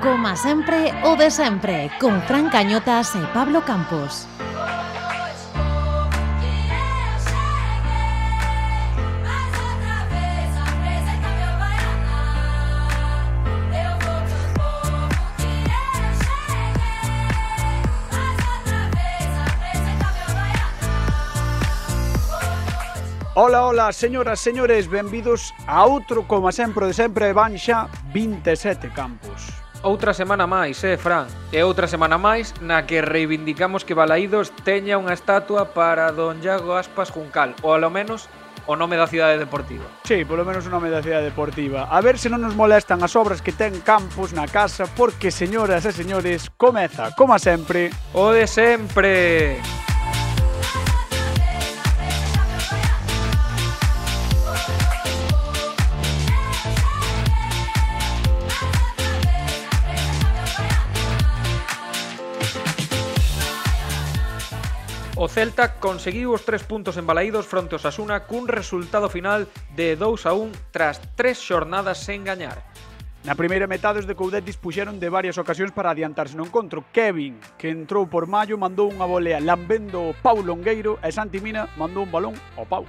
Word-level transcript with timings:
Coma 0.00 0.34
sempre, 0.34 0.94
o 1.04 1.14
de 1.14 1.30
sempre, 1.30 1.90
con 2.00 2.22
Fran 2.22 2.48
Cañotas 2.48 3.12
e 3.14 3.20
Pablo 3.36 3.60
Campos. 3.68 4.24
Ola, 23.34 23.66
ola, 23.66 23.92
señoras, 23.92 24.40
señores, 24.40 24.88
benvidos 24.88 25.52
a 25.66 25.84
outro, 25.84 26.24
como 26.24 26.48
sempre 26.52 26.88
de 26.88 26.96
sempre, 26.96 27.36
van 27.36 27.60
xa 27.60 27.92
27 28.16 28.88
campos. 28.96 29.49
Outra 29.82 30.12
semana 30.12 30.44
máis, 30.44 30.84
eh, 30.84 31.00
Fran? 31.00 31.24
E 31.48 31.64
outra 31.64 31.88
semana 31.88 32.20
máis 32.20 32.52
na 32.60 32.84
que 32.84 33.00
reivindicamos 33.00 33.80
que 33.80 33.96
Balaídos 33.96 34.52
teña 34.60 35.00
unha 35.00 35.16
estatua 35.16 35.72
para 35.72 36.12
don 36.12 36.36
Iago 36.44 36.76
Aspas 36.76 37.08
Juncal, 37.08 37.56
ou 37.64 37.72
alo 37.72 37.88
menos 37.88 38.28
o 38.68 38.76
nome 38.76 39.00
da 39.00 39.08
cidade 39.08 39.40
deportiva. 39.40 39.88
Sí, 40.04 40.28
polo 40.28 40.44
menos 40.44 40.68
o 40.68 40.70
nome 40.70 40.92
da 40.92 41.00
cidade 41.00 41.32
deportiva. 41.32 41.88
A 41.88 41.96
ver 42.04 42.20
se 42.20 42.28
non 42.28 42.44
nos 42.44 42.52
molestan 42.52 43.00
as 43.00 43.16
obras 43.16 43.40
que 43.40 43.56
ten 43.56 43.80
Campos 43.80 44.36
na 44.36 44.44
casa, 44.44 44.84
porque, 44.84 45.32
señoras 45.32 45.88
e 45.88 45.96
señores, 45.96 46.52
comeza, 46.60 47.16
como 47.16 47.40
sempre, 47.40 47.88
o 48.12 48.36
de 48.36 48.44
sempre. 48.44 49.56
O 65.30 65.32
Celta 65.32 65.78
conseguiu 65.78 66.34
os 66.34 66.42
tres 66.42 66.66
puntos 66.66 66.98
en 66.98 67.06
Balaídos 67.06 67.46
fronte 67.46 67.78
ao 67.78 67.84
Sasuna 67.86 68.26
cun 68.26 68.50
resultado 68.50 69.06
final 69.06 69.46
de 69.78 69.94
2 69.94 70.26
a 70.26 70.34
1 70.34 70.74
tras 70.74 70.98
tres 71.14 71.38
xornadas 71.38 72.02
sen 72.02 72.26
gañar. 72.26 72.66
Na 73.22 73.38
primeira 73.38 73.70
metade 73.70 74.02
os 74.02 74.10
de 74.10 74.18
Coudet 74.18 74.42
dispuxeron 74.42 74.98
de 74.98 75.06
varias 75.06 75.38
ocasións 75.38 75.70
para 75.70 75.94
adiantarse 75.94 76.34
no 76.34 76.50
encontro. 76.50 76.82
Kevin, 76.90 77.38
que 77.54 77.70
entrou 77.70 78.10
por 78.10 78.26
maio, 78.26 78.58
mandou 78.58 78.90
unha 78.90 79.06
volea 79.06 79.38
lambendo 79.38 80.18
Pau 80.18 80.42
Longueiro 80.42 80.98
e 80.98 81.14
Santi 81.14 81.38
Mina 81.38 81.70
mandou 81.78 82.02
un 82.02 82.10
balón 82.10 82.34
ao 82.58 82.66
Pau. 82.66 82.82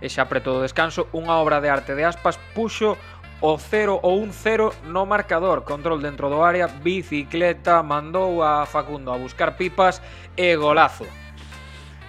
E 0.00 0.08
xa 0.08 0.24
preto 0.32 0.56
do 0.56 0.64
descanso, 0.64 1.12
unha 1.12 1.36
obra 1.36 1.60
de 1.60 1.68
arte 1.68 1.92
de 1.92 2.08
aspas 2.08 2.40
puxo 2.56 2.96
o 3.44 3.52
0 3.60 4.00
ou 4.00 4.24
un 4.24 4.32
0 4.32 4.88
no 4.88 5.04
marcador, 5.04 5.68
control 5.68 6.00
dentro 6.00 6.32
do 6.32 6.40
área, 6.40 6.72
bicicleta, 6.72 7.84
mandou 7.84 8.40
a 8.40 8.64
Facundo 8.64 9.12
a 9.12 9.20
buscar 9.20 9.60
pipas 9.60 10.00
e 10.40 10.56
golazo. 10.56 11.25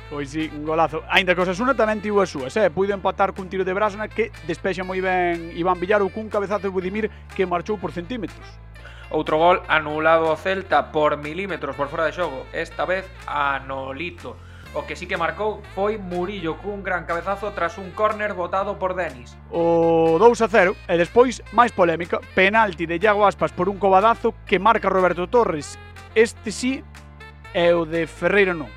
Pois 0.09 0.29
sí, 0.29 0.49
un 0.55 0.63
golazo. 0.65 1.03
Ainda 1.09 1.35
que 1.35 1.41
o 1.41 1.45
Sasuna 1.45 1.75
tamén 1.75 1.99
tivo 1.99 2.23
as 2.23 2.31
súas, 2.31 2.55
eh? 2.55 2.71
Puido 2.71 2.95
empatar 2.95 3.35
cun 3.35 3.51
tiro 3.51 3.67
de 3.67 3.75
Brasna 3.75 4.07
que 4.07 4.31
despexa 4.47 4.87
moi 4.87 5.03
ben 5.03 5.51
Iván 5.51 5.83
Villar 5.83 5.99
ou 5.99 6.07
cun 6.07 6.31
cabezazo 6.31 6.67
de 6.67 6.71
Budimir 6.71 7.11
que 7.35 7.43
marchou 7.43 7.75
por 7.75 7.91
centímetros. 7.91 8.47
Outro 9.11 9.35
gol 9.35 9.59
anulado 9.67 10.31
ao 10.31 10.39
Celta 10.39 10.95
por 10.95 11.19
milímetros 11.19 11.75
por 11.75 11.91
fora 11.91 12.07
de 12.07 12.15
xogo, 12.15 12.47
esta 12.55 12.87
vez 12.87 13.03
a 13.27 13.59
Nolito. 13.67 14.39
O 14.75 14.87
que 14.87 14.95
sí 14.95 15.07
que 15.07 15.19
marcou 15.19 15.59
foi 15.75 15.99
Murillo 15.99 16.55
cun 16.59 16.87
gran 16.87 17.03
cabezazo 17.03 17.51
tras 17.51 17.75
un 17.75 17.91
córner 17.91 18.31
botado 18.31 18.79
por 18.79 18.95
Denis. 18.95 19.35
O 19.51 20.15
2 20.19 20.39
a 20.39 20.47
0 20.47 20.75
e 20.87 20.95
despois 20.95 21.43
máis 21.51 21.75
polémica, 21.75 22.23
penalti 22.31 22.87
de 22.87 22.95
Iago 22.95 23.27
Aspas 23.27 23.51
por 23.51 23.67
un 23.67 23.75
cobadazo 23.75 24.31
que 24.47 24.59
marca 24.59 24.87
Roberto 24.87 25.27
Torres. 25.27 25.75
Este 26.15 26.55
sí 26.55 26.79
e 27.51 27.75
o 27.75 27.83
de 27.83 28.07
Ferreiro 28.07 28.55
non. 28.55 28.76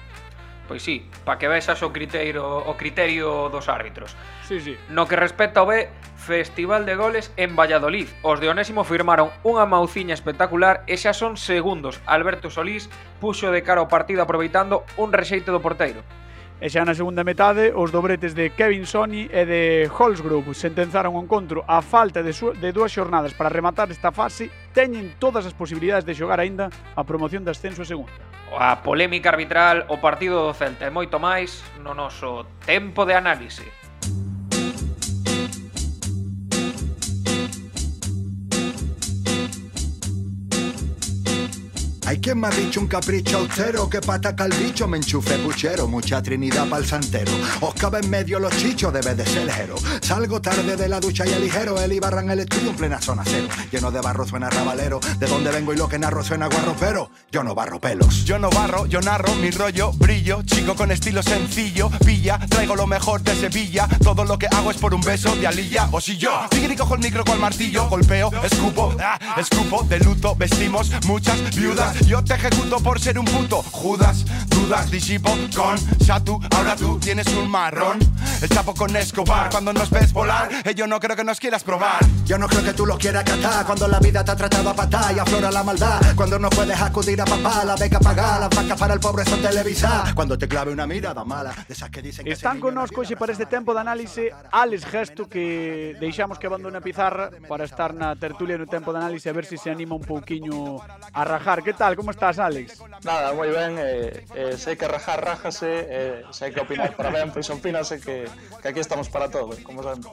Pois 0.71 0.87
sí, 0.87 1.03
para 1.25 1.37
que 1.37 1.51
vexas 1.51 1.83
o 1.83 1.91
criterio 1.91 2.47
o 2.47 2.79
criterio 2.79 3.51
dos 3.51 3.67
árbitros. 3.67 4.15
Sí, 4.47 4.63
sí. 4.63 4.79
No 4.87 5.11
que 5.11 5.19
respecta 5.19 5.59
ao 5.59 5.67
B, 5.67 5.91
Festival 6.15 6.87
de 6.87 6.95
goles 6.95 7.35
en 7.35 7.59
Valladolid. 7.59 8.07
Os 8.23 8.39
de 8.39 8.55
Onésimo 8.55 8.87
firmaron 8.87 9.35
unha 9.43 9.67
mauciña 9.67 10.15
espectacular 10.15 10.87
e 10.87 10.95
xa 10.95 11.11
son 11.11 11.35
segundos. 11.35 11.99
Alberto 12.07 12.55
Solís 12.55 12.87
puxo 13.19 13.51
de 13.51 13.67
cara 13.67 13.83
ao 13.83 13.91
partido 13.91 14.23
aproveitando 14.23 14.87
un 14.95 15.11
rexeite 15.11 15.51
do 15.51 15.59
porteiro. 15.59 16.07
E 16.63 16.71
xa 16.71 16.87
na 16.87 16.95
segunda 16.95 17.27
metade, 17.27 17.75
os 17.75 17.91
dobretes 17.91 18.39
de 18.39 18.55
Kevin 18.55 18.87
Sony 18.87 19.27
e 19.27 19.43
de 19.43 19.91
Holzgrove 19.91 20.55
sentenzaron 20.55 21.19
o 21.19 21.23
encontro 21.25 21.67
a 21.67 21.83
falta 21.83 22.23
de, 22.23 22.31
de 22.31 22.71
dúas 22.71 22.95
xornadas 22.95 23.35
para 23.35 23.51
rematar 23.51 23.91
esta 23.91 24.15
fase 24.15 24.55
teñen 24.73 25.15
todas 25.19 25.47
as 25.47 25.55
posibilidades 25.55 26.07
de 26.07 26.15
xogar 26.15 26.39
aínda 26.39 26.71
a 26.95 27.03
promoción 27.03 27.43
de 27.45 27.51
ascenso 27.51 27.83
a 27.83 27.89
segunda. 27.89 28.13
A 28.51 28.83
polémica 28.83 29.31
arbitral, 29.31 29.87
o 29.89 30.03
partido 30.03 30.43
do 30.43 30.55
Celta 30.55 30.87
e 30.87 30.91
moito 30.91 31.23
máis 31.23 31.63
no 31.79 31.95
noso 31.95 32.47
tempo 32.67 33.07
de 33.07 33.15
análise. 33.15 33.67
Hay 42.11 42.19
quien 42.19 42.41
me 42.41 42.49
ha 42.49 42.51
dicho 42.51 42.81
un 42.81 42.89
capricho 42.89 43.39
austero 43.39 43.89
que 43.89 44.01
pataca 44.01 44.43
al 44.43 44.51
bicho 44.51 44.89
me 44.89 44.97
enchufe 44.97 45.39
puchero, 45.39 45.87
mucha 45.87 46.21
trinidad 46.21 46.69
pa'l 46.69 46.85
santero. 46.85 47.31
Os 47.61 47.73
cabe 47.75 48.01
en 48.01 48.11
medio 48.11 48.41
los 48.41 48.53
chichos, 48.57 48.93
debe 48.93 49.15
de 49.15 49.25
ser 49.25 49.47
ligero. 49.47 49.77
Salgo 50.03 50.41
tarde 50.41 50.75
de 50.75 50.89
la 50.89 50.99
ducha 50.99 51.25
y 51.25 51.41
ligero, 51.41 51.81
el 51.81 51.93
Ibarra 51.93 52.23
en 52.23 52.31
el 52.33 52.41
estudio 52.41 52.71
en 52.71 52.77
plena 52.77 53.01
zona 53.01 53.23
cero. 53.25 53.47
Lleno 53.71 53.93
de 53.93 54.01
barro 54.01 54.27
suena 54.27 54.51
rabalero, 54.51 54.99
de 55.21 55.27
donde 55.29 55.53
vengo 55.53 55.73
y 55.73 55.77
lo 55.77 55.89
que 55.89 56.01
narro 56.01 56.25
suena 56.25 56.49
guarro, 56.49 56.75
pero. 56.81 57.11
Yo 57.31 57.45
no 57.45 57.55
barro 57.55 57.81
pelos. 57.81 58.25
Yo 58.25 58.41
no 58.41 58.51
barro, 58.51 58.87
yo 58.87 59.01
narro 59.01 59.33
mi 59.37 59.53
rollo, 59.53 59.93
brillo, 59.93 60.43
chico 60.43 60.75
con 60.75 60.91
estilo 60.91 61.23
sencillo, 61.23 61.91
pilla, 62.05 62.41
traigo 62.49 62.75
lo 62.75 62.89
mejor 62.89 63.23
de 63.23 63.37
Sevilla, 63.37 63.87
todo 64.03 64.25
lo 64.25 64.37
que 64.37 64.49
hago 64.49 64.73
es 64.73 64.79
por 64.79 64.95
un 64.95 65.01
beso 65.01 65.37
de 65.37 65.47
alilla, 65.47 65.89
o 65.93 66.01
si 66.01 66.17
yo, 66.17 66.33
tigre 66.51 66.75
cojo 66.77 66.97
el 66.97 67.03
micro 67.03 67.25
con 67.25 67.39
martillo, 67.39 67.89
golpeo, 67.89 68.33
escupo, 68.43 68.97
ah, 68.99 69.17
escupo, 69.39 69.85
de 69.85 70.01
luto, 70.01 70.35
vestimos 70.35 70.91
muchas 71.07 71.55
viudas, 71.55 72.00
yo 72.07 72.23
te 72.25 72.35
ejecuto 72.35 72.79
por 72.81 73.01
ser 73.01 73.19
un 73.19 73.25
puto, 73.25 73.63
Judas, 73.63 74.25
dudas, 74.49 74.91
disipo 74.91 75.31
con 75.55 75.79
Satu, 76.01 76.41
ahora 76.57 76.77
tú 76.77 76.99
tienes 76.99 77.27
un 77.35 77.51
marrón, 77.51 77.99
el 78.43 78.49
chapo 78.49 78.75
con 78.75 78.95
Escobar, 78.97 79.51
cuando 79.51 79.73
nos 79.73 79.91
ves 79.91 80.13
volar, 80.13 80.49
eh, 80.65 80.75
yo 80.75 80.87
no 80.87 80.99
creo 81.01 81.17
que 81.17 81.25
nos 81.25 81.39
quieras 81.39 81.65
probar. 81.65 82.01
Yo 82.25 82.39
no 82.39 82.47
creo 82.47 82.63
que 82.63 82.73
tú 82.73 82.87
lo 82.87 82.97
quieras 82.97 83.25
catar 83.25 83.67
cuando 83.67 83.89
la 83.89 83.99
vida 83.99 84.25
te 84.25 84.31
ha 84.31 84.37
tratado 84.37 84.71
a 84.71 84.75
patar 84.75 85.15
y 85.15 85.19
aflora 85.19 85.51
la 85.51 85.65
maldad. 85.65 86.01
Cuando 86.15 86.39
no 86.39 86.49
puedes 86.49 86.81
acudir 86.81 87.21
a 87.21 87.25
papá, 87.25 87.65
la 87.65 87.75
beca 87.75 87.99
pagar, 87.99 88.41
las 88.41 88.51
vacas 88.51 88.79
para 88.79 88.95
el 88.95 89.01
pobre 89.01 89.25
son 89.25 89.43
televisar. 89.43 90.15
Cuando 90.15 90.39
te 90.39 90.47
clave 90.47 90.73
una 90.73 90.87
mirada 90.87 91.25
mala, 91.25 91.53
de 91.67 91.75
esas 91.75 91.91
que 91.91 92.01
dicen 92.03 92.25
que 92.25 92.33
Están 92.33 92.53
ese 92.53 92.61
con 92.61 92.71
niño 92.71 92.83
nos 92.83 92.91
nació 92.91 93.03
hoxe 93.03 93.17
para 93.17 93.33
este 93.33 93.47
tempo 93.47 93.75
de 93.75 93.81
análise 93.81 94.31
Alex 94.53 94.85
Gesto 94.85 95.29
que 95.29 95.97
deixamos 95.99 96.39
que 96.39 96.47
abandone 96.47 96.79
a 96.79 96.81
pizarra 96.81 97.31
para 97.49 97.65
estar 97.65 97.95
na 97.95 98.15
tertulia 98.15 98.57
no 98.57 98.67
tempo 98.67 98.93
de 98.93 98.99
análise 98.99 99.29
a 99.29 99.33
ver 99.33 99.45
se 99.45 99.57
se 99.59 99.71
anima 99.71 99.97
un 99.97 100.03
pouquiño 100.03 100.79
a 101.13 101.25
rajar. 101.25 101.63
Que 101.63 101.73
tal? 101.73 101.90
tal? 101.91 101.97
Como 101.97 102.11
estás, 102.11 102.39
Alex? 102.39 102.83
Nada, 103.05 103.35
moi 103.35 103.51
ben, 103.51 103.75
eh, 103.79 104.25
eh, 104.35 104.55
sei 104.57 104.77
que 104.79 104.87
rajar, 104.87 105.19
rájase, 105.19 105.67
eh, 105.67 106.23
sei 106.31 106.55
que 106.55 106.61
opinar 106.63 106.95
para 106.95 107.11
ben, 107.11 107.35
pois 107.35 107.49
opínase 107.51 107.99
que, 107.99 108.29
que 108.63 108.69
aquí 108.71 108.81
estamos 108.81 109.11
para 109.11 109.27
todo, 109.27 109.51
como 109.67 109.83
sempre. 109.83 110.11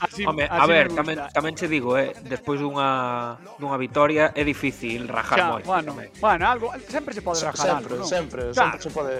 Así, 0.00 0.24
Home, 0.24 0.48
así 0.48 0.62
a 0.62 0.66
ver, 0.66 0.88
tamén, 0.92 1.18
tamén 1.32 1.54
che 1.54 1.68
digo, 1.68 1.98
eh, 2.00 2.16
despois 2.24 2.60
dunha, 2.60 3.36
dunha 3.60 3.76
vitoria 3.76 4.32
é 4.32 4.42
difícil 4.44 5.04
rajar 5.08 5.38
xa, 5.38 5.48
moi. 5.52 5.62
Bueno, 5.64 5.92
tamén. 5.92 6.08
bueno, 6.16 6.42
algo, 6.48 6.66
sempre 6.88 7.12
se 7.12 7.20
pode 7.20 7.44
rajar 7.44 7.76
sempre, 7.76 7.92
algo, 7.92 7.94
non? 8.00 8.08
Sempre, 8.08 8.40
claro. 8.54 8.56
sempre 8.56 8.80
se 8.80 8.90
pode... 8.90 9.14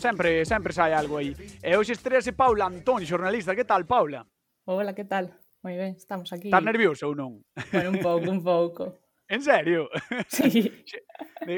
sempre, 0.00 0.28
sempre 0.48 0.70
sai 0.72 0.92
algo 0.96 1.20
aí. 1.20 1.36
E 1.60 1.76
hoxe 1.76 1.92
estrease 1.92 2.32
Paula 2.32 2.64
Antón, 2.70 3.04
xornalista, 3.04 3.52
que 3.52 3.68
tal, 3.68 3.84
Paula? 3.84 4.24
Hola, 4.64 4.96
que 4.96 5.04
tal? 5.04 5.36
Moi 5.60 5.74
ben, 5.76 5.98
estamos 5.98 6.30
aquí. 6.32 6.48
Estás 6.48 6.62
nervioso 6.62 7.10
ou 7.10 7.14
non? 7.18 7.42
Bueno, 7.74 7.90
un 7.90 7.98
pouco, 7.98 8.26
un 8.30 8.42
pouco. 8.42 8.84
En 9.28 9.42
serio? 9.42 9.90
Sí. 10.28 10.84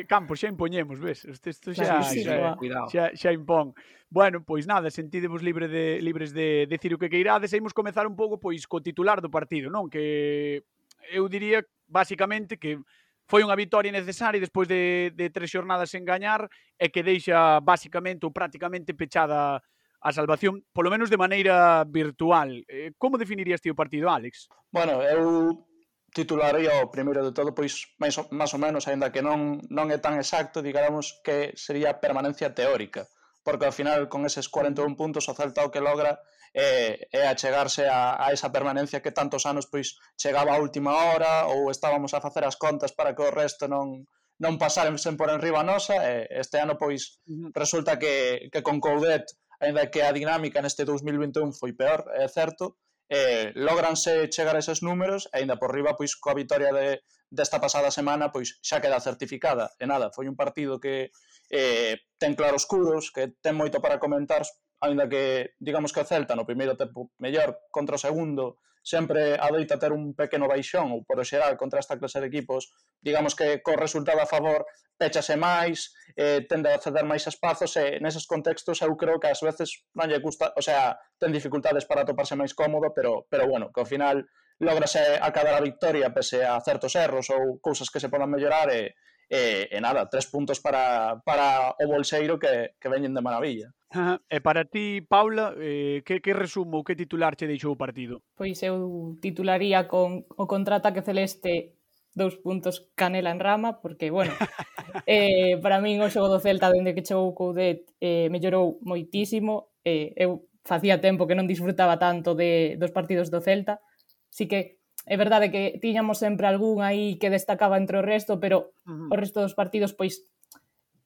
Campo, 0.06 0.37
xa 0.37 0.49
impoñemos, 0.49 1.00
ves? 1.00 1.25
Isto 1.25 1.73
xa, 1.73 1.85
claro, 1.85 2.05
sí, 2.05 2.25
xa, 2.25 2.56
xa, 2.93 3.05
xa 3.17 3.31
impón. 3.32 3.73
Bueno, 4.11 4.44
pois 4.44 4.67
nada, 4.67 4.90
sentídevos 4.90 5.43
libre 5.43 5.69
de, 5.69 6.00
libres 6.00 6.32
de, 6.32 6.64
de 6.64 6.76
decir 6.76 6.93
o 6.93 7.00
que 7.00 7.12
queirades 7.12 7.52
e 7.52 7.61
imos 7.61 7.76
comezar 7.76 8.06
un 8.08 8.17
pouco 8.17 8.40
pois 8.40 8.64
co 8.64 8.81
titular 8.81 9.20
do 9.20 9.32
partido, 9.32 9.69
non? 9.69 9.88
Que 9.88 10.64
eu 11.12 11.29
diría 11.29 11.64
basicamente 11.88 12.56
que 12.56 12.81
foi 13.29 13.44
unha 13.44 13.56
vitoria 13.56 13.93
necesaria 13.93 14.40
despois 14.40 14.64
de, 14.69 15.12
de 15.12 15.29
tres 15.29 15.52
xornadas 15.52 15.93
sen 15.93 16.05
gañar 16.08 16.49
e 16.81 16.88
que 16.88 17.05
deixa 17.05 17.61
basicamente 17.61 18.25
ou 18.25 18.32
prácticamente 18.32 18.96
pechada 18.96 19.61
a 20.00 20.11
salvación, 20.14 20.64
polo 20.73 20.88
menos 20.88 21.11
de 21.11 21.20
maneira 21.20 21.84
virtual. 21.84 22.64
Eh, 22.69 22.94
como 22.96 23.19
definirías 23.19 23.61
ti 23.61 23.69
o 23.69 23.76
partido, 23.76 24.08
Alex? 24.08 24.49
Bueno, 24.73 25.02
eu 25.02 25.68
titularía 26.14 26.82
o 26.82 26.90
primeiro 26.90 27.25
de 27.25 27.32
todo, 27.32 27.55
pois, 27.55 27.94
máis, 28.00 28.16
máis 28.32 28.52
ou 28.55 28.60
menos, 28.60 28.88
aínda 28.88 29.12
que 29.12 29.22
non, 29.22 29.60
non 29.69 29.93
é 29.93 29.99
tan 30.00 30.16
exacto, 30.16 30.64
digamos 30.64 31.20
que 31.25 31.52
sería 31.55 32.00
permanencia 32.00 32.55
teórica, 32.56 33.06
porque 33.44 33.66
ao 33.69 33.76
final 33.76 34.08
con 34.08 34.25
eses 34.25 34.49
41 34.49 34.96
puntos 34.96 35.28
o 35.28 35.37
Celta 35.37 35.66
o 35.66 35.72
que 35.72 35.84
logra 35.84 36.20
é, 36.55 37.08
é 37.12 37.28
achegarse 37.28 37.84
a, 37.84 38.16
a 38.16 38.32
esa 38.32 38.49
permanencia 38.49 39.05
que 39.05 39.12
tantos 39.12 39.44
anos 39.44 39.69
pois 39.69 40.00
chegaba 40.16 40.56
a 40.56 40.60
última 40.60 40.96
hora 40.96 41.44
ou 41.46 41.70
estábamos 41.70 42.16
a 42.16 42.25
facer 42.25 42.44
as 42.44 42.56
contas 42.56 42.93
para 42.96 43.12
que 43.12 43.22
o 43.22 43.31
resto 43.31 43.69
non, 43.69 44.08
non 44.40 44.56
pasaren 44.56 44.96
sen 44.96 45.20
por 45.20 45.28
enriba 45.28 45.60
nosa 45.60 45.96
e 46.00 46.25
este 46.40 46.56
ano 46.56 46.81
pois 46.81 47.20
resulta 47.52 48.00
que, 48.00 48.49
que 48.49 48.64
con 48.64 48.81
Coudet 48.81 49.28
aínda 49.60 49.90
que 49.90 50.00
a 50.02 50.14
dinámica 50.14 50.62
neste 50.62 50.87
2021 50.87 51.52
foi 51.52 51.75
peor, 51.75 52.06
é 52.14 52.31
certo, 52.31 52.78
eh, 53.08 53.52
logranse 53.56 54.28
chegar 54.28 54.56
a 54.56 54.62
eses 54.62 54.84
números 54.84 55.28
e 55.32 55.40
ainda 55.40 55.56
por 55.56 55.72
riba 55.72 55.96
pois 55.96 56.12
coa 56.16 56.37
vitoria 56.37 56.72
de, 56.72 57.00
desta 57.32 57.60
pasada 57.60 57.90
semana 57.90 58.28
pois 58.28 58.60
xa 58.60 58.81
queda 58.81 59.00
certificada. 59.00 59.72
E 59.81 59.84
nada, 59.88 60.12
foi 60.12 60.28
un 60.28 60.37
partido 60.37 60.81
que 60.81 61.10
eh, 61.49 61.96
ten 62.20 62.37
claros 62.37 62.69
curos, 62.69 63.08
que 63.08 63.32
ten 63.40 63.56
moito 63.56 63.81
para 63.81 64.00
comentar 64.00 64.44
aínda 64.80 65.08
que 65.08 65.54
digamos 65.58 65.92
que 65.92 66.00
o 66.00 66.08
Celta 66.08 66.38
no 66.38 66.48
primeiro 66.48 66.78
tempo 66.78 67.10
mellor 67.19 67.70
contra 67.70 67.96
o 67.96 68.02
segundo 68.02 68.58
sempre 68.82 69.36
adoita 69.36 69.76
ter 69.76 69.92
un 69.92 70.14
pequeno 70.14 70.48
baixón 70.48 70.94
ou 70.94 71.04
por 71.04 71.20
xeral 71.26 71.58
contra 71.60 71.82
esta 71.82 71.98
clase 71.98 72.22
de 72.22 72.30
equipos 72.30 72.72
digamos 73.02 73.34
que 73.34 73.60
co 73.60 73.76
resultado 73.76 74.22
a 74.22 74.30
favor 74.30 74.64
pechase 74.98 75.38
máis, 75.38 75.94
eh, 76.19 76.42
tende 76.50 76.75
a 76.75 76.82
ceder 76.82 77.06
máis 77.06 77.22
espazos 77.30 77.78
e 77.78 78.02
neses 78.02 78.26
contextos 78.26 78.82
eu 78.82 78.92
creo 78.98 79.22
que 79.22 79.30
ás 79.30 79.40
veces 79.40 79.86
non 79.94 80.10
lle 80.10 80.19
gusta, 80.19 80.50
o 80.58 80.62
sea, 80.62 80.98
ten 81.16 81.31
dificultades 81.31 81.86
para 81.86 82.02
toparse 82.02 82.34
máis 82.34 82.52
cómodo, 82.52 82.90
pero, 82.90 83.24
pero 83.31 83.46
bueno, 83.46 83.70
que 83.70 83.81
ao 83.81 83.86
final 83.86 84.26
lograse 84.58 84.98
acabar 85.22 85.54
a 85.54 85.62
victoria 85.62 86.10
pese 86.10 86.42
a 86.42 86.58
certos 86.58 86.98
erros 86.98 87.31
ou 87.31 87.62
cousas 87.62 87.88
que 87.94 88.02
se 88.02 88.10
podan 88.10 88.28
mellorar 88.28 88.74
e, 88.74 88.98
e, 89.28 89.69
e 89.70 89.78
nada, 89.80 90.08
tres 90.08 90.26
puntos 90.26 90.60
para, 90.60 91.20
para 91.25 91.76
o 91.76 91.84
bolseiro 91.86 92.40
que, 92.40 92.72
que 92.80 92.88
veñen 92.88 93.14
de 93.14 93.20
maravilla. 93.20 93.70
Ajá. 93.90 94.20
E 94.28 94.40
para 94.40 94.64
ti, 94.64 95.00
Paula, 95.00 95.54
eh, 95.56 96.02
que, 96.04 96.20
que 96.20 96.32
resumo, 96.32 96.84
que 96.84 96.96
titular 96.96 97.36
che 97.36 97.48
deixou 97.48 97.76
o 97.76 97.80
partido? 97.80 98.20
Pois 98.36 98.60
eu 98.64 99.16
titularía 99.20 99.88
con 99.88 100.25
o 100.25 100.44
contraataque 100.48 101.04
celeste 101.04 101.78
dous 102.16 102.36
puntos 102.36 102.90
canela 102.96 103.30
en 103.30 103.40
rama, 103.40 103.80
porque, 103.80 104.10
bueno, 104.10 104.32
eh, 105.06 105.56
para 105.62 105.81
min 105.81 106.00
o 106.00 106.10
xogo 106.10 106.28
do 106.28 106.42
Celta 106.42 106.72
dende 106.72 106.92
que 106.96 107.04
chegou 107.04 107.32
Coudet 107.36 107.84
eh, 108.00 108.28
mellorou 108.32 108.81
moitísimo, 108.82 109.72
eh, 109.84 110.12
eu 110.16 110.48
facía 110.64 111.00
tempo 111.00 111.24
que 111.24 111.38
non 111.38 111.48
disfrutaba 111.48 111.96
tanto 111.96 112.36
de 112.36 112.76
dos 112.76 112.92
partidos 112.92 113.32
do 113.32 113.40
Celta, 113.40 113.81
si 114.28 114.50
que 114.50 114.77
é 115.08 115.16
verdade 115.16 115.50
que 115.50 115.81
tiñamos 115.81 116.20
sempre 116.20 116.46
algún 116.46 116.84
aí 116.84 117.16
que 117.16 117.32
destacaba 117.32 117.81
entre 117.81 117.99
o 117.99 118.05
resto, 118.05 118.37
pero 118.38 118.76
uh 118.84 119.08
-huh. 119.08 119.12
o 119.12 119.14
resto 119.16 119.40
dos 119.40 119.56
partidos 119.56 119.96
pois 119.96 120.28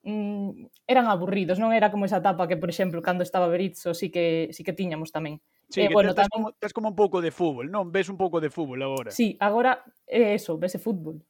mm, 0.02 0.66
eran 0.90 1.06
aburridos, 1.06 1.62
non 1.62 1.70
era 1.70 1.94
como 1.94 2.04
esa 2.04 2.18
etapa 2.18 2.50
que, 2.50 2.58
por 2.58 2.68
exemplo, 2.68 2.98
cando 3.00 3.22
estaba 3.22 3.46
Berizzo 3.46 3.94
sí 3.94 4.10
que, 4.10 4.50
sí 4.50 4.66
que 4.66 4.74
tiñamos 4.74 5.14
tamén. 5.14 5.38
Sí, 5.70 5.86
eh, 5.86 5.90
bueno, 5.94 6.12
tamén... 6.12 6.34
como, 6.34 6.52
tes 6.58 6.74
como 6.74 6.90
un 6.90 6.98
pouco 6.98 7.22
de 7.22 7.30
fútbol, 7.30 7.70
non? 7.70 7.94
Ves 7.94 8.10
un 8.10 8.18
pouco 8.18 8.42
de 8.42 8.50
fútbol 8.50 8.82
agora. 8.82 9.14
Sí, 9.14 9.38
agora 9.38 9.86
é 10.10 10.34
eso, 10.34 10.58
vese 10.58 10.82
fútbol. 10.82 11.22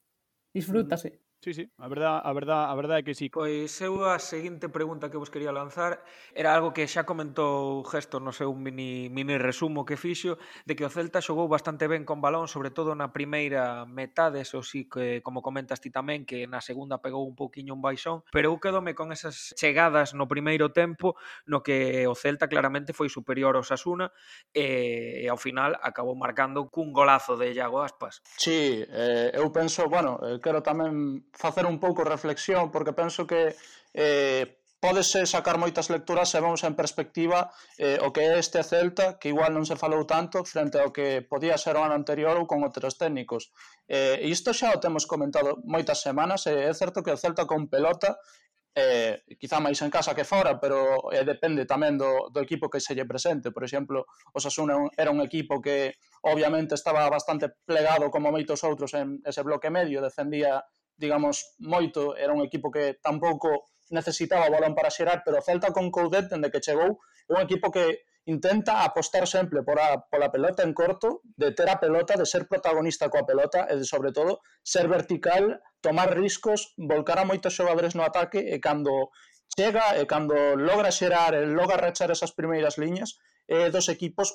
Disfrútase. 0.52 1.08
Uh 1.08 1.16
-huh. 1.16 1.31
Sí, 1.42 1.54
sí, 1.54 1.68
a 1.78 1.88
verdad, 1.88 2.20
a 2.22 2.32
verdad, 2.32 2.70
a 2.70 2.74
verdade 2.76 3.00
é 3.00 3.02
que 3.02 3.18
sí. 3.18 3.26
Pois 3.26 3.74
eu 3.82 4.06
a 4.06 4.22
seguinte 4.22 4.70
pregunta 4.70 5.10
que 5.10 5.18
vos 5.18 5.26
quería 5.26 5.50
lanzar 5.50 6.06
era 6.38 6.54
algo 6.54 6.70
que 6.70 6.86
xa 6.86 7.02
comentou 7.02 7.82
Gesto 7.82 8.22
no 8.22 8.30
seu 8.30 8.54
mini, 8.54 9.10
mini 9.10 9.34
resumo 9.42 9.82
que 9.82 9.98
fixo 9.98 10.38
de 10.70 10.78
que 10.78 10.86
o 10.86 10.90
Celta 10.94 11.18
xogou 11.18 11.50
bastante 11.50 11.90
ben 11.90 12.06
con 12.06 12.22
balón, 12.22 12.46
sobre 12.46 12.70
todo 12.70 12.94
na 12.94 13.10
primeira 13.10 13.82
metade, 13.90 14.46
eso 14.46 14.62
sí 14.62 14.86
que 14.86 15.18
como 15.18 15.42
comentas 15.42 15.82
ti 15.82 15.90
tamén 15.90 16.22
que 16.22 16.46
na 16.46 16.62
segunda 16.62 17.02
pegou 17.02 17.26
un 17.26 17.34
pouquiño 17.34 17.74
un 17.74 17.82
baixón, 17.82 18.22
pero 18.30 18.54
eu 18.54 18.62
quedome 18.62 18.94
con 18.94 19.10
esas 19.10 19.50
chegadas 19.58 20.14
no 20.14 20.30
primeiro 20.30 20.70
tempo 20.70 21.18
no 21.50 21.58
que 21.66 22.06
o 22.06 22.14
Celta 22.14 22.46
claramente 22.46 22.94
foi 22.94 23.10
superior 23.10 23.58
ao 23.58 23.66
Sasuna 23.66 24.14
e, 24.54 25.18
e 25.18 25.26
ao 25.26 25.42
final 25.42 25.74
acabou 25.82 26.14
marcando 26.14 26.70
cun 26.70 26.94
golazo 26.94 27.34
de 27.34 27.50
Iago 27.50 27.82
Aspas. 27.82 28.22
Sí, 28.38 28.86
eh, 28.86 29.34
eu 29.34 29.50
penso, 29.50 29.90
bueno, 29.90 30.22
eh, 30.22 30.38
quero 30.38 30.62
tamén 30.62 31.26
facer 31.32 31.66
un 31.66 31.80
pouco 31.80 32.04
reflexión, 32.04 32.70
porque 32.70 32.92
penso 32.92 33.26
que 33.26 33.56
eh, 33.94 34.62
pódese 34.82 35.30
sacar 35.30 35.62
moitas 35.62 35.94
lecturas 35.94 36.26
se 36.26 36.42
vamos 36.42 36.66
en 36.66 36.74
perspectiva 36.74 37.54
eh, 37.78 38.02
o 38.02 38.10
que 38.10 38.26
é 38.26 38.38
este 38.42 38.66
Celta, 38.66 39.14
que 39.14 39.30
igual 39.30 39.54
non 39.54 39.62
se 39.62 39.78
falou 39.78 40.02
tanto 40.10 40.42
frente 40.42 40.82
ao 40.82 40.90
que 40.90 41.22
podía 41.22 41.54
ser 41.54 41.78
o 41.78 41.86
ano 41.86 41.94
anterior 41.94 42.34
ou 42.34 42.50
con 42.50 42.66
outros 42.66 42.98
técnicos. 42.98 43.54
Eh, 43.86 44.18
isto 44.26 44.50
xa 44.50 44.74
o 44.74 44.82
temos 44.82 45.06
comentado 45.06 45.62
moitas 45.62 46.02
semanas, 46.02 46.50
e 46.50 46.58
eh, 46.58 46.66
é 46.66 46.74
certo 46.74 47.06
que 47.06 47.14
o 47.14 47.20
Celta 47.20 47.46
con 47.46 47.70
pelota 47.70 48.18
eh, 48.74 49.22
quizá 49.38 49.62
máis 49.62 49.78
en 49.86 49.90
casa 49.92 50.18
que 50.18 50.26
fora, 50.26 50.58
pero 50.58 51.12
eh, 51.14 51.22
depende 51.22 51.62
tamén 51.62 51.94
do, 51.94 52.32
do 52.34 52.42
equipo 52.42 52.66
que 52.66 52.82
se 52.82 52.96
lle 52.96 53.06
presente. 53.06 53.54
Por 53.54 53.62
exemplo, 53.62 54.10
o 54.34 54.38
Sasuna 54.42 54.74
era 54.96 55.14
un 55.14 55.22
equipo 55.22 55.60
que 55.62 55.94
obviamente 56.26 56.74
estaba 56.74 57.06
bastante 57.06 57.52
plegado 57.62 58.10
como 58.10 58.32
moitos 58.32 58.64
outros 58.64 58.96
en 58.98 59.22
ese 59.22 59.46
bloque 59.46 59.70
medio, 59.70 60.02
defendía 60.02 60.64
digamos, 60.96 61.56
moito, 61.58 62.16
era 62.16 62.32
un 62.32 62.42
equipo 62.42 62.70
que 62.70 62.98
tampouco 63.02 63.72
necesitaba 63.90 64.48
balón 64.48 64.74
para 64.74 64.90
xerar, 64.90 65.22
pero 65.24 65.38
o 65.38 65.44
Celta 65.44 65.70
con 65.72 65.90
Coudet, 65.90 66.28
dende 66.32 66.50
que 66.50 66.64
chegou, 66.64 67.00
é 67.28 67.32
un 67.36 67.40
equipo 67.44 67.70
que 67.70 68.08
intenta 68.24 68.84
apostar 68.84 69.26
sempre 69.26 69.62
por 69.62 69.80
a, 69.80 69.98
pola 70.10 70.30
pelota 70.30 70.62
en 70.62 70.72
corto, 70.74 71.22
de 71.36 71.52
ter 71.52 71.68
a 71.68 71.80
pelota, 71.80 72.14
de 72.14 72.26
ser 72.26 72.46
protagonista 72.46 73.10
coa 73.10 73.26
pelota 73.26 73.66
e, 73.66 73.76
de, 73.76 73.84
sobre 73.84 74.12
todo, 74.14 74.40
ser 74.62 74.86
vertical, 74.86 75.58
tomar 75.82 76.14
riscos, 76.14 76.74
volcar 76.78 77.18
a 77.18 77.26
moitos 77.26 77.54
xogadores 77.54 77.98
no 77.98 78.06
ataque 78.06 78.38
e 78.38 78.62
cando 78.62 79.10
chega 79.52 79.98
e 79.98 80.06
cando 80.06 80.56
logra 80.56 80.94
xerar 80.94 81.34
e 81.34 81.44
logra 81.44 81.76
rachar 81.76 82.10
esas 82.14 82.32
primeiras 82.32 82.78
liñas, 82.78 83.18
é 83.50 83.68
dos 83.74 83.90
equipos 83.90 84.32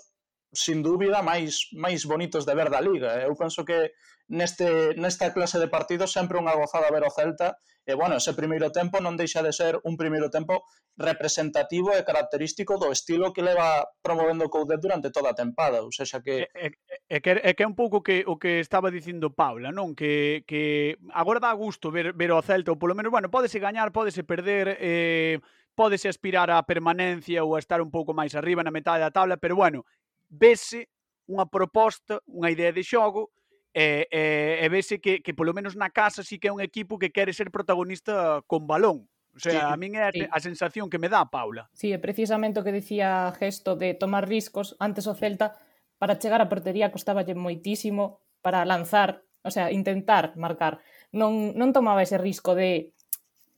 sin 0.53 0.83
dúbida 0.83 1.21
máis 1.21 1.69
máis 1.75 2.07
bonitos 2.07 2.45
de 2.45 2.55
ver 2.55 2.69
da 2.69 2.81
liga. 2.81 3.19
Eh. 3.19 3.27
Eu 3.27 3.35
penso 3.35 3.65
que 3.65 3.91
neste 4.27 4.95
nesta 4.95 5.31
clase 5.33 5.59
de 5.59 5.71
partidos 5.71 6.11
sempre 6.11 6.39
unha 6.39 6.55
gozada 6.55 6.91
ver 6.91 7.03
o 7.03 7.11
Celta 7.11 7.55
e 7.87 7.95
bueno, 7.95 8.19
ese 8.19 8.35
primeiro 8.35 8.67
tempo 8.75 8.99
non 8.99 9.15
deixa 9.15 9.39
de 9.39 9.55
ser 9.55 9.79
un 9.87 9.95
primeiro 9.95 10.27
tempo 10.27 10.67
representativo 10.99 11.95
e 11.95 12.03
característico 12.03 12.75
do 12.75 12.91
estilo 12.91 13.31
que 13.31 13.45
leva 13.45 13.87
promovendo 14.03 14.51
Coudet 14.51 14.83
durante 14.83 15.07
toda 15.07 15.31
a 15.31 15.37
tempada, 15.39 15.79
ou 15.79 15.95
seja, 15.95 16.19
que 16.19 16.51
é, 16.51 16.67
é, 16.67 16.71
é 17.07 17.17
que 17.23 17.31
é 17.39 17.51
que 17.55 17.63
é 17.63 17.67
un 17.67 17.79
pouco 17.79 18.03
que 18.03 18.27
o 18.27 18.35
que 18.35 18.59
estaba 18.59 18.91
dicindo 18.91 19.31
Paula, 19.31 19.71
non? 19.71 19.95
Que 19.95 20.43
que 20.43 20.99
agora 21.15 21.39
dá 21.39 21.55
gusto 21.55 21.87
ver 21.87 22.11
ver 22.11 22.35
o 22.35 22.43
Celta, 22.43 22.75
ou 22.75 22.79
polo 22.79 22.95
menos, 22.95 23.11
bueno, 23.11 23.31
pódese 23.31 23.63
gañar, 23.63 23.95
pódese 23.95 24.27
perder, 24.27 24.75
eh 24.83 25.39
pódese 25.77 26.09
aspirar 26.09 26.49
á 26.49 26.57
permanencia 26.65 27.45
ou 27.45 27.53
a 27.53 27.61
estar 27.61 27.79
un 27.85 27.93
pouco 27.93 28.09
máis 28.09 28.33
arriba 28.33 28.65
na 28.65 28.73
metade 28.73 29.05
da 29.05 29.13
tabla, 29.13 29.37
pero 29.37 29.53
bueno, 29.53 29.85
vese 30.29 30.91
unha 31.27 31.47
proposta, 31.47 32.23
unha 32.27 32.51
idea 32.51 32.71
de 32.71 32.83
xogo, 32.83 33.31
e, 33.77 34.07
e, 34.09 34.23
e 34.63 34.67
vese 34.73 34.97
que, 34.97 35.21
que 35.21 35.37
polo 35.37 35.53
menos 35.53 35.77
na 35.77 35.93
casa 35.93 36.25
sí 36.25 36.41
que 36.41 36.49
é 36.49 36.55
un 36.55 36.63
equipo 36.63 36.97
que 36.97 37.13
quere 37.13 37.35
ser 37.35 37.51
protagonista 37.51 38.41
con 38.47 38.65
balón. 38.65 39.05
O 39.37 39.39
sea, 39.39 39.53
sí, 39.53 39.57
a 39.61 39.77
min 39.77 39.93
é 39.93 40.01
a, 40.01 40.09
sí. 40.09 40.25
a 40.25 40.39
sensación 40.41 40.89
que 40.89 40.97
me 40.97 41.13
dá, 41.13 41.29
Paula. 41.29 41.69
Sí, 41.77 41.93
é 41.93 42.01
precisamente 42.01 42.57
o 42.57 42.65
que 42.65 42.73
decía 42.73 43.29
Gesto 43.37 43.77
de 43.77 43.93
tomar 43.93 44.25
riscos 44.25 44.73
antes 44.81 45.05
o 45.05 45.13
Celta 45.13 45.53
para 46.01 46.17
chegar 46.17 46.41
á 46.41 46.49
portería 46.49 46.89
costaballe 46.89 47.37
moitísimo 47.37 48.25
para 48.41 48.65
lanzar, 48.65 49.21
o 49.45 49.53
sea, 49.53 49.69
intentar 49.69 50.33
marcar. 50.41 50.81
Non, 51.13 51.53
non 51.53 51.69
tomaba 51.69 52.01
ese 52.01 52.17
risco 52.17 52.57
de 52.57 52.97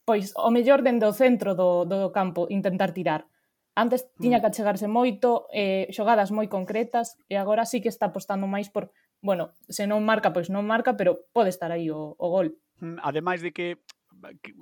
pois 0.03 0.35
o 0.35 0.51
mellor 0.51 0.83
dende 0.83 1.07
o 1.07 1.15
centro 1.15 1.55
do, 1.55 1.88
do 1.88 2.11
campo 2.11 2.51
intentar 2.51 2.91
tirar. 2.91 3.23
Antes 3.79 4.03
mm. 4.03 4.19
tiña 4.19 4.39
que 4.43 4.51
achegarse 4.51 4.91
moito, 4.91 5.48
eh, 5.55 5.88
xogadas 5.95 6.36
moi 6.36 6.51
concretas, 6.51 7.15
e 7.31 7.39
agora 7.39 7.63
sí 7.63 7.79
que 7.79 7.88
está 7.88 8.12
apostando 8.12 8.43
máis 8.43 8.67
por, 8.67 8.91
bueno, 9.24 9.55
se 9.71 9.88
non 9.88 10.03
marca, 10.03 10.36
pois 10.36 10.51
non 10.51 10.67
marca, 10.67 11.00
pero 11.00 11.31
pode 11.31 11.48
estar 11.48 11.71
aí 11.71 11.88
o, 11.88 12.12
o 12.19 12.27
gol. 12.27 12.59
Mm, 12.83 13.00
ademais 13.00 13.39
de 13.39 13.55
que 13.55 13.79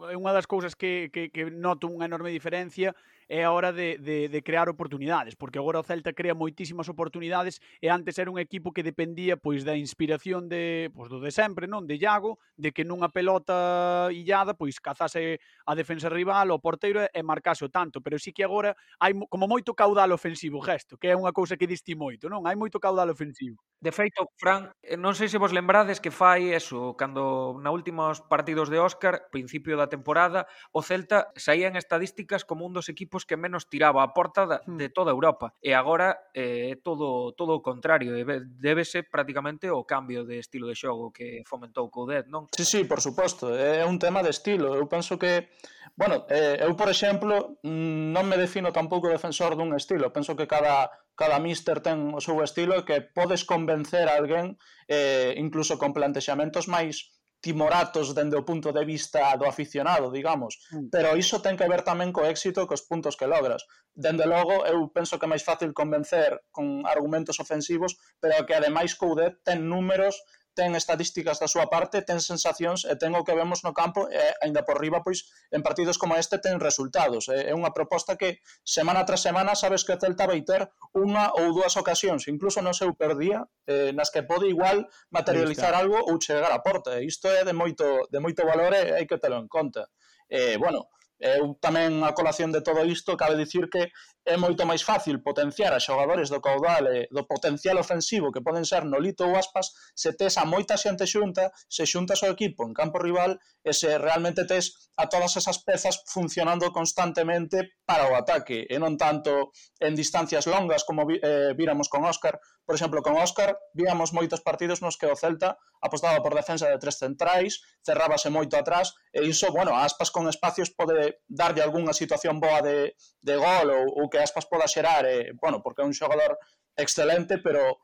é 0.05 0.13
unha 0.13 0.37
das 0.37 0.45
cousas 0.45 0.77
que, 0.77 1.09
que, 1.09 1.33
que 1.33 1.49
noto 1.49 1.89
unha 1.89 2.05
enorme 2.05 2.29
diferencia 2.29 2.93
é 3.27 3.43
a 3.43 3.51
hora 3.51 3.71
de, 3.71 3.97
de, 3.97 4.29
de 4.29 4.39
crear 4.41 4.69
oportunidades, 4.69 5.35
porque 5.35 5.59
agora 5.59 5.79
o 5.79 5.83
Celta 5.83 6.15
crea 6.15 6.33
moitísimas 6.33 6.87
oportunidades 6.87 7.59
e 7.83 7.91
antes 7.91 8.15
era 8.17 8.31
un 8.31 8.39
equipo 8.39 8.71
que 8.71 8.83
dependía 8.83 9.35
pois 9.35 9.67
da 9.67 9.75
inspiración 9.75 10.47
de, 10.47 10.89
pois, 10.95 11.11
do 11.11 11.19
de 11.19 11.31
sempre, 11.31 11.67
non? 11.67 11.83
De 11.83 11.99
Iago, 11.99 12.39
de 12.55 12.71
que 12.71 12.87
nunha 12.87 13.11
pelota 13.11 14.07
illada 14.15 14.55
pois 14.55 14.79
cazase 14.79 15.39
a 15.67 15.73
defensa 15.75 16.07
rival, 16.07 16.51
o 16.55 16.63
porteiro 16.63 17.03
e 17.03 17.21
marcase 17.23 17.67
o 17.67 17.71
tanto, 17.71 17.99
pero 17.99 18.15
sí 18.15 18.31
que 18.31 18.47
agora 18.47 18.75
hai 19.03 19.11
como 19.27 19.47
moito 19.47 19.75
caudal 19.75 20.15
ofensivo, 20.15 20.63
gesto, 20.63 20.95
que 20.95 21.11
é 21.11 21.15
unha 21.15 21.35
cousa 21.35 21.59
que 21.59 21.67
diste 21.67 21.93
moito, 21.99 22.31
non? 22.31 22.47
Hai 22.47 22.55
moito 22.55 22.79
caudal 22.79 23.11
ofensivo. 23.11 23.59
De 23.77 23.91
feito, 23.91 24.31
Fran, 24.41 24.73
eh, 24.81 24.97
non 24.97 25.13
sei 25.13 25.29
se 25.29 25.37
vos 25.37 25.53
lembrades 25.53 26.01
que 26.01 26.09
fai 26.09 26.55
eso, 26.55 26.97
cando 26.97 27.59
na 27.61 27.69
últimos 27.69 28.25
partidos 28.25 28.73
de 28.73 28.81
Óscar, 28.81 29.29
principio 29.29 29.77
da 29.77 29.91
temporada, 29.91 30.49
o 30.73 30.81
Celta 30.81 31.29
saía 31.37 31.69
en 31.69 31.77
estadísticas 31.77 32.41
como 32.41 32.65
un 32.65 32.73
dos 32.73 32.89
equipos 32.89 33.16
equipos 33.17 33.25
que 33.25 33.37
menos 33.37 33.69
tiraba 33.69 34.03
a 34.03 34.13
porta 34.13 34.45
da, 34.45 34.61
hmm. 34.65 34.77
de 34.77 34.89
toda 34.89 35.11
Europa. 35.11 35.53
E 35.61 35.73
agora 35.73 36.29
eh, 36.33 36.69
é 36.69 36.71
eh, 36.71 36.75
todo 36.83 37.33
todo 37.33 37.57
o 37.57 37.61
contrario, 37.61 38.13
débese 38.61 39.03
prácticamente 39.03 39.69
o 39.69 39.83
cambio 39.83 40.23
de 40.23 40.37
estilo 40.39 40.67
de 40.67 40.75
xogo 40.77 41.11
que 41.11 41.41
fomentou 41.45 41.89
Coudet, 41.89 42.29
non? 42.29 42.45
Sí, 42.53 42.65
sí, 42.65 42.79
por 42.85 43.01
suposto, 43.01 43.49
é 43.49 43.81
un 43.85 43.97
tema 43.97 44.21
de 44.21 44.29
estilo. 44.29 44.77
Eu 44.77 44.85
penso 44.85 45.17
que, 45.17 45.49
bueno, 45.97 46.29
eh, 46.29 46.61
eu 46.61 46.77
por 46.77 46.89
exemplo 46.89 47.57
non 47.65 48.25
me 48.29 48.37
defino 48.37 48.69
tampouco 48.69 49.09
defensor 49.09 49.57
dun 49.57 49.73
estilo, 49.73 50.13
penso 50.13 50.37
que 50.37 50.45
cada 50.45 50.93
cada 51.17 51.41
míster 51.41 51.81
ten 51.81 52.13
o 52.13 52.21
seu 52.21 52.37
estilo 52.45 52.77
e 52.77 52.85
que 52.85 53.01
podes 53.01 53.41
convencer 53.41 54.05
a 54.05 54.21
alguén 54.21 54.61
eh, 54.85 55.33
incluso 55.41 55.81
con 55.81 55.89
plantexamentos 55.89 56.69
máis 56.69 57.16
timoratos 57.41 58.13
dende 58.17 58.35
o 58.35 58.45
punto 58.45 58.73
de 58.73 58.83
vista 58.85 59.35
do 59.37 59.45
aficionado, 59.45 60.09
digamos, 60.09 60.57
mm. 60.71 60.89
pero 60.89 61.15
iso 61.15 61.41
ten 61.41 61.55
que 61.55 61.69
ver 61.69 61.85
tamén 61.85 62.09
co 62.09 62.25
éxito 62.25 62.65
e 62.65 62.69
cos 62.69 62.85
puntos 62.89 63.13
que 63.13 63.29
logras. 63.29 63.65
Dende 63.93 64.25
logo, 64.25 64.65
eu 64.65 64.89
penso 64.89 65.17
que 65.17 65.25
é 65.25 65.31
máis 65.31 65.45
fácil 65.45 65.73
convencer 65.73 66.41
con 66.49 66.85
argumentos 66.85 67.37
ofensivos, 67.37 67.97
pero 68.17 68.45
que 68.45 68.57
ademais 68.57 68.97
Coudet 68.97 69.41
ten 69.45 69.69
números 69.69 70.17
ten 70.57 70.73
estadísticas 70.73 71.37
da 71.37 71.45
súa 71.45 71.69
parte, 71.69 72.01
ten 72.01 72.17
sensacións 72.17 72.81
e 72.89 72.97
ten 72.97 73.13
o 73.13 73.21
que 73.21 73.37
vemos 73.37 73.61
no 73.61 73.77
campo 73.77 74.09
e 74.09 74.17
aínda 74.41 74.65
por 74.65 74.81
riba 74.81 75.05
pois 75.05 75.29
en 75.53 75.61
partidos 75.61 76.01
como 76.01 76.17
este 76.17 76.41
ten 76.41 76.57
resultados. 76.57 77.29
É 77.29 77.53
unha 77.53 77.69
proposta 77.77 78.17
que 78.17 78.41
semana 78.65 79.05
tras 79.05 79.21
semana 79.21 79.53
sabes 79.53 79.85
que 79.85 79.93
o 79.93 80.01
Celta 80.01 80.25
vai 80.25 80.41
ter 80.41 80.65
unha 80.97 81.29
ou 81.37 81.53
dúas 81.53 81.77
ocasións, 81.77 82.25
incluso 82.25 82.65
no 82.65 82.73
seu 82.73 82.97
perdía, 82.97 83.45
eh, 83.69 83.93
nas 83.93 84.09
que 84.09 84.25
pode 84.25 84.49
igual 84.49 84.89
materializar 85.13 85.77
algo 85.77 86.01
ou 86.01 86.17
chegar 86.17 86.49
á 86.49 86.65
porta. 86.65 86.97
Isto 86.97 87.29
é 87.29 87.45
de 87.45 87.53
moito 87.53 88.09
de 88.09 88.17
moito 88.17 88.41
valor 88.41 88.73
e 88.73 88.97
hai 88.97 89.05
que 89.05 89.21
telo 89.21 89.37
en 89.37 89.45
conta. 89.45 89.93
Eh, 90.25 90.57
bueno, 90.57 90.89
Eu 91.17 91.57
tamén 91.57 92.05
a 92.05 92.13
colación 92.13 92.53
de 92.53 92.61
todo 92.61 92.85
isto 92.85 93.17
cabe 93.17 93.33
dicir 93.33 93.73
que 93.73 93.89
é 94.27 94.35
moito 94.35 94.67
máis 94.67 94.83
fácil 94.83 95.23
potenciar 95.23 95.71
a 95.71 95.79
xogadores 95.79 96.27
do 96.27 96.43
caudal 96.43 96.83
e 96.91 97.07
do 97.07 97.23
potencial 97.23 97.79
ofensivo 97.79 98.27
que 98.27 98.43
poden 98.43 98.67
ser 98.67 98.83
Nolito 98.83 99.23
ou 99.23 99.39
Aspas 99.39 99.71
se 99.95 100.11
tes 100.19 100.35
a 100.35 100.43
moita 100.43 100.75
xente 100.75 101.07
xunta, 101.07 101.55
se 101.71 101.87
xuntas 101.87 102.19
o 102.27 102.31
equipo 102.35 102.67
en 102.67 102.75
campo 102.75 102.99
rival 102.99 103.39
e 103.63 103.71
se 103.71 103.95
realmente 103.95 104.43
tes 104.43 104.91
a 104.99 105.07
todas 105.07 105.39
esas 105.39 105.63
pezas 105.63 106.03
funcionando 106.11 106.75
constantemente 106.75 107.79
para 107.87 108.11
o 108.11 108.19
ataque 108.19 108.67
e 108.67 108.75
non 108.75 108.99
tanto 108.99 109.55
en 109.79 109.95
distancias 109.95 110.43
longas 110.43 110.83
como 110.83 111.07
vi, 111.07 111.15
eh, 111.23 111.55
víramos 111.55 111.87
con 111.87 112.03
Óscar. 112.03 112.35
Por 112.67 112.75
exemplo, 112.75 112.99
con 112.99 113.15
Óscar 113.15 113.55
víamos 113.71 114.11
moitos 114.11 114.43
partidos 114.43 114.83
nos 114.83 114.99
que 114.99 115.07
o 115.07 115.15
Celta 115.15 115.55
apostaba 115.79 116.19
por 116.19 116.35
defensa 116.35 116.67
de 116.67 116.75
tres 116.75 116.99
centrais, 116.99 117.63
cerrábase 117.79 118.27
moito 118.27 118.59
atrás 118.59 118.91
e 119.13 119.23
iso, 119.23 119.55
bueno, 119.55 119.71
Aspas 119.71 120.11
con 120.11 120.27
espacios 120.27 120.73
pode 120.75 121.23
darlle 121.31 121.63
algunha 121.63 121.95
situación 121.95 122.43
boa 122.43 122.59
de, 122.59 122.97
de 123.23 123.35
gol 123.39 123.71
ou, 123.71 124.03
ou 124.03 124.09
que 124.09 124.16
que 124.17 124.23
Aspas 124.23 124.49
poda 124.49 124.67
xerar, 124.67 125.05
eh, 125.05 125.31
bueno, 125.37 125.61
porque 125.61 125.81
é 125.81 125.85
un 125.85 125.93
xogador 125.93 126.41
excelente, 126.75 127.37
pero 127.37 127.77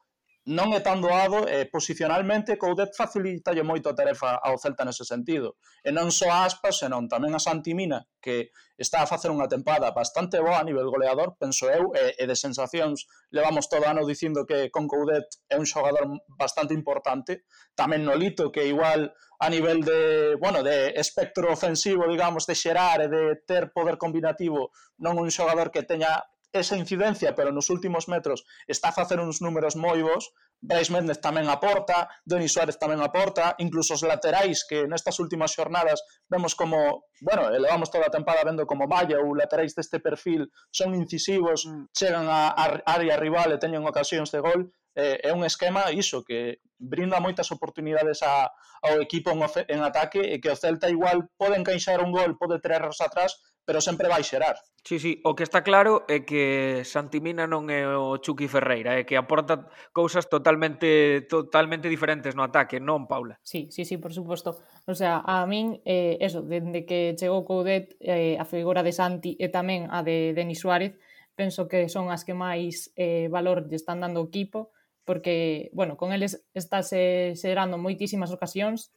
non 0.43 0.75
é 0.75 0.83
tan 0.83 0.99
doado 0.99 1.47
eh, 1.47 1.63
posicionalmente 1.71 2.59
Coudet 2.59 2.91
o 2.91 2.99
facilitalle 2.99 3.63
moito 3.63 3.87
a 3.87 3.95
tarefa 3.95 4.35
ao 4.43 4.59
Celta 4.59 4.83
nese 4.83 5.07
sentido. 5.07 5.55
E 5.79 5.95
non 5.95 6.11
só 6.11 6.27
a 6.27 6.43
Aspas, 6.43 6.83
senón 6.83 7.07
tamén 7.07 7.31
a 7.31 7.39
Santimina, 7.39 8.03
que 8.19 8.51
está 8.75 8.99
a 8.99 9.07
facer 9.07 9.31
unha 9.31 9.47
tempada 9.47 9.95
bastante 9.95 10.43
boa 10.43 10.59
a 10.59 10.67
nivel 10.67 10.91
goleador, 10.91 11.39
penso 11.39 11.71
eu, 11.71 11.95
e, 11.95 12.19
e 12.19 12.23
de 12.27 12.35
sensacións 12.35 13.07
levamos 13.31 13.71
todo 13.71 13.87
ano 13.87 14.03
dicindo 14.03 14.43
que 14.43 14.67
con 14.67 14.83
Coudet 14.83 15.31
é 15.47 15.55
un 15.55 15.63
xogador 15.63 16.11
bastante 16.35 16.75
importante. 16.75 17.47
Tamén 17.71 18.03
Nolito, 18.03 18.51
que 18.51 18.67
igual 18.67 19.15
a 19.39 19.47
nivel 19.47 19.79
de, 19.87 20.35
bueno, 20.43 20.59
de 20.59 20.91
espectro 20.99 21.55
ofensivo, 21.55 22.03
digamos, 22.11 22.43
de 22.43 22.55
xerar 22.55 22.99
e 22.99 23.07
de 23.07 23.23
ter 23.47 23.71
poder 23.71 23.95
combinativo, 23.95 24.75
non 24.99 25.15
un 25.15 25.31
xogador 25.31 25.71
que 25.71 25.87
teña 25.87 26.19
esa 26.53 26.77
incidencia, 26.77 27.33
pero 27.33 27.51
nos 27.51 27.73
últimos 27.73 28.07
metros 28.07 28.45
está 28.69 28.89
a 28.89 28.97
facer 28.97 29.19
uns 29.19 29.41
números 29.41 29.73
moi 29.75 29.99
bons, 30.05 30.29
Brais 30.63 30.87
Méndez 30.87 31.19
tamén 31.19 31.51
aporta, 31.51 32.07
Denis 32.23 32.55
Suárez 32.55 32.79
tamén 32.79 33.03
aporta, 33.03 33.51
incluso 33.59 33.99
os 33.99 34.05
laterais 34.07 34.63
que 34.63 34.87
nestas 34.87 35.19
últimas 35.19 35.51
xornadas 35.51 35.99
vemos 36.31 36.55
como, 36.55 37.09
bueno, 37.19 37.51
elevamos 37.51 37.91
toda 37.91 38.07
a 38.07 38.15
tempada 38.15 38.47
vendo 38.47 38.63
como 38.63 38.87
Valle 38.87 39.19
ou 39.19 39.35
laterais 39.35 39.75
deste 39.75 39.99
perfil 39.99 40.47
son 40.71 40.95
incisivos, 40.95 41.67
mm. 41.67 41.91
chegan 41.91 42.31
á 42.31 42.55
área 42.87 43.19
rival 43.19 43.51
e 43.51 43.59
teñen 43.59 43.83
ocasións 43.83 44.31
de 44.31 44.39
gol, 44.39 44.71
é, 44.95 45.29
é 45.29 45.31
un 45.33 45.43
esquema 45.43 45.89
iso 45.91 46.23
que 46.23 46.61
brinda 46.77 47.19
moitas 47.19 47.49
oportunidades 47.49 48.21
a, 48.21 48.53
ao 48.83 49.01
equipo 49.01 49.33
en, 49.33 49.41
en 49.67 49.79
ataque 49.81 50.21
e 50.21 50.39
que 50.39 50.51
o 50.51 50.57
Celta 50.57 50.91
igual 50.91 51.29
pode 51.37 51.57
encaixar 51.57 52.01
un 52.03 52.13
gol, 52.13 52.37
pode 52.37 52.61
tres 52.61 53.01
atrás, 53.01 53.41
pero 53.65 53.79
sempre 53.81 54.07
vai 54.07 54.23
xerar. 54.23 54.59
Sí, 54.83 54.99
sí, 54.99 55.21
o 55.23 55.35
que 55.35 55.43
está 55.47 55.63
claro 55.63 56.03
é 56.11 56.27
que 56.27 56.83
Santimina 56.83 57.47
non 57.47 57.71
é 57.71 57.87
o 57.87 58.19
Chucky 58.19 58.51
Ferreira, 58.51 58.99
é 58.99 59.07
que 59.07 59.15
aporta 59.15 59.71
cousas 59.95 60.27
totalmente 60.27 61.23
totalmente 61.31 61.87
diferentes 61.87 62.35
no 62.35 62.43
ataque, 62.43 62.83
non, 62.83 63.07
Paula? 63.07 63.39
Sí, 63.39 63.71
sí, 63.71 63.87
sí, 63.87 63.95
por 63.95 64.11
suposto. 64.11 64.59
O 64.83 64.91
sea, 64.91 65.23
a 65.23 65.47
min, 65.47 65.79
eh, 65.87 66.19
eso, 66.19 66.43
dende 66.43 66.83
que 66.83 67.15
chegou 67.15 67.47
Coudet, 67.47 67.95
eh, 68.03 68.35
a 68.35 68.43
figura 68.43 68.83
de 68.83 68.91
Santi 68.91 69.39
e 69.39 69.47
tamén 69.47 69.87
a 69.87 70.03
de 70.03 70.35
Denis 70.35 70.59
Suárez, 70.59 70.99
penso 71.31 71.71
que 71.71 71.87
son 71.87 72.11
as 72.11 72.27
que 72.27 72.35
máis 72.35 72.91
eh, 72.99 73.31
valor 73.31 73.63
lle 73.71 73.79
están 73.79 74.03
dando 74.03 74.19
o 74.19 74.27
equipo, 74.27 74.75
porque, 75.05 75.69
bueno, 75.73 75.97
con 75.97 76.11
eles 76.11 76.47
estáse 76.53 77.35
xerando 77.35 77.77
moitísimas 77.77 78.31
ocasións 78.31 78.91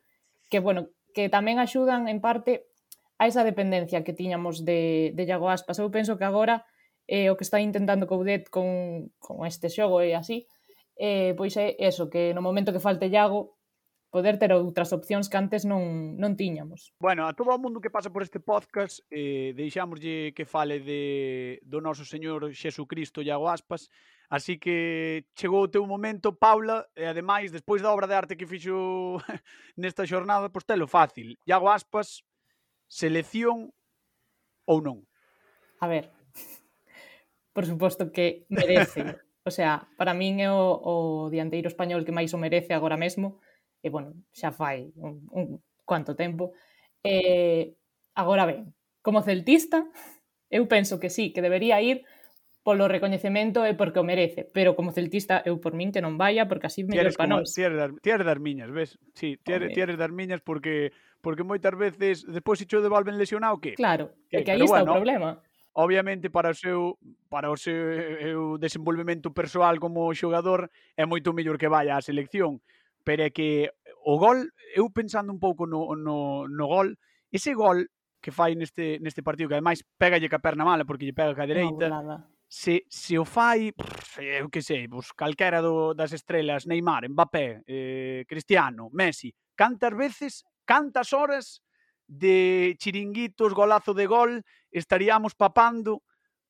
que, 0.50 0.62
bueno, 0.62 0.90
que 1.14 1.26
tamén 1.28 1.58
axudan 1.58 2.06
en 2.06 2.22
parte 2.22 2.70
a 3.18 3.26
esa 3.26 3.42
dependencia 3.42 4.04
que 4.04 4.12
tiñamos 4.12 4.64
de, 4.64 5.12
de 5.16 5.22
Iago 5.24 5.48
Aspas. 5.48 5.80
Eu 5.80 5.90
penso 5.90 6.20
que 6.20 6.28
agora 6.28 6.68
eh, 7.08 7.30
o 7.30 7.36
que 7.36 7.46
está 7.46 7.58
intentando 7.58 8.06
Coudet 8.06 8.50
con, 8.50 9.10
con 9.18 9.46
este 9.46 9.72
xogo 9.72 10.02
e 10.02 10.12
así, 10.12 10.46
eh, 11.00 11.32
pois 11.34 11.56
é 11.56 11.76
eso, 11.80 12.12
que 12.12 12.34
no 12.36 12.44
momento 12.44 12.72
que 12.72 12.82
falte 12.82 13.08
Iago 13.08 13.55
poder 14.16 14.40
ter 14.40 14.48
outras 14.56 14.96
opcións 14.96 15.28
que 15.28 15.36
antes 15.36 15.68
non, 15.68 16.16
non 16.16 16.40
tiñamos. 16.40 16.96
Bueno, 16.96 17.28
a 17.28 17.36
todo 17.36 17.52
o 17.52 17.60
mundo 17.60 17.84
que 17.84 17.92
pasa 17.92 18.08
por 18.08 18.24
este 18.24 18.40
podcast 18.40 19.04
eh, 19.12 19.52
deixámoslle 19.52 20.32
que 20.32 20.48
fale 20.48 20.80
de, 20.80 21.60
do 21.60 21.84
noso 21.84 22.08
Señor 22.08 22.48
Xesucristo 22.56 23.20
e 23.20 23.28
Iago 23.28 23.52
Aspas, 23.52 23.92
Así 24.26 24.58
que 24.58 25.22
chegou 25.38 25.62
o 25.62 25.70
teu 25.70 25.86
momento, 25.86 26.34
Paula, 26.34 26.82
e 26.98 27.06
ademais, 27.06 27.54
despois 27.54 27.78
da 27.78 27.94
obra 27.94 28.10
de 28.10 28.14
arte 28.18 28.34
que 28.34 28.46
fixo 28.46 29.22
nesta 29.78 30.02
xornada, 30.02 30.50
pois 30.50 30.66
telo 30.66 30.90
fácil. 30.90 31.38
Iago 31.46 31.70
Aspas, 31.70 32.26
selección 32.90 33.70
ou 34.66 34.82
non? 34.82 35.06
A 35.78 35.86
ver, 35.86 36.10
por 37.54 37.70
suposto 37.70 38.10
que 38.10 38.50
merece. 38.50 39.14
O 39.46 39.54
sea, 39.54 39.86
para 39.94 40.10
min 40.10 40.42
é 40.42 40.50
o, 40.50 40.74
o 40.82 40.94
dianteiro 41.30 41.70
español 41.70 42.02
que 42.02 42.10
máis 42.10 42.34
o 42.34 42.42
merece 42.42 42.74
agora 42.74 42.98
mesmo 42.98 43.38
e, 43.86 43.88
bueno, 43.94 44.18
xa 44.34 44.50
fai 44.50 44.90
un, 44.98 45.22
un 45.30 45.62
cuanto 45.86 46.18
tempo. 46.18 46.50
E, 47.06 47.78
agora 48.18 48.50
ben, 48.50 48.74
como 49.06 49.22
celtista, 49.22 49.86
eu 50.50 50.66
penso 50.66 50.98
que 50.98 51.14
sí, 51.14 51.30
que 51.30 51.38
debería 51.38 51.78
ir 51.78 52.02
polo 52.66 52.90
recoñecemento 52.90 53.62
e 53.62 53.78
porque 53.78 54.02
o 54.02 54.04
merece, 54.04 54.42
pero 54.42 54.74
como 54.74 54.90
celtista 54.90 55.38
eu 55.46 55.62
por 55.62 55.78
min 55.78 55.94
que 55.94 56.02
non 56.02 56.18
vaya 56.18 56.50
porque 56.50 56.66
así 56.66 56.82
mellor 56.82 57.14
para 57.14 57.38
nós. 57.38 57.54
Ti 57.54 57.62
eres, 57.62 57.94
ti 58.02 58.10
das 58.10 58.42
miñas, 58.42 58.74
ves? 58.74 58.98
Sí, 59.14 59.38
ti 59.38 59.54
eres, 59.54 59.70
dar 59.70 59.94
das 59.94 60.10
miñas 60.10 60.42
porque 60.42 60.90
porque 61.22 61.46
moitas 61.46 61.78
veces 61.78 62.26
despois 62.26 62.58
se 62.58 62.66
cho 62.66 62.82
devolven 62.82 63.22
lesionado 63.22 63.62
que? 63.62 63.78
Claro, 63.78 64.18
que, 64.26 64.42
que 64.42 64.50
aí 64.50 64.66
está 64.66 64.82
bueno, 64.82 64.90
o 64.90 64.98
problema. 64.98 65.30
Obviamente 65.78 66.26
para 66.26 66.50
o 66.50 66.58
seu 66.58 66.98
para 67.30 67.54
o 67.54 67.56
seu 67.56 67.78
eu, 68.18 68.58
desenvolvemento 68.58 69.30
persoal 69.30 69.78
como 69.78 70.10
xogador 70.10 70.66
é 70.98 71.06
moito 71.06 71.30
mellor 71.30 71.62
que 71.62 71.70
vaya 71.70 71.94
á 71.94 72.02
selección, 72.02 72.58
pero 73.06 73.22
é 73.22 73.30
que 73.30 73.70
o 74.02 74.18
gol, 74.18 74.50
eu 74.74 74.90
pensando 74.90 75.30
un 75.30 75.38
pouco 75.38 75.62
no, 75.62 75.94
no, 75.94 76.50
no 76.50 76.66
gol, 76.66 76.98
ese 77.30 77.54
gol 77.54 77.86
que 78.18 78.34
fai 78.34 78.58
neste, 78.58 78.98
neste 78.98 79.22
partido, 79.22 79.46
que 79.46 79.54
ademais 79.54 79.86
pégalle 79.94 80.26
ca 80.26 80.42
perna 80.42 80.66
mala 80.66 80.82
porque 80.82 81.06
lle 81.06 81.14
pega 81.14 81.38
ca 81.38 81.46
dereita, 81.46 81.86
no, 81.86 82.34
se, 82.50 82.82
se 82.90 83.14
o 83.14 83.22
fai, 83.22 83.70
pff, 83.70 84.18
eu 84.18 84.50
que 84.50 84.62
sei, 84.62 84.90
pues, 84.90 85.14
calquera 85.14 85.62
do, 85.62 85.94
das 85.94 86.10
estrelas, 86.10 86.66
Neymar, 86.66 87.06
Mbappé, 87.06 87.62
eh, 87.66 88.24
Cristiano, 88.26 88.90
Messi, 88.90 89.30
cantas 89.54 89.94
veces, 89.94 90.42
cantas 90.66 91.14
horas 91.14 91.62
de 92.06 92.74
chiringuitos, 92.78 93.54
golazo 93.54 93.94
de 93.94 94.06
gol, 94.06 94.42
estaríamos 94.70 95.34
papando 95.34 96.02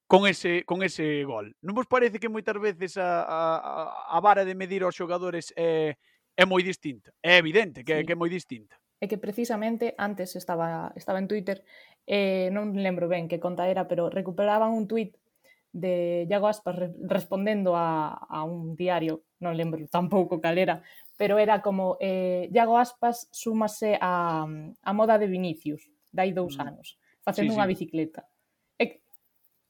con 0.07 0.27
ese, 0.27 0.65
con 0.65 0.83
ese 0.83 1.25
gol. 1.25 1.53
Non 1.61 1.77
vos 1.77 1.89
parece 1.89 2.21
que 2.21 2.33
moitas 2.33 2.57
veces 2.57 2.97
a, 2.97 3.25
a, 3.25 4.17
a 4.17 4.19
vara 4.25 4.45
de 4.49 4.55
medir 4.55 4.85
aos 4.85 4.95
xogadores 4.95 5.53
é 5.57 5.93
eh, 5.93 6.16
é 6.37 6.45
moi 6.45 6.63
distinta. 6.63 7.17
É 7.25 7.41
evidente 7.41 7.83
que, 7.83 7.97
sí. 7.97 8.05
que 8.05 8.13
é 8.13 8.19
moi 8.19 8.29
distinta. 8.29 8.77
É 9.01 9.09
que 9.09 9.17
precisamente 9.17 9.97
antes 9.97 10.37
estaba, 10.37 10.93
estaba 10.97 11.21
en 11.21 11.29
Twitter, 11.29 11.65
eh, 12.07 12.49
non 12.53 12.77
lembro 12.77 13.09
ben 13.09 13.29
que 13.29 13.41
conta 13.41 13.69
era, 13.69 13.89
pero 13.89 14.13
recuperaban 14.13 14.73
un 14.73 14.85
tweet 14.87 15.17
de 15.77 16.27
Iago 16.31 16.49
Aspas 16.49 16.77
re 16.77 16.89
respondendo 17.05 17.77
a, 17.77 18.17
a 18.17 18.45
un 18.45 18.77
diario, 18.77 19.29
non 19.45 19.53
lembro 19.57 19.85
tampouco 19.93 20.41
cal 20.41 20.57
era, 20.57 20.81
pero 21.21 21.37
era 21.37 21.61
como 21.61 22.01
eh, 22.01 22.49
Iago 22.49 22.81
Aspas 22.81 23.29
súmase 23.33 24.01
a, 24.01 24.49
a 24.49 24.93
moda 24.97 25.21
de 25.21 25.29
Vinicius, 25.29 25.93
dai 26.09 26.33
dous 26.33 26.57
mm. 26.57 26.65
anos, 26.65 26.97
facendo 27.21 27.53
sí, 27.53 27.57
sí. 27.57 27.59
unha 27.61 27.69
bicicleta. 27.69 28.25
E 28.81 29.05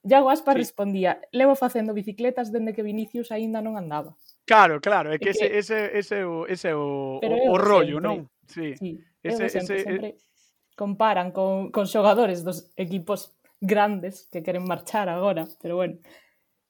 Iago 0.06 0.30
Aspas 0.30 0.54
sí. 0.54 0.62
respondía, 0.62 1.18
levo 1.34 1.58
facendo 1.58 1.90
bicicletas 1.90 2.54
dende 2.54 2.70
que 2.70 2.86
Vinicius 2.86 3.34
aínda 3.34 3.58
non 3.58 3.74
andaba. 3.74 4.14
Claro, 4.46 4.80
claro, 4.80 5.10
é 5.10 5.18
que, 5.18 5.30
ese, 5.34 5.50
que... 5.50 5.58
ese, 5.58 5.98
ese, 5.98 6.24
o, 6.24 6.46
ese 6.46 6.70
o, 6.72 7.18
o, 7.18 7.50
o 7.50 7.58
rollo, 7.58 7.98
sempre. 7.98 8.06
non? 8.06 8.16
Sí. 8.46 8.78
sí. 8.78 9.02
Ese, 9.18 9.50
sempre, 9.50 9.82
ese, 9.82 9.84
sempre 9.84 10.08
comparan 10.78 11.34
con, 11.34 11.74
con 11.74 11.90
xogadores 11.90 12.46
dos 12.46 12.70
equipos 12.78 13.34
grandes 13.58 14.28
que 14.30 14.46
queren 14.46 14.62
marchar 14.62 15.08
agora, 15.08 15.50
pero 15.60 15.76
bueno 15.76 15.98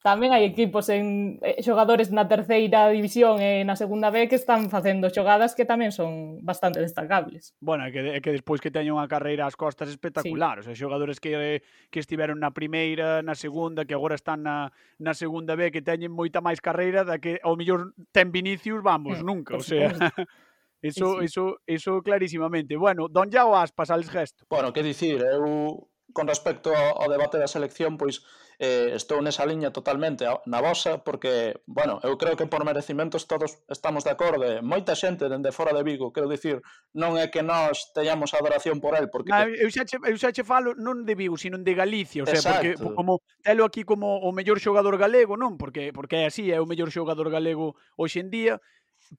tamén 0.07 0.31
hai 0.31 0.47
equipos 0.47 0.87
en 0.87 1.37
eh, 1.43 1.59
xogadores 1.67 2.15
na 2.15 2.31
terceira 2.31 2.87
división 2.95 3.43
e 3.43 3.67
na 3.67 3.75
segunda 3.75 4.15
B 4.15 4.31
que 4.31 4.39
están 4.39 4.71
facendo 4.71 5.11
xogadas 5.11 5.59
que 5.59 5.67
tamén 5.67 5.91
son 5.91 6.39
bastante 6.47 6.79
destacables. 6.79 7.59
Bueno, 7.59 7.83
é 7.83 7.91
que, 7.91 8.01
é 8.15 8.19
que 8.23 8.31
despois 8.31 8.63
que 8.63 8.71
teñen 8.71 8.95
unha 8.95 9.11
carreira 9.11 9.51
ás 9.51 9.59
costas 9.59 9.91
espectacular, 9.91 10.63
sí. 10.63 10.63
o 10.63 10.65
sea, 10.71 10.79
xogadores 10.79 11.19
que, 11.19 11.59
que 11.91 11.99
estiveron 11.99 12.39
na 12.39 12.55
primeira, 12.55 13.19
na 13.27 13.35
segunda, 13.35 13.83
que 13.83 13.99
agora 13.99 14.15
están 14.15 14.47
na, 14.47 14.71
na 15.03 15.11
segunda 15.11 15.59
B, 15.59 15.75
que 15.75 15.83
teñen 15.83 16.15
moita 16.15 16.39
máis 16.39 16.63
carreira 16.63 17.03
da 17.03 17.19
que 17.19 17.43
ao 17.43 17.59
mellor 17.59 17.91
ten 18.15 18.31
Vinicius, 18.31 18.87
vamos, 18.87 19.19
eh, 19.19 19.27
nunca, 19.27 19.59
o 19.59 19.65
sea... 19.67 19.91
Eso, 20.83 21.15
sí, 21.15 21.19
sí. 21.19 21.25
eso, 21.25 21.57
eso 21.67 22.03
clarísimamente. 22.03 22.77
Bueno, 22.77 23.09
don 23.09 23.33
Iago 23.33 23.57
Aspas, 23.57 23.91
al 23.91 24.05
gesto. 24.05 24.45
Bueno, 24.47 24.73
que 24.73 24.85
dicir, 24.85 25.19
eu 25.19 25.89
con 26.13 26.27
respecto 26.27 26.75
ao 26.75 27.09
debate 27.11 27.39
da 27.39 27.51
selección, 27.51 27.99
pois 27.99 28.23
eh, 28.59 28.97
estou 28.97 29.21
nesa 29.21 29.45
liña 29.45 29.69
totalmente 29.69 30.25
na 30.49 30.61
vosa, 30.65 31.05
porque, 31.05 31.61
bueno, 31.67 32.01
eu 32.01 32.17
creo 32.17 32.37
que 32.37 32.49
por 32.49 32.65
merecimentos 32.65 33.29
todos 33.29 33.61
estamos 33.69 34.05
de 34.05 34.17
acordo, 34.17 34.49
moita 34.65 34.97
xente 34.97 35.29
dende 35.29 35.53
fora 35.53 35.77
de 35.77 35.85
Vigo, 35.85 36.13
quero 36.13 36.29
dicir, 36.29 36.65
non 36.97 37.21
é 37.21 37.29
que 37.29 37.45
nós 37.45 37.93
teñamos 37.93 38.33
adoración 38.33 38.81
por 38.81 38.97
el, 38.97 39.13
porque... 39.13 39.29
Na, 39.29 39.45
eu, 39.45 39.69
xa 39.69 39.85
che, 39.85 40.01
eu 40.01 40.17
xa 40.17 40.33
che 40.33 40.41
falo 40.41 40.73
non 40.73 41.05
de 41.05 41.13
Vigo, 41.13 41.37
sino 41.37 41.61
de 41.61 41.75
Galicia, 41.77 42.25
o 42.25 42.27
sea, 42.27 42.41
Exacto. 42.41 42.81
porque 42.81 42.97
como 42.97 43.21
telo 43.45 43.69
aquí 43.69 43.85
como 43.85 44.25
o 44.25 44.33
mellor 44.33 44.57
xogador 44.57 44.97
galego, 44.97 45.37
non? 45.37 45.61
Porque, 45.61 45.93
porque 45.93 46.25
é 46.25 46.33
así, 46.33 46.49
é 46.49 46.57
o 46.57 46.69
mellor 46.69 46.89
xogador 46.89 47.29
galego 47.29 47.77
hoxe 48.01 48.25
en 48.25 48.33
día, 48.33 48.57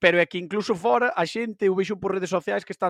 pero 0.01 0.17
é 0.17 0.25
que 0.25 0.41
incluso 0.41 0.74
fora 0.74 1.13
a 1.13 1.24
xente, 1.29 1.70
eu 1.70 1.77
vexo 1.77 2.01
por 2.01 2.17
redes 2.17 2.34
sociais 2.34 2.65
que 2.65 2.74
está 2.74 2.89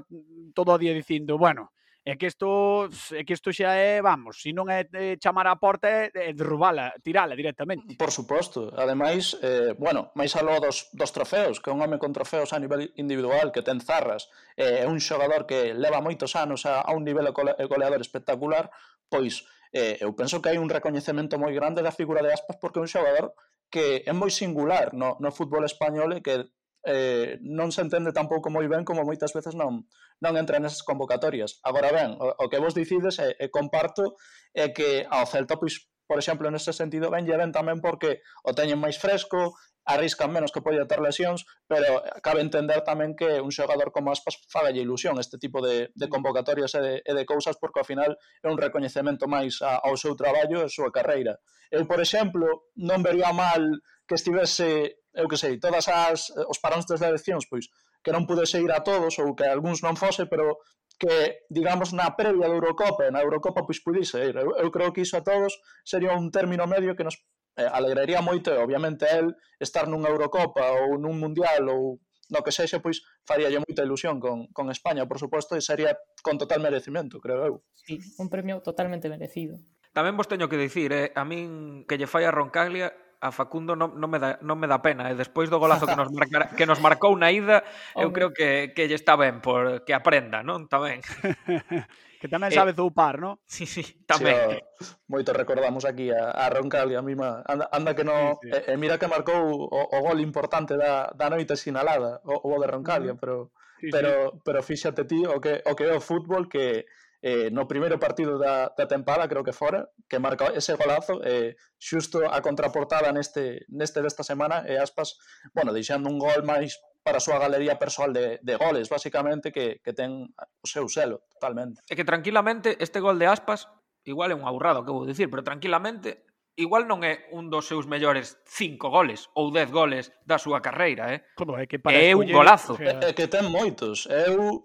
todo 0.56 0.72
o 0.72 0.80
día 0.80 0.96
dicindo, 0.96 1.36
bueno, 1.36 1.76
É 2.08 2.16
que 2.16 2.28
isto, 2.28 2.88
é 3.12 3.26
que 3.26 3.34
isto 3.36 3.52
xa 3.52 3.76
é, 3.76 4.00
vamos, 4.00 4.40
se 4.40 4.56
non 4.56 4.72
é, 4.72 4.88
é 4.96 5.20
chamar 5.20 5.44
a 5.52 5.60
porta, 5.60 5.92
é, 5.92 6.08
é 6.16 6.32
derrubala, 6.32 6.96
tirala 7.04 7.36
directamente. 7.36 8.00
Por 8.00 8.16
suposto. 8.16 8.72
Ademais, 8.80 9.36
eh, 9.44 9.76
bueno, 9.76 10.16
máis 10.16 10.32
aló 10.40 10.56
dos, 10.64 10.88
dos 10.96 11.12
trofeos, 11.12 11.60
que 11.60 11.68
é 11.68 11.76
un 11.76 11.84
home 11.84 12.00
con 12.00 12.16
trofeos 12.16 12.56
a 12.56 12.64
nivel 12.64 12.96
individual, 12.96 13.52
que 13.52 13.60
ten 13.60 13.84
zarras, 13.84 14.32
é 14.56 14.88
eh, 14.88 14.88
un 14.88 15.04
xogador 15.04 15.44
que 15.44 15.76
leva 15.76 16.00
moitos 16.00 16.40
anos 16.40 16.64
a, 16.64 16.80
a 16.80 16.96
un 16.96 17.04
nivel 17.04 17.28
goleador 17.36 18.00
espectacular, 18.00 18.72
pois 19.12 19.44
eh, 19.76 20.00
eu 20.00 20.16
penso 20.16 20.40
que 20.40 20.48
hai 20.48 20.56
un 20.64 20.72
recoñecemento 20.72 21.36
moi 21.36 21.52
grande 21.52 21.84
da 21.84 21.92
figura 21.92 22.24
de 22.24 22.32
Aspas 22.32 22.56
porque 22.56 22.80
é 22.80 22.88
un 22.88 22.92
xogador 22.92 23.36
que 23.68 24.08
é 24.08 24.14
moi 24.16 24.32
singular 24.32 24.96
no, 24.96 25.20
no 25.20 25.36
fútbol 25.36 25.68
español 25.68 26.16
e 26.16 26.24
que 26.24 26.48
eh, 26.88 27.36
non 27.44 27.76
se 27.76 27.84
entende 27.84 28.16
tampouco 28.16 28.48
moi 28.48 28.64
ben 28.72 28.88
como 28.88 29.04
moitas 29.04 29.36
veces 29.36 29.60
non 29.60 29.84
non 30.24 30.40
entra 30.40 30.58
nesas 30.64 30.88
convocatorias. 30.88 31.60
Agora 31.68 31.92
ben, 31.92 32.16
o, 32.16 32.32
o 32.32 32.46
que 32.48 32.64
vos 32.64 32.72
dicides 32.72 33.20
e, 33.20 33.36
e 33.36 33.52
comparto 33.52 34.16
é 34.56 34.72
que 34.72 35.04
ao 35.12 35.28
Celta, 35.28 35.60
pois, 35.60 35.92
por 36.08 36.16
exemplo, 36.16 36.48
neste 36.48 36.72
sentido 36.72 37.12
ben 37.12 37.28
lleven 37.28 37.52
tamén 37.52 37.84
porque 37.84 38.24
o 38.48 38.56
teñen 38.56 38.80
máis 38.80 38.96
fresco, 38.96 39.60
arriscan 39.88 40.32
menos 40.32 40.52
que 40.52 40.62
poida 40.62 40.88
ter 40.88 41.00
lesións, 41.00 41.48
pero 41.68 42.04
cabe 42.24 42.44
entender 42.44 42.84
tamén 42.84 43.16
que 43.16 43.40
un 43.40 43.56
xogador 43.56 43.96
como 43.96 44.12
Aspas 44.12 44.36
fagalle 44.52 44.84
ilusión 44.84 45.16
este 45.20 45.40
tipo 45.40 45.64
de, 45.64 45.92
de 45.96 46.08
mm. 46.08 46.12
convocatorias 46.12 46.76
e 46.76 46.82
de, 46.84 46.94
e 47.04 47.12
de 47.16 47.24
cousas 47.24 47.56
porque 47.56 47.80
ao 47.80 47.88
final 47.88 48.16
é 48.16 48.48
un 48.48 48.60
recoñecemento 48.60 49.32
máis 49.32 49.64
ao 49.64 49.96
seu 49.96 50.16
traballo 50.16 50.64
e 50.64 50.68
a 50.68 50.72
súa 50.72 50.92
carreira. 50.92 51.40
Eu, 51.72 51.88
por 51.88 52.00
exemplo, 52.04 52.72
non 52.76 53.00
vería 53.00 53.32
mal 53.32 53.64
que 54.08 54.16
estivese, 54.16 55.04
eu 55.14 55.28
que 55.28 55.38
sei, 55.38 55.60
todas 55.60 55.86
as 55.92 56.32
eh, 56.32 56.48
os 56.48 56.58
paróns 56.64 56.88
das 56.88 57.04
eleccións, 57.04 57.46
pois 57.52 57.68
que 58.02 58.16
non 58.16 58.24
pudese 58.24 58.64
ir 58.64 58.72
a 58.72 58.82
todos 58.82 59.20
ou 59.20 59.36
que 59.36 59.44
algúns 59.44 59.84
non 59.84 60.00
fose, 60.00 60.26
pero 60.32 60.64
que, 60.98 61.46
digamos, 61.52 61.94
na 61.94 62.16
previa 62.18 62.48
da 62.48 62.56
Eurocopa, 62.56 63.12
na 63.12 63.22
Eurocopa, 63.22 63.68
pois 63.68 63.84
pudise 63.84 64.18
ir. 64.24 64.40
Eu, 64.40 64.56
eu 64.58 64.70
creo 64.74 64.90
que 64.96 65.06
iso 65.06 65.20
a 65.20 65.26
todos 65.28 65.60
sería 65.86 66.16
un 66.16 66.32
término 66.32 66.66
medio 66.66 66.96
que 66.96 67.06
nos 67.06 67.22
eh, 67.60 67.70
alegraría 67.70 68.24
moito, 68.24 68.50
e 68.50 68.58
obviamente 68.58 69.06
el 69.06 69.36
estar 69.60 69.86
nunha 69.86 70.10
Eurocopa 70.10 70.66
ou 70.82 70.98
nun 70.98 71.20
Mundial 71.22 71.70
ou 71.70 72.02
no 72.32 72.44
que 72.44 72.52
sexe, 72.52 72.80
pois 72.84 73.04
faríalle 73.24 73.62
moita 73.62 73.84
ilusión 73.84 74.20
con, 74.20 74.48
con 74.52 74.68
España, 74.72 75.08
por 75.08 75.20
suposto, 75.20 75.56
e 75.56 75.62
sería 75.62 75.96
con 76.24 76.36
total 76.40 76.60
merecimento, 76.60 77.20
creo 77.20 77.44
eu. 77.46 77.56
Sí, 77.76 78.00
un 78.20 78.28
premio 78.28 78.60
totalmente 78.64 79.08
merecido. 79.08 79.60
Tamén 79.96 80.16
vos 80.20 80.28
teño 80.30 80.52
que 80.52 80.60
dicir, 80.60 80.92
eh, 80.92 81.12
a 81.16 81.24
min 81.24 81.84
que 81.88 81.98
lle 81.98 82.10
fai 82.10 82.28
a 82.28 82.34
Roncaglia 82.34 82.94
a 83.20 83.32
Facundo 83.32 83.76
non, 83.76 83.98
non, 83.98 84.10
me 84.10 84.20
da, 84.22 84.38
non 84.46 84.62
me 84.62 84.70
dá 84.70 84.78
pena. 84.82 85.10
E 85.10 85.18
despois 85.18 85.50
do 85.50 85.58
golazo 85.58 85.90
que 85.90 85.98
nos, 85.98 86.14
marcar, 86.14 86.54
que 86.54 86.70
nos 86.70 86.78
marcou 86.78 87.18
na 87.18 87.34
ida, 87.34 87.66
eu 87.98 88.14
creo 88.14 88.30
que, 88.30 88.74
que 88.78 88.86
lle 88.86 88.98
está 88.98 89.18
ben, 89.18 89.42
por, 89.42 89.82
que 89.86 89.94
aprenda, 89.98 90.46
non? 90.46 90.70
Tamén. 90.70 91.02
que 92.22 92.30
tamén 92.30 92.54
sabe 92.54 92.74
eh, 92.74 92.78
zoupar, 92.78 93.18
non? 93.18 93.42
Sí, 93.50 93.66
sí, 93.66 93.82
tamén. 94.06 94.62
Sí, 94.78 94.94
o, 94.94 95.10
moito 95.10 95.34
recordamos 95.34 95.86
aquí 95.90 96.14
a, 96.14 96.30
a 96.30 96.46
Roncal 96.54 96.94
e 96.94 96.96
a 96.98 97.02
mima. 97.02 97.42
Anda, 97.46 97.66
anda 97.74 97.98
que 97.98 98.06
non... 98.06 98.38
Sí, 98.38 98.54
sí. 98.54 98.70
E, 98.70 98.74
e 98.74 98.80
mira 98.80 99.02
que 99.02 99.10
marcou 99.10 99.42
o, 99.50 99.82
o 99.82 99.98
gol 100.06 100.22
importante 100.22 100.78
da, 100.78 101.10
da 101.14 101.34
noite 101.34 101.58
sinalada, 101.58 102.22
o, 102.22 102.38
o 102.38 102.54
de 102.62 102.68
Roncalia, 102.70 103.18
pero... 103.18 103.50
Sí, 103.78 103.94
pero, 103.94 104.42
pero 104.42 104.66
fíxate 104.66 105.06
ti 105.06 105.22
o 105.22 105.38
que, 105.38 105.62
o 105.62 105.78
que 105.78 105.86
é 105.86 105.94
o 105.94 106.02
fútbol 106.02 106.50
que, 106.50 106.90
eh, 107.28 107.52
no 107.52 107.68
primeiro 107.68 108.00
partido 108.00 108.40
da, 108.40 108.72
da 108.72 108.88
tempada, 108.88 109.28
creo 109.28 109.44
que 109.44 109.52
fora, 109.52 109.92
que 110.08 110.16
marca 110.16 110.48
ese 110.56 110.80
golazo, 110.80 111.20
eh, 111.28 111.60
xusto 111.76 112.24
a 112.24 112.40
contraportada 112.40 113.12
neste, 113.12 113.68
neste 113.68 114.00
desta 114.00 114.24
semana, 114.24 114.64
e 114.64 114.80
aspas, 114.80 115.20
bueno, 115.52 115.76
deixando 115.76 116.08
un 116.08 116.24
gol 116.24 116.48
máis 116.48 116.80
para 117.04 117.20
a 117.20 117.24
súa 117.24 117.36
galería 117.36 117.76
persoal 117.76 118.16
de, 118.16 118.40
de 118.40 118.56
goles, 118.56 118.88
basicamente, 118.88 119.52
que, 119.52 119.84
que 119.84 119.92
ten 119.92 120.32
o 120.40 120.68
seu 120.68 120.88
selo, 120.88 121.28
totalmente. 121.36 121.84
E 121.92 122.00
que 122.00 122.08
tranquilamente 122.08 122.80
este 122.80 123.04
gol 123.04 123.20
de 123.20 123.28
aspas, 123.28 123.68
igual 124.08 124.32
é 124.32 124.36
un 124.40 124.48
aburrado 124.48 124.88
que 124.88 124.96
vou 124.96 125.04
dicir, 125.04 125.28
pero 125.28 125.44
tranquilamente 125.44 126.24
igual 126.56 126.88
non 126.88 127.04
é 127.04 127.28
un 127.36 127.52
dos 127.52 127.68
seus 127.68 127.86
mellores 127.92 128.40
cinco 128.48 128.88
goles 128.88 129.28
ou 129.36 129.52
dez 129.52 129.68
goles 129.68 130.16
da 130.24 130.40
súa 130.40 130.64
carreira, 130.64 131.12
eh? 131.12 131.28
Como 131.36 131.60
é 131.60 131.68
que 131.68 131.78
para 131.78 131.92
é 131.92 132.16
un 132.16 132.32
golazo. 132.32 132.74
O 132.74 132.80
sea... 132.80 133.04
É 133.04 133.12
que 133.12 133.28
ten 133.28 133.52
moitos. 133.52 134.08
Eu 134.08 134.64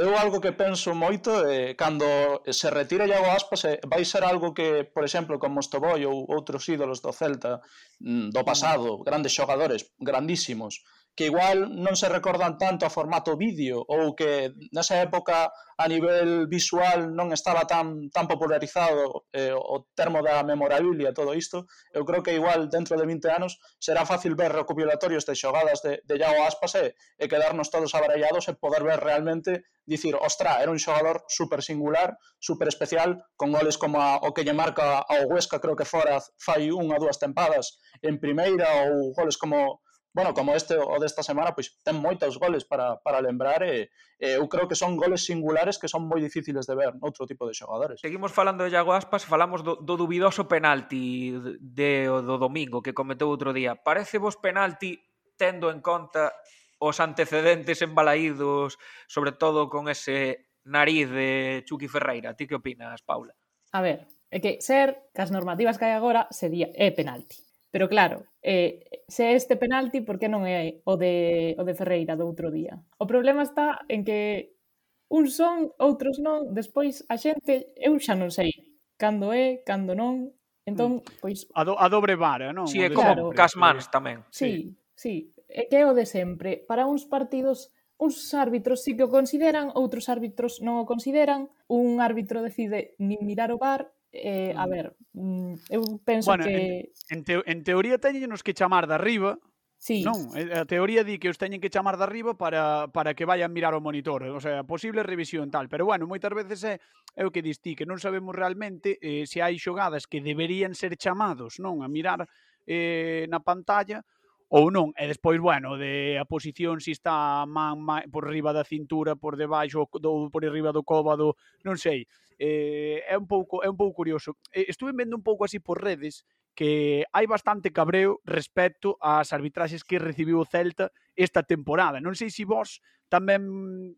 eu 0.00 0.16
algo 0.16 0.40
que 0.40 0.56
penso 0.56 0.96
moito 0.96 1.30
é 1.44 1.70
eh, 1.70 1.74
cando 1.76 2.08
se 2.48 2.68
retira 2.72 3.04
Iago 3.06 3.30
Aspas 3.36 3.60
eh, 3.68 3.80
vai 3.92 4.04
ser 4.04 4.24
algo 4.24 4.56
que, 4.56 4.88
por 4.94 5.04
exemplo, 5.04 5.38
con 5.38 5.52
Mostoboy 5.52 6.00
ou 6.08 6.24
outros 6.36 6.64
ídolos 6.74 7.04
do 7.04 7.12
Celta 7.12 7.60
mm, 8.00 8.32
do 8.32 8.42
pasado, 8.42 9.04
grandes 9.04 9.36
xogadores, 9.36 9.92
grandísimos, 10.00 10.80
que 11.20 11.28
igual 11.28 11.68
non 11.68 12.00
se 12.00 12.08
recordan 12.08 12.56
tanto 12.56 12.88
a 12.88 12.94
formato 12.96 13.36
vídeo 13.36 13.84
ou 13.84 14.16
que 14.16 14.56
nesa 14.72 15.04
época 15.04 15.52
a 15.76 15.84
nivel 15.84 16.48
visual 16.48 17.12
non 17.12 17.28
estaba 17.36 17.68
tan 17.68 18.08
tan 18.08 18.24
popularizado 18.24 19.28
eh, 19.28 19.52
o 19.52 19.84
termo 19.92 20.24
da 20.24 20.40
memorabilia, 20.40 21.12
todo 21.12 21.36
isto, 21.36 21.68
eu 21.92 22.08
creo 22.08 22.24
que 22.24 22.32
igual 22.32 22.72
dentro 22.72 22.96
de 22.96 23.04
20 23.04 23.36
anos 23.36 23.60
será 23.76 24.08
fácil 24.08 24.32
ver 24.32 24.56
recopilatorios 24.56 25.28
de 25.28 25.36
xogadas 25.36 25.84
de, 25.84 26.00
de 26.08 26.16
Iago 26.16 26.40
Aspas 26.48 26.72
e, 26.80 26.96
e 27.20 27.28
quedarnos 27.28 27.68
todos 27.68 27.92
abarallados 27.92 28.48
e 28.48 28.56
poder 28.56 28.80
ver 28.80 29.04
realmente 29.04 29.68
dicir, 29.84 30.16
ostra, 30.16 30.64
era 30.64 30.72
un 30.72 30.80
xogador 30.80 31.28
super 31.28 31.60
singular, 31.60 32.16
super 32.40 32.64
especial, 32.72 33.28
con 33.36 33.52
goles 33.52 33.76
como 33.76 34.00
a, 34.00 34.24
o 34.24 34.32
que 34.32 34.40
lle 34.40 34.56
marca 34.56 35.04
ao 35.04 35.28
Huesca, 35.28 35.60
creo 35.60 35.76
que 35.76 35.84
fora 35.84 36.16
fai 36.40 36.72
unha 36.72 36.96
dúas 36.96 37.20
tempadas 37.20 37.76
en 38.00 38.16
primeira 38.16 38.88
ou 38.88 39.12
goles 39.12 39.36
como 39.36 39.84
bueno, 40.12 40.34
como 40.34 40.54
este 40.54 40.74
o 40.74 40.98
desta 40.98 41.22
semana, 41.22 41.54
pois 41.54 41.78
ten 41.86 41.94
moitos 41.94 42.34
goles 42.34 42.66
para, 42.66 42.98
para 42.98 43.22
lembrar 43.22 43.62
e, 43.62 43.94
e 44.18 44.42
eu 44.42 44.50
creo 44.50 44.66
que 44.66 44.74
son 44.74 44.98
goles 44.98 45.22
singulares 45.22 45.78
que 45.78 45.86
son 45.86 46.10
moi 46.10 46.18
difíciles 46.18 46.66
de 46.66 46.74
ver 46.74 46.98
noutro 46.98 47.30
tipo 47.30 47.46
de 47.46 47.54
xogadores. 47.54 48.02
Seguimos 48.02 48.34
falando 48.34 48.66
de 48.66 48.74
Iago 48.74 48.90
Aspas, 48.90 49.22
falamos 49.22 49.62
do, 49.62 49.78
do 49.78 49.94
dubidoso 49.94 50.50
penalti 50.50 51.30
de, 51.62 52.10
do 52.10 52.36
domingo 52.42 52.82
que 52.82 52.90
cometeu 52.90 53.30
outro 53.30 53.54
día. 53.54 53.78
Parece 53.78 54.18
vos 54.18 54.34
penalti 54.34 54.98
tendo 55.38 55.70
en 55.70 55.78
conta 55.78 56.34
os 56.82 56.98
antecedentes 56.98 57.78
embalaídos, 57.78 58.82
sobre 59.06 59.30
todo 59.30 59.70
con 59.70 59.86
ese 59.86 60.50
nariz 60.66 61.06
de 61.06 61.62
Chucky 61.62 61.86
Ferreira. 61.86 62.34
Ti 62.34 62.50
que 62.50 62.58
opinas, 62.58 63.06
Paula? 63.06 63.38
A 63.70 63.78
ver, 63.78 64.10
é 64.26 64.42
que 64.42 64.58
ser, 64.58 65.06
cas 65.14 65.30
normativas 65.30 65.78
que 65.78 65.86
hai 65.86 65.94
agora, 65.94 66.26
sería 66.34 66.74
é 66.74 66.90
penalti 66.90 67.49
Pero 67.70 67.88
claro, 67.88 68.26
eh, 68.42 69.02
se 69.06 69.30
é 69.30 69.34
este 69.34 69.54
penalti, 69.54 70.02
por 70.02 70.18
que 70.18 70.26
non 70.26 70.42
é 70.42 70.82
o 70.82 70.98
de, 70.98 71.54
o 71.54 71.62
de 71.62 71.74
Ferreira 71.78 72.18
do 72.18 72.26
outro 72.26 72.50
día? 72.50 72.82
O 72.98 73.06
problema 73.06 73.46
está 73.46 73.86
en 73.86 74.02
que 74.02 74.58
uns 75.06 75.38
son, 75.38 75.70
outros 75.78 76.18
non, 76.18 76.50
despois 76.50 77.06
a 77.06 77.14
xente, 77.14 77.70
eu 77.78 77.94
xa 78.02 78.18
non 78.18 78.34
sei 78.34 78.50
cando 78.98 79.30
é, 79.30 79.62
cando 79.62 79.94
non, 79.94 80.34
entón, 80.66 80.98
mm. 80.98 81.22
pois... 81.22 81.46
A, 81.54 81.62
do, 81.62 81.78
a 81.78 81.86
dobre 81.86 82.18
vara, 82.18 82.50
non? 82.50 82.66
Si, 82.66 82.82
sí, 82.82 82.86
é 82.86 82.90
como 82.90 83.30
claro. 83.30 83.30
Casmans 83.30 83.86
tamén. 83.86 84.26
Sí, 84.34 84.74
sí, 84.98 85.30
sí, 85.30 85.46
é 85.46 85.70
que 85.70 85.78
é 85.78 85.86
o 85.86 85.94
de 85.94 86.10
sempre. 86.10 86.58
Para 86.66 86.90
uns 86.90 87.06
partidos 87.06 87.70
uns 88.00 88.32
árbitros 88.32 88.82
sí 88.82 88.96
que 88.96 89.04
o 89.04 89.12
consideran, 89.12 89.68
outros 89.76 90.08
árbitros 90.08 90.64
non 90.64 90.80
o 90.80 90.88
consideran, 90.88 91.52
un 91.68 92.00
árbitro 92.00 92.40
decide 92.40 92.96
nin 92.96 93.20
mirar 93.22 93.52
o 93.52 93.60
bar, 93.60 93.92
Eh, 94.12 94.52
a 94.56 94.66
mm. 94.66 94.70
ver, 94.70 94.86
mm, 95.14 95.54
eu 95.70 95.82
penso 96.02 96.30
bueno, 96.30 96.44
que... 96.44 96.90
En, 97.10 97.22
te, 97.22 97.38
en 97.46 97.62
teoría 97.62 97.98
teñenos 97.98 98.42
que 98.42 98.54
chamar 98.54 98.86
de 98.86 98.94
arriba, 98.94 99.38
Sí. 99.80 100.04
Non, 100.04 100.28
eh, 100.36 100.52
a 100.52 100.68
teoría 100.68 101.00
di 101.08 101.16
que 101.16 101.32
os 101.32 101.40
teñen 101.40 101.56
que 101.56 101.72
chamar 101.72 101.96
de 101.96 102.04
arriba 102.04 102.36
para, 102.36 102.92
para 102.92 103.16
que 103.16 103.24
vayan 103.24 103.48
mirar 103.48 103.72
o 103.72 103.80
monitor, 103.80 104.28
o 104.28 104.36
sea, 104.36 104.60
posible 104.68 105.00
revisión 105.00 105.48
tal, 105.48 105.72
pero 105.72 105.88
bueno, 105.88 106.04
moitas 106.04 106.36
veces 106.36 106.60
é, 106.68 106.74
é 107.16 107.24
o 107.24 107.32
que 107.32 107.40
distí, 107.40 107.72
que 107.72 107.88
non 107.88 107.96
sabemos 107.96 108.36
realmente 108.36 109.00
eh, 109.00 109.24
se 109.24 109.40
hai 109.40 109.56
xogadas 109.56 110.04
que 110.04 110.20
deberían 110.20 110.76
ser 110.76 111.00
chamados, 111.00 111.56
non, 111.64 111.80
a 111.80 111.88
mirar 111.88 112.28
eh, 112.68 113.24
na 113.32 113.40
pantalla, 113.40 114.04
ou 114.50 114.68
non. 114.74 114.90
E 114.98 115.06
despois, 115.06 115.38
bueno, 115.38 115.78
de 115.78 116.18
a 116.18 116.26
posición 116.26 116.82
se 116.82 116.90
si 116.90 116.92
está 116.98 117.46
man, 117.46 117.78
man 117.78 118.02
por 118.10 118.26
riba 118.26 118.50
da 118.50 118.66
cintura, 118.66 119.14
por 119.14 119.38
debaixo 119.38 119.86
do 120.02 120.26
por 120.28 120.42
riba 120.42 120.74
do 120.74 120.82
cóbado, 120.82 121.38
non 121.62 121.78
sei. 121.78 122.10
Eh, 122.34 123.06
é 123.06 123.14
un 123.14 123.30
pouco 123.30 123.62
é 123.62 123.70
un 123.70 123.78
pouco 123.78 124.02
curioso. 124.02 124.34
Eh, 124.50 124.66
estuve 124.66 124.90
vendo 124.90 125.14
un 125.14 125.22
pouco 125.22 125.46
así 125.46 125.62
por 125.62 125.78
redes 125.78 126.26
que 126.58 127.06
hai 127.14 127.30
bastante 127.30 127.70
cabreo 127.70 128.18
respecto 128.26 128.98
ás 128.98 129.30
arbitraxes 129.30 129.86
que 129.86 130.02
recibiu 130.02 130.42
o 130.42 130.48
Celta 130.48 130.90
esta 131.14 131.46
temporada. 131.46 132.02
Non 132.02 132.18
sei 132.18 132.34
se 132.34 132.42
vos 132.42 132.82
tamén 133.06 133.46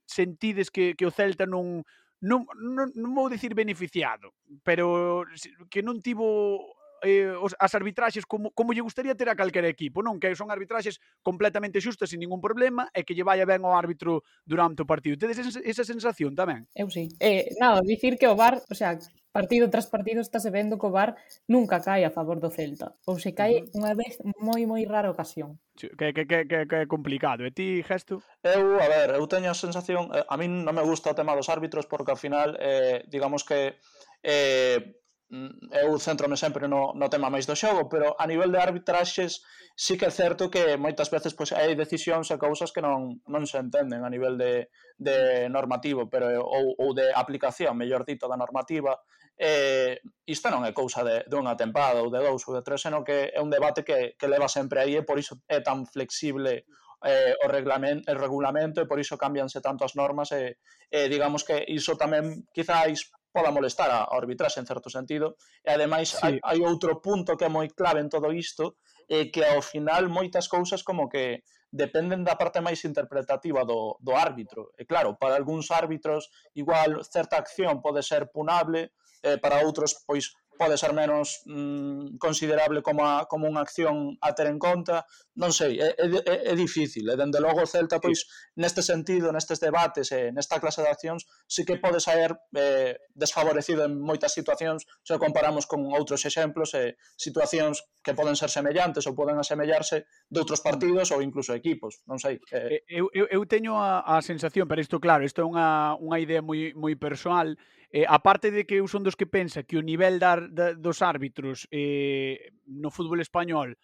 sentides 0.04 0.68
que, 0.68 0.92
que 0.92 1.08
o 1.08 1.14
Celta 1.14 1.48
non, 1.48 1.80
non, 2.20 2.44
non, 2.60 2.92
non 2.92 3.10
vou 3.16 3.32
dicir 3.32 3.56
beneficiado, 3.56 4.36
pero 4.60 5.24
que 5.72 5.80
non 5.80 6.04
tivo 6.04 6.60
eh, 7.02 7.34
os, 7.34 7.52
as 7.58 7.74
arbitraxes 7.74 8.24
como, 8.24 8.54
como 8.54 8.72
lle 8.72 8.80
gustaría 8.80 9.18
ter 9.18 9.28
a 9.28 9.36
calquera 9.36 9.68
equipo, 9.68 10.00
non? 10.00 10.22
Que 10.22 10.32
son 10.38 10.48
arbitraxes 10.48 11.02
completamente 11.20 11.82
xustas, 11.82 12.08
sin 12.08 12.22
ningún 12.22 12.40
problema, 12.40 12.88
e 12.94 13.02
que 13.02 13.12
lle 13.12 13.26
vaya 13.26 13.44
ben 13.44 13.66
ao 13.66 13.74
árbitro 13.74 14.22
durante 14.46 14.82
o 14.82 14.88
partido. 14.88 15.18
Tedes 15.18 15.42
esa 15.42 15.84
sensación 15.84 16.38
tamén? 16.38 16.70
Eu 16.72 16.88
sí. 16.88 17.10
Eh, 17.18 17.52
nada, 17.58 17.82
dicir 17.82 18.14
que 18.16 18.30
o 18.30 18.38
VAR, 18.38 18.62
o 18.62 18.74
sea, 18.78 18.96
partido 19.32 19.70
tras 19.72 19.88
partido 19.88 20.20
estáse 20.20 20.52
vendo 20.52 20.78
que 20.78 20.86
o 20.86 20.94
VAR 20.94 21.16
nunca 21.48 21.80
cae 21.80 22.04
a 22.04 22.14
favor 22.14 22.38
do 22.38 22.52
Celta. 22.52 22.94
Ou 23.08 23.18
se 23.18 23.32
cae 23.34 23.64
unha 23.74 23.96
vez 23.98 24.20
moi 24.38 24.62
moi 24.68 24.84
rara 24.84 25.10
ocasión. 25.10 25.58
Que, 25.74 26.12
que, 26.12 26.28
que, 26.28 26.38
que, 26.46 26.58
que 26.68 26.80
complicado. 26.86 27.42
E 27.48 27.50
ti, 27.50 27.80
Gesto? 27.82 28.20
Eu, 28.44 28.76
a 28.78 28.86
ver, 28.86 29.16
eu 29.16 29.24
teño 29.26 29.50
a 29.50 29.56
sensación... 29.56 30.12
Eh, 30.12 30.22
a 30.28 30.36
min 30.36 30.62
non 30.62 30.76
me 30.76 30.84
gusta 30.84 31.10
o 31.10 31.18
tema 31.18 31.34
dos 31.34 31.48
árbitros 31.48 31.88
porque, 31.88 32.12
ao 32.12 32.20
final, 32.20 32.54
eh, 32.60 33.02
digamos 33.08 33.42
que... 33.42 33.74
Eh, 34.22 35.01
Mm, 35.32 35.72
eu 35.72 35.98
centrome 35.98 36.36
sempre 36.36 36.68
no, 36.68 36.92
no 36.92 37.08
tema 37.08 37.32
máis 37.32 37.48
do 37.48 37.56
xogo, 37.56 37.88
pero 37.88 38.12
a 38.20 38.28
nivel 38.28 38.52
de 38.52 38.60
arbitraxes 38.60 39.40
sí 39.72 39.96
que 39.96 40.04
é 40.04 40.12
certo 40.12 40.52
que 40.52 40.76
moitas 40.76 41.08
veces 41.08 41.32
pois, 41.32 41.56
hai 41.56 41.72
decisións 41.72 42.28
e 42.28 42.36
cousas 42.36 42.68
que 42.68 42.84
non, 42.84 43.16
non 43.32 43.48
se 43.48 43.56
entenden 43.56 44.04
a 44.04 44.12
nivel 44.12 44.36
de, 44.36 44.68
de 45.00 45.48
normativo 45.48 46.04
pero 46.12 46.36
ou, 46.44 46.76
ou 46.76 46.92
de 46.92 47.08
aplicación, 47.16 47.80
mellor 47.80 48.04
dito, 48.04 48.28
da 48.28 48.36
normativa 48.36 48.92
eh, 49.40 50.04
isto 50.28 50.52
non 50.52 50.68
é 50.68 50.76
cousa 50.76 51.00
de, 51.00 51.24
de 51.24 51.36
unha 51.40 51.56
tempada 51.56 52.04
ou 52.04 52.12
de 52.12 52.20
dous 52.20 52.44
ou 52.44 52.52
de 52.52 52.60
tres, 52.60 52.84
senón 52.84 53.00
que 53.00 53.32
é 53.32 53.40
un 53.40 53.48
debate 53.48 53.80
que, 53.88 54.20
que 54.20 54.28
leva 54.28 54.52
sempre 54.52 54.84
aí 54.84 55.00
e 55.00 55.06
por 55.08 55.16
iso 55.16 55.40
é 55.48 55.64
tan 55.64 55.88
flexible 55.88 56.68
eh, 57.08 57.32
o 57.40 57.48
reglamento, 57.48 58.04
o 58.04 58.20
regulamento 58.20 58.84
e 58.84 58.88
por 58.88 59.00
iso 59.00 59.16
cambianse 59.16 59.64
tanto 59.64 59.88
as 59.88 59.96
normas 59.96 60.28
e, 60.36 60.60
e 60.92 61.08
digamos 61.08 61.40
que 61.40 61.56
iso 61.72 61.96
tamén 61.96 62.44
quizáis 62.52 63.08
poda 63.32 63.50
molestar 63.50 63.90
a, 63.90 64.04
a 64.04 64.14
arbitraxe 64.14 64.60
en 64.60 64.68
certo 64.68 64.92
sentido 64.92 65.40
e 65.64 65.72
ademais 65.72 66.12
sí. 66.12 66.20
hai, 66.20 66.34
hai 66.44 66.58
outro 66.62 67.00
punto 67.00 67.34
que 67.34 67.48
é 67.48 67.50
moi 67.50 67.66
clave 67.72 68.04
en 68.04 68.12
todo 68.12 68.28
isto 68.30 68.76
é 69.08 69.32
que 69.32 69.42
ao 69.42 69.64
final 69.64 70.06
moitas 70.12 70.46
cousas 70.46 70.84
como 70.84 71.08
que 71.08 71.42
dependen 71.72 72.20
da 72.22 72.36
parte 72.36 72.60
máis 72.60 72.84
interpretativa 72.84 73.64
do, 73.64 73.96
do 73.96 74.12
árbitro. 74.12 74.76
E 74.76 74.84
claro, 74.84 75.16
para 75.16 75.40
algúns 75.40 75.72
árbitros 75.72 76.28
igual 76.52 77.00
certa 77.08 77.40
acción 77.40 77.80
pode 77.80 78.04
ser 78.04 78.28
punable, 78.28 78.92
eh, 79.24 79.40
para 79.40 79.64
outros 79.64 80.04
pois 80.04 80.36
pode 80.58 80.78
ser 80.78 80.92
menos 80.92 81.42
mm, 81.46 82.16
considerable 82.18 82.82
como, 82.82 83.04
a, 83.06 83.26
como 83.26 83.48
unha 83.48 83.64
acción 83.64 84.16
a 84.20 84.36
ter 84.36 84.46
en 84.46 84.60
conta, 84.60 85.04
non 85.34 85.50
sei, 85.50 85.80
é, 85.80 85.96
é, 85.96 86.52
é 86.52 86.54
difícil, 86.54 87.08
e 87.08 87.16
dende 87.16 87.40
logo 87.40 87.64
o 87.64 87.68
Celta, 87.68 87.96
pois, 87.98 88.28
neste 88.60 88.84
sentido, 88.84 89.32
nestes 89.32 89.58
debates, 89.58 90.12
e 90.12 90.28
nesta 90.30 90.60
clase 90.60 90.84
de 90.84 90.92
accións, 90.92 91.24
sí 91.48 91.64
que 91.64 91.80
pode 91.80 91.98
saer 92.04 92.36
eh, 92.52 93.00
desfavorecido 93.16 93.88
en 93.88 93.96
moitas 93.96 94.36
situacións, 94.36 94.84
se 95.00 95.16
comparamos 95.16 95.64
con 95.64 95.88
outros 95.88 96.22
exemplos, 96.28 96.76
e 96.76 96.92
eh, 96.92 97.00
situacións 97.16 97.80
que 98.04 98.12
poden 98.12 98.36
ser 98.36 98.52
semellantes 98.52 99.08
ou 99.08 99.16
poden 99.16 99.40
asemellarse 99.40 100.04
de 100.28 100.38
outros 100.38 100.60
mm. 100.60 100.66
partidos 100.68 101.08
ou 101.16 101.24
incluso 101.24 101.56
equipos, 101.56 102.04
non 102.04 102.20
sei. 102.20 102.38
Eh... 102.52 102.84
Eu, 102.92 103.08
eu, 103.16 103.24
eu 103.32 103.42
teño 103.48 103.80
a, 103.80 104.04
a 104.04 104.20
sensación, 104.20 104.68
pero 104.68 104.84
isto, 104.84 105.00
claro, 105.00 105.24
isto 105.24 105.40
é 105.40 105.46
unha, 105.48 105.96
unha 105.96 106.20
idea 106.20 106.44
moi, 106.44 106.76
moi 106.76 106.92
personal, 107.00 107.56
Eh, 107.92 108.06
aparte 108.08 108.50
de 108.50 108.64
que 108.64 108.80
eu 108.80 108.88
son 108.88 109.04
dos 109.04 109.20
que 109.20 109.28
pensa 109.28 109.68
que 109.68 109.76
o 109.76 109.84
nivel 109.84 110.16
da, 110.16 110.40
da, 110.40 110.72
dos 110.72 111.04
árbitros 111.04 111.68
eh, 111.68 112.48
no 112.64 112.88
fútbol 112.88 113.20
español 113.20 113.76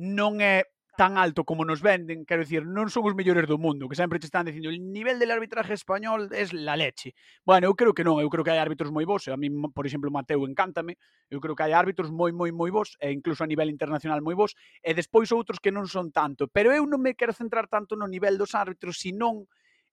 non 0.00 0.40
é 0.40 0.64
tan 0.96 1.16
alto 1.16 1.44
como 1.44 1.64
nos 1.64 1.80
venden, 1.80 2.24
quero 2.24 2.44
dicir, 2.44 2.64
non 2.64 2.88
son 2.88 3.04
os 3.08 3.16
mellores 3.16 3.48
do 3.48 3.56
mundo, 3.56 3.88
que 3.88 3.96
sempre 3.96 4.20
te 4.20 4.28
están 4.28 4.44
dicindo 4.48 4.68
el 4.68 4.80
nivel 4.80 5.20
del 5.20 5.32
arbitraje 5.32 5.72
español 5.72 6.32
es 6.32 6.52
la 6.52 6.76
leche. 6.76 7.12
Bueno, 7.44 7.68
eu 7.68 7.76
creo 7.76 7.92
que 7.92 8.04
non, 8.04 8.20
eu 8.20 8.28
creo 8.32 8.44
que 8.44 8.52
hai 8.52 8.60
árbitros 8.60 8.92
moi 8.92 9.04
bons, 9.04 9.28
a 9.28 9.36
mí, 9.36 9.48
por 9.76 9.84
exemplo, 9.84 10.08
Mateu 10.08 10.44
encántame, 10.44 10.96
eu 11.28 11.40
creo 11.40 11.52
que 11.52 11.64
hai 11.64 11.76
árbitros 11.76 12.08
moi, 12.08 12.32
moi, 12.32 12.52
moi 12.52 12.68
bons, 12.68 12.96
e 12.96 13.12
incluso 13.12 13.44
a 13.44 13.48
nivel 13.48 13.68
internacional 13.68 14.20
moi 14.20 14.36
bons, 14.36 14.56
e 14.80 14.92
despois 14.96 15.28
outros 15.32 15.60
que 15.60 15.72
non 15.72 15.88
son 15.88 16.12
tanto, 16.12 16.48
pero 16.48 16.72
eu 16.72 16.84
non 16.84 17.00
me 17.00 17.12
quero 17.12 17.36
centrar 17.36 17.68
tanto 17.68 17.96
no 17.96 18.04
nivel 18.04 18.36
dos 18.36 18.52
árbitros, 18.56 19.00
senón 19.00 19.48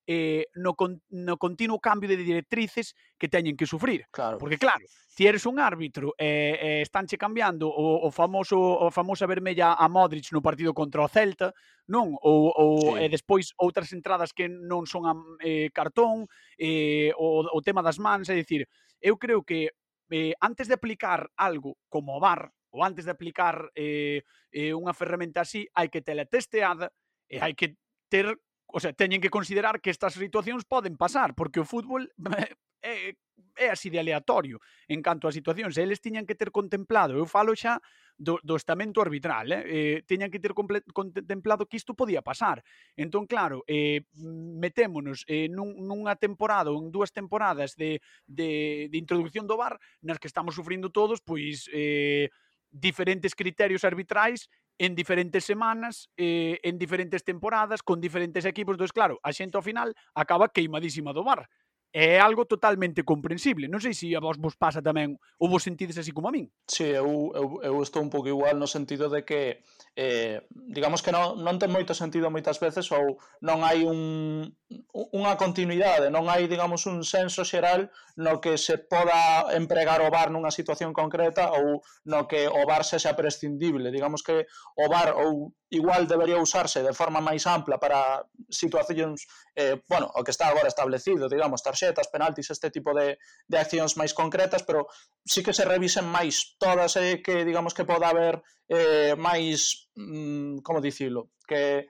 eh, 0.07 0.47
no, 0.55 0.73
con, 0.73 1.03
no 1.09 1.37
continuo 1.37 1.79
cambio 1.79 2.07
de 2.07 2.15
directrices 2.15 2.95
que 3.19 3.27
teñen 3.27 3.59
que 3.59 3.67
sufrir. 3.67 4.07
Claro. 4.09 4.39
Porque 4.39 4.57
claro, 4.57 4.87
ti 5.13 5.27
eres 5.27 5.45
un 5.45 5.59
árbitro 5.59 6.15
e 6.17 6.23
eh, 6.23 6.55
eh, 6.55 6.81
estánche 6.81 7.19
cambiando 7.19 7.67
o, 7.67 8.07
o 8.07 8.09
famoso 8.09 8.55
o 8.55 8.89
famosa 8.89 9.27
vermella 9.27 9.75
a 9.75 9.85
Modric 9.91 10.31
no 10.31 10.41
partido 10.41 10.71
contra 10.73 11.03
o 11.03 11.11
Celta, 11.11 11.51
non? 11.91 12.15
Ou, 12.23 12.55
ou 12.55 12.95
sí. 12.95 13.03
e 13.03 13.05
despois 13.11 13.51
outras 13.59 13.91
entradas 13.91 14.31
que 14.31 14.47
non 14.47 14.87
son 14.87 15.03
a, 15.03 15.13
eh, 15.43 15.67
cartón, 15.75 16.25
eh, 16.55 17.11
o, 17.19 17.43
o 17.43 17.59
tema 17.59 17.83
das 17.83 17.99
mans, 17.99 18.31
é 18.31 18.35
dicir, 18.39 18.63
eu 19.03 19.19
creo 19.19 19.43
que 19.43 19.75
eh, 20.07 20.33
antes 20.39 20.71
de 20.71 20.79
aplicar 20.79 21.27
algo 21.35 21.75
como 21.91 22.15
o 22.15 22.23
VAR, 22.23 22.47
ou 22.71 22.79
antes 22.83 23.03
de 23.03 23.11
aplicar 23.11 23.67
eh, 23.75 24.23
eh, 24.55 24.71
unha 24.71 24.95
ferramenta 24.95 25.43
así, 25.43 25.67
hai 25.75 25.91
que 25.91 25.99
tela 25.99 26.23
testeada 26.23 26.93
e 27.27 27.43
hai 27.43 27.51
que 27.51 27.75
ter 28.07 28.31
o 28.67 28.79
sea, 28.79 28.93
teñen 28.93 29.21
que 29.21 29.31
considerar 29.31 29.79
que 29.79 29.89
estas 29.89 30.13
situacións 30.13 30.65
poden 30.67 30.97
pasar, 30.99 31.33
porque 31.33 31.63
o 31.63 31.65
fútbol 31.65 32.11
é, 32.31 32.51
eh, 32.83 33.15
é 33.55 33.69
así 33.69 33.89
de 33.89 33.99
aleatorio 33.99 34.59
en 34.87 35.01
canto 35.01 35.27
a 35.27 35.31
situacións. 35.31 35.77
Eles 35.77 36.01
tiñan 36.01 36.27
que 36.27 36.35
ter 36.35 36.51
contemplado, 36.51 37.17
eu 37.17 37.25
falo 37.25 37.55
xa 37.55 37.79
do, 38.17 38.41
do 38.43 38.55
estamento 38.57 39.01
arbitral, 39.01 39.51
eh? 39.51 39.63
eh 39.65 39.97
tiñan 40.05 40.29
que 40.29 40.39
ter 40.39 40.53
contemplado 40.53 41.65
que 41.65 41.77
isto 41.77 41.95
podía 41.95 42.21
pasar. 42.21 42.61
Entón, 42.95 43.25
claro, 43.25 43.63
eh, 43.67 44.05
metémonos 44.13 45.23
eh, 45.27 45.47
nun, 45.49 45.73
nunha 45.87 46.15
temporada 46.17 46.69
ou 46.69 46.81
en 46.81 46.91
dúas 46.91 47.13
temporadas 47.13 47.73
de, 47.77 48.01
de, 48.27 48.89
de 48.91 48.97
introducción 48.97 49.47
do 49.47 49.57
VAR 49.57 49.79
nas 50.03 50.19
que 50.19 50.29
estamos 50.29 50.55
sufrindo 50.55 50.91
todos, 50.91 51.21
pois... 51.23 51.69
Eh, 51.73 52.29
diferentes 52.67 53.33
criterios 53.33 53.87
arbitrais 53.87 54.49
en 54.79 54.95
diferentes 54.95 55.43
semanas, 55.45 56.09
eh, 56.17 56.59
en 56.63 56.77
diferentes 56.77 57.23
temporadas, 57.23 57.81
con 57.83 57.99
diferentes 58.01 58.45
equipos. 58.45 58.75
Entón, 58.75 58.89
claro, 58.93 59.19
a 59.23 59.31
xente 59.33 59.57
ao 59.57 59.65
final 59.65 59.93
acaba 60.13 60.49
queimadísima 60.53 61.13
do 61.13 61.23
bar 61.23 61.49
é 61.97 62.19
algo 62.19 62.45
totalmente 62.45 63.01
comprensible. 63.01 63.65
Non 63.65 63.81
sei 63.81 63.97
se 63.97 64.13
a 64.13 64.21
vos 64.21 64.37
vos 64.37 64.53
pasa 64.53 64.85
tamén 64.85 65.17
ou 65.41 65.49
vos 65.49 65.65
sentides 65.65 65.97
así 65.97 66.13
como 66.13 66.29
a 66.29 66.35
min. 66.35 66.45
Sí, 66.69 66.93
eu, 66.93 67.33
eu, 67.33 67.47
eu 67.65 67.75
estou 67.81 68.05
un 68.05 68.13
pouco 68.13 68.29
igual 68.29 68.61
no 68.61 68.69
sentido 68.69 69.09
de 69.09 69.25
que 69.25 69.65
eh, 69.97 70.45
digamos 70.53 71.01
que 71.01 71.09
non, 71.09 71.41
non 71.41 71.57
ten 71.57 71.73
moito 71.73 71.97
sentido 71.97 72.29
moitas 72.29 72.61
veces 72.61 72.85
ou 72.93 73.17
non 73.41 73.65
hai 73.65 73.81
un, 73.81 74.45
unha 74.93 75.33
continuidade, 75.41 76.13
non 76.13 76.29
hai, 76.29 76.45
digamos, 76.45 76.85
un 76.85 77.01
senso 77.01 77.41
xeral 77.41 77.89
no 78.13 78.37
que 78.45 78.61
se 78.61 78.77
poda 78.77 79.49
empregar 79.57 79.97
o 80.05 80.13
bar 80.13 80.29
nunha 80.29 80.53
situación 80.53 80.93
concreta 80.93 81.49
ou 81.49 81.81
no 82.05 82.29
que 82.29 82.45
o 82.45 82.61
bar 82.69 82.85
sexa 82.85 83.17
prescindible. 83.17 83.89
Digamos 83.89 84.21
que 84.21 84.45
o 84.77 84.85
bar 84.85 85.17
ou 85.17 85.49
igual 85.73 86.05
debería 86.05 86.37
usarse 86.37 86.85
de 86.85 86.93
forma 86.93 87.25
máis 87.25 87.49
ampla 87.49 87.81
para 87.81 88.21
situacións, 88.49 89.27
eh, 89.55 89.81
bueno, 89.87 90.11
o 90.15 90.23
que 90.23 90.31
está 90.31 90.47
agora 90.47 90.67
establecido, 90.67 91.27
digamos, 91.27 91.61
tarxetas, 91.61 92.07
penaltis, 92.07 92.49
este 92.49 92.71
tipo 92.71 92.93
de, 92.95 93.19
de 93.47 93.57
accións 93.59 93.99
máis 93.99 94.15
concretas, 94.15 94.63
pero 94.63 94.87
sí 95.27 95.43
que 95.43 95.53
se 95.53 95.67
revisen 95.67 96.07
máis 96.07 96.55
todas 96.57 96.95
e 96.95 97.03
eh, 97.03 97.15
que, 97.21 97.43
digamos, 97.43 97.75
que 97.75 97.85
poda 97.85 98.09
haber 98.09 98.41
eh, 98.71 99.15
máis, 99.19 99.91
mm, 99.95 100.63
como 100.63 100.81
dicilo, 100.81 101.31
que 101.47 101.87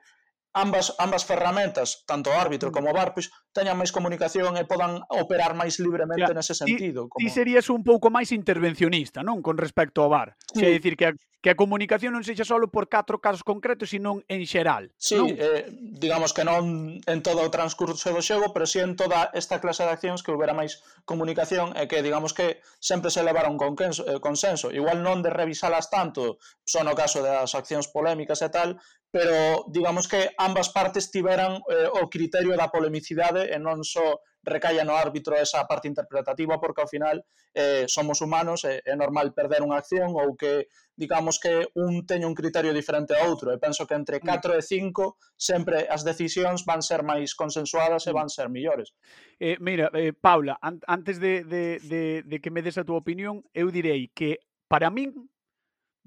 ambas 0.52 0.94
ambas 0.98 1.24
ferramentas, 1.24 2.04
tanto 2.06 2.30
o 2.30 2.38
árbitro 2.38 2.72
como 2.72 2.90
o 2.90 2.94
VAR, 2.94 3.14
pois, 3.14 3.30
teñan 3.52 3.80
máis 3.80 3.90
comunicación 3.90 4.54
e 4.60 4.64
podan 4.68 5.00
operar 5.08 5.56
máis 5.56 5.80
libremente 5.80 6.28
claro. 6.28 6.36
nese 6.36 6.54
sentido. 6.54 7.06
Ti, 7.06 7.10
como... 7.10 7.20
ti 7.20 7.26
serías 7.32 7.66
un 7.72 7.82
pouco 7.82 8.12
máis 8.12 8.30
intervencionista, 8.30 9.24
non? 9.24 9.40
Con 9.40 9.56
respecto 9.56 10.04
ao 10.04 10.12
VAR. 10.12 10.36
Sí. 10.52 10.62
Quer 10.62 10.72
dicir 10.78 10.94
que 10.94 11.06
a, 11.08 11.12
que 11.40 11.50
a 11.50 11.58
comunicación 11.58 12.12
non 12.12 12.26
sexa 12.26 12.44
só 12.44 12.58
por 12.68 12.90
catro 12.90 13.22
casos 13.22 13.46
concretos, 13.46 13.94
sino 13.94 14.20
en 14.28 14.44
xeral. 14.44 14.92
Sí, 14.98 15.16
non? 15.16 15.32
eh, 15.32 15.64
digamos 15.72 16.34
que 16.36 16.44
non 16.44 16.98
en 17.02 17.18
todo 17.24 17.46
o 17.46 17.52
transcurso 17.52 18.12
do 18.12 18.22
xogo, 18.22 18.52
pero 18.52 18.66
sí 18.66 18.82
en 18.82 18.98
toda 18.98 19.30
esta 19.32 19.62
clase 19.62 19.86
de 19.86 19.94
accións 19.94 20.20
que 20.20 20.34
houbera 20.34 20.52
máis 20.52 20.82
comunicación 21.08 21.72
e 21.78 21.88
que, 21.88 22.04
digamos 22.04 22.36
que, 22.36 22.60
sempre 22.82 23.08
se 23.08 23.24
levara 23.24 23.48
un 23.48 23.56
consenso. 23.56 24.04
Eh, 24.04 24.20
consenso. 24.20 24.68
Igual 24.74 25.00
non 25.00 25.24
de 25.24 25.32
revisalas 25.32 25.88
tanto, 25.88 26.36
só 26.66 26.84
no 26.84 26.92
caso 26.92 27.24
das 27.24 27.56
accións 27.56 27.88
polémicas 27.88 28.44
e 28.44 28.50
tal, 28.52 28.76
pero 29.10 29.64
digamos 29.68 30.06
que 30.08 30.30
ambas 30.36 30.68
partes 30.68 31.10
tiveran 31.10 31.62
eh, 31.70 31.88
o 31.88 32.10
criterio 32.12 32.52
da 32.60 32.68
polemicidade 32.68 33.47
e 33.48 33.56
non 33.58 33.80
só 33.80 34.20
recaia 34.44 34.84
no 34.84 34.96
árbitro 34.96 35.34
esa 35.34 35.64
parte 35.66 35.88
interpretativa 35.88 36.60
porque 36.60 36.80
ao 36.80 36.88
final 36.88 37.24
eh, 37.54 37.84
somos 37.88 38.20
humanos 38.20 38.64
e 38.64 38.80
é 38.84 38.94
normal 38.94 39.32
perder 39.34 39.64
unha 39.64 39.80
acción 39.80 40.14
ou 40.14 40.36
que 40.36 40.68
digamos 40.94 41.38
que 41.38 41.68
un 41.74 42.06
teña 42.06 42.28
un 42.28 42.36
criterio 42.36 42.72
diferente 42.72 43.14
ao 43.14 43.28
outro. 43.28 43.50
E 43.50 43.58
penso 43.58 43.86
que 43.86 43.98
entre 43.98 44.18
mm. 44.18 44.26
4 44.26 44.58
e 44.58 44.62
5 44.62 45.16
sempre 45.36 45.86
as 45.88 46.02
decisións 46.06 46.62
van 46.68 46.82
ser 46.84 47.02
máis 47.02 47.34
consensuadas 47.34 48.06
e 48.06 48.12
mm. 48.12 48.16
van 48.16 48.28
ser 48.30 48.46
millores. 48.48 48.94
Eh, 49.40 49.58
mira, 49.58 49.90
eh, 49.94 50.12
Paula, 50.12 50.58
an 50.62 50.80
antes 50.86 51.18
de, 51.18 51.42
de, 51.44 51.78
de, 51.82 52.02
de 52.22 52.36
que 52.38 52.50
me 52.50 52.62
des 52.62 52.78
a 52.78 52.86
túa 52.86 53.00
opinión, 53.00 53.42
eu 53.54 53.70
direi 53.74 54.10
que 54.14 54.38
para 54.68 54.92
min 54.92 55.12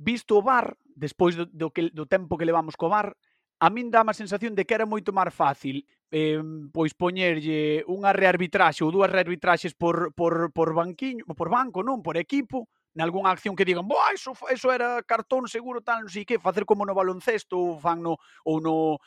visto 0.01 0.37
o 0.37 0.41
VAR, 0.41 0.77
despois 0.95 1.37
do, 1.37 1.45
do, 1.45 1.69
que, 1.69 1.93
do 1.93 2.09
tempo 2.09 2.37
que 2.37 2.47
levamos 2.49 2.75
co 2.75 2.89
VAR, 2.89 3.13
a 3.61 3.69
min 3.69 3.93
dá 3.93 4.01
má 4.01 4.09
sensación 4.17 4.57
de 4.57 4.65
que 4.65 4.73
era 4.73 4.89
moito 4.89 5.13
máis 5.13 5.29
fácil 5.29 5.85
eh, 6.09 6.41
pois 6.73 6.97
poñerlle 6.97 7.85
unha 7.85 8.09
rearbitraxe 8.09 8.81
ou 8.81 8.89
dúas 8.89 9.13
rearbitraxes 9.13 9.77
por, 9.77 10.09
por, 10.17 10.49
por 10.49 10.73
banquiño, 10.73 11.23
por 11.37 11.53
banco, 11.53 11.85
non, 11.85 12.01
por 12.01 12.17
equipo, 12.17 12.65
nalgúnha 12.97 13.29
acción 13.29 13.53
que 13.53 13.63
digan, 13.63 13.85
"Boa, 13.85 14.09
eso 14.17 14.33
eso 14.49 14.73
era 14.73 15.05
cartón 15.05 15.45
seguro 15.45 15.85
tal, 15.85 16.01
non 16.01 16.11
sei 16.11 16.25
que, 16.25 16.41
facer 16.41 16.65
como 16.65 16.89
no 16.89 16.97
baloncesto 16.97 17.53
ou 17.53 17.77
fan 17.77 18.01
no 18.01 18.17
ou 18.41 18.57
no 18.57 18.97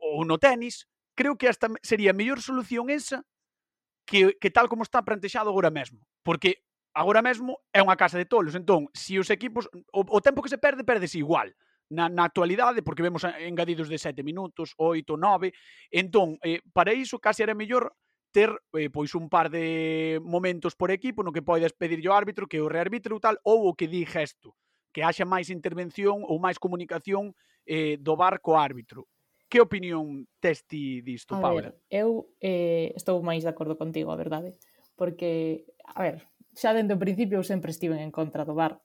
ou 0.00 0.24
no 0.24 0.40
tenis." 0.40 0.88
Creo 1.12 1.36
que 1.36 1.52
hasta 1.52 1.68
sería 1.84 2.16
a 2.16 2.18
mellor 2.18 2.40
solución 2.40 2.88
esa 2.88 3.20
que, 4.08 4.40
que 4.40 4.48
tal 4.48 4.72
como 4.72 4.88
está 4.88 5.04
plantexado 5.04 5.52
agora 5.52 5.68
mesmo, 5.68 6.00
porque 6.24 6.64
agora 6.96 7.20
mesmo 7.20 7.60
é 7.76 7.84
unha 7.84 8.00
casa 8.00 8.16
de 8.16 8.24
tolos, 8.24 8.56
entón, 8.56 8.88
se 8.96 9.20
os 9.20 9.28
equipos 9.28 9.68
o, 9.92 10.00
o 10.00 10.18
tempo 10.24 10.40
que 10.40 10.48
se 10.48 10.56
perde, 10.56 10.80
perdese 10.80 11.20
igual 11.20 11.52
na, 11.90 12.08
na 12.08 12.24
actualidade, 12.24 12.82
porque 12.82 13.02
vemos 13.02 13.24
engadidos 13.24 13.88
de 13.88 13.98
7 13.98 14.22
minutos, 14.22 14.74
8, 14.76 15.16
9. 15.16 15.52
Entón, 15.90 16.38
eh, 16.42 16.60
para 16.72 16.92
iso 16.92 17.18
casi 17.18 17.42
era 17.42 17.54
mellor 17.54 17.92
ter 18.30 18.52
eh, 18.74 18.90
pois 18.90 19.14
un 19.14 19.28
par 19.28 19.50
de 19.50 20.20
momentos 20.22 20.76
por 20.76 20.90
equipo 20.90 21.24
no 21.24 21.32
que 21.32 21.42
poidas 21.42 21.72
pedir 21.72 22.04
ao 22.04 22.14
árbitro 22.14 22.46
que 22.46 22.60
o 22.60 22.68
rearbitro 22.68 23.16
tal 23.20 23.40
ou 23.42 23.72
o 23.72 23.74
que 23.74 23.88
di 23.88 24.04
gesto, 24.04 24.52
que 24.92 25.00
haxa 25.00 25.24
máis 25.24 25.48
intervención 25.48 26.20
ou 26.24 26.36
máis 26.36 26.60
comunicación 26.60 27.32
eh, 27.64 27.96
do 27.96 28.16
bar 28.16 28.40
co 28.44 28.60
árbitro. 28.60 29.08
Que 29.48 29.64
opinión 29.64 30.28
tes 30.44 30.68
ti 30.68 31.00
disto, 31.00 31.36
a 31.36 31.40
Paula? 31.40 31.72
Ver, 31.72 31.80
eu 31.88 32.28
eh, 32.44 32.92
estou 32.92 33.24
máis 33.24 33.48
de 33.48 33.52
acordo 33.52 33.80
contigo, 33.80 34.12
a 34.12 34.20
verdade, 34.20 34.60
porque, 34.92 35.64
a 35.88 36.04
ver, 36.04 36.28
xa 36.52 36.76
dende 36.76 36.92
o 36.92 37.00
principio 37.00 37.40
eu 37.40 37.46
sempre 37.46 37.72
estiven 37.72 38.04
en 38.04 38.12
contra 38.12 38.44
do 38.44 38.52
bar, 38.52 38.76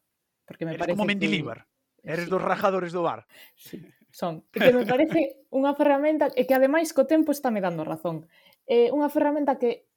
porque 0.47 0.63
me 0.63 0.71
Eres 0.71 0.79
parece 0.79 0.95
como 0.95 1.11
Mendilibar. 1.11 1.67
Eres 2.03 2.25
sí. 2.25 2.31
dos 2.31 2.41
rajadores 2.41 2.91
do 2.91 3.01
bar. 3.03 3.25
Sí, 3.55 3.81
son. 4.11 4.43
E 4.53 4.59
Que 4.59 4.75
me 4.75 4.85
parece 4.85 5.47
unha 5.49 5.73
ferramenta 5.73 6.29
e 6.35 6.43
que 6.43 6.55
ademais 6.55 6.91
co 6.91 7.07
tempo 7.07 7.31
está 7.31 7.49
me 7.49 7.63
dando 7.63 7.87
razón. 7.87 8.27
É 8.67 8.87
eh, 8.87 8.89
unha 8.91 9.07
ferramenta 9.07 9.57
que 9.57 9.87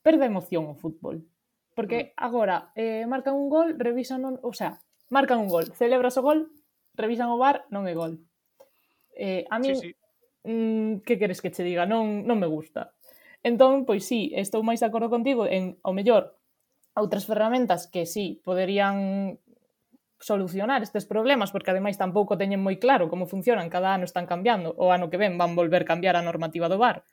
perde 0.00 0.26
emoción 0.26 0.66
o 0.66 0.74
fútbol. 0.74 1.28
Porque 1.76 2.10
mm. 2.10 2.10
agora 2.16 2.56
eh, 2.74 3.04
marcan 3.04 3.36
un 3.36 3.52
gol, 3.52 3.76
revisan 3.76 4.24
non, 4.24 4.40
o 4.40 4.56
sea, 4.56 4.80
marcan 5.12 5.44
un 5.44 5.52
gol, 5.52 5.68
celebras 5.76 6.16
o 6.16 6.24
gol, 6.24 6.48
revisan 6.96 7.28
o 7.28 7.36
bar, 7.36 7.68
non 7.68 7.84
é 7.84 7.92
gol. 7.92 8.24
Eh, 9.12 9.44
a 9.52 9.60
min 9.60 9.76
sí, 9.76 9.92
sí. 9.92 9.96
Mm, 10.46 11.02
que 11.02 11.18
queres 11.18 11.42
que 11.42 11.52
che 11.52 11.66
diga, 11.66 11.84
non 11.84 12.24
non 12.24 12.40
me 12.40 12.48
gusta. 12.48 12.96
Entón, 13.44 13.84
pois 13.84 14.08
sí, 14.08 14.32
estou 14.34 14.64
máis 14.64 14.80
de 14.80 14.88
acordo 14.88 15.12
contigo 15.12 15.44
en 15.44 15.76
ao 15.84 15.92
mellor 15.92 16.38
outras 16.96 17.28
ferramentas 17.28 17.86
que 17.92 18.08
sí 18.08 18.40
poderían 18.40 19.36
solucionar 20.18 20.82
estes 20.82 21.04
problemas, 21.04 21.52
porque 21.52 21.70
ademais 21.70 22.00
tampouco 22.00 22.40
teñen 22.40 22.62
moi 22.62 22.80
claro 22.80 23.08
como 23.12 23.28
funcionan, 23.28 23.68
cada 23.68 23.92
ano 23.92 24.08
están 24.08 24.24
cambiando, 24.24 24.72
o 24.76 24.92
ano 24.92 25.12
que 25.12 25.20
ven 25.20 25.36
van 25.36 25.54
volver 25.54 25.84
cambiar 25.84 26.16
a 26.16 26.24
normativa 26.24 26.68
do 26.68 26.80
bar. 26.80 27.04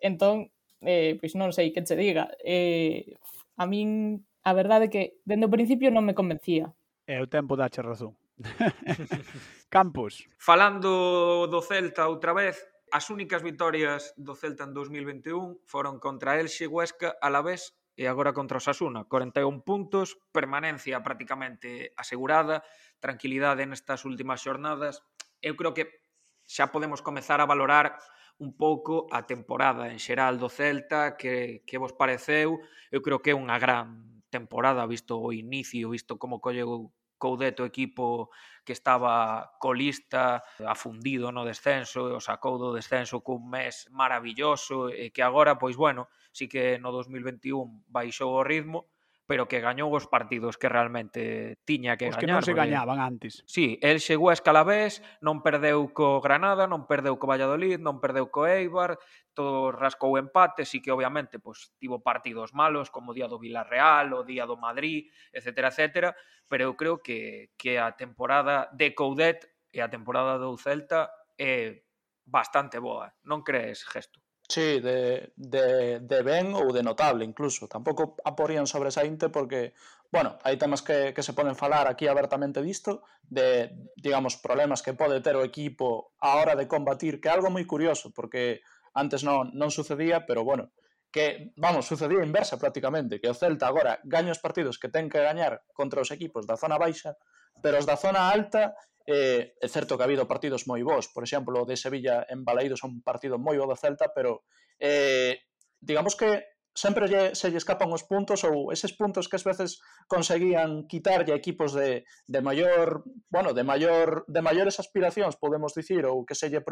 Entón, 0.00 0.50
eh, 0.80 1.16
pois 1.20 1.36
non 1.36 1.52
sei 1.52 1.72
que 1.72 1.84
che 1.84 1.96
diga. 1.96 2.32
Eh, 2.40 3.16
a 3.56 3.64
min, 3.68 4.20
a 4.44 4.52
verdade 4.52 4.88
é 4.88 4.92
que 4.92 5.02
dende 5.24 5.48
o 5.48 5.54
principio 5.54 5.92
non 5.92 6.04
me 6.04 6.16
convencía. 6.16 6.72
É 7.04 7.20
o 7.20 7.28
tempo 7.28 7.56
dache 7.56 7.84
razón. 7.84 8.16
Campos. 9.74 10.26
Falando 10.40 11.46
do 11.46 11.60
Celta 11.60 12.08
outra 12.08 12.32
vez, 12.32 12.58
as 12.90 13.10
únicas 13.10 13.42
vitorias 13.44 14.16
do 14.16 14.34
Celta 14.34 14.64
en 14.64 14.72
2021 14.72 15.60
foron 15.66 16.00
contra 16.00 16.40
Elxe, 16.40 16.66
Huesca, 16.66 17.16
Alavés 17.20 17.76
e 17.94 18.10
agora 18.10 18.34
contra 18.34 18.58
o 18.58 18.64
Sasuna. 18.64 19.06
41 19.06 19.62
puntos, 19.62 20.18
permanencia 20.34 21.02
prácticamente 21.02 21.94
asegurada, 21.96 22.66
tranquilidade 22.98 23.66
nestas 23.66 24.02
últimas 24.02 24.42
xornadas. 24.42 25.02
Eu 25.38 25.54
creo 25.54 25.72
que 25.72 26.02
xa 26.42 26.74
podemos 26.74 27.00
comezar 27.00 27.40
a 27.40 27.48
valorar 27.48 27.98
un 28.42 28.58
pouco 28.58 29.06
a 29.14 29.24
temporada 29.24 29.94
en 29.94 30.02
xeral 30.02 30.42
do 30.42 30.50
Celta, 30.50 31.14
que, 31.14 31.62
que 31.62 31.78
vos 31.78 31.94
pareceu. 31.94 32.58
Eu 32.90 33.00
creo 33.00 33.22
que 33.22 33.30
é 33.30 33.38
unha 33.38 33.56
gran 33.62 34.20
temporada, 34.26 34.82
visto 34.90 35.14
o 35.14 35.30
inicio, 35.30 35.94
visto 35.94 36.18
como 36.18 36.42
colleu 36.42 36.90
Coudeto 37.24 37.64
equipo 37.64 38.28
que 38.68 38.76
estaba 38.76 39.56
colista, 39.56 40.44
afundido 40.60 41.32
no 41.32 41.48
descenso, 41.48 42.08
e 42.08 42.12
o 42.12 42.20
sacou 42.20 42.60
do 42.60 42.76
descenso 42.76 43.24
cun 43.24 43.48
mes 43.48 43.88
maravilloso 43.88 44.92
e 44.92 45.08
que 45.08 45.24
agora, 45.24 45.56
pois 45.56 45.72
bueno, 45.72 46.12
sí 46.36 46.44
que 46.52 46.76
no 46.76 46.92
2021 46.92 47.88
baixou 47.88 48.36
o 48.36 48.44
ritmo, 48.44 48.92
pero 49.26 49.48
que 49.48 49.64
gañou 49.64 49.88
os 49.88 50.04
partidos 50.04 50.60
que 50.60 50.68
realmente 50.68 51.56
tiña 51.64 51.96
que 51.96 52.12
os 52.12 52.16
gañar. 52.16 52.20
Os 52.20 52.20
que 52.20 52.32
non 52.32 52.44
se 52.44 52.52
gañaban 52.52 53.00
antes. 53.00 53.40
Sí, 53.48 53.80
el 53.80 54.04
chegou 54.04 54.28
a 54.28 54.36
Escalavés, 54.36 55.00
non 55.24 55.40
perdeu 55.40 55.88
co 55.96 56.20
Granada, 56.20 56.68
non 56.68 56.84
perdeu 56.84 57.16
co 57.16 57.24
Valladolid, 57.24 57.80
non 57.80 58.04
perdeu 58.04 58.28
co 58.28 58.44
Eibar, 58.44 59.00
todo 59.32 59.72
rascou 59.72 60.20
empates 60.20 60.68
e 60.76 60.84
que 60.84 60.92
obviamente 60.92 61.40
pues, 61.40 61.72
tivo 61.80 62.04
partidos 62.04 62.52
malos 62.52 62.92
como 62.92 63.12
o 63.12 63.16
día 63.16 63.28
do 63.28 63.40
Villarreal, 63.40 64.12
o 64.12 64.24
día 64.24 64.44
do 64.44 64.60
Madrid, 64.60 65.08
etcétera, 65.32 65.72
etcétera, 65.72 66.10
pero 66.44 66.68
eu 66.68 66.74
creo 66.76 67.00
que, 67.00 67.52
que 67.56 67.80
a 67.80 67.96
temporada 67.96 68.68
de 68.76 68.92
Coudet 68.92 69.48
e 69.72 69.80
a 69.80 69.88
temporada 69.88 70.36
do 70.36 70.52
Celta 70.60 71.08
é 71.40 71.84
bastante 72.24 72.80
boa. 72.80 73.12
Non 73.24 73.44
crees, 73.44 73.84
Gesto? 73.84 74.23
Sí, 74.46 74.80
de, 74.80 75.32
de, 75.36 76.00
de 76.00 76.22
ben 76.22 76.52
ou 76.52 76.68
de 76.68 76.84
notable 76.84 77.24
incluso. 77.24 77.64
Tampouco 77.64 78.20
aporían 78.28 78.68
sobresaínte 78.68 79.32
porque, 79.32 79.72
bueno, 80.12 80.36
hai 80.44 80.60
temas 80.60 80.84
que, 80.84 81.16
que 81.16 81.24
se 81.24 81.32
poden 81.32 81.56
falar 81.56 81.88
aquí 81.88 82.04
abertamente 82.06 82.60
disto, 82.60 83.08
de, 83.24 83.72
digamos, 83.96 84.36
problemas 84.36 84.84
que 84.84 84.92
pode 84.92 85.24
ter 85.24 85.32
o 85.40 85.48
equipo 85.48 86.12
a 86.20 86.36
hora 86.36 86.54
de 86.60 86.68
combatir, 86.68 87.24
que 87.24 87.32
é 87.32 87.34
algo 87.34 87.48
moi 87.48 87.64
curioso, 87.64 88.12
porque 88.12 88.60
antes 88.92 89.24
non, 89.24 89.48
non 89.56 89.72
sucedía, 89.72 90.28
pero 90.28 90.44
bueno, 90.44 90.76
que, 91.08 91.56
vamos, 91.56 91.88
sucedía 91.88 92.20
inversa 92.20 92.60
prácticamente, 92.60 93.24
que 93.24 93.32
o 93.32 93.38
Celta 93.38 93.64
agora 93.64 93.96
gaña 94.04 94.36
os 94.36 94.44
partidos 94.44 94.76
que 94.76 94.92
ten 94.92 95.08
que 95.08 95.24
gañar 95.24 95.64
contra 95.72 96.04
os 96.04 96.12
equipos 96.12 96.44
da 96.44 96.60
zona 96.60 96.76
baixa, 96.76 97.16
pero 97.64 97.80
os 97.80 97.88
da 97.88 97.96
zona 97.96 98.28
alta 98.28 98.76
Eh, 99.06 99.52
é 99.60 99.68
certo 99.68 99.96
que 99.96 100.02
ha 100.02 100.08
habido 100.08 100.24
partidos 100.24 100.64
moi 100.64 100.80
bons, 100.80 101.12
por 101.12 101.22
exemplo, 101.28 101.60
o 101.60 101.68
de 101.68 101.76
Sevilla 101.76 102.24
en 102.24 102.40
Balaídos 102.40 102.80
é 102.80 102.88
un 102.88 103.04
partido 103.04 103.36
moi 103.36 103.60
bo 103.60 103.68
do 103.68 103.76
Celta, 103.76 104.08
pero 104.16 104.48
eh, 104.80 105.44
digamos 105.76 106.16
que 106.16 106.56
sempre 106.74 107.06
lle, 107.06 107.34
se 107.38 107.50
lle 107.52 107.60
escapan 107.62 107.92
os 107.94 108.02
puntos 108.02 108.42
ou 108.42 108.74
eses 108.74 108.96
puntos 108.98 109.30
que 109.30 109.36
as 109.38 109.46
veces 109.46 109.78
conseguían 110.10 110.90
quitarlle 110.90 111.30
a 111.30 111.38
equipos 111.38 111.76
de, 111.76 112.02
de 112.26 112.40
maior, 112.42 113.06
bueno, 113.30 113.54
de 113.54 113.62
maior 113.62 114.26
de 114.26 114.42
maiores 114.42 114.80
aspiracións, 114.82 115.38
podemos 115.38 115.76
dicir, 115.76 116.02
ou 116.08 116.26
que 116.26 116.34
se 116.34 116.50
lle 116.50 116.64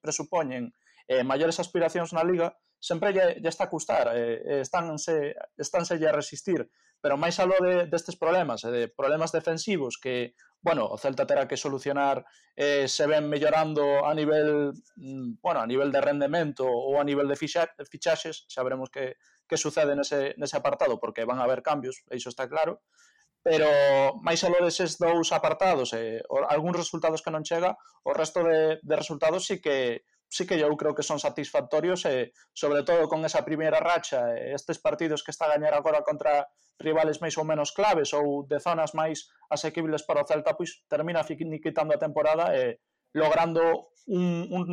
presupoñen 0.00 0.72
eh, 1.10 1.26
maiores 1.26 1.60
aspiracións 1.60 2.16
na 2.16 2.24
liga, 2.24 2.56
sempre 2.80 3.12
lle, 3.12 3.36
lle 3.36 3.50
está 3.52 3.68
a 3.68 3.72
custar, 3.72 4.16
eh, 4.16 4.64
estánse, 4.64 5.36
estánse 5.58 6.00
lle 6.00 6.08
a 6.08 6.16
resistir. 6.16 6.64
Pero 7.00 7.16
máis 7.16 7.40
aló 7.40 7.56
de, 7.64 7.88
destes 7.88 8.16
problemas, 8.20 8.64
e 8.64 8.70
de 8.70 8.82
problemas 8.92 9.32
defensivos 9.32 9.96
que, 9.96 10.36
bueno, 10.60 10.84
o 10.84 11.00
Celta 11.00 11.24
terá 11.24 11.48
que 11.48 11.56
solucionar 11.56 12.28
eh, 12.56 12.88
se 12.88 13.08
ven 13.08 13.24
mellorando 13.28 14.04
a 14.04 14.12
nivel, 14.12 14.76
mm, 15.00 15.40
bueno, 15.40 15.60
a 15.60 15.66
nivel 15.66 15.88
de 15.88 16.04
rendemento 16.04 16.68
ou 16.68 17.00
a 17.00 17.04
nivel 17.04 17.24
de 17.24 17.40
ficha, 17.40 17.64
fichaxes, 17.88 18.44
xa 18.52 18.60
veremos 18.60 18.92
que, 18.92 19.16
que 19.48 19.56
sucede 19.56 19.96
nese, 19.96 20.36
nese 20.36 20.60
apartado, 20.60 21.00
porque 21.00 21.24
van 21.24 21.40
a 21.40 21.48
haber 21.48 21.64
cambios, 21.64 22.04
iso 22.12 22.28
está 22.28 22.44
claro, 22.46 22.84
pero 23.40 23.66
máis 24.20 24.44
aló 24.44 24.60
deses 24.60 25.00
dous 25.00 25.32
apartados, 25.32 25.96
eh, 25.96 26.20
algúns 26.52 26.76
resultados 26.76 27.24
que 27.24 27.32
non 27.32 27.46
chega, 27.46 27.80
o 28.04 28.12
resto 28.12 28.44
de, 28.44 28.76
de 28.84 28.94
resultados 28.94 29.48
sí 29.48 29.64
que 29.64 30.04
sí 30.30 30.46
que 30.46 30.54
eu 30.54 30.70
creo 30.78 30.94
que 30.94 31.02
son 31.02 31.18
satisfactorios 31.18 32.06
e 32.06 32.30
sobre 32.54 32.86
todo 32.86 33.10
con 33.10 33.26
esa 33.26 33.42
primeira 33.42 33.82
racha 33.82 34.38
estes 34.38 34.78
partidos 34.78 35.26
que 35.26 35.34
está 35.34 35.50
a 35.50 35.58
gañar 35.58 35.74
agora 35.74 36.06
contra 36.06 36.46
rivales 36.78 37.18
máis 37.18 37.34
ou 37.34 37.44
menos 37.44 37.74
claves 37.74 38.14
ou 38.14 38.46
de 38.46 38.62
zonas 38.62 38.94
máis 38.94 39.26
asequibles 39.50 40.06
para 40.06 40.22
o 40.22 40.28
Celta 40.30 40.54
pois 40.54 40.86
termina 40.86 41.26
finiquitando 41.26 41.92
a 41.92 42.00
temporada 42.00 42.54
e 42.54 42.78
logrando 43.12 43.90
un, 44.06 44.46
un 44.54 44.66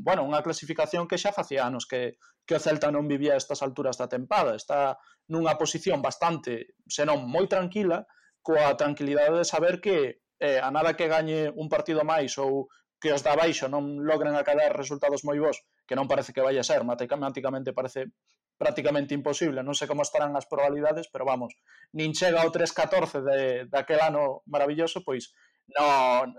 bueno, 0.00 0.24
unha 0.24 0.40
clasificación 0.40 1.04
que 1.04 1.20
xa 1.20 1.36
facía 1.36 1.68
anos 1.68 1.84
que, 1.84 2.16
que 2.48 2.56
o 2.56 2.62
Celta 2.64 2.88
non 2.88 3.04
vivía 3.04 3.36
a 3.36 3.40
estas 3.40 3.60
alturas 3.60 4.00
da 4.00 4.08
tempada. 4.08 4.56
Está 4.56 4.96
nunha 5.28 5.56
posición 5.60 6.00
bastante 6.00 6.80
senón 6.88 7.28
moi 7.28 7.44
tranquila 7.44 8.08
coa 8.44 8.76
tranquilidade 8.76 9.40
de 9.40 9.46
saber 9.48 9.80
que 9.80 10.24
eh, 10.40 10.60
a 10.60 10.68
nada 10.68 10.96
que 10.96 11.08
gañe 11.08 11.48
un 11.52 11.68
partido 11.68 12.04
máis 12.04 12.36
ou 12.36 12.68
que 13.04 13.12
os 13.12 13.20
da 13.20 13.36
baixo 13.36 13.68
non 13.68 14.00
logren 14.00 14.32
acadar 14.32 14.72
resultados 14.72 15.28
moi 15.28 15.36
bons, 15.36 15.60
que 15.84 15.92
non 15.92 16.08
parece 16.08 16.32
que 16.32 16.40
vaya 16.40 16.64
a 16.64 16.68
ser, 16.68 16.88
matemáticamente 16.88 17.76
parece 17.76 18.16
prácticamente 18.56 19.12
imposible, 19.12 19.60
non 19.60 19.76
sei 19.76 19.84
como 19.84 20.00
estarán 20.00 20.32
as 20.40 20.48
probabilidades, 20.48 21.12
pero 21.12 21.28
vamos, 21.28 21.52
nin 21.92 22.16
chega 22.16 22.40
ao 22.40 22.48
3-14 22.48 23.20
de, 23.20 23.38
daquel 23.68 24.00
ano 24.00 24.40
maravilloso, 24.48 25.04
pois 25.04 25.36
no, 25.76 25.84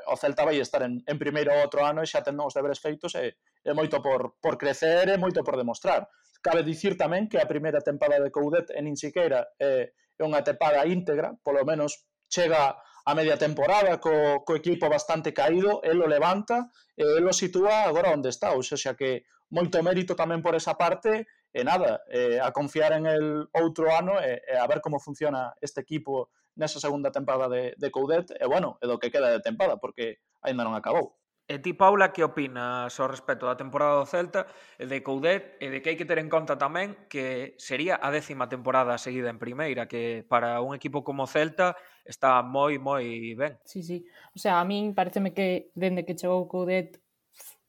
o 0.09 0.17
Celta 0.17 0.41
vai 0.41 0.57
estar 0.57 0.81
en, 0.81 1.05
en 1.05 1.17
primeiro 1.21 1.53
outro 1.53 1.85
ano 1.85 2.01
e 2.01 2.09
xa 2.09 2.25
tendo 2.25 2.41
os 2.41 2.57
deberes 2.57 2.81
feitos 2.81 3.13
e, 3.13 3.37
e 3.61 3.71
moito 3.77 4.01
por, 4.01 4.41
por 4.41 4.57
crecer 4.57 5.05
e 5.13 5.21
moito 5.21 5.45
por 5.45 5.61
demostrar. 5.61 6.09
Cabe 6.41 6.65
dicir 6.65 6.97
tamén 6.97 7.29
que 7.29 7.37
a 7.37 7.45
primeira 7.45 7.77
tempada 7.77 8.17
de 8.17 8.33
Coudet 8.33 8.73
en 8.73 8.89
nin 8.89 8.97
siquiera 8.97 9.53
é, 9.61 9.93
é 9.93 10.23
unha 10.25 10.41
tempada 10.41 10.81
íntegra, 10.89 11.37
polo 11.45 11.61
menos 11.61 12.09
chega 12.25 12.73
a 13.05 13.13
media 13.13 13.37
temporada 13.37 14.01
co, 14.01 14.41
co 14.41 14.57
equipo 14.57 14.89
bastante 14.89 15.33
caído, 15.33 15.81
el 15.85 16.01
o 16.01 16.07
levanta 16.09 16.73
e 16.97 17.05
el 17.05 17.25
o 17.29 17.33
sitúa 17.33 17.85
agora 17.85 18.09
onde 18.09 18.33
está, 18.33 18.57
ou 18.57 18.65
xa 18.65 18.97
que 18.97 19.29
moito 19.53 19.77
mérito 19.85 20.17
tamén 20.17 20.41
por 20.41 20.57
esa 20.57 20.73
parte 20.73 21.29
e 21.53 21.61
nada, 21.63 22.03
eh, 22.09 22.41
a 22.41 22.51
confiar 22.51 22.97
en 22.97 23.05
el 23.05 23.25
outro 23.53 23.93
ano 23.93 24.17
e, 24.19 24.41
e 24.43 24.53
a 24.57 24.65
ver 24.67 24.81
como 24.81 24.99
funciona 24.99 25.53
este 25.61 25.85
equipo 25.85 26.33
nesa 26.57 26.81
segunda 26.81 27.13
temporada 27.13 27.47
de, 27.47 27.77
de 27.77 27.87
Coudet 27.93 28.33
e 28.33 28.45
bueno, 28.49 28.81
é 28.81 28.89
do 28.89 28.97
que 28.97 29.13
queda 29.13 29.29
de 29.31 29.39
temporada 29.39 29.77
porque 29.77 30.19
aínda 30.41 30.65
non 30.65 30.73
acabou. 30.73 31.15
E 31.47 31.61
ti, 31.61 31.77
Paula, 31.77 32.09
que 32.09 32.25
opinas 32.25 32.97
ao 32.97 33.05
respecto 33.05 33.45
da 33.45 33.53
temporada 33.53 34.01
do 34.01 34.09
Celta 34.09 34.49
e 34.81 34.89
de 34.89 35.05
Coudet 35.05 35.61
e 35.61 35.69
de 35.69 35.77
que 35.77 35.93
hai 35.93 35.97
que 35.97 36.09
ter 36.09 36.17
en 36.17 36.25
conta 36.25 36.57
tamén 36.57 36.97
que 37.05 37.53
sería 37.61 38.01
a 38.01 38.09
décima 38.09 38.49
temporada 38.49 38.97
seguida 38.97 39.29
en 39.29 39.37
primeira, 39.37 39.85
que 39.85 40.25
para 40.25 40.57
un 40.65 40.73
equipo 40.73 41.05
como 41.05 41.29
o 41.29 41.29
Celta 41.29 41.77
está 42.01 42.41
moi, 42.41 42.81
moi 42.81 43.37
ben. 43.37 43.61
Sí, 43.61 43.85
sí. 43.85 44.09
O 44.33 44.41
sea, 44.41 44.57
a 44.57 44.65
min 44.65 44.97
pareceme 44.97 45.37
que 45.37 45.69
dende 45.77 46.01
que 46.01 46.17
chegou 46.17 46.49
Coudet 46.49 46.97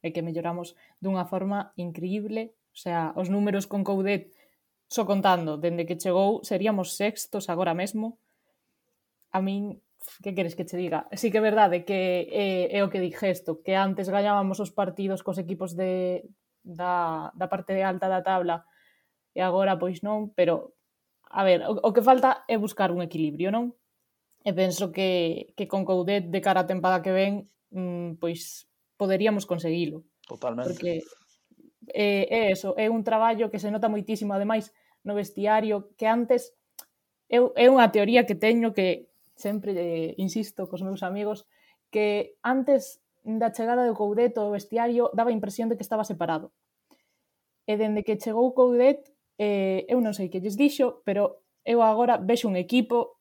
e 0.00 0.08
que 0.08 0.24
melloramos 0.24 0.72
dunha 0.96 1.28
forma 1.28 1.76
increíble. 1.76 2.56
O 2.72 2.80
sea, 2.80 3.12
os 3.12 3.28
números 3.28 3.68
con 3.68 3.84
Coudet, 3.84 4.32
só 4.88 5.04
contando, 5.04 5.60
dende 5.60 5.84
que 5.84 6.00
chegou, 6.00 6.40
seríamos 6.48 6.96
sextos 6.96 7.52
agora 7.52 7.76
mesmo. 7.76 8.16
A 9.36 9.44
min 9.44 9.84
que 10.22 10.35
queres 10.35 10.54
que 10.54 10.64
che 10.64 10.76
diga? 10.76 11.09
Sí 11.12 11.30
que 11.30 11.38
é 11.38 11.44
verdade 11.44 11.85
que 11.85 12.28
é, 12.30 12.72
é 12.72 12.80
o 12.85 12.90
que 12.90 13.02
dixesto, 13.02 13.62
que 13.62 13.76
antes 13.76 14.09
gañábamos 14.09 14.61
os 14.61 14.72
partidos 14.72 15.22
cos 15.22 15.38
equipos 15.38 15.76
de, 15.76 16.24
da, 16.62 17.32
da 17.35 17.46
parte 17.48 17.76
alta 17.82 18.09
da 18.09 18.22
tabla 18.22 18.66
e 19.37 19.40
agora 19.44 19.78
pois 19.78 20.00
non, 20.02 20.32
pero 20.32 20.76
a 21.28 21.42
ver, 21.44 21.66
o, 21.66 21.76
o 21.82 21.90
que 21.92 22.02
falta 22.02 22.44
é 22.48 22.56
buscar 22.56 22.90
un 22.94 23.02
equilibrio, 23.02 23.52
non? 23.52 23.74
E 24.46 24.54
penso 24.54 24.94
que, 24.94 25.52
que 25.59 25.66
con 25.66 25.82
Coudet 25.82 26.30
de 26.30 26.40
cara 26.40 26.62
a 26.62 26.68
tempada 26.70 27.02
que 27.02 27.12
ven 27.12 27.50
mmm, 27.74 28.16
pois 28.22 28.70
poderíamos 28.96 29.44
conseguilo. 29.44 30.06
Totalmente. 30.26 30.70
Porque 30.70 31.02
é, 31.92 32.26
é 32.30 32.40
eso, 32.54 32.74
é 32.78 32.88
un 32.90 33.02
traballo 33.02 33.50
que 33.50 33.59
se 33.59 33.70
nota 33.70 33.90
moitísimo, 33.90 34.35
ademais, 34.35 34.72
no 35.02 35.14
vestiario, 35.14 35.94
que 35.98 36.06
antes 36.06 36.54
eu, 37.28 37.50
é 37.59 37.66
unha 37.70 37.90
teoría 37.90 38.26
que 38.26 38.38
teño 38.38 38.70
que 38.74 39.11
sempre 39.37 39.77
eh, 39.77 40.14
insisto 40.16 40.66
cos 40.66 40.83
meus 40.83 41.05
amigos 41.05 41.44
que 41.92 42.35
antes 42.42 43.05
da 43.22 43.53
chegada 43.53 43.87
do 43.87 43.94
Coudet 43.94 44.35
o 44.40 44.51
vestiario 44.51 45.12
daba 45.12 45.31
a 45.31 45.37
impresión 45.37 45.68
de 45.68 45.77
que 45.77 45.85
estaba 45.85 46.09
separado. 46.09 46.51
E 47.66 47.77
dende 47.77 48.03
que 48.07 48.18
chegou 48.18 48.55
Coudet, 48.57 49.12
eh, 49.38 49.85
eu 49.87 50.01
non 50.01 50.16
sei 50.16 50.33
que 50.33 50.40
lles 50.40 50.57
dixo, 50.57 51.03
pero 51.05 51.44
eu 51.66 51.83
agora 51.83 52.16
vexo 52.16 52.49
un 52.49 52.57
equipo 52.57 53.20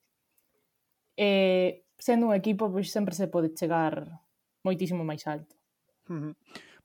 e 1.18 1.26
eh, 1.26 1.72
sendo 1.98 2.28
un 2.30 2.36
equipo 2.36 2.72
pois 2.72 2.92
sempre 2.92 3.16
se 3.16 3.28
pode 3.28 3.56
chegar 3.58 4.24
moitísimo 4.64 5.04
máis 5.04 5.26
alto. 5.28 5.56
Uh 6.10 6.14
-huh. 6.14 6.34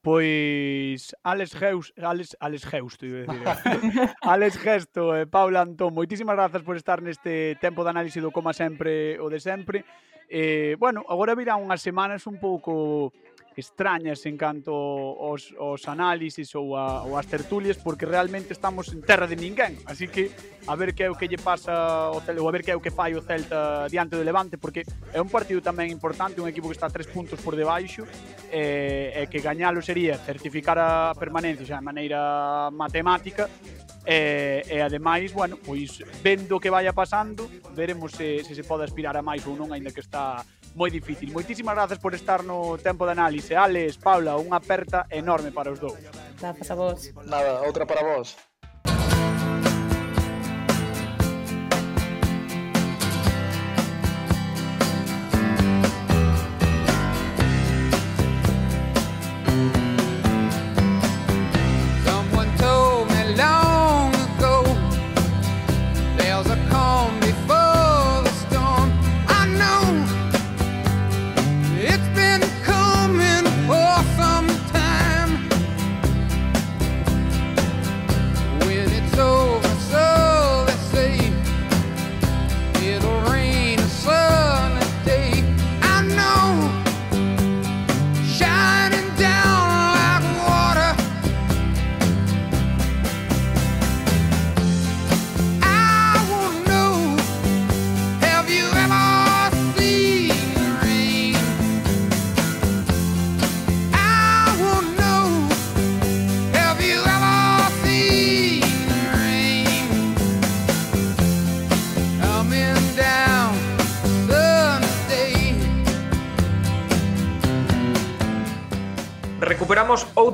Pois 0.03 1.15
Alex 1.23 1.53
Geus, 1.53 1.93
Alex, 2.01 2.37
Alex 2.41 2.65
Geus, 2.65 2.97
decir. 2.97 3.29
Eh. 3.29 4.09
Alex 4.23 4.57
Gesto 4.57 5.15
eh, 5.15 5.23
e 5.23 5.27
Paula 5.29 5.61
Antón, 5.61 5.93
moitísimas 5.93 6.41
grazas 6.41 6.65
por 6.65 6.81
estar 6.81 7.05
neste 7.05 7.61
tempo 7.61 7.85
de 7.85 7.93
análise 7.93 8.25
do 8.25 8.33
como 8.33 8.49
sempre 8.57 9.21
o 9.21 9.29
de 9.29 9.45
sempre. 9.45 9.85
Eh, 10.33 10.77
bueno, 10.81 11.05
agora 11.05 11.37
virá 11.37 11.61
unhas 11.61 11.85
semanas 11.85 12.25
un 12.25 12.41
pouco 12.41 13.13
extrañas 13.57 14.25
en 14.27 14.37
canto 14.37 14.73
aos, 14.73 15.53
aos 15.59 15.83
análisis 15.89 16.55
ou, 16.55 16.77
a, 16.77 17.03
ou 17.03 17.19
as 17.19 17.27
tertulias 17.27 17.77
porque 17.77 18.07
realmente 18.07 18.55
estamos 18.55 18.95
en 18.95 19.03
terra 19.03 19.27
de 19.27 19.37
ninguén. 19.37 19.79
Así 19.87 20.07
que 20.07 20.31
a 20.67 20.75
ver 20.77 20.95
que 20.95 21.05
é 21.05 21.11
o 21.11 21.19
que 21.19 21.27
lle 21.27 21.39
pasa 21.39 22.11
o 22.15 22.21
Celta, 22.23 22.43
ou 22.43 22.49
a 22.49 22.55
ver 22.55 22.63
que 22.63 22.71
é 22.71 22.77
o 22.77 22.83
que 22.83 22.95
fai 22.95 23.15
o 23.19 23.23
Celta 23.23 23.91
diante 23.91 24.15
do 24.15 24.23
Levante 24.23 24.57
porque 24.57 24.87
é 25.13 25.21
un 25.21 25.29
partido 25.29 25.59
tamén 25.61 25.91
importante 25.91 26.39
un 26.39 26.47
equipo 26.47 26.71
que 26.71 26.77
está 26.79 26.87
tres 26.87 27.11
puntos 27.11 27.43
por 27.43 27.59
debaixo 27.59 28.07
e, 28.49 29.13
e 29.15 29.23
que 29.27 29.43
gañalo 29.43 29.83
sería 29.83 30.15
certificar 30.15 30.79
a 30.79 31.13
permanencia 31.19 31.67
xa 31.67 31.83
de 31.83 31.87
maneira 31.87 32.71
matemática 32.71 33.51
e, 34.07 34.65
e 34.65 34.81
ademais, 34.81 35.33
bueno, 35.33 35.59
pois 35.61 36.01
vendo 36.23 36.57
o 36.57 36.63
que 36.63 36.71
vaya 36.71 36.93
pasando 36.93 37.51
veremos 37.75 38.13
se, 38.13 38.45
se 38.45 38.55
se 38.55 38.65
pode 38.65 38.85
aspirar 38.85 39.17
a 39.17 39.23
máis 39.23 39.45
ou 39.45 39.59
non 39.59 39.75
aínda 39.75 39.93
que 39.93 40.01
está 40.01 40.41
moi 40.75 40.91
difícil. 40.91 41.33
Moitísimas 41.33 41.75
grazas 41.75 41.99
por 41.99 42.15
estar 42.15 42.43
no 42.43 42.79
tempo 42.79 43.07
de 43.07 43.13
análise. 43.13 43.55
Alex, 43.55 43.97
Paula, 43.99 44.37
unha 44.37 44.59
aperta 44.59 45.07
enorme 45.11 45.51
para 45.51 45.73
os 45.73 45.79
dous. 45.79 45.99
Grazas 46.39 46.69
a 46.71 46.75
vos. 46.75 46.99
Nada, 47.27 47.63
outra 47.67 47.87
para 47.87 48.03
vos. 48.03 48.50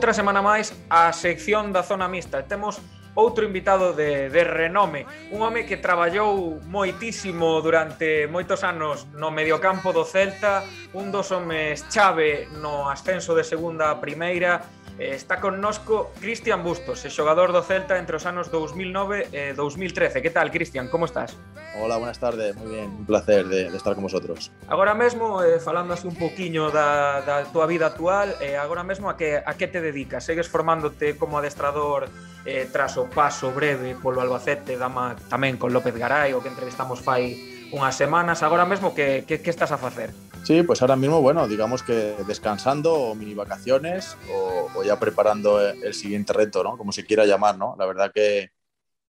outra 0.06 0.22
semana 0.22 0.38
máis 0.38 0.70
a 0.86 1.10
sección 1.10 1.74
da 1.74 1.82
zona 1.82 2.06
mixta. 2.06 2.46
Temos 2.46 2.78
outro 3.18 3.42
invitado 3.42 3.90
de, 3.90 4.30
de 4.30 4.42
renome, 4.46 5.02
un 5.34 5.42
home 5.42 5.66
que 5.66 5.82
traballou 5.82 6.62
moitísimo 6.62 7.58
durante 7.58 8.30
moitos 8.30 8.62
anos 8.62 9.10
no 9.18 9.34
mediocampo 9.34 9.90
do 9.90 10.06
Celta, 10.06 10.62
un 10.94 11.10
dos 11.10 11.34
homes 11.34 11.90
chave 11.90 12.46
no 12.62 12.86
ascenso 12.86 13.34
de 13.34 13.42
segunda 13.42 13.90
a 13.90 13.98
primeira, 13.98 14.62
Eh, 14.98 15.14
está 15.14 15.40
connosco 15.40 16.10
Cristian 16.20 16.64
Bustos, 16.64 17.04
e 17.04 17.12
xogador 17.12 17.52
do 17.52 17.60
Celta 17.60 18.00
entre 18.00 18.16
os 18.16 18.24
anos 18.24 18.48
2009 18.48 19.28
e 19.28 19.52
2013. 19.52 20.24
Que 20.24 20.32
tal, 20.32 20.48
Cristian? 20.48 20.88
Como 20.88 21.04
estás? 21.04 21.36
Hola, 21.76 22.00
buenas 22.00 22.16
tardes. 22.16 22.56
Muy 22.56 22.80
bien, 22.80 22.88
un 22.88 23.04
placer 23.04 23.44
de, 23.44 23.68
de 23.68 23.76
estar 23.76 23.92
con 23.92 24.08
vosotros. 24.08 24.48
Agora 24.72 24.96
mesmo, 24.96 25.44
eh, 25.44 25.60
falandas 25.60 26.08
un 26.08 26.16
poquinho 26.16 26.72
da, 26.72 27.20
da 27.20 27.44
tua 27.44 27.68
vida 27.68 27.92
actual, 27.92 28.32
eh, 28.40 28.56
agora 28.56 28.80
mesmo 28.88 29.12
a 29.12 29.20
que, 29.20 29.36
a 29.36 29.52
que 29.52 29.68
te 29.68 29.84
dedicas? 29.84 30.24
Segues 30.24 30.48
formándote 30.48 31.20
como 31.20 31.36
adestrador 31.36 32.08
eh, 32.48 32.64
tras 32.72 32.96
o 32.96 33.04
paso 33.04 33.52
breve 33.52 34.00
polo 34.00 34.24
Albacete, 34.24 34.80
dama 34.80 35.12
tamén 35.28 35.60
con 35.60 35.76
López 35.76 35.92
Garay, 35.92 36.32
o 36.32 36.40
que 36.40 36.48
entrevistamos 36.48 37.04
fai 37.04 37.36
unhas 37.68 38.00
semanas. 38.00 38.40
Agora 38.40 38.64
mesmo, 38.64 38.96
que, 38.96 39.28
que, 39.28 39.44
que 39.44 39.52
estás 39.52 39.74
a 39.74 39.76
facer? 39.76 40.16
Sí, 40.46 40.62
pues 40.62 40.80
ahora 40.80 40.94
mismo, 40.94 41.20
bueno, 41.20 41.48
digamos 41.48 41.82
que 41.82 42.14
descansando 42.24 42.94
o 42.94 43.14
mini 43.16 43.34
vacaciones 43.34 44.16
o, 44.32 44.84
ya 44.84 44.96
preparando 44.96 45.60
el 45.60 45.92
siguiente 45.92 46.32
reto, 46.32 46.62
¿no? 46.62 46.78
Como 46.78 46.92
se 46.92 47.04
quiera 47.04 47.26
llamar, 47.26 47.58
¿no? 47.58 47.74
La 47.76 47.84
verdad 47.84 48.12
que, 48.14 48.50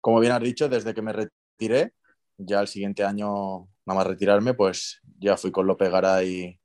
como 0.02 0.20
bien 0.20 0.34
has 0.34 0.42
dicho, 0.42 0.68
desde 0.68 0.96
que 0.96 1.04
me 1.04 1.14
retiré, 1.14 1.94
ya 2.36 2.62
el 2.62 2.68
siguiente 2.68 3.04
año, 3.04 3.68
nada 3.86 4.00
más 4.00 4.08
retirarme, 4.08 4.56
pues 4.56 5.02
ya 5.20 5.38
fui 5.38 5.52
con 5.52 5.68
López 5.68 5.92
Garay, 5.92 6.60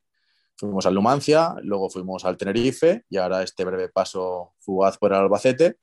fuimos 0.57 0.87
al 0.87 0.95
Numancia, 0.95 1.57
luego 1.62 1.91
fuimos 1.91 2.25
al 2.25 2.39
Tenerife 2.39 3.05
y 3.11 3.19
ahora 3.19 3.43
este 3.43 3.67
breve 3.67 3.91
paso 3.91 4.55
fugaz 4.61 4.97
por 4.97 5.12
el 5.12 5.19
Albacete. 5.19 5.77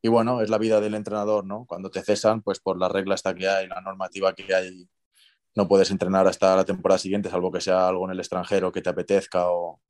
Y 0.00 0.06
bueno, 0.06 0.42
es 0.42 0.48
la 0.48 0.58
vida 0.58 0.80
del 0.80 0.94
entrenador, 0.94 1.44
¿no? 1.44 1.64
Cuando 1.66 1.90
te 1.90 2.02
cesan, 2.02 2.42
pues 2.42 2.60
por 2.60 2.78
la 2.78 2.88
regla 2.88 3.16
esta 3.16 3.34
que 3.34 3.48
hay, 3.48 3.66
la 3.66 3.80
normativa 3.80 4.32
que 4.32 4.54
hay, 4.54 4.88
no 5.58 5.66
puedes 5.66 5.90
entrenar 5.90 6.24
hasta 6.28 6.54
la 6.54 6.64
temporada 6.64 6.98
siguiente, 6.98 7.28
salvo 7.28 7.50
que 7.50 7.60
sea 7.60 7.88
algo 7.88 8.04
en 8.04 8.12
el 8.12 8.20
extranjero 8.20 8.70
que 8.70 8.80
te 8.80 8.90
apetezca 8.90 9.50
o, 9.50 9.80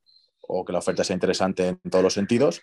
que 0.65 0.73
la 0.73 0.79
oferta 0.79 1.03
sea 1.03 1.13
interesante 1.13 1.67
en 1.67 1.91
todos 1.91 2.03
los 2.03 2.13
sentidos. 2.13 2.59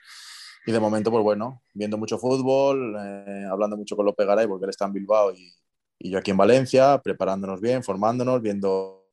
Y 0.67 0.73
de 0.73 0.81
momento, 0.81 1.13
pues 1.13 1.23
bueno, 1.23 1.63
viendo 1.73 1.99
mucho 1.99 2.19
fútbol, 2.19 2.97
eh, 2.99 3.47
hablando 3.49 3.77
mucho 3.77 3.95
con 3.95 4.07
López 4.07 4.27
Garay, 4.27 4.49
porque 4.49 4.65
él 4.65 4.71
está 4.71 4.87
en 4.87 4.93
Bilbao 4.93 5.33
y, 5.33 5.55
yo 5.99 6.19
aquí 6.19 6.33
en 6.33 6.37
Valencia, 6.37 7.01
preparándonos 7.03 7.61
bien, 7.61 7.83
formándonos, 7.83 8.43
viendo 8.43 9.07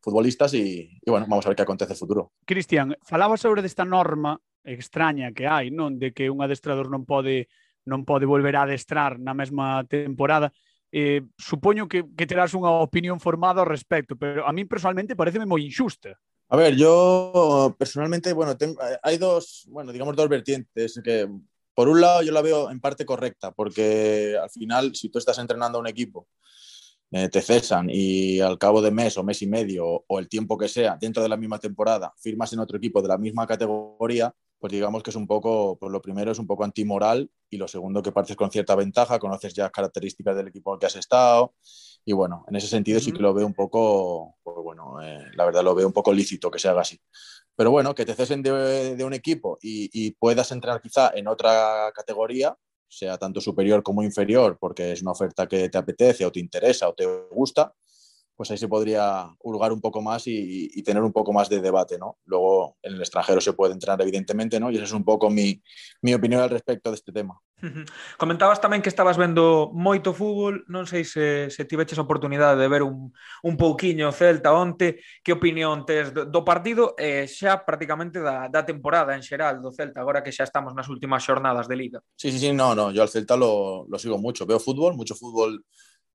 futbolistas 0.00 0.52
y, 0.54 0.98
y 1.04 1.10
bueno, 1.10 1.26
vamos 1.28 1.44
a 1.44 1.50
ver 1.50 1.56
que 1.56 1.62
acontece 1.62 1.92
el 1.92 1.98
futuro. 1.98 2.32
Cristian, 2.44 2.96
falaba 3.02 3.36
sobre 3.36 3.62
desta 3.62 3.84
norma 3.84 4.40
extraña 4.64 5.32
que 5.32 5.46
hai, 5.46 5.70
non, 5.70 6.00
de 6.00 6.10
que 6.16 6.28
un 6.32 6.40
adestrador 6.40 6.88
non 6.88 7.04
pode 7.04 7.46
non 7.88 8.04
pode 8.04 8.28
volver 8.28 8.56
a 8.56 8.64
adestrar 8.64 9.20
na 9.20 9.32
mesma 9.32 9.84
temporada. 9.84 10.52
Eh, 10.90 11.20
supoño 11.36 11.84
que, 11.86 12.04
que 12.16 12.24
terás 12.24 12.56
unha 12.56 12.80
opinión 12.80 13.20
formada 13.20 13.60
ao 13.60 13.68
respecto, 13.68 14.16
pero 14.16 14.48
a 14.48 14.52
mí 14.56 14.64
personalmente 14.64 15.12
pareceme 15.12 15.44
moi 15.44 15.60
injusta. 15.60 16.16
A 16.48 16.56
ver, 16.56 16.76
yo 16.76 17.76
personalmente, 17.76 18.32
bueno, 18.32 18.56
hay 19.02 19.16
dos, 19.18 19.68
bueno, 19.68 19.92
digamos 19.92 20.16
dos 20.16 20.28
vertientes 20.28 20.98
que 21.04 21.28
por 21.74 21.88
un 21.88 22.00
lado 22.00 22.22
yo 22.22 22.32
la 22.32 22.40
veo 22.40 22.70
en 22.70 22.80
parte 22.80 23.04
correcta, 23.04 23.52
porque 23.52 24.34
al 24.40 24.48
final 24.48 24.96
si 24.96 25.10
tú 25.10 25.18
estás 25.18 25.38
entrenando 25.38 25.76
a 25.76 25.80
un 25.82 25.86
equipo, 25.86 26.26
eh, 27.10 27.28
te 27.28 27.40
cesan 27.40 27.88
y 27.90 28.40
al 28.40 28.58
cabo 28.58 28.82
de 28.82 28.90
mes 28.90 29.16
o 29.16 29.22
mes 29.22 29.40
y 29.42 29.46
medio 29.46 30.04
o 30.06 30.18
el 30.18 30.28
tiempo 30.28 30.58
que 30.58 30.68
sea 30.68 30.96
dentro 31.00 31.22
de 31.22 31.28
la 31.28 31.36
misma 31.36 31.58
temporada 31.58 32.12
firmas 32.18 32.52
en 32.52 32.58
otro 32.60 32.76
equipo 32.76 33.00
de 33.00 33.08
la 33.08 33.18
misma 33.18 33.46
categoría, 33.46 34.34
pues 34.58 34.72
digamos 34.72 35.02
que 35.02 35.10
es 35.10 35.16
un 35.16 35.26
poco, 35.26 35.76
pues 35.78 35.92
lo 35.92 36.02
primero 36.02 36.32
es 36.32 36.38
un 36.38 36.46
poco 36.46 36.64
antimoral 36.64 37.30
y 37.48 37.56
lo 37.56 37.68
segundo 37.68 38.02
que 38.02 38.12
partes 38.12 38.36
con 38.36 38.50
cierta 38.50 38.74
ventaja, 38.74 39.18
conoces 39.18 39.54
ya 39.54 39.70
características 39.70 40.36
del 40.36 40.48
equipo 40.48 40.74
el 40.74 40.80
que 40.80 40.86
has 40.86 40.96
estado 40.96 41.54
y 42.04 42.12
bueno, 42.12 42.44
en 42.48 42.56
ese 42.56 42.66
sentido 42.66 43.00
sí 43.00 43.12
que 43.12 43.20
lo 43.20 43.34
veo 43.34 43.46
un 43.46 43.54
poco, 43.54 44.38
pues 44.42 44.56
bueno, 44.62 45.00
eh, 45.02 45.26
la 45.34 45.44
verdad 45.44 45.62
lo 45.62 45.74
veo 45.74 45.86
un 45.86 45.92
poco 45.92 46.12
lícito 46.12 46.50
que 46.50 46.58
se 46.58 46.68
haga 46.68 46.80
así. 46.80 46.98
Pero 47.54 47.70
bueno, 47.70 47.94
que 47.94 48.06
te 48.06 48.14
cesen 48.14 48.42
de, 48.42 48.96
de 48.96 49.04
un 49.04 49.12
equipo 49.12 49.58
y, 49.60 49.90
y, 49.92 50.12
puedas 50.12 50.50
entrenar 50.52 50.80
quizá 50.80 51.10
en 51.14 51.28
otra 51.28 51.92
categoría, 51.94 52.56
sea 52.88 53.18
tanto 53.18 53.40
superior 53.40 53.82
como 53.82 54.02
inferior, 54.02 54.56
porque 54.58 54.92
es 54.92 55.02
una 55.02 55.10
oferta 55.10 55.46
que 55.46 55.68
te 55.68 55.76
apetece 55.76 56.24
o 56.24 56.32
te 56.32 56.40
interesa 56.40 56.88
o 56.88 56.94
te 56.94 57.04
gusta, 57.30 57.74
pues 58.38 58.52
ahí 58.52 58.56
se 58.56 58.68
podría 58.68 59.34
hurgar 59.40 59.72
un 59.72 59.80
poco 59.80 60.00
más 60.00 60.28
y, 60.28 60.70
y, 60.72 60.80
tener 60.84 61.02
un 61.02 61.12
poco 61.12 61.32
más 61.32 61.48
de 61.48 61.60
debate, 61.60 61.98
¿no? 61.98 62.18
Luego 62.24 62.76
en 62.82 62.94
el 62.94 63.00
extranjero 63.00 63.40
se 63.40 63.52
puede 63.52 63.72
entrenar, 63.72 64.00
evidentemente, 64.00 64.60
¿no? 64.60 64.70
Y 64.70 64.76
esa 64.76 64.84
es 64.84 64.92
un 64.92 65.04
poco 65.04 65.28
mi, 65.28 65.60
mi 66.02 66.14
opinión 66.14 66.40
al 66.40 66.48
respecto 66.48 66.90
de 66.90 66.94
este 66.94 67.10
tema. 67.10 67.34
Uh 67.60 67.66
-huh. 67.66 67.90
Comentabas 68.16 68.60
tamén 68.62 68.78
que 68.78 68.94
estabas 68.94 69.18
vendo 69.18 69.74
moito 69.74 70.14
fútbol, 70.14 70.62
non 70.70 70.86
sei 70.86 71.02
se, 71.02 71.50
se 71.50 71.66
tiveches 71.66 71.98
a 71.98 72.06
oportunidade 72.06 72.54
de 72.62 72.70
ver 72.70 72.86
un, 72.86 73.10
un 73.42 73.54
pouquiño 73.58 74.14
Celta 74.14 74.54
onte, 74.54 75.02
que 75.26 75.34
opinión 75.34 75.82
tes 75.82 76.14
do, 76.14 76.22
do 76.22 76.46
partido 76.46 76.94
e 76.94 77.26
eh, 77.26 77.26
xa 77.26 77.66
prácticamente 77.66 78.22
da, 78.22 78.46
da 78.46 78.62
temporada 78.62 79.18
en 79.18 79.26
xeral 79.26 79.58
do 79.58 79.74
Celta, 79.74 79.98
agora 79.98 80.22
que 80.22 80.30
xa 80.30 80.46
estamos 80.46 80.78
nas 80.78 80.86
últimas 80.86 81.26
xornadas 81.26 81.66
de 81.66 81.74
Liga. 81.74 81.98
Sí, 82.14 82.30
sí, 82.30 82.38
sí, 82.38 82.54
no, 82.54 82.78
no, 82.78 82.94
yo 82.94 83.02
al 83.02 83.10
Celta 83.10 83.34
lo, 83.34 83.82
lo 83.90 83.98
sigo 83.98 84.14
mucho, 84.14 84.46
veo 84.46 84.62
fútbol, 84.62 84.94
mucho 84.94 85.18
fútbol 85.18 85.58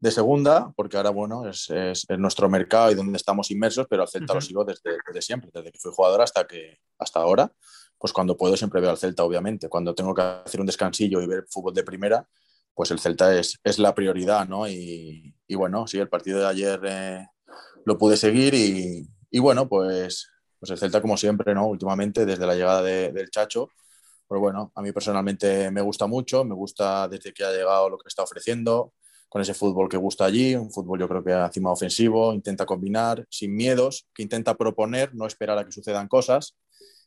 de 0.04 0.12
segunda, 0.12 0.74
porque 0.76 0.98
ahora, 0.98 1.12
bueno, 1.12 1.48
es, 1.48 1.70
es, 1.70 2.06
es, 2.10 2.20
nuestro 2.20 2.50
mercado 2.50 2.92
y 2.92 2.96
donde 2.96 3.16
estamos 3.16 3.50
inmersos, 3.52 3.88
pero 3.90 4.02
al 4.02 4.10
Celta 4.10 4.34
uh 4.34 4.36
-huh. 4.36 4.40
lo 4.40 4.42
sigo 4.42 4.66
desde, 4.66 4.98
desde, 5.08 5.22
siempre, 5.22 5.50
desde 5.54 5.72
que 5.72 5.80
fui 5.80 5.94
jugador 5.96 6.22
hasta, 6.22 6.46
que, 6.46 6.80
hasta 7.00 7.22
ahora. 7.22 7.50
Pues 7.98 8.12
cuando 8.12 8.36
puedo 8.36 8.58
siempre 8.58 8.82
veo 8.82 8.90
al 8.90 8.98
Celta, 8.98 9.24
obviamente. 9.24 9.70
Cuando 9.70 9.96
tengo 9.96 10.14
que 10.14 10.22
hacer 10.22 10.60
un 10.60 10.66
descansillo 10.66 11.22
y 11.22 11.28
ver 11.28 11.46
fútbol 11.50 11.74
de 11.74 11.86
primera, 11.86 12.28
pues 12.74 12.92
el 12.92 13.00
Celta 13.00 13.34
es, 13.34 13.58
es 13.64 13.80
la 13.80 13.96
prioridad, 13.96 14.46
¿no? 14.46 14.68
Y, 14.68 15.34
y, 15.48 15.56
bueno, 15.56 15.88
sí, 15.88 16.00
el 16.00 16.10
partido 16.10 16.40
de 16.40 16.48
ayer 16.48 16.82
eh, 16.84 17.26
lo 17.86 17.98
pude 17.98 18.18
seguir 18.18 18.54
y, 18.56 19.08
y, 19.32 19.40
bueno, 19.40 19.70
pues, 19.70 20.28
pues 20.60 20.70
el 20.70 20.78
Celta 20.78 21.02
como 21.02 21.16
siempre, 21.16 21.54
¿no? 21.54 21.66
Últimamente, 21.68 22.26
desde 22.26 22.46
la 22.46 22.56
llegada 22.56 22.82
de, 22.82 23.14
del 23.14 23.30
Chacho, 23.30 23.70
pues 24.28 24.42
bueno, 24.42 24.74
a 24.76 24.82
mí 24.82 24.92
personalmente 24.92 25.72
me 25.72 25.82
gusta 25.82 26.08
mucho, 26.08 26.44
me 26.44 26.56
gusta 26.56 27.08
desde 27.08 27.32
que 27.32 27.46
ha 27.46 27.52
llegado 27.54 27.88
lo 27.90 27.98
que 27.98 28.10
está 28.10 28.24
ofreciendo, 28.24 28.92
con 29.34 29.42
ese 29.42 29.56
fútbol 29.56 29.90
que 29.90 29.98
gusta 29.98 30.26
allí, 30.26 30.54
un 30.54 30.70
fútbol 30.70 31.00
yo 31.00 31.10
creo 31.10 31.24
que 31.24 31.32
encima 31.32 31.72
ofensivo, 31.72 32.36
intenta 32.36 32.68
combinar, 32.68 33.26
sin 33.32 33.56
miedos, 33.56 34.06
que 34.14 34.22
intenta 34.22 34.54
proponer, 34.54 35.16
no 35.16 35.26
esperar 35.26 35.58
a 35.58 35.66
que 35.66 35.72
sucedan 35.72 36.08
cosas. 36.08 36.56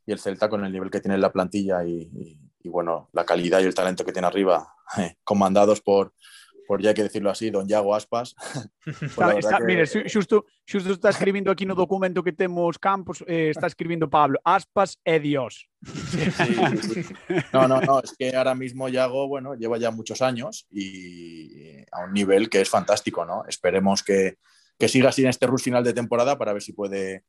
Y 0.04 0.10
el 0.10 0.18
Celta 0.18 0.48
con 0.48 0.64
el 0.64 0.72
nivel 0.72 0.90
que 0.90 0.98
tiene 0.98 1.14
en 1.14 1.20
la 1.20 1.30
plantilla 1.30 1.84
y, 1.84 2.10
bueno, 2.64 3.10
la 3.12 3.24
calidad 3.24 3.60
y 3.60 3.66
el 3.66 3.76
talento 3.76 4.04
que 4.04 4.10
tiene 4.10 4.26
arriba, 4.26 4.74
eh, 4.98 5.14
comandados 5.22 5.80
por, 5.80 6.14
por 6.66 6.82
ya 6.82 6.90
hay 6.90 6.94
que 6.94 7.02
decirlo 7.04 7.30
así, 7.30 7.50
don 7.50 7.68
Iago 7.68 7.94
Aspas. 7.94 8.34
pues 8.84 9.02
está, 9.02 9.38
está, 9.38 9.58
que... 9.58 9.64
Mire, 9.64 9.86
xusto, 9.86 10.44
xusto 10.66 10.92
está 10.92 11.10
escribindo 11.10 11.50
aquí 11.50 11.64
no 11.64 11.74
documento 11.74 12.22
que 12.22 12.32
temos 12.32 12.78
Campos, 12.78 13.24
eh, 13.26 13.50
está 13.50 13.66
escribindo 13.66 14.10
Pablo, 14.10 14.38
Aspas 14.44 14.98
é 15.04 15.18
Dios. 15.18 15.68
Sí, 16.10 16.30
sí, 16.30 17.02
sí. 17.02 17.14
No, 17.52 17.68
no, 17.68 17.80
no, 17.80 18.00
es 18.00 18.14
que 18.18 18.34
ahora 18.34 18.54
mismo 18.54 18.88
Iago, 18.88 19.28
bueno, 19.28 19.54
lleva 19.54 19.78
ya 19.78 19.90
muchos 19.90 20.20
años 20.22 20.66
y 20.70 21.84
a 21.92 22.04
un 22.04 22.12
nivel 22.12 22.48
que 22.48 22.60
es 22.60 22.68
fantástico, 22.68 23.24
¿no? 23.24 23.44
Esperemos 23.46 24.02
que, 24.02 24.38
que 24.78 24.88
siga 24.88 25.10
así 25.10 25.22
en 25.22 25.28
este 25.28 25.46
rush 25.46 25.62
final 25.62 25.84
de 25.84 25.92
temporada 25.92 26.36
para 26.36 26.52
ver 26.52 26.62
si 26.62 26.72
puede, 26.72 27.24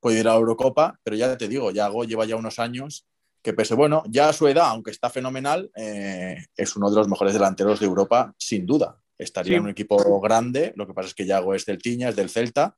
puede 0.00 0.20
ir 0.20 0.28
a 0.28 0.32
la 0.32 0.38
Eurocopa, 0.38 0.98
pero 1.02 1.16
ya 1.16 1.36
te 1.36 1.48
digo, 1.48 1.70
Iago 1.70 2.04
lleva 2.04 2.24
ya 2.24 2.36
unos 2.36 2.58
años 2.58 3.06
que 3.42 3.52
pese, 3.52 3.74
bueno, 3.74 4.02
ya 4.08 4.28
a 4.28 4.32
su 4.32 4.46
edad, 4.48 4.68
aunque 4.68 4.90
está 4.90 5.10
fenomenal, 5.10 5.70
eh, 5.76 6.36
es 6.56 6.76
uno 6.76 6.90
de 6.90 6.96
los 6.96 7.08
mejores 7.08 7.34
delanteros 7.34 7.80
de 7.80 7.86
Europa, 7.86 8.34
sin 8.38 8.66
duda. 8.66 9.00
Estaría 9.16 9.52
sí. 9.52 9.56
en 9.56 9.62
un 9.64 9.70
equipo 9.70 10.20
grande, 10.20 10.72
lo 10.76 10.86
que 10.86 10.94
pasa 10.94 11.08
es 11.08 11.14
que 11.14 11.26
Yago 11.26 11.54
es 11.54 11.66
del 11.66 11.78
Tiña, 11.78 12.08
es 12.08 12.16
del 12.16 12.30
Celta, 12.30 12.76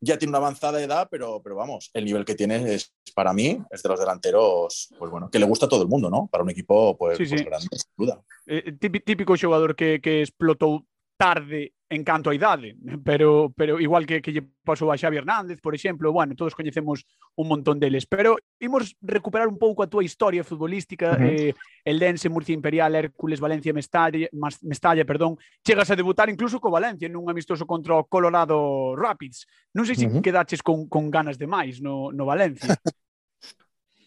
ya 0.00 0.18
tiene 0.18 0.30
una 0.30 0.38
avanzada 0.38 0.80
edad, 0.82 1.08
pero, 1.10 1.42
pero 1.42 1.56
vamos, 1.56 1.90
el 1.92 2.04
nivel 2.04 2.24
que 2.24 2.34
tiene 2.34 2.74
es, 2.74 2.94
para 3.14 3.32
mí, 3.32 3.60
es 3.70 3.82
de 3.82 3.88
los 3.88 3.98
delanteros, 3.98 4.88
pues 4.98 5.10
bueno, 5.10 5.30
que 5.30 5.38
le 5.38 5.46
gusta 5.46 5.66
a 5.66 5.68
todo 5.68 5.82
el 5.82 5.88
mundo, 5.88 6.08
¿no? 6.08 6.28
Para 6.30 6.44
un 6.44 6.50
equipo, 6.50 6.96
pues, 6.96 7.18
sí, 7.18 7.26
pues 7.26 7.40
sí. 7.40 7.46
grande, 7.46 7.68
sin 7.72 7.92
duda. 7.96 8.22
Eh, 8.46 8.72
típico 8.78 9.36
xogador 9.36 9.74
que, 9.74 10.00
que 10.00 10.22
explotou 10.22 10.86
tarde 11.18 11.74
en 11.90 12.04
canto 12.04 12.30
a 12.30 12.34
idade, 12.34 12.76
pero, 13.02 13.52
pero 13.56 13.80
igual 13.80 14.06
que, 14.06 14.20
que 14.22 14.30
lle 14.30 14.44
pasou 14.62 14.92
a 14.92 14.96
Xavi 14.96 15.16
Hernández, 15.16 15.58
por 15.58 15.74
exemplo, 15.74 16.12
bueno, 16.12 16.36
todos 16.36 16.54
coñecemos 16.54 17.02
un 17.34 17.48
montón 17.48 17.80
deles, 17.80 18.04
pero 18.06 18.36
imos 18.60 18.94
recuperar 19.00 19.48
un 19.48 19.58
pouco 19.58 19.82
a 19.82 19.90
túa 19.90 20.04
historia 20.04 20.44
futbolística, 20.44 21.16
uh 21.16 21.18
-huh. 21.18 21.32
eh, 21.32 21.54
el 21.82 21.98
Dense, 21.98 22.28
Murcia 22.28 22.54
Imperial, 22.54 22.94
Hércules, 22.94 23.40
Valencia, 23.40 23.72
Mestalla, 23.72 24.28
Mestalla, 24.62 25.04
perdón, 25.04 25.40
chegas 25.64 25.90
a 25.90 25.96
debutar 25.96 26.28
incluso 26.28 26.60
co 26.60 26.70
Valencia 26.70 27.08
nun 27.08 27.26
amistoso 27.26 27.66
contra 27.66 27.96
o 27.96 28.06
Colorado 28.06 28.94
Rapids. 28.94 29.48
Non 29.74 29.88
sei 29.88 29.96
se 29.96 30.06
uh 30.06 30.12
-huh. 30.12 30.22
quedaches 30.22 30.62
con, 30.62 30.86
con 30.92 31.10
ganas 31.10 31.40
de 31.40 31.48
máis 31.48 31.82
no, 31.82 32.14
no 32.14 32.28
Valencia. 32.28 32.68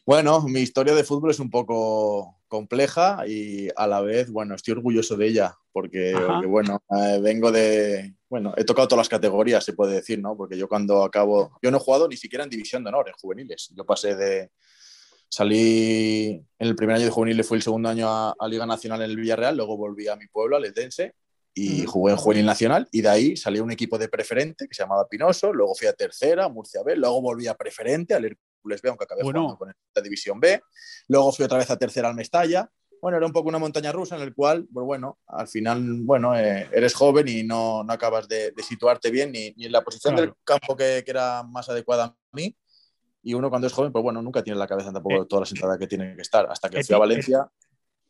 Bueno, 0.04 0.42
mi 0.42 0.62
historia 0.62 0.96
de 0.96 1.04
fútbol 1.04 1.30
es 1.30 1.40
un 1.40 1.52
poco 1.52 2.42
compleja 2.48 3.24
y 3.28 3.70
a 3.78 3.86
la 3.86 4.02
vez, 4.02 4.32
bueno, 4.32 4.56
estoy 4.56 4.74
orgulloso 4.74 5.16
de 5.16 5.28
ella. 5.28 5.56
Porque, 5.72 6.14
porque 6.28 6.48
bueno, 6.48 6.84
eh, 6.98 7.20
vengo 7.22 7.52
de, 7.52 8.16
bueno, 8.30 8.54
he 8.58 8.64
tocado 8.64 8.88
todas 8.88 9.02
las 9.02 9.10
categorías, 9.10 9.64
se 9.64 9.74
puede 9.74 9.96
decir, 9.96 10.20
¿no? 10.20 10.36
Porque 10.36 10.58
yo 10.58 10.68
cuando 10.68 11.04
acabo, 11.04 11.58
yo 11.62 11.72
no 11.72 11.78
he 11.78 11.82
jugado 11.82 12.08
ni 12.08 12.18
siquiera 12.18 12.44
en 12.44 12.50
División 12.50 12.84
de 12.84 12.90
Honor, 12.90 13.08
en 13.08 13.14
juveniles. 13.14 13.72
Yo 13.76 13.86
pasé 13.86 14.16
de, 14.16 14.52
salí 15.30 16.30
en 16.60 16.68
el 16.68 16.76
primer 16.76 16.98
año 16.98 17.06
de 17.06 17.12
juveniles, 17.12 17.48
fui 17.48 17.58
el 17.58 17.64
segundo 17.64 17.90
año 17.90 18.08
a, 18.10 18.36
a 18.38 18.48
Liga 18.48 18.66
Nacional 18.66 19.02
en 19.02 19.10
el 19.10 19.18
Villarreal, 19.18 19.56
luego 19.56 19.78
volví 19.78 20.08
a 20.08 20.16
mi 20.16 20.28
pueblo, 20.28 20.58
al 20.58 20.66
Edense, 20.66 21.16
y 21.54 21.86
jugué 21.86 22.14
en 22.14 22.18
Juvenil 22.18 22.46
Nacional 22.46 22.88
y 22.92 23.02
de 23.02 23.10
ahí 23.10 23.38
salí 23.38 23.60
a 23.60 23.64
un 23.64 23.72
equipo 23.72 23.98
de 23.98 24.08
preferente 24.08 24.68
que 24.68 24.74
se 24.74 24.84
llamaba 24.84 25.08
Pinoso, 25.10 25.52
luego 25.52 25.76
fui 25.76 25.88
a 25.88 25.94
tercera, 25.94 26.48
Murcia 26.48 26.82
B, 26.84 26.96
luego 26.96 27.22
volví 27.22 27.48
a 27.48 27.56
preferente, 27.56 28.14
al 28.14 28.26
Hércules 28.26 28.82
B, 28.82 28.90
aunque 28.90 29.04
acabé 29.04 29.24
Bueno. 29.24 29.42
jugando 29.42 29.58
con 29.58 29.74
de 29.96 30.02
División 30.02 30.40
B. 30.40 30.62
Luego 31.08 31.32
fui 31.32 31.46
otra 31.46 31.58
vez 31.58 31.70
a 31.70 31.78
tercera 31.78 32.08
al 32.08 32.16
Mestalla. 32.16 32.70
Bueno, 33.02 33.18
era 33.18 33.26
un 33.26 33.34
poco 33.34 33.50
una 33.50 33.58
montaña 33.58 33.92
rusa 33.92 34.16
en 34.16 34.22
el 34.22 34.34
cual, 34.36 34.68
pues 34.72 34.86
bueno, 34.86 35.18
al 35.28 35.48
final, 35.48 35.84
bueno, 36.04 36.38
eh, 36.38 36.68
eres 36.72 36.94
joven 36.94 37.28
y 37.28 37.42
no, 37.44 37.84
no 37.84 37.92
acabas 37.94 38.28
de, 38.28 38.52
de 38.52 38.62
situarte 38.64 39.10
bien 39.10 39.32
ni, 39.32 39.52
ni 39.58 39.66
en 39.66 39.72
la 39.72 39.82
posición 39.82 40.14
Claro. 40.14 40.28
del 40.28 40.36
campo 40.44 40.76
que, 40.76 41.02
que 41.04 41.10
era 41.12 41.42
más 41.44 41.68
adecuada 41.68 42.04
a 42.06 42.16
mí. 42.34 42.56
Y 43.24 43.34
uno 43.34 43.50
cuando 43.50 43.66
es 43.68 43.74
joven, 43.74 43.92
pues 43.92 44.04
bueno, 44.04 44.22
nunca 44.22 44.44
tiene 44.44 44.56
en 44.56 44.60
la 44.60 44.68
cabeza 44.68 44.92
tampoco 44.94 45.24
Eh, 45.24 45.26
toda 45.28 45.42
la 45.42 45.46
sentada 45.48 45.78
que 45.80 45.88
tiene 45.88 46.16
que 46.16 46.22
estar. 46.22 46.46
Hasta 46.50 46.70
que 46.70 46.80
eh, 46.80 46.84
fui 46.84 46.94
a 46.94 46.98
ti- 46.98 47.00
Valencia. 47.00 47.48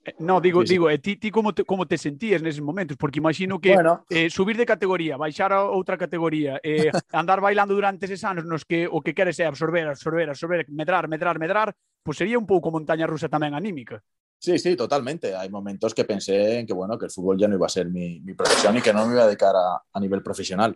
Eh, 0.03 0.15
No, 0.19 0.41
digo, 0.41 0.61
Sí, 0.63 0.73
digo, 0.73 0.89
e 0.89 0.97
ti, 0.99 1.15
ti 1.15 1.29
como, 1.31 1.53
te, 1.53 1.63
como 1.63 1.85
te 1.87 1.97
sentías 1.97 2.41
neses 2.41 2.59
momentos? 2.61 2.97
Porque 2.97 3.19
imagino 3.19 3.61
que 3.61 3.73
Bueno, 3.75 4.03
eh, 4.09 4.29
subir 4.29 4.57
de 4.57 4.65
categoría, 4.65 5.15
baixar 5.15 5.53
a 5.53 5.69
outra 5.71 5.95
categoría, 5.97 6.59
eh, 6.63 6.91
andar 7.15 7.39
bailando 7.39 7.75
durante 7.75 8.07
eses 8.11 8.23
anos 8.25 8.43
nos 8.43 8.65
que 8.65 8.87
o 8.91 8.99
que 8.99 9.13
queres 9.13 9.39
é 9.39 9.45
absorber, 9.47 9.87
absorber, 9.87 10.27
absorber, 10.27 10.65
medrar, 10.67 11.07
medrar, 11.07 11.37
medrar, 11.39 11.71
pois 12.03 12.17
sería 12.17 12.35
un 12.39 12.47
pouco 12.49 12.71
montaña 12.75 13.05
rusa 13.07 13.29
tamén 13.31 13.53
anímica. 13.55 14.01
Sí, 14.41 14.57
sí, 14.57 14.75
totalmente. 14.75 15.35
Hay 15.35 15.49
momentos 15.49 15.93
que 15.93 16.03
pensé 16.03 16.57
en 16.57 16.65
que, 16.65 16.73
bueno, 16.73 16.97
que 16.97 17.05
el 17.05 17.11
fútbol 17.11 17.37
ya 17.37 17.47
no 17.47 17.55
iba 17.55 17.67
a 17.67 17.69
ser 17.69 17.87
mi, 17.89 18.21
mi 18.21 18.33
profesión 18.33 18.75
y 18.75 18.81
que 18.81 18.91
no 18.91 19.05
me 19.05 19.13
iba 19.13 19.21
a 19.21 19.27
dedicar 19.27 19.55
a, 19.55 19.83
a 19.93 19.99
nivel 19.99 20.23
profesional. 20.23 20.75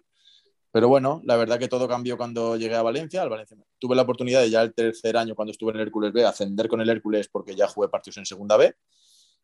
Pero 0.72 0.88
bueno, 0.88 1.22
la 1.26 1.36
verdad 1.36 1.58
que 1.58 1.68
todo 1.68 1.88
cambió 1.88 2.16
cuando 2.16 2.58
llegué 2.58 2.76
a 2.76 2.84
Valencia. 2.84 3.24
Al 3.24 3.30
Valencia 3.30 3.58
tuve 3.80 3.96
la 3.96 4.04
oportunidad 4.04 4.42
de 4.42 4.52
ya 4.52 4.62
el 4.62 4.76
tercer 4.76 5.18
año 5.18 5.34
cuando 5.34 5.52
estuve 5.52 5.72
en 5.72 5.78
el 5.78 5.82
Hércules 5.88 6.14
B 6.14 6.24
ascender 6.24 6.68
con 6.68 6.80
el 6.80 6.90
Hércules 6.92 7.28
porque 7.28 7.56
ya 7.56 7.68
jugué 7.68 7.90
partidos 7.90 8.18
en 8.18 8.28
segunda 8.28 8.56
B. 8.56 8.76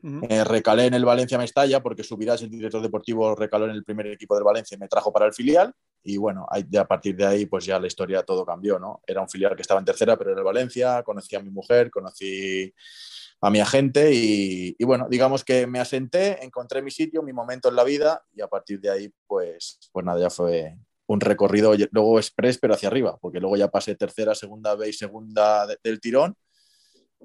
Ujú. 0.03 0.27
Eh, 0.29 0.43
recalé 0.43 0.85
en 0.85 0.93
el 0.93 1.03
Valencia 1.03 1.39
Mestalla 1.39 1.81
porque 1.81 2.03
Subirás, 2.03 2.43
el 2.43 2.51
director 2.51 2.79
deportivo, 2.79 3.33
recaló 3.33 3.65
en 3.65 3.71
el 3.71 3.83
primer 3.83 4.05
equipo 4.05 4.35
del 4.35 4.43
Valencia 4.43 4.75
y 4.75 4.79
me 4.79 4.87
trajo 4.87 5.11
para 5.11 5.25
el 5.25 5.33
filial. 5.33 5.73
Y 6.03 6.17
bueno, 6.17 6.45
a 6.47 6.85
partir 6.85 7.15
de 7.15 7.25
ahí, 7.25 7.47
pues 7.47 7.65
ya 7.65 7.79
la 7.79 7.87
historia 7.87 8.21
todo 8.21 8.45
cambió, 8.45 8.77
¿no? 8.77 9.01
Era 9.07 9.21
un 9.21 9.29
filial 9.29 9.55
que 9.55 9.63
estaba 9.63 9.79
en 9.79 9.85
tercera, 9.85 10.15
pero 10.15 10.29
era 10.29 10.41
el 10.41 10.45
Valencia. 10.45 11.01
Conocí 11.01 11.35
a 11.35 11.39
mi 11.39 11.49
mujer, 11.49 11.89
conocí 11.89 12.71
a 13.41 13.49
mi 13.49 13.59
agente 13.59 14.13
y, 14.13 14.75
y 14.77 14.85
bueno, 14.85 15.07
digamos 15.09 15.43
que 15.43 15.65
me 15.67 15.79
asenté, 15.79 16.43
encontré 16.45 16.81
mi 16.81 16.91
sitio, 16.91 17.23
mi 17.23 17.33
momento 17.33 17.69
en 17.69 17.75
la 17.75 17.83
vida 17.83 18.23
y 18.33 18.41
a 18.41 18.47
partir 18.47 18.79
de 18.79 18.89
ahí, 18.91 19.13
pues, 19.27 19.79
pues 19.91 20.05
nada, 20.05 20.19
ya 20.19 20.29
fue 20.29 20.77
un 21.07 21.19
recorrido 21.19 21.73
luego 21.91 22.19
express, 22.19 22.57
pero 22.59 22.73
hacia 22.75 22.89
arriba, 22.89 23.17
porque 23.19 23.39
luego 23.39 23.57
ya 23.57 23.69
pasé 23.69 23.95
tercera, 23.95 24.35
segunda 24.35 24.75
B 24.75 24.89
y 24.89 24.93
segunda 24.93 25.65
de- 25.67 25.77
del 25.83 25.99
tirón 25.99 26.35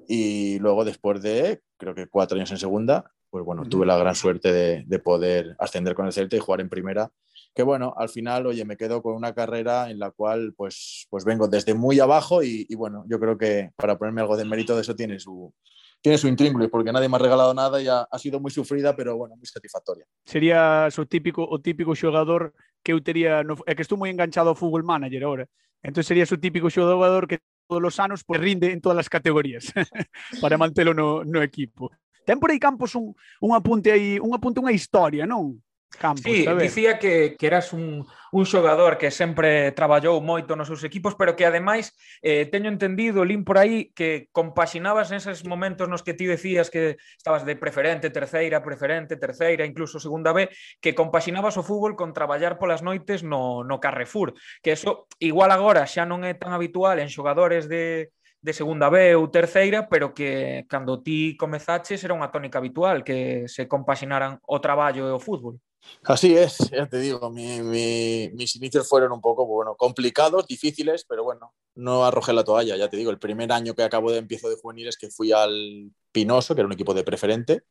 y 0.07 0.59
luego 0.59 0.85
después 0.85 1.21
de, 1.21 1.61
creo 1.77 1.95
que 1.95 2.07
cuatro 2.07 2.37
años 2.37 2.51
en 2.51 2.57
segunda, 2.57 3.11
pues 3.29 3.43
bueno, 3.43 3.63
tuve 3.67 3.85
la 3.85 3.97
gran 3.97 4.15
suerte 4.15 4.51
de, 4.53 4.83
de 4.87 4.99
poder 4.99 5.55
ascender 5.59 5.95
con 5.95 6.05
el 6.05 6.13
Celta 6.13 6.35
y 6.35 6.39
jugar 6.39 6.61
en 6.61 6.69
primera. 6.69 7.11
Que 7.53 7.63
bueno, 7.63 7.93
al 7.97 8.09
final, 8.09 8.45
oye, 8.45 8.63
me 8.65 8.77
quedo 8.77 9.01
con 9.01 9.15
una 9.15 9.33
carrera 9.33 9.89
en 9.89 9.99
la 9.99 10.11
cual 10.11 10.53
pues, 10.55 11.07
pues 11.09 11.25
vengo 11.25 11.47
desde 11.47 11.73
muy 11.73 11.99
abajo 11.99 12.41
y, 12.43 12.65
y 12.69 12.75
bueno, 12.75 13.03
yo 13.07 13.19
creo 13.19 13.37
que 13.37 13.71
para 13.75 13.97
ponerme 13.97 14.21
algo 14.21 14.37
de 14.37 14.45
mérito 14.45 14.75
de 14.75 14.81
eso 14.81 14.95
tiene 14.95 15.19
su, 15.19 15.53
tiene 16.01 16.17
su 16.17 16.27
intríngulis 16.27 16.69
porque 16.69 16.91
nadie 16.91 17.09
me 17.09 17.15
ha 17.15 17.19
regalado 17.19 17.53
nada 17.53 17.81
y 17.81 17.87
ha, 17.87 18.01
ha, 18.01 18.19
sido 18.19 18.39
muy 18.39 18.51
sufrida, 18.51 18.95
pero 18.95 19.17
bueno, 19.17 19.35
muy 19.35 19.45
satisfactoria. 19.45 20.05
Sería 20.25 20.87
o 20.87 21.05
típico 21.05 21.43
o 21.43 21.59
típico 21.59 21.95
xogador 21.95 22.53
que 22.83 22.93
eu 22.93 23.01
tería, 23.03 23.43
no, 23.43 23.57
é 23.65 23.75
que 23.75 23.83
estou 23.83 23.97
moi 23.97 24.07
enganchado 24.07 24.49
ao 24.49 24.55
Football 24.55 24.85
Manager 24.85 25.23
ahora. 25.25 25.45
Entón 25.83 26.03
sería 26.03 26.23
o 26.23 26.39
típico 26.39 26.69
xogador 26.69 27.27
que 27.27 27.41
todos 27.67 27.83
os 27.83 27.99
anos 27.99 28.23
pues, 28.23 28.39
rinde 28.39 28.71
en 28.71 28.79
todas 28.79 29.03
as 29.03 29.09
categorías 29.09 29.73
para 30.41 30.57
mantelo 30.57 30.93
no, 30.93 31.23
no 31.27 31.43
equipo. 31.43 31.91
Ten 32.23 32.39
por 32.39 32.51
aí 32.51 32.59
Campos 32.59 32.95
un, 32.95 33.15
un 33.39 33.51
apunte 33.55 33.91
aí, 33.91 34.19
un 34.19 34.35
apunte 34.35 34.59
unha 34.59 34.75
historia, 34.75 35.27
non? 35.27 35.59
Campos, 35.89 36.23
sí, 36.23 36.45
dicía 36.59 36.99
que, 36.99 37.35
que 37.39 37.47
eras 37.47 37.73
un, 37.73 38.05
un 38.31 38.45
xogador 38.45 38.97
que 38.99 39.09
sempre 39.09 39.71
traballou 39.71 40.19
moito 40.21 40.53
nos 40.53 40.69
seus 40.69 40.83
equipos, 40.83 41.15
pero 41.15 41.33
que 41.33 41.47
ademais 41.47 41.95
eh, 42.21 42.45
teño 42.45 42.69
entendido, 42.69 43.25
Lin, 43.25 43.41
por 43.41 43.57
aí, 43.57 43.89
que 43.95 44.29
compaxinabas 44.35 45.09
neses 45.09 45.47
momentos 45.47 45.89
nos 45.89 46.03
que 46.03 46.13
ti 46.13 46.27
decías 46.27 46.69
que 46.69 47.01
estabas 47.17 47.47
de 47.47 47.55
preferente, 47.55 48.11
terceira, 48.11 48.61
preferente, 48.61 49.17
terceira, 49.17 49.65
incluso 49.65 49.97
segunda 49.97 50.35
B, 50.35 50.51
que 50.83 50.93
compaxinabas 50.93 51.57
o 51.57 51.65
fútbol 51.65 51.95
con 51.95 52.13
traballar 52.13 52.59
polas 52.59 52.83
noites 52.83 53.23
no, 53.23 53.63
no 53.63 53.79
Carrefour, 53.81 54.35
que 54.61 54.77
eso 54.77 55.07
igual 55.17 55.49
agora 55.49 55.87
xa 55.89 56.05
non 56.05 56.21
é 56.27 56.37
tan 56.37 56.53
habitual 56.53 57.01
en 57.01 57.09
xogadores 57.09 57.65
de, 57.65 58.13
de 58.37 58.53
segunda 58.53 58.91
B 58.93 59.17
ou 59.17 59.33
terceira, 59.33 59.89
pero 59.89 60.13
que 60.13 60.61
cando 60.69 61.01
ti 61.01 61.33
comezaches 61.39 62.03
era 62.05 62.13
unha 62.13 62.29
tónica 62.29 62.61
habitual 62.61 63.01
que 63.01 63.49
se 63.49 63.65
compaxinaran 63.65 64.37
o 64.45 64.61
traballo 64.61 65.09
e 65.09 65.15
o 65.15 65.23
fútbol. 65.23 65.57
Así 66.03 66.35
es, 66.37 66.57
ya 66.71 66.87
te 66.87 66.99
digo, 66.99 67.29
mi- 67.29 67.61
mi- 67.61 68.29
mis 68.33 68.55
inicios 68.55 68.87
fueron 68.87 69.11
un 69.11 69.21
poco, 69.21 69.45
bueno, 69.45 69.75
complicados, 69.75 70.47
difíciles, 70.47 71.05
pero 71.07 71.23
bueno, 71.23 71.53
no 71.75 72.05
arrojé 72.05 72.33
la 72.33 72.43
toalla, 72.43 72.75
ya 72.77 72.89
te 72.89 72.97
digo, 72.97 73.11
el 73.11 73.19
primer 73.19 73.51
año 73.51 73.73
que 73.73 73.83
acabo 73.83 74.11
de 74.11 74.17
empiezo 74.19 74.49
de 74.49 74.55
juveniles 74.55 74.97
que 74.97 75.09
fui 75.09 75.31
al 75.31 75.91
Pinoso, 76.11 76.55
que 76.55 76.61
era 76.61 76.65
un 76.67 76.73
equipo 76.73 76.93
de 76.93 77.03
preferente, 77.03 77.63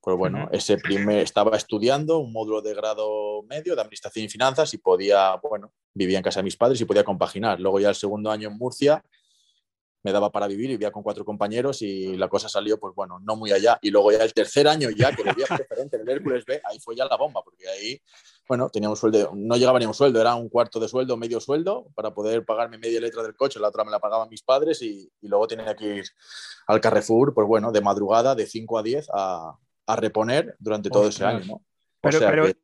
pues 0.00 0.16
bueno, 0.16 0.48
ese 0.52 0.78
primer, 0.78 1.18
estaba 1.18 1.56
estudiando 1.56 2.18
un 2.18 2.32
módulo 2.32 2.62
de 2.62 2.72
grado 2.74 3.42
medio 3.42 3.74
de 3.74 3.82
Administración 3.82 4.24
y 4.24 4.28
Finanzas 4.30 4.72
y 4.72 4.78
podía, 4.78 5.34
bueno, 5.36 5.72
vivía 5.92 6.16
en 6.16 6.24
casa 6.24 6.40
de 6.40 6.44
mis 6.44 6.56
padres 6.56 6.80
y 6.80 6.86
podía 6.86 7.04
compaginar. 7.04 7.60
Luego 7.60 7.80
ya 7.80 7.90
el 7.90 7.94
segundo 7.94 8.30
año 8.30 8.48
en 8.48 8.56
Murcia 8.56 9.04
me 10.02 10.12
daba 10.12 10.30
para 10.32 10.46
vivir, 10.46 10.68
vivía 10.68 10.90
con 10.90 11.02
cuatro 11.02 11.24
compañeros 11.24 11.82
y 11.82 12.16
la 12.16 12.28
cosa 12.28 12.48
salió, 12.48 12.78
pues 12.80 12.94
bueno, 12.94 13.18
no 13.20 13.36
muy 13.36 13.52
allá. 13.52 13.78
Y 13.82 13.90
luego 13.90 14.12
ya 14.12 14.24
el 14.24 14.32
tercer 14.32 14.66
año 14.66 14.88
ya, 14.90 15.14
que 15.14 15.22
volvía 15.22 15.44
preferente 15.68 15.96
en 15.96 16.02
el 16.02 16.08
Hércules 16.08 16.44
B, 16.46 16.60
ahí 16.64 16.78
fue 16.80 16.96
ya 16.96 17.04
la 17.04 17.16
bomba, 17.16 17.42
porque 17.44 17.68
ahí, 17.68 18.00
bueno, 18.48 18.70
teníamos 18.70 18.98
sueldo, 18.98 19.32
no 19.34 19.56
llegaba 19.56 19.78
ni 19.78 19.84
un 19.86 19.92
sueldo, 19.94 20.20
era 20.20 20.34
un 20.34 20.48
cuarto 20.48 20.80
de 20.80 20.88
sueldo, 20.88 21.16
medio 21.16 21.38
sueldo, 21.40 21.86
para 21.94 22.14
poder 22.14 22.44
pagarme 22.44 22.78
media 22.78 23.00
letra 23.00 23.22
del 23.22 23.34
coche, 23.36 23.60
la 23.60 23.68
otra 23.68 23.84
me 23.84 23.90
la 23.90 23.98
pagaban 23.98 24.28
mis 24.30 24.42
padres 24.42 24.80
y, 24.82 25.10
y 25.20 25.28
luego 25.28 25.46
tenía 25.46 25.74
que 25.76 25.96
ir 25.96 26.04
al 26.66 26.80
Carrefour, 26.80 27.34
pues 27.34 27.46
bueno, 27.46 27.70
de 27.72 27.80
madrugada, 27.80 28.34
de 28.34 28.46
5 28.46 28.78
a 28.78 28.82
10, 28.82 29.08
a, 29.12 29.54
a 29.86 29.96
reponer 29.96 30.56
durante 30.58 30.88
todo 30.88 31.08
ese 31.08 31.24
año, 31.24 31.44
¿no? 31.46 31.54
O 31.54 31.62
Pero- 32.00 32.18
sea 32.18 32.30
pero 32.30 32.44
que 32.46 32.56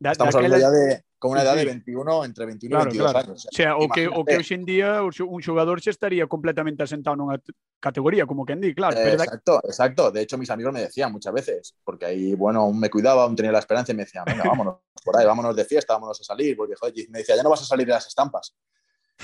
estamos 0.00 0.34
hablando 0.34 0.58
ya 0.58 0.70
de 0.70 1.04
con 1.22 1.30
una 1.30 1.42
Sí, 1.42 1.46
edad 1.46 1.52
sí. 1.54 1.58
de 1.60 1.64
21, 1.66 2.24
entre 2.24 2.46
21 2.46 2.74
Claro, 2.74 2.82
y 2.90 2.98
22 2.98 3.12
claro. 3.12 3.28
años. 3.28 3.46
O 3.46 3.54
sea, 3.54 3.76
o 3.76 3.88
que, 3.88 4.08
o 4.08 4.24
que 4.24 4.36
hoxe 4.42 4.54
en 4.58 4.64
día 4.66 4.88
un 5.06 5.40
xogador 5.40 5.78
xa 5.78 5.90
estaría 5.94 6.26
completamente 6.26 6.82
asentado 6.82 7.14
nunha 7.14 7.38
t- 7.38 7.54
categoría, 7.78 8.26
como 8.26 8.42
que 8.42 8.58
claro. 8.74 8.98
Da, 8.98 9.06
Exacto, 9.06 9.62
exacto. 9.62 10.10
De 10.10 10.20
hecho, 10.22 10.34
mis 10.36 10.50
amigos 10.50 10.72
me 10.74 10.82
decían 10.82 11.12
muchas 11.14 11.32
veces, 11.32 11.78
porque 11.86 12.06
ahí, 12.10 12.34
bueno, 12.34 12.66
aún 12.66 12.74
me 12.74 12.90
cuidaba, 12.90 13.22
aún 13.22 13.36
tenía 13.38 13.52
la 13.54 13.62
esperanza 13.62 13.92
y 13.92 13.94
me 13.94 14.02
decían, 14.02 14.24
venga, 14.26 14.42
vámonos 14.50 14.82
por 15.04 15.14
ahí, 15.16 15.24
vámonos 15.24 15.54
de 15.54 15.64
fiesta, 15.64 15.94
vámonos 15.94 16.18
a 16.20 16.24
salir, 16.24 16.56
porque, 16.56 16.74
joder, 16.74 16.92
me 17.10 17.20
decía, 17.22 17.36
ya 17.36 17.42
no 17.46 17.50
vas 17.54 17.62
a 17.62 17.66
salir 17.70 17.86
de 17.86 17.92
las 17.94 18.06
estampas. 18.08 18.56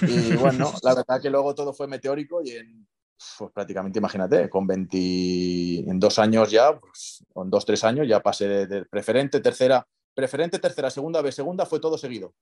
Y 0.06 0.36
bueno, 0.38 0.70
la 0.86 0.94
verdad 0.94 1.20
que 1.20 1.30
luego 1.30 1.52
todo 1.52 1.72
fue 1.74 1.88
meteórico 1.88 2.40
y 2.44 2.50
en, 2.52 2.86
pues 3.38 3.50
prácticamente, 3.50 3.98
imagínate, 3.98 4.48
con 4.48 4.68
20, 4.68 4.96
en 5.90 5.98
dos 5.98 6.18
años 6.20 6.48
ya, 6.48 6.78
pues, 6.78 7.24
con 7.34 7.50
dos, 7.50 7.66
tres 7.66 7.82
años, 7.82 8.06
ya 8.06 8.20
pasé 8.22 8.46
de, 8.46 8.66
de 8.68 8.84
preferente, 8.86 9.40
tercera, 9.40 9.84
preferente, 10.18 10.58
tercera, 10.58 10.90
segunda 10.90 11.22
B, 11.22 11.30
segunda, 11.30 11.64
fue 11.64 11.78
todo 11.78 11.96
seguido. 11.96 12.34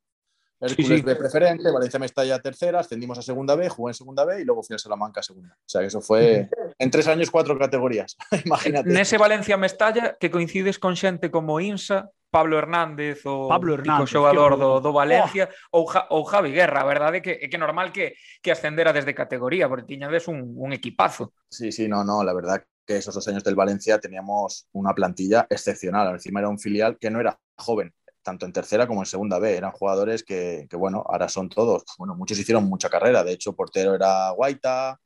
Hércules 0.58 0.88
sí, 0.88 0.96
sí. 0.96 1.02
B 1.02 1.14
preferente, 1.14 1.70
Valencia 1.70 1.98
Mestalla 1.98 2.38
tercera, 2.38 2.80
ascendimos 2.80 3.18
a 3.18 3.22
segunda 3.22 3.54
B, 3.54 3.68
jugué 3.68 3.90
en 3.90 3.94
segunda 3.94 4.24
B 4.24 4.40
y 4.40 4.44
luego 4.46 4.62
fui 4.62 4.74
a 4.74 4.78
Salamanca 4.78 5.22
segunda. 5.22 5.54
O 5.54 5.68
sea 5.68 5.82
que 5.82 5.88
eso 5.88 6.00
fue 6.00 6.48
en 6.78 6.90
tres 6.90 7.06
años 7.06 7.30
cuatro 7.30 7.58
categorías. 7.58 8.16
Imagínate. 8.46 8.88
Nese 8.88 9.18
Valencia 9.18 9.58
Mestalla 9.58 10.16
que 10.18 10.30
coincides 10.30 10.78
con 10.78 10.96
xente 10.96 11.30
como 11.30 11.60
Insa, 11.60 12.08
Pablo 12.30 12.56
Hernández 12.56 13.20
o 13.26 13.52
Pablo 13.52 13.74
Hernández, 13.74 14.08
xogador 14.08 14.56
do, 14.56 14.80
do 14.80 14.96
Valencia 14.96 15.52
oh. 15.68 15.84
ou, 15.84 15.84
ja, 15.84 16.08
ou 16.08 16.24
Javi 16.24 16.56
Guerra, 16.56 16.80
a 16.80 16.88
verdade 16.88 17.18
é 17.18 17.20
que 17.20 17.32
é 17.44 17.46
que 17.52 17.60
normal 17.60 17.92
que, 17.92 18.16
que 18.40 18.56
ascendera 18.56 18.96
desde 18.96 19.12
categoría, 19.12 19.68
porque 19.68 19.84
tiñades 19.84 20.24
un, 20.32 20.56
un 20.56 20.72
equipazo. 20.72 21.36
Sí, 21.52 21.68
sí, 21.68 21.84
no, 21.84 22.00
no, 22.00 22.24
la 22.24 22.32
verdad 22.32 22.64
que 22.86 22.96
esos 22.98 23.14
dos 23.14 23.26
años 23.28 23.42
del 23.44 23.54
Valencia 23.54 23.98
teníamos 24.00 24.68
una 24.72 24.94
plantilla 24.94 25.46
excepcional. 25.50 26.14
Encima 26.14 26.40
era 26.40 26.48
un 26.48 26.58
filial 26.58 26.98
que 26.98 27.10
no 27.10 27.20
era 27.20 27.38
joven, 27.56 27.92
tanto 28.22 28.46
en 28.46 28.52
tercera 28.52 28.86
como 28.86 29.02
en 29.02 29.06
segunda 29.06 29.38
B. 29.38 29.56
Eran 29.56 29.72
jugadores 29.72 30.22
que, 30.22 30.66
que, 30.70 30.76
bueno, 30.76 31.04
ahora 31.06 31.28
son 31.28 31.48
todos. 31.48 31.84
Bueno, 31.98 32.14
muchos 32.14 32.38
hicieron 32.38 32.64
mucha 32.64 32.88
carrera. 32.88 33.24
De 33.24 33.32
hecho, 33.32 33.54
portero 33.54 33.94
era 33.94 34.30
Guaita, 34.30 35.00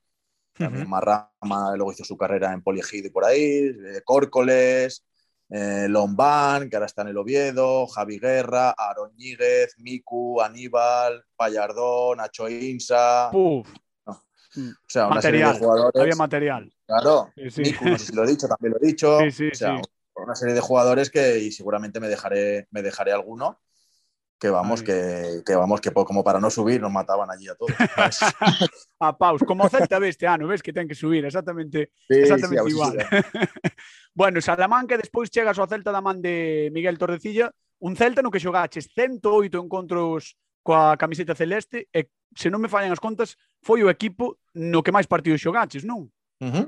también. 0.54 0.88
Marrama 0.88 1.74
luego 1.76 1.92
hizo 1.92 2.04
su 2.04 2.16
carrera 2.16 2.52
en 2.52 2.62
Poliegido 2.62 3.08
y 3.08 3.10
por 3.10 3.24
ahí, 3.24 3.40
eh, 3.40 4.02
Córcoles, 4.04 5.04
eh, 5.48 5.86
Lombán, 5.88 6.68
que 6.68 6.76
ahora 6.76 6.86
está 6.86 7.02
en 7.02 7.08
el 7.08 7.16
Oviedo, 7.16 7.86
Javi 7.86 8.18
Guerra, 8.18 8.70
Aroñíguez, 8.70 9.74
Miku, 9.78 10.40
Aníbal, 10.40 11.24
Pallardón, 11.34 12.18
Nacho 12.18 12.48
Insa. 12.48 13.30
Puf, 13.32 13.68
O 14.06 14.12
sea, 14.86 15.08
una 15.08 15.22
serie 15.22 15.40
material. 15.44 15.52
de 15.54 15.58
jugadores. 15.58 16.00
había 16.02 16.16
material. 16.16 16.72
Claro, 16.90 17.32
sí. 17.50 17.62
Nico, 17.62 17.98
si 17.98 18.12
lo 18.12 18.24
he 18.24 18.26
dicho, 18.26 18.48
también 18.48 18.72
lo 18.72 18.78
he 18.82 18.86
dicho. 18.88 19.18
Sí, 19.30 19.48
o 19.52 19.54
sea, 19.54 19.80
una 20.16 20.34
serie 20.34 20.54
de 20.54 20.60
jugadores 20.60 21.08
que 21.08 21.38
y 21.38 21.52
seguramente 21.52 22.00
me 22.00 22.08
dejaré, 22.08 22.66
me 22.72 22.82
dejaré 22.82 23.12
alguno. 23.12 23.60
Que 24.40 24.48
vamos, 24.48 24.82
que, 24.82 25.42
que, 25.44 25.54
vamos, 25.54 25.82
que 25.82 25.92
como 25.92 26.24
para 26.24 26.40
no 26.40 26.48
subir 26.48 26.80
nos 26.80 26.90
mataban 26.90 27.30
allí 27.30 27.46
a 27.46 27.54
todos. 27.54 27.76
a 29.00 29.16
paus, 29.16 29.42
como 29.46 29.68
Celta 29.68 29.98
ve 29.98 30.08
este 30.08 30.26
ano, 30.26 30.48
ves 30.48 30.62
que 30.62 30.72
ten 30.72 30.88
que 30.88 30.94
subir, 30.94 31.22
exactamente, 31.26 31.92
exactamente 32.08 32.70
igual. 32.70 32.96
bueno, 34.14 34.40
Salamanca 34.40 34.96
despois 34.96 35.30
chegas 35.30 35.58
ao 35.58 35.68
Celta 35.68 35.92
da 35.92 36.00
man 36.00 36.22
de 36.22 36.70
Miguel 36.72 36.96
Torrecilla, 36.96 37.52
un 37.84 37.94
Celta 37.94 38.22
no 38.22 38.32
que 38.32 38.40
xogaches 38.40 38.88
108 38.96 39.60
encontros 39.60 40.40
coa 40.64 40.96
camiseta 40.96 41.36
celeste 41.36 41.92
e 41.92 42.08
se 42.32 42.48
non 42.48 42.64
me 42.64 42.72
fallan 42.72 42.96
as 42.96 43.02
contas, 43.02 43.36
foi 43.60 43.84
o 43.84 43.92
equipo 43.92 44.40
no 44.56 44.80
que 44.80 44.90
máis 44.90 45.04
partidos 45.04 45.44
xogaches, 45.44 45.84
non? 45.84 46.08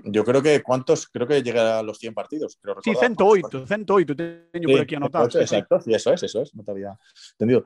Yo 0.04 0.24
creo 0.24 0.42
que 0.42 0.62
cuántos, 0.62 1.08
creo 1.08 1.26
que 1.26 1.42
llega 1.42 1.78
a 1.78 1.82
los 1.82 1.98
100 1.98 2.12
partidos. 2.14 2.58
Creo 2.60 2.74
Sí, 2.82 2.90
recordar. 2.90 3.08
108, 3.16 3.66
108 3.66 4.16
teño 4.16 4.68
por 4.70 4.80
aquí 4.80 4.94
anotado. 4.94 5.24
Exacto, 5.40 5.80
sí, 5.80 5.94
eso 5.94 6.12
es, 6.12 6.22
eso 6.22 6.42
es, 6.42 6.54
no 6.54 6.62
te 6.62 6.70
había 6.72 6.98
entendido. 7.32 7.64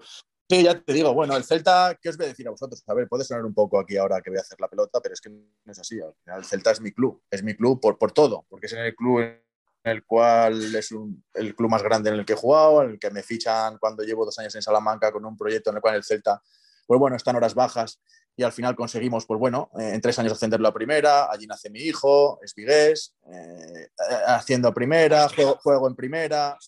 Sí, 0.49 0.63
ya 0.63 0.79
te 0.81 0.93
digo, 0.93 1.13
bueno, 1.13 1.37
el 1.37 1.43
Celta, 1.43 1.99
¿qué 2.01 2.09
os 2.09 2.17
voy 2.17 2.27
a 2.27 2.29
decir 2.29 2.47
a 2.47 2.53
vosotros? 2.53 2.81
A 2.87 2.95
ver, 2.95 3.09
puede 3.09 3.25
sonar 3.25 3.45
un 3.45 3.53
poco 3.53 3.81
aquí 3.81 3.97
ahora 3.97 4.21
que 4.21 4.31
voy 4.31 4.39
a 4.39 4.43
hacer 4.43 4.61
la 4.61 4.69
pelota, 4.69 5.01
pero 5.03 5.13
es 5.15 5.21
que 5.21 5.29
no 5.31 5.43
es 5.73 5.79
así. 5.81 6.01
Al 6.01 6.15
final, 6.23 6.39
el 6.39 6.45
Celta 6.45 6.71
es 6.71 6.81
mi 6.81 6.93
club, 6.93 7.21
es 7.29 7.43
mi 7.43 7.57
club 7.57 7.81
por, 7.81 7.99
por 7.99 8.13
todo, 8.13 8.47
porque 8.49 8.67
es 8.67 8.73
en 8.75 8.79
el 8.85 8.95
club 8.95 9.19
en 9.23 9.43
el 9.83 10.05
cual 10.05 10.73
es 10.77 10.93
un- 10.93 11.25
el 11.35 11.57
club 11.57 11.71
más 11.71 11.83
grande 11.83 12.11
en 12.11 12.17
el 12.21 12.25
que 12.25 12.35
he 12.35 12.37
jugado, 12.37 12.83
en 12.85 12.91
el 12.91 12.99
que 13.01 13.11
me 13.11 13.25
fichan 13.25 13.79
cuando 13.79 14.05
llevo 14.05 14.25
dos 14.25 14.39
años 14.39 14.55
en 14.55 14.63
Salamanca 14.63 15.11
con 15.11 15.25
un 15.25 15.37
proyecto 15.37 15.71
en 15.71 15.77
el 15.77 15.83
cual 15.83 15.97
el 15.97 16.05
Celta, 16.05 16.41
pues 16.87 17.01
bueno, 17.01 17.17
está 17.17 17.33
en 17.33 17.37
horas 17.39 17.55
bajas 17.55 18.01
y 18.37 18.43
al 18.43 18.53
final 18.53 18.77
conseguimos, 18.77 19.25
pues 19.25 19.41
bueno, 19.41 19.71
eh, 19.79 19.93
en 19.95 20.01
tres 20.01 20.19
años 20.19 20.33
ascenderlo 20.33 20.69
a 20.69 20.75
primera, 20.75 21.31
allí 21.31 21.47
nace 21.47 21.71
mi 21.71 21.81
hijo, 21.81 22.39
es 22.43 22.55
vigués, 22.55 23.15
eh, 23.33 23.89
haciendo 24.27 24.69
a 24.69 24.75
primera, 24.75 25.29
juego, 25.29 25.57
juego 25.63 25.89
en 25.89 25.97
primera, 25.97 26.59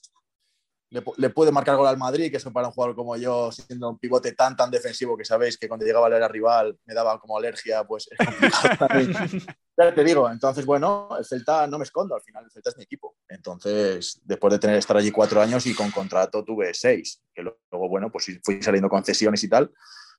le, 0.91 1.05
le 1.19 1.31
puede 1.31 1.53
marcar 1.53 1.77
gol 1.77 1.87
al 1.87 1.99
Madrid, 1.99 2.31
que 2.31 2.39
eso 2.39 2.53
para 2.53 2.69
un 2.69 2.73
jugador 2.73 2.97
como 2.97 3.16
yo, 3.16 3.53
siendo 3.53 3.91
un 3.91 3.99
pivote 3.99 4.33
tan, 4.33 4.57
tan 4.57 4.71
defensivo 4.71 5.16
que 5.16 5.25
sabéis 5.25 5.59
que 5.59 5.69
cuando 5.69 5.85
llegaba 5.85 6.07
a 6.07 6.16
era 6.16 6.29
rival 6.29 6.79
me 6.87 6.95
daba 6.95 7.21
como 7.21 7.37
alergia, 7.37 7.85
pues 7.85 8.09
es. 8.11 8.19
Ya 9.81 9.95
te 9.95 10.03
digo, 10.03 10.29
entonces, 10.29 10.66
bueno, 10.66 11.09
el 11.16 11.25
Celta 11.25 11.64
no 11.69 11.79
me 11.79 11.85
escondo, 11.85 12.16
al 12.16 12.21
final 12.21 12.45
el 12.45 12.51
Celta 12.51 12.71
es 12.71 12.77
mi 12.77 12.83
equipo. 12.83 13.14
Entonces, 13.29 14.21
después 14.25 14.53
de 14.53 14.59
tener 14.59 14.77
estar 14.77 14.97
allí 14.97 15.12
cuatro 15.12 15.41
años 15.41 15.64
y 15.66 15.75
con 15.75 15.93
contrato 15.93 16.43
tuve 16.43 16.75
seis, 16.75 17.23
que 17.33 17.43
luego, 17.43 17.89
bueno, 17.89 18.11
pues 18.11 18.27
fui 18.43 18.61
saliendo 18.61 18.89
concesiones 18.89 19.45
y 19.45 19.49
tal, 19.49 19.71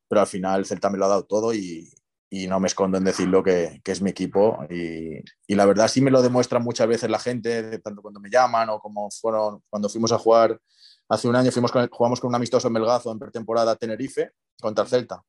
pero 0.10 0.22
al 0.22 0.28
final 0.28 0.60
el 0.60 0.66
Celta 0.66 0.90
me 0.90 0.98
lo 0.98 1.06
ha 1.06 1.10
dado 1.10 1.24
todo 1.26 1.54
y, 1.54 1.94
no 2.32 2.60
me 2.60 2.68
escondo 2.68 2.98
en 2.98 3.04
decirlo 3.04 3.44
que, 3.44 3.82
es 3.86 4.02
mi 4.02 4.10
equipo. 4.10 4.60
Y, 4.70 5.56
la 5.56 5.66
verdad 5.66 5.88
sí 5.88 6.02
me 6.02 6.12
lo 6.12 6.22
demuestra 6.22 6.60
muchas 6.60 6.88
veces 6.88 7.10
la 7.10 7.20
gente, 7.20 7.80
tanto 7.80 8.02
cuando 8.02 8.20
me 8.20 8.30
llaman 8.30 8.70
o 8.70 8.80
como 8.80 9.10
fueron 9.12 9.62
cuando 9.70 9.88
fuimos 9.88 10.12
a 10.12 10.18
jugar 10.18 10.60
hace 11.08 11.28
un 11.28 11.36
año, 11.36 11.52
fuimos 11.52 11.72
con, 11.72 11.88
jugamos 11.90 12.20
con 12.20 12.30
un 12.30 12.36
amistoso 12.36 12.68
en 12.68 12.74
Melgazo 12.74 13.12
en 13.12 13.20
pretemporada 13.20 13.76
Tenerife 13.76 14.32
contra 14.60 14.84
el 14.84 14.90
Celta. 14.90 15.24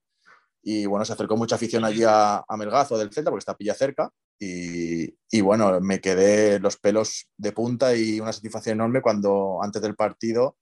Y 0.63 0.87
bueno, 0.87 1.05
se 1.05 1.13
acercó 1.13 1.37
mucha 1.37 1.55
afición 1.55 1.85
allí 1.85 2.03
a, 2.05 2.45
a 2.47 2.57
Melgazo 2.57 2.99
del 2.99 3.13
Celta 3.13 3.31
porque 3.31 3.41
está 3.41 3.57
pilla 3.57 3.75
cerca. 3.75 4.11
Y 4.43 5.41
bueno, 5.43 5.81
me 5.81 6.01
quedé 6.01 6.59
los 6.61 6.79
pelos 6.79 7.29
de 7.37 7.53
punta 7.53 7.95
y 7.95 8.21
una 8.21 8.33
satisfacción 8.33 8.79
enorme 8.79 9.03
cuando 9.03 9.63
antes 9.63 9.83
del 9.83 9.95
partido 9.95 10.57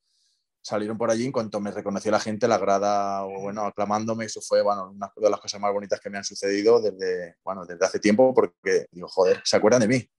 salieron 0.69 0.99
por 0.99 1.11
allí 1.11 1.25
en 1.25 1.33
cuanto 1.33 1.61
me 1.61 1.71
reconoció 1.71 2.11
la 2.11 2.21
gente, 2.21 2.47
la 2.47 2.59
grada, 2.59 3.25
o 3.25 3.41
bueno, 3.41 3.65
aclamándome, 3.65 4.27
eso 4.27 4.41
fue, 4.41 4.63
bueno, 4.63 4.91
una 4.91 5.11
de 5.17 5.31
las 5.31 5.41
cosas 5.41 5.61
más 5.61 5.73
bonitas 5.73 5.99
que 5.99 6.11
me 6.11 6.19
han 6.19 6.25
sucedido 6.25 6.81
desde, 6.81 7.37
bueno, 7.43 7.65
desde 7.65 7.87
hace 7.87 7.99
tiempo, 7.99 8.35
porque 8.35 8.87
digo, 8.91 9.09
joder, 9.09 9.41
se 9.45 9.57
acuerdan 9.57 9.81
de 9.81 9.89
mí. 9.89 10.11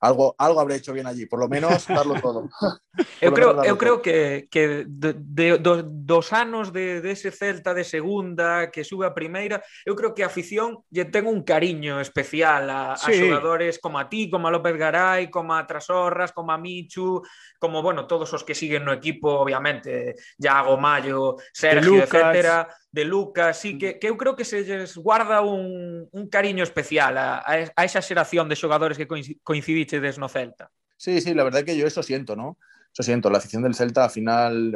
Algo, 0.00 0.34
algo 0.38 0.60
habré 0.60 0.76
hecho 0.76 0.92
bien 0.92 1.06
allí, 1.06 1.26
por 1.26 1.40
lo 1.40 1.48
menos 1.48 1.86
darlo 1.88 2.14
todo. 2.20 2.48
Eu 3.22 3.30
creo, 3.32 3.54
darlo 3.54 3.64
eu 3.70 3.78
creo 3.78 3.94
todo. 3.98 4.02
que, 4.02 4.48
que 4.50 4.84
de, 4.86 5.14
de, 5.14 5.58
do, 5.58 5.82
dos 5.86 6.32
anos 6.32 6.72
de, 6.72 7.00
de 7.00 7.12
ese 7.12 7.30
Celta 7.30 7.72
de 7.72 7.84
segunda 7.84 8.70
que 8.72 8.82
sube 8.82 9.06
a 9.06 9.14
primeira, 9.14 9.62
eu 9.86 9.94
creo 9.94 10.14
que 10.14 10.22
a 10.22 10.26
afición 10.26 10.82
lle 10.90 11.06
ten 11.06 11.30
un 11.30 11.46
cariño 11.46 12.02
especial 12.02 12.66
a, 12.70 12.94
a 12.94 12.98
Sí. 12.98 13.14
xogadores 13.22 13.78
como 13.78 14.02
a 14.02 14.10
ti, 14.10 14.26
como 14.30 14.48
a 14.48 14.50
López 14.50 14.74
Garay, 14.74 15.30
como 15.30 15.54
a 15.54 15.62
Trasorras, 15.66 16.32
como 16.34 16.50
a 16.50 16.58
Michu, 16.58 17.22
como, 17.62 17.82
bueno, 17.86 18.06
todos 18.10 18.34
os 18.34 18.42
que 18.42 18.54
siguen 18.58 18.82
no 18.82 18.90
equipo, 18.92 19.30
obviamente, 19.30 20.14
Iago, 20.38 20.74
Mayo, 20.76 21.36
Sergio, 21.54 22.02
etcétera, 22.02 22.66
de 22.90 23.04
Lucas, 23.04 23.60
sí, 23.60 23.78
que, 23.78 23.98
que 24.00 24.08
eu 24.10 24.16
creo 24.18 24.34
que 24.34 24.44
se 24.48 24.64
lles 24.64 24.96
guarda 24.98 25.38
un, 25.42 26.08
un 26.10 26.24
cariño 26.26 26.64
especial 26.66 27.14
a, 27.18 27.38
a, 27.46 27.62
a 27.76 27.82
esa 27.86 28.02
xeración 28.02 28.48
de 28.50 28.56
xogadores 28.58 28.98
que 28.98 29.06
coinci- 29.06 29.38
coincidichedes 29.58 30.18
no 30.18 30.28
Celta. 30.28 30.70
Sí, 30.96 31.20
sí, 31.20 31.34
la 31.34 31.44
verdad 31.44 31.64
que 31.64 31.76
yo 31.76 31.86
eso 31.86 32.02
siento, 32.02 32.36
¿no? 32.36 32.58
Eso 32.92 33.02
siento, 33.02 33.30
la 33.30 33.38
afición 33.38 33.62
del 33.62 33.74
Celta 33.74 34.04
al 34.04 34.10
final 34.10 34.74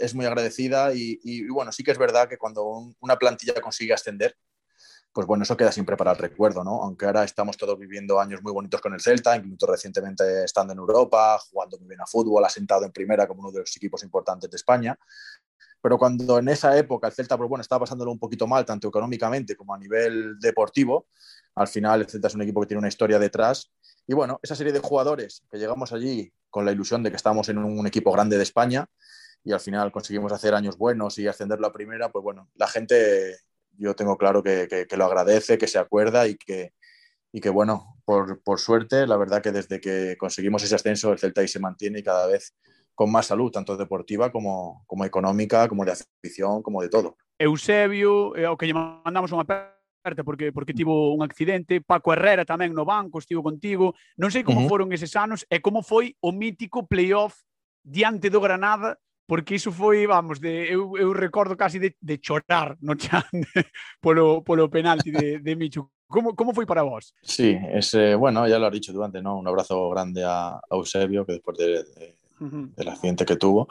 es 0.00 0.14
muy 0.14 0.26
agradecida 0.26 0.92
y, 0.94 1.46
bueno, 1.48 1.70
sí 1.72 1.84
que 1.84 1.90
es 1.92 1.98
verdad 1.98 2.28
que 2.28 2.38
cuando 2.38 2.64
un- 2.64 2.96
una 3.00 3.16
plantilla 3.16 3.54
consigue 3.60 3.92
ascender, 3.92 4.36
pues 5.12 5.26
bueno, 5.26 5.42
eso 5.44 5.56
queda 5.56 5.72
siempre 5.72 5.96
para 5.96 6.12
el 6.12 6.18
recuerdo, 6.18 6.64
¿no? 6.64 6.82
Aunque 6.82 7.06
ahora 7.06 7.24
estamos 7.24 7.56
todos 7.56 7.78
viviendo 7.78 8.20
años 8.20 8.42
muy 8.42 8.52
bonitos 8.52 8.80
con 8.80 8.94
el 8.94 9.00
Celta, 9.00 9.36
incluso 9.36 9.66
recientemente 9.66 10.44
estando 10.44 10.72
en 10.72 10.78
Europa, 10.78 11.38
jugando 11.50 11.78
muy 11.78 11.88
bien 11.88 12.00
a 12.00 12.06
fútbol, 12.06 12.44
asentado 12.44 12.84
en 12.84 12.92
primera 12.92 13.26
como 13.26 13.40
uno 13.40 13.52
de 13.52 13.60
los 13.60 13.76
equipos 13.76 14.02
importantes 14.04 14.50
de 14.50 14.56
España. 14.56 14.98
Pero 15.82 15.98
cuando 15.98 16.38
en 16.38 16.48
esa 16.48 16.76
época 16.76 17.06
el 17.08 17.12
Celta, 17.12 17.36
pues 17.36 17.48
bueno, 17.48 17.62
estaba 17.62 17.80
pasándolo 17.80 18.12
un 18.12 18.18
poquito 18.18 18.46
mal, 18.46 18.64
tanto 18.64 18.88
económicamente 18.88 19.56
como 19.56 19.74
a 19.74 19.78
nivel 19.78 20.38
deportivo, 20.38 21.08
al 21.54 21.68
final 21.68 22.00
el 22.00 22.08
Celta 22.08 22.28
es 22.28 22.34
un 22.34 22.42
equipo 22.42 22.60
que 22.60 22.68
tiene 22.68 22.78
una 22.78 22.88
historia 22.88 23.18
detrás. 23.18 23.70
Y 24.06 24.14
bueno, 24.14 24.38
esa 24.42 24.54
serie 24.54 24.72
de 24.72 24.80
jugadores 24.80 25.42
que 25.50 25.58
llegamos 25.58 25.92
allí 25.92 26.32
con 26.48 26.64
la 26.64 26.72
ilusión 26.72 27.02
de 27.02 27.10
que 27.10 27.16
estamos 27.16 27.48
en 27.48 27.58
un 27.58 27.86
equipo 27.86 28.12
grande 28.12 28.36
de 28.36 28.42
España 28.42 28.86
y 29.44 29.52
al 29.52 29.60
final 29.60 29.92
conseguimos 29.92 30.32
hacer 30.32 30.54
años 30.54 30.76
buenos 30.76 31.18
y 31.18 31.26
ascenderlo 31.26 31.66
a 31.66 31.72
primera, 31.72 32.10
pues 32.10 32.22
bueno, 32.22 32.48
la 32.54 32.66
gente 32.66 33.36
yo 33.78 33.94
tengo 33.94 34.18
claro 34.18 34.42
que, 34.42 34.86
lo 34.96 35.04
agradece, 35.04 35.58
que 35.58 35.66
se 35.66 35.78
acuerda 35.78 36.26
y 36.26 36.36
que, 36.36 36.74
y 37.32 37.40
que 37.40 37.48
bueno, 37.48 37.96
por, 38.04 38.42
por, 38.42 38.60
suerte, 38.60 39.06
la 39.06 39.16
verdad 39.16 39.40
que 39.40 39.52
desde 39.52 39.80
que 39.80 40.16
conseguimos 40.18 40.62
ese 40.62 40.74
ascenso, 40.74 41.12
el 41.12 41.18
Celta 41.18 41.40
ahí 41.40 41.48
se 41.48 41.60
mantiene 41.60 42.00
y 42.00 42.02
cada 42.02 42.26
vez 42.26 42.54
con 42.94 43.10
más 43.10 43.26
salud, 43.26 43.50
tanto 43.50 43.78
deportiva 43.78 44.30
como, 44.30 44.84
como 44.86 45.06
económica, 45.06 45.66
como 45.68 45.86
de 45.86 45.92
afición, 45.92 46.62
como 46.62 46.82
de 46.82 46.90
todo. 46.90 47.16
Eusebio, 47.38 48.36
eh, 48.36 48.44
ao 48.44 48.60
que 48.60 48.68
mandamos 48.76 49.32
unha 49.32 49.48
alerta 50.04 50.24
porque 50.24 50.52
porque 50.52 50.74
tivo 50.74 51.14
un 51.14 51.22
accidente, 51.22 51.80
Paco 51.80 52.12
Herrera 52.12 52.44
tamén 52.44 52.72
no 52.72 52.84
banco, 52.88 53.20
estivo 53.20 53.44
contigo. 53.44 53.94
Non 54.16 54.32
sei 54.32 54.42
como 54.42 54.64
uh 54.64 54.66
-huh. 54.66 54.70
foron 54.72 54.92
eses 54.96 55.12
anos 55.16 55.44
e 55.48 55.60
como 55.60 55.84
foi 55.84 56.16
o 56.24 56.32
mítico 56.32 56.88
playoff 56.88 57.36
diante 57.84 58.32
do 58.32 58.40
Granada 58.40 58.96
porque 59.30 59.54
iso 59.54 59.70
foi, 59.70 60.10
vamos, 60.10 60.42
de, 60.42 60.74
eu, 60.74 60.98
eu 60.98 61.14
recordo 61.14 61.54
casi 61.54 61.78
de, 61.78 61.94
de 62.02 62.18
chorar 62.18 62.74
no 62.82 62.98
chan 62.98 63.22
polo, 64.02 64.42
polo 64.42 64.66
penalti 64.66 65.12
de, 65.12 65.38
de 65.38 65.54
Michu. 65.54 65.86
Como, 66.10 66.34
como 66.34 66.50
foi 66.50 66.66
para 66.66 66.82
vos? 66.82 67.14
Sí, 67.22 67.54
ese, 67.70 68.16
bueno, 68.16 68.48
ya 68.48 68.58
lo 68.58 68.66
has 68.66 68.72
dicho 68.72 68.92
tú 68.92 69.04
antes, 69.04 69.22
¿no? 69.22 69.38
Un 69.38 69.46
abrazo 69.46 69.88
grande 69.90 70.24
a, 70.24 70.58
a 70.58 70.74
Eusebio, 70.74 71.24
que 71.24 71.34
después 71.38 71.56
de, 71.56 71.84
de 71.84 72.18
uh 72.40 72.44
-huh. 72.44 72.74
del 72.74 72.88
accidente 72.88 73.24
que 73.24 73.36
tuvo. 73.36 73.68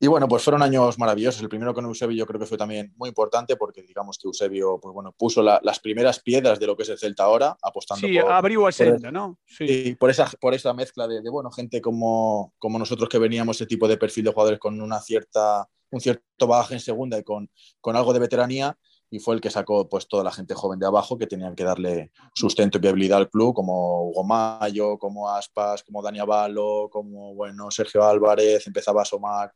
Y 0.00 0.06
bueno, 0.06 0.28
pues 0.28 0.42
fueron 0.42 0.62
años 0.62 0.98
maravillosos. 0.98 1.40
El 1.42 1.48
primero 1.48 1.74
con 1.74 1.84
Eusebio 1.84 2.16
yo 2.16 2.26
creo 2.26 2.40
que 2.40 2.46
fue 2.46 2.58
también 2.58 2.92
muy 2.96 3.08
importante 3.08 3.56
porque 3.56 3.82
digamos 3.82 4.18
que 4.18 4.28
Eusebio 4.28 4.78
pues 4.80 4.92
bueno, 4.92 5.12
puso 5.12 5.42
la, 5.42 5.60
las 5.62 5.80
primeras 5.80 6.20
piedras 6.20 6.58
de 6.58 6.66
lo 6.66 6.76
que 6.76 6.82
es 6.82 6.88
el 6.88 6.98
Celta 6.98 7.24
ahora, 7.24 7.56
apostando 7.62 8.06
sí, 8.06 8.18
por... 8.18 8.32
abrió 8.32 8.66
a 8.66 8.72
senda, 8.72 9.10
¿no? 9.10 9.38
Sí. 9.46 9.96
por, 9.98 10.10
esa, 10.10 10.30
por 10.40 10.54
esa 10.54 10.72
mezcla 10.72 11.06
de, 11.06 11.20
de, 11.20 11.30
bueno, 11.30 11.50
gente 11.50 11.80
como, 11.80 12.54
como 12.58 12.78
nosotros 12.78 13.08
que 13.08 13.18
veníamos 13.18 13.56
ese 13.56 13.66
tipo 13.66 13.88
de 13.88 13.96
perfil 13.96 14.24
de 14.24 14.32
jugadores 14.32 14.58
con 14.58 14.80
una 14.80 15.00
cierta, 15.00 15.68
un 15.90 16.00
cierto 16.00 16.46
bagaje 16.46 16.74
en 16.74 16.80
segunda 16.80 17.18
y 17.18 17.24
con, 17.24 17.50
con 17.80 17.96
algo 17.96 18.12
de 18.12 18.20
veteranía 18.20 18.76
y 19.10 19.18
fue 19.20 19.34
el 19.34 19.40
que 19.40 19.50
sacó 19.50 19.88
pues 19.88 20.06
toda 20.06 20.22
la 20.22 20.30
gente 20.30 20.54
joven 20.54 20.78
de 20.78 20.86
abajo 20.86 21.16
que 21.16 21.26
tenían 21.26 21.54
que 21.54 21.64
darle 21.64 22.12
sustento 22.34 22.78
y 22.78 22.80
viabilidad 22.80 23.18
al 23.18 23.30
club, 23.30 23.54
como 23.54 24.08
Hugo 24.10 24.24
Mayo, 24.24 24.98
como 24.98 25.30
Aspas, 25.30 25.82
como 25.82 26.02
Dani 26.02 26.18
Avalo, 26.18 26.88
como 26.90 27.34
bueno, 27.34 27.70
Sergio 27.70 28.04
Álvarez, 28.04 28.66
empezaba 28.66 29.00
a 29.00 29.02
asomar 29.02 29.52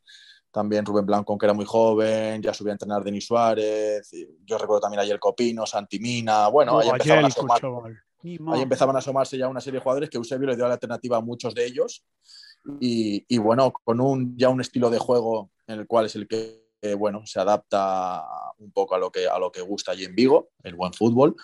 también 0.50 0.84
Rubén 0.84 1.06
Blanco, 1.06 1.36
que 1.38 1.46
era 1.46 1.54
muy 1.54 1.64
joven, 1.64 2.42
ya 2.42 2.52
subía 2.52 2.72
a 2.72 2.74
entrenar 2.74 3.02
Denis 3.02 3.26
Suárez, 3.26 4.10
yo 4.44 4.58
recuerdo 4.58 4.80
también 4.80 5.00
ayer 5.00 5.18
Copino, 5.18 5.66
Santimina, 5.66 6.48
bueno, 6.48 6.76
oh, 6.76 6.80
ahí 6.80 6.88
empezaban 6.88 7.24
a 7.24 7.28
asomar. 7.28 7.60
Ahí 8.24 8.62
empezaban 8.62 8.94
a 8.94 9.00
asomarse 9.00 9.36
ya 9.36 9.48
una 9.48 9.60
serie 9.60 9.80
de 9.80 9.82
jugadores 9.82 10.08
que 10.08 10.16
Eusebio 10.16 10.46
le 10.46 10.54
dio 10.54 10.66
la 10.68 10.74
alternativa 10.74 11.16
a 11.16 11.20
muchos 11.20 11.54
de 11.54 11.66
ellos. 11.66 12.04
Y, 12.78 13.24
y 13.26 13.38
bueno, 13.38 13.72
con 13.72 14.00
un, 14.00 14.36
ya 14.38 14.48
un 14.48 14.60
estilo 14.60 14.90
de 14.90 15.00
juego 15.00 15.50
en 15.66 15.80
el 15.80 15.86
cual 15.88 16.06
es 16.06 16.14
el 16.14 16.28
que 16.28 16.61
eh, 16.82 16.94
bueno, 16.94 17.24
se 17.24 17.38
adapta 17.38 18.24
un 18.58 18.72
poco 18.72 18.96
a 18.96 18.98
lo, 18.98 19.12
que, 19.12 19.28
a 19.28 19.38
lo 19.38 19.52
que 19.52 19.60
gusta 19.60 19.92
allí 19.92 20.04
en 20.04 20.16
Vigo, 20.16 20.50
el 20.64 20.74
buen 20.74 20.92
fútbol. 20.92 21.36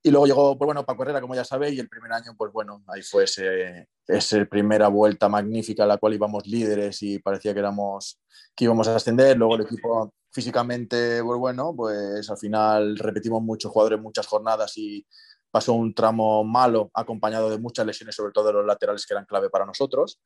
Y 0.00 0.10
luego 0.10 0.26
llegó, 0.26 0.56
pues 0.56 0.66
bueno, 0.66 0.86
Paco 0.86 1.02
Herrera, 1.02 1.20
como 1.20 1.34
ya 1.34 1.44
sabéis, 1.44 1.76
y 1.76 1.80
el 1.80 1.88
primer 1.88 2.12
año, 2.12 2.34
pues 2.38 2.52
bueno, 2.52 2.84
ahí 2.86 3.02
fue 3.02 3.24
ese, 3.24 3.88
esa 4.06 4.44
primera 4.46 4.86
vuelta 4.86 5.28
magnífica 5.28 5.82
a 5.82 5.86
la 5.86 5.98
cual 5.98 6.14
íbamos 6.14 6.46
líderes 6.46 7.02
y 7.02 7.18
parecía 7.18 7.52
que 7.52 7.58
éramos, 7.58 8.20
que 8.54 8.64
íbamos 8.64 8.86
a 8.86 8.94
ascender. 8.94 9.36
Luego 9.36 9.56
el 9.56 9.62
equipo 9.62 10.14
físicamente, 10.30 11.20
pues 11.24 11.38
bueno, 11.38 11.74
pues 11.74 12.30
al 12.30 12.38
final 12.38 12.96
repetimos 12.96 13.42
muchos 13.42 13.72
jugadores, 13.72 14.00
muchas 14.00 14.26
jornadas 14.26 14.76
y 14.76 15.04
pasó 15.50 15.72
un 15.72 15.94
tramo 15.94 16.44
malo 16.44 16.90
acompañado 16.94 17.50
de 17.50 17.58
muchas 17.58 17.86
lesiones, 17.86 18.14
sobre 18.14 18.32
todo 18.32 18.48
de 18.48 18.52
los 18.52 18.66
laterales 18.66 19.04
que 19.04 19.14
eran 19.14 19.24
clave 19.24 19.50
para 19.50 19.66
nosotros. 19.66 20.20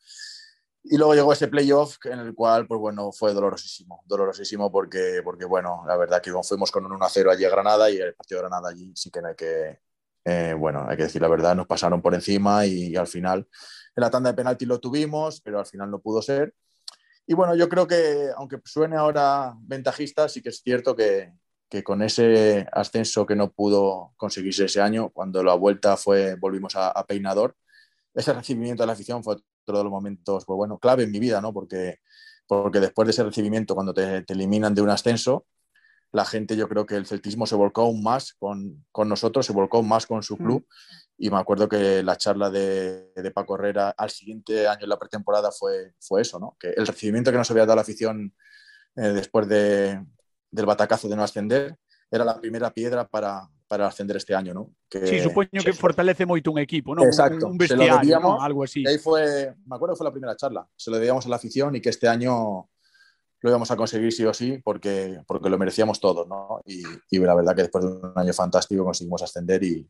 Y 0.83 0.97
luego 0.97 1.15
llegó 1.15 1.33
ese 1.33 1.49
playoff 1.49 1.99
en 2.07 2.21
el 2.21 2.35
cual, 2.35 2.67
pues 2.67 2.81
bueno, 2.81 3.13
fue 3.13 3.35
dolorosísimo, 3.35 4.03
dolorosísimo 4.07 4.73
porque, 4.73 5.21
porque 5.23 5.45
bueno, 5.45 5.85
la 5.87 5.97
verdad 5.97 6.23
que 6.23 6.33
fuimos 6.43 6.71
con 6.71 6.87
un 6.87 6.93
1-0 6.93 7.31
allí 7.31 7.45
a 7.45 7.51
Granada 7.51 7.91
y 7.91 7.99
el 7.99 8.15
partido 8.15 8.39
de 8.41 8.49
Granada 8.49 8.71
allí 8.71 8.91
sí 8.97 9.11
que 9.11 9.21
hay 9.21 9.35
que, 9.35 9.81
eh, 10.25 10.55
bueno, 10.59 10.87
hay 10.89 10.97
que 10.97 11.05
decir 11.05 11.21
la 11.21 11.29
verdad, 11.29 11.55
nos 11.55 11.67
pasaron 11.67 12.01
por 12.01 12.15
encima 12.15 12.65
y, 12.67 12.89
y, 12.93 12.97
al 12.97 13.07
final 13.07 13.47
en 13.97 14.01
la 14.01 14.11
tanda 14.11 14.31
de 14.31 14.37
penalti 14.37 14.65
lo 14.67 14.81
tuvimos, 14.81 15.41
pero 15.43 15.59
al 15.59 15.67
final 15.67 15.91
no 15.91 16.01
pudo 16.01 16.23
ser. 16.23 16.55
y 17.27 17.35
bueno, 17.35 17.55
yo 17.57 17.69
creo 17.69 17.87
que, 17.87 18.31
aunque 18.37 18.59
suene 18.65 18.97
ahora 18.97 19.55
ventajista, 19.61 20.29
sí 20.29 20.43
que 20.43 20.51
es 20.51 20.63
cierto 20.63 20.97
que, 20.97 21.33
que 21.69 21.85
con 21.85 22.03
ese 22.03 22.67
ascenso 22.73 23.27
que 23.27 23.37
no 23.37 23.53
pudo 23.53 24.13
conseguirse 24.17 24.65
ese 24.67 24.81
año, 24.81 25.11
cuando 25.11 25.43
la 25.45 25.55
vuelta 25.55 25.97
fue, 25.97 26.37
volvimos 26.37 26.77
a, 26.77 26.91
a 26.91 27.07
Peinador, 27.07 27.57
ese 28.15 28.33
recibimiento 28.33 28.83
de 28.83 28.89
la 28.89 28.95
afición 28.95 29.23
fue 29.23 29.37
otro 29.63 29.79
de 29.79 29.85
los 29.85 29.91
momentos, 29.91 30.45
pues 30.45 30.57
bueno, 30.57 30.79
clave 30.79 31.05
en 31.05 31.11
mi 31.11 31.19
vida, 31.19 31.41
¿no? 31.41 31.53
Porque, 31.53 31.99
porque 32.47 32.81
después 32.81 33.07
de 33.07 33.11
ese 33.13 33.25
recibimiento, 33.25 33.75
cuando 33.75 33.95
te, 33.95 34.23
te 34.23 34.33
eliminan 34.35 34.75
de 34.75 34.83
un 34.83 34.91
ascenso, 34.91 35.47
la 36.13 36.25
gente, 36.25 36.57
yo 36.57 36.69
creo 36.69 36.87
que 36.87 36.97
el 36.97 37.07
celtismo 37.07 37.47
se 37.47 37.55
volcó 37.55 37.83
aún 37.83 38.03
más 38.03 38.35
con, 38.35 38.85
con 38.91 39.09
nosotros, 39.09 39.47
se 39.47 39.53
volcó 39.53 39.83
más 39.83 40.07
con 40.07 40.23
su 40.23 40.37
club. 40.37 40.67
Y 41.17 41.31
me 41.31 41.37
acuerdo 41.39 41.69
que 41.69 42.03
la 42.03 42.17
charla 42.17 42.51
de, 42.51 43.13
de, 43.15 43.31
Paco 43.31 43.55
Herrera 43.55 43.91
al 43.91 44.11
siguiente 44.11 44.67
año 44.67 44.85
en 44.85 44.89
la 44.89 44.99
pretemporada 44.99 45.53
fue, 45.53 45.95
fue 46.01 46.23
eso, 46.23 46.41
¿no? 46.41 46.57
Que 46.59 46.71
el 46.71 46.87
recibimiento 46.87 47.31
que 47.31 47.37
nos 47.37 47.51
había 47.51 47.65
dado 47.65 47.77
la 47.77 47.83
afición 47.83 48.35
eh, 48.97 49.09
después 49.09 49.47
de, 49.47 50.05
del 50.51 50.67
batacazo 50.67 51.09
de 51.09 51.17
no 51.17 51.23
ascender 51.23 51.77
era 52.11 52.25
la 52.25 52.41
primera 52.41 52.73
piedra 52.73 53.07
para, 53.07 53.49
para 53.71 53.87
ascender 53.87 54.17
este 54.17 54.35
año, 54.35 54.53
¿no? 54.53 54.75
Que, 54.89 55.07
sí, 55.07 55.21
supoño 55.21 55.63
que 55.65 55.73
fortalece 55.73 56.27
moito 56.27 56.51
un 56.51 56.59
equipo, 56.59 56.93
¿no? 56.93 57.05
Exacto. 57.05 57.47
Un, 57.47 57.53
un 57.53 57.57
vestiario, 57.57 57.87
se 57.87 57.91
lo 57.93 58.01
debíamos, 58.01 58.33
¿no? 58.35 58.43
Algo 58.43 58.65
así. 58.65 58.83
Y 58.83 58.89
ahí 58.89 58.99
fue, 58.99 59.55
me 59.65 59.77
acuerdo 59.77 59.95
que 59.95 59.99
fue 59.99 60.07
la 60.07 60.11
primera 60.11 60.35
charla, 60.35 60.67
se 60.75 60.91
lo 60.91 60.97
debíamos 60.97 61.25
a 61.25 61.29
la 61.29 61.37
afición 61.37 61.77
y 61.77 61.81
que 61.81 61.91
este 61.91 62.09
año 62.09 62.69
lo 63.39 63.49
íbamos 63.49 63.71
a 63.71 63.77
conseguir 63.77 64.13
sí 64.13 64.25
o 64.25 64.35
sí 64.35 64.59
porque, 64.59 65.23
porque 65.25 65.49
lo 65.49 65.57
merecíamos 65.57 66.01
todos, 66.01 66.27
¿no? 66.27 66.61
Y, 66.67 66.83
y 67.11 67.19
la 67.21 67.37
verdad 67.37 67.55
que 67.55 67.63
después 67.63 67.85
de 67.85 67.93
un 67.93 68.13
año 68.17 68.33
fantástico 68.33 68.85
conseguimos 68.85 69.23
ascender 69.23 69.63
y, 69.63 69.89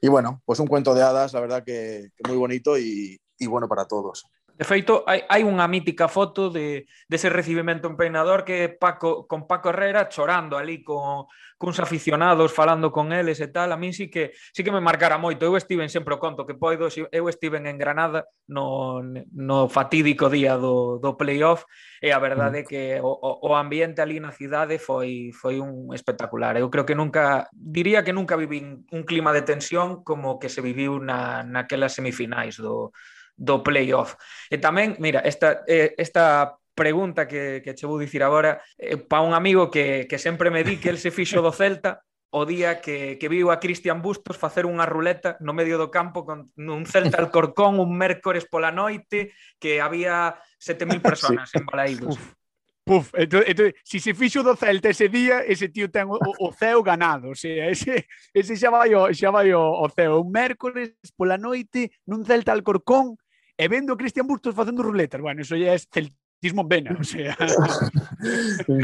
y 0.00 0.08
bueno, 0.08 0.40
pues 0.46 0.58
un 0.60 0.66
cuento 0.66 0.94
de 0.94 1.02
hadas, 1.02 1.34
la 1.34 1.40
verdad 1.40 1.62
que, 1.62 2.08
que 2.16 2.26
muy 2.26 2.38
bonito 2.38 2.78
y, 2.78 3.20
y 3.38 3.46
bueno 3.46 3.68
para 3.68 3.84
todos. 3.84 4.24
De 4.58 4.66
feito, 4.66 5.06
hai, 5.06 5.22
hai 5.30 5.46
unha 5.46 5.70
mítica 5.70 6.10
foto 6.10 6.50
de, 6.50 6.90
dese 7.06 7.30
recibimento 7.30 7.86
en 7.86 7.94
Peinador 7.94 8.42
que 8.42 8.66
Paco, 8.66 9.30
con 9.30 9.46
Paco 9.46 9.70
Herrera 9.70 10.10
chorando 10.10 10.58
ali 10.58 10.82
con, 10.82 11.30
cuns 11.58 11.80
aficionados 11.80 12.54
falando 12.54 12.94
con 12.94 13.12
eles 13.12 13.42
e 13.42 13.50
tal. 13.50 13.74
A 13.74 13.76
min 13.76 13.92
sí 13.92 14.06
que, 14.08 14.32
sí 14.54 14.62
que 14.62 14.70
me 14.70 14.80
marcara 14.80 15.18
moito. 15.18 15.42
Eu 15.42 15.58
estive 15.58 15.82
sempre 15.90 16.14
o 16.14 16.22
conto 16.22 16.46
que 16.46 16.54
poido, 16.54 16.86
eu 16.90 17.28
estive 17.28 17.58
en 17.58 17.76
Granada 17.76 18.30
no, 18.46 19.02
no 19.34 19.68
fatídico 19.68 20.30
día 20.30 20.54
do, 20.54 21.02
do 21.02 21.18
playoff 21.18 21.66
e 22.00 22.14
a 22.14 22.22
verdade 22.22 22.62
é 22.62 22.62
mm. 22.62 22.68
que 22.70 22.82
o, 23.02 23.10
o 23.42 23.50
ambiente 23.58 23.98
ali 23.98 24.22
na 24.22 24.30
cidade 24.30 24.78
foi, 24.78 25.34
foi 25.34 25.58
un 25.58 25.90
espectacular. 25.92 26.56
Eu 26.56 26.70
creo 26.70 26.86
que 26.86 26.94
nunca, 26.94 27.50
diría 27.52 28.06
que 28.06 28.14
nunca 28.14 28.38
vivín 28.38 28.86
un 28.94 29.02
clima 29.02 29.34
de 29.34 29.42
tensión 29.42 30.06
como 30.06 30.38
que 30.38 30.48
se 30.48 30.62
viviu 30.62 31.02
na, 31.02 31.42
naquelas 31.42 31.98
semifinais 31.98 32.54
do, 32.54 32.94
do 33.38 33.62
playoff. 33.62 34.18
E 34.50 34.58
tamén, 34.58 34.98
mira, 34.98 35.22
esta, 35.22 35.62
eh, 35.70 35.94
esta 35.94 36.58
pregunta 36.74 37.26
que, 37.26 37.62
que 37.62 37.74
che 37.74 37.86
vou 37.86 37.98
dicir 37.98 38.22
agora 38.22 38.62
eh, 38.78 38.98
pa 38.98 39.22
un 39.22 39.34
amigo 39.34 39.70
que, 39.70 40.06
que 40.10 40.18
sempre 40.18 40.50
me 40.50 40.62
di 40.62 40.78
que 40.78 40.90
el 40.90 40.98
se 40.98 41.10
fixo 41.10 41.42
do 41.42 41.54
Celta 41.54 42.02
o 42.30 42.44
día 42.44 42.80
que, 42.80 43.16
que 43.18 43.30
viu 43.30 43.50
a 43.50 43.58
Cristian 43.58 44.02
Bustos 44.02 44.36
facer 44.36 44.68
unha 44.68 44.84
ruleta 44.84 45.40
no 45.40 45.56
medio 45.56 45.80
do 45.80 45.88
campo 45.90 46.22
con 46.22 46.46
un 46.54 46.84
Celta 46.86 47.18
Alcorcón 47.22 47.82
un 47.82 47.96
mércores 47.98 48.46
pola 48.46 48.70
noite 48.70 49.34
que 49.58 49.80
había 49.82 50.38
7.000 50.60 51.02
personas 51.02 51.50
sí. 51.50 51.58
en 51.58 51.66
Balaídos. 51.66 52.14
Puf, 52.88 53.12
entón, 53.18 53.44
entón, 53.44 53.74
se 53.84 54.00
se 54.00 54.14
fixo 54.14 54.40
do 54.40 54.56
Celta 54.56 54.88
ese 54.88 55.10
día, 55.12 55.44
ese 55.44 55.68
tío 55.68 55.92
ten 55.92 56.08
o, 56.08 56.16
o 56.16 56.48
ceo 56.56 56.80
ganado, 56.80 57.32
o 57.32 57.36
sea, 57.36 57.68
ese, 57.68 58.08
ese 58.32 58.56
xa 58.56 58.72
vai, 58.72 58.96
o, 58.96 59.12
xa 59.12 59.28
vai 59.28 59.52
o, 59.52 59.60
o 59.60 59.86
ceo. 59.92 60.24
Un 60.24 60.32
mércores 60.32 60.96
pola 61.12 61.36
noite, 61.36 61.92
nun 62.08 62.24
Celta 62.24 62.56
Alcorcón, 62.56 63.20
e 63.58 63.68
vendo 63.68 63.96
Cristian 63.96 64.26
Bustos 64.26 64.54
facendo 64.54 64.82
ruletas. 64.82 65.20
Bueno, 65.20 65.42
eso 65.42 65.56
ya 65.56 65.74
es 65.74 65.88
celtismo 65.92 66.64
vena, 66.64 66.96
o 66.98 67.04
sea. 67.04 67.36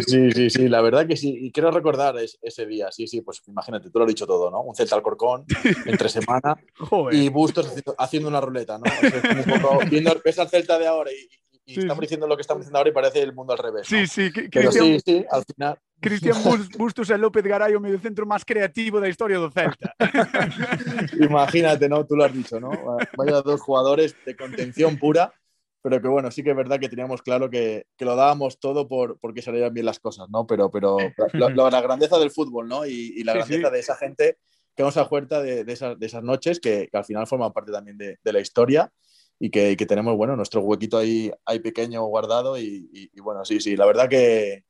Sí, 0.07 0.31
sí, 0.31 0.51
sí, 0.51 0.69
la 0.69 0.81
verdad 0.81 1.09
que 1.09 1.17
sí. 1.17 1.37
Y 1.41 1.51
quiero 1.51 1.71
recordar 1.71 2.17
es, 2.19 2.39
ese 2.41 2.67
día, 2.67 2.93
sí, 2.93 3.09
sí, 3.09 3.21
pues 3.23 3.43
imagínate, 3.49 3.91
tú 3.91 3.99
lo 3.99 4.05
has 4.05 4.09
dicho 4.09 4.27
todo, 4.27 4.51
¿no? 4.51 4.61
Un 4.63 4.77
Celta 4.77 4.95
Alcorcón 4.95 5.45
entre 5.87 6.09
semana 6.09 6.57
y 7.11 7.29
Bustos 7.31 7.67
haciendo, 7.67 7.95
haciendo, 7.99 8.29
una 8.29 8.41
ruleta, 8.41 8.79
¿no? 8.79 8.85
O 8.85 9.11
sea, 9.11 9.45
un 9.45 9.61
poco, 9.61 9.79
viendo, 9.91 10.15
ves 10.25 10.39
al 10.39 10.49
Celta 10.49 10.79
de 10.79 10.87
ahora 10.87 11.11
y, 11.11 11.29
y 11.67 11.75
sí, 11.75 11.81
estamos 11.81 12.01
diciendo 12.03 12.27
lo 12.27 12.37
que 12.37 12.43
estamos 12.43 12.61
diciendo 12.61 12.79
ahora 12.79 12.91
y 12.91 12.93
parece 12.93 13.23
el 13.23 13.33
mundo 13.33 13.53
al 13.53 13.59
revés. 13.59 13.91
¿no? 13.91 13.99
Sí, 13.99 14.07
sí, 14.07 14.31
Pero 14.53 14.71
sí, 14.71 15.01
sí, 15.05 15.25
al 15.31 15.45
final. 15.45 15.79
Cristian 16.01 16.37
Bustos 16.79 17.09
e 17.09 17.17
López 17.17 17.43
Garay 17.43 17.75
o 17.75 17.81
medio 17.81 17.97
centro 17.99 18.29
máis 18.29 18.45
creativo 18.45 19.01
da 19.01 19.09
historia 19.09 19.41
do 19.41 19.49
Celta. 19.49 19.97
Imagínate, 21.25 21.89
¿no? 21.89 22.05
Tú 22.05 22.17
lo 22.17 22.25
has 22.25 22.35
dicho, 22.35 22.61
¿no? 22.61 22.71
Vaya 23.17 23.41
dos 23.41 23.61
jugadores 23.63 24.15
de 24.27 24.37
contención 24.37 24.99
pura, 24.99 25.33
pero 25.81 26.03
que 26.03 26.09
bueno, 26.09 26.31
sí 26.31 26.45
que 26.45 26.51
es 26.51 26.57
verdad 26.57 26.79
que 26.79 26.91
teníamos 26.93 27.23
claro 27.23 27.49
que, 27.49 27.87
que 27.97 28.05
lo 28.05 28.17
dábamos 28.17 28.61
todo 28.61 28.87
por, 28.87 29.19
porque 29.19 29.41
salían 29.41 29.73
bien 29.73 29.87
las 29.87 29.99
cosas, 29.99 30.29
¿no? 30.29 30.47
Pero, 30.47 30.71
pero 30.71 30.99
lo, 31.33 31.71
la 31.71 31.81
grandeza 31.81 32.19
del 32.19 32.31
fútbol, 32.31 32.69
¿no? 32.69 32.85
Y, 32.85 33.15
y 33.17 33.25
la 33.25 33.33
sí, 33.33 33.39
grandeza 33.39 33.69
sí. 33.69 33.73
de 33.73 33.81
esa 33.81 33.97
gente 33.97 34.39
que 34.77 34.83
nos 34.83 34.97
acuerda 34.99 35.41
de, 35.41 35.65
de, 35.65 35.73
esas, 35.73 35.99
de 35.99 36.05
esas 36.05 36.23
noches 36.23 36.61
que, 36.61 36.89
que, 36.91 36.99
al 36.99 37.05
final 37.05 37.27
forman 37.27 37.53
parte 37.53 37.73
también 37.73 37.97
de, 37.97 38.19
de 38.23 38.33
la 38.33 38.41
historia 38.41 38.93
y 39.39 39.51
que, 39.51 39.73
y 39.73 39.77
que, 39.77 39.87
tenemos, 39.87 40.17
bueno, 40.17 40.37
nuestro 40.37 40.61
huequito 40.61 40.99
ahí, 40.99 41.31
ahí 41.45 41.59
pequeño 41.59 42.05
guardado 42.05 42.59
y, 42.59 42.89
y, 42.93 43.11
y 43.13 43.21
bueno, 43.21 43.45
sí, 43.45 43.61
sí, 43.61 43.77
la 43.77 43.87
verdad 43.87 44.09
que, 44.09 44.65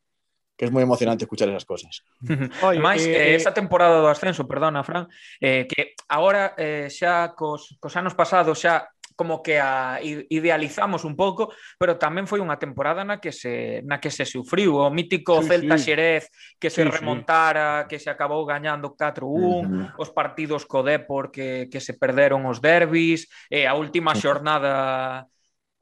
que 0.57 0.67
es 0.67 0.73
moi 0.73 0.83
emocionante 0.87 1.27
escuchar 1.27 1.51
esas 1.51 1.67
cosas. 1.67 2.07
Oye, 2.63 2.79
máis, 2.79 3.03
eh, 3.03 3.35
eh, 3.35 3.35
esa 3.35 3.51
temporada 3.51 3.99
do 3.99 4.07
ascenso, 4.07 4.47
perdona, 4.47 4.87
Fran, 4.87 5.11
eh, 5.43 5.67
que 5.67 5.99
agora 6.07 6.55
eh, 6.55 6.87
xa 6.87 7.35
cos, 7.35 7.75
cos 7.83 7.95
anos 7.99 8.15
pasados 8.15 8.63
xa 8.63 8.87
como 9.17 9.43
que 9.43 9.59
a 9.59 9.99
idealizamos 10.03 11.05
un 11.05 11.15
pouco, 11.15 11.55
pero 11.79 11.97
tamén 11.97 12.27
foi 12.27 12.43
unha 12.43 12.59
temporada 12.59 13.07
na 13.07 13.23
que 13.23 13.31
se 13.31 13.83
na 13.87 14.03
que 14.03 14.11
se 14.11 14.27
sufriu 14.27 14.83
o 14.83 14.91
mítico 14.91 15.39
sí, 15.43 15.49
Celta 15.49 15.77
sí. 15.79 15.91
Xerez 15.91 16.25
que 16.59 16.71
se 16.71 16.83
sí, 16.83 16.91
remontara, 16.91 17.85
sí. 17.85 17.95
que 17.95 17.99
se 18.03 18.11
acabou 18.11 18.43
gañando 18.43 18.95
4-1, 18.99 19.23
uh 19.23 19.63
-huh. 19.63 20.03
os 20.03 20.11
partidos 20.11 20.67
co 20.67 20.83
Depor 20.83 21.31
que 21.31 21.71
que 21.71 21.81
se 21.81 21.95
perderon 21.95 22.47
os 22.47 22.59
derbis, 22.59 23.31
e 23.47 23.67
a 23.67 23.75
última 23.79 24.15
xornada 24.19 25.27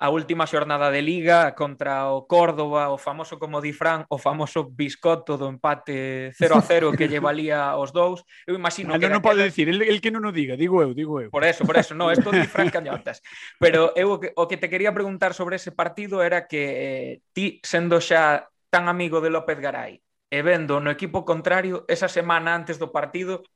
a 0.03 0.11
última 0.11 0.51
xornada 0.51 0.91
de 0.91 0.99
Liga 0.99 1.55
contra 1.55 2.11
o 2.11 2.27
Córdoba, 2.27 2.91
o 2.91 2.99
famoso, 2.99 3.39
como 3.39 3.63
di 3.63 3.71
Fran, 3.71 4.03
o 4.11 4.19
famoso 4.19 4.67
biscoto 4.67 5.39
do 5.39 5.47
empate 5.47 6.35
0 6.35 6.59
a 6.59 6.63
0 6.67 6.99
que 6.99 7.07
lle 7.07 7.23
valía 7.23 7.79
os 7.79 7.95
dous. 7.95 8.27
Eu 8.43 8.59
imagino 8.59 8.91
ah, 8.91 8.99
que... 8.99 9.07
Non 9.07 9.23
pode 9.23 9.47
decir, 9.47 9.71
el, 9.71 9.79
el 9.79 10.03
que 10.03 10.11
non 10.11 10.27
o 10.27 10.35
diga, 10.35 10.59
digo 10.59 10.83
eu, 10.83 10.91
digo 10.91 11.23
eu. 11.23 11.31
Por 11.31 11.47
eso, 11.47 11.63
por 11.63 11.79
eso, 11.79 11.95
no, 11.95 12.11
esto 12.11 12.35
di 12.35 12.43
Fran 12.51 12.67
Cañotas. 12.75 13.23
Pero 13.63 13.95
eu 13.95 14.11
o 14.11 14.19
que, 14.19 14.35
o 14.35 14.51
que 14.51 14.59
te 14.59 14.67
quería 14.67 14.91
preguntar 14.91 15.39
sobre 15.39 15.55
ese 15.55 15.71
partido 15.71 16.19
era 16.19 16.51
que 16.51 16.63
eh, 16.67 17.11
ti, 17.31 17.63
sendo 17.63 18.03
xa 18.03 18.51
tan 18.75 18.91
amigo 18.91 19.23
de 19.23 19.31
López 19.31 19.63
Garay, 19.63 20.03
e 20.27 20.39
vendo 20.43 20.83
no 20.83 20.91
equipo 20.91 21.23
contrario, 21.23 21.87
esa 21.87 22.11
semana 22.11 22.59
antes 22.59 22.75
do 22.83 22.91
partido, 22.91 23.47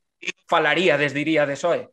falaría, 0.47 0.95
desdiría 0.95 1.43
de 1.43 1.59
Soe. 1.59 1.91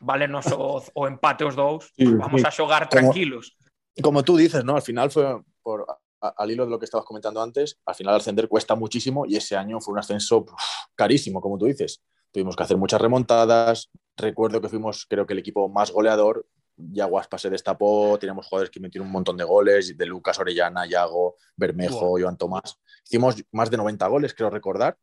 Vale, 0.00 0.28
nos 0.28 0.46
o, 0.52 0.78
o 0.78 1.02
empate 1.08 1.42
os 1.42 1.56
dous, 1.56 1.90
sí, 1.96 2.04
vamos 2.04 2.42
sí. 2.42 2.46
a 2.46 2.52
xogar 2.52 2.92
tranquilos. 2.92 3.56
Como 3.56 3.57
como 4.02 4.22
tú 4.22 4.36
dices, 4.36 4.64
¿no? 4.64 4.76
Al 4.76 4.82
final 4.82 5.10
fue 5.10 5.40
por, 5.62 5.86
a, 6.20 6.28
al 6.28 6.50
hilo 6.50 6.64
de 6.64 6.70
lo 6.70 6.78
que 6.78 6.84
estabas 6.84 7.06
comentando 7.06 7.42
antes, 7.42 7.78
al 7.84 7.94
final 7.94 8.14
ascender 8.16 8.48
cuesta 8.48 8.74
muchísimo 8.74 9.26
y 9.26 9.36
ese 9.36 9.56
año 9.56 9.80
fue 9.80 9.92
un 9.92 9.98
ascenso 9.98 10.38
uf, 10.38 10.52
carísimo, 10.94 11.40
como 11.40 11.58
tú 11.58 11.66
dices. 11.66 12.02
Tuvimos 12.30 12.56
que 12.56 12.62
hacer 12.62 12.76
muchas 12.76 13.00
remontadas. 13.00 13.90
Recuerdo 14.16 14.60
que 14.60 14.68
fuimos, 14.68 15.06
creo 15.08 15.26
que 15.26 15.32
el 15.32 15.38
equipo 15.38 15.68
más 15.68 15.90
goleador. 15.90 16.46
Ya 16.76 17.06
Guaspa 17.06 17.38
se 17.38 17.50
destapó, 17.50 18.16
teníamos 18.20 18.46
jugadores 18.46 18.70
que 18.70 18.78
metieron 18.78 19.08
un 19.08 19.12
montón 19.12 19.36
de 19.36 19.42
goles, 19.42 19.96
de 19.96 20.06
Lucas 20.06 20.38
Orellana, 20.38 20.86
Yago, 20.86 21.34
Bermejo, 21.56 22.06
wow. 22.06 22.20
Joan 22.20 22.36
Tomás. 22.36 22.78
Hicimos 23.04 23.42
más 23.50 23.68
de 23.68 23.78
90 23.78 24.06
goles, 24.06 24.32
creo 24.32 24.48
recordar. 24.48 24.96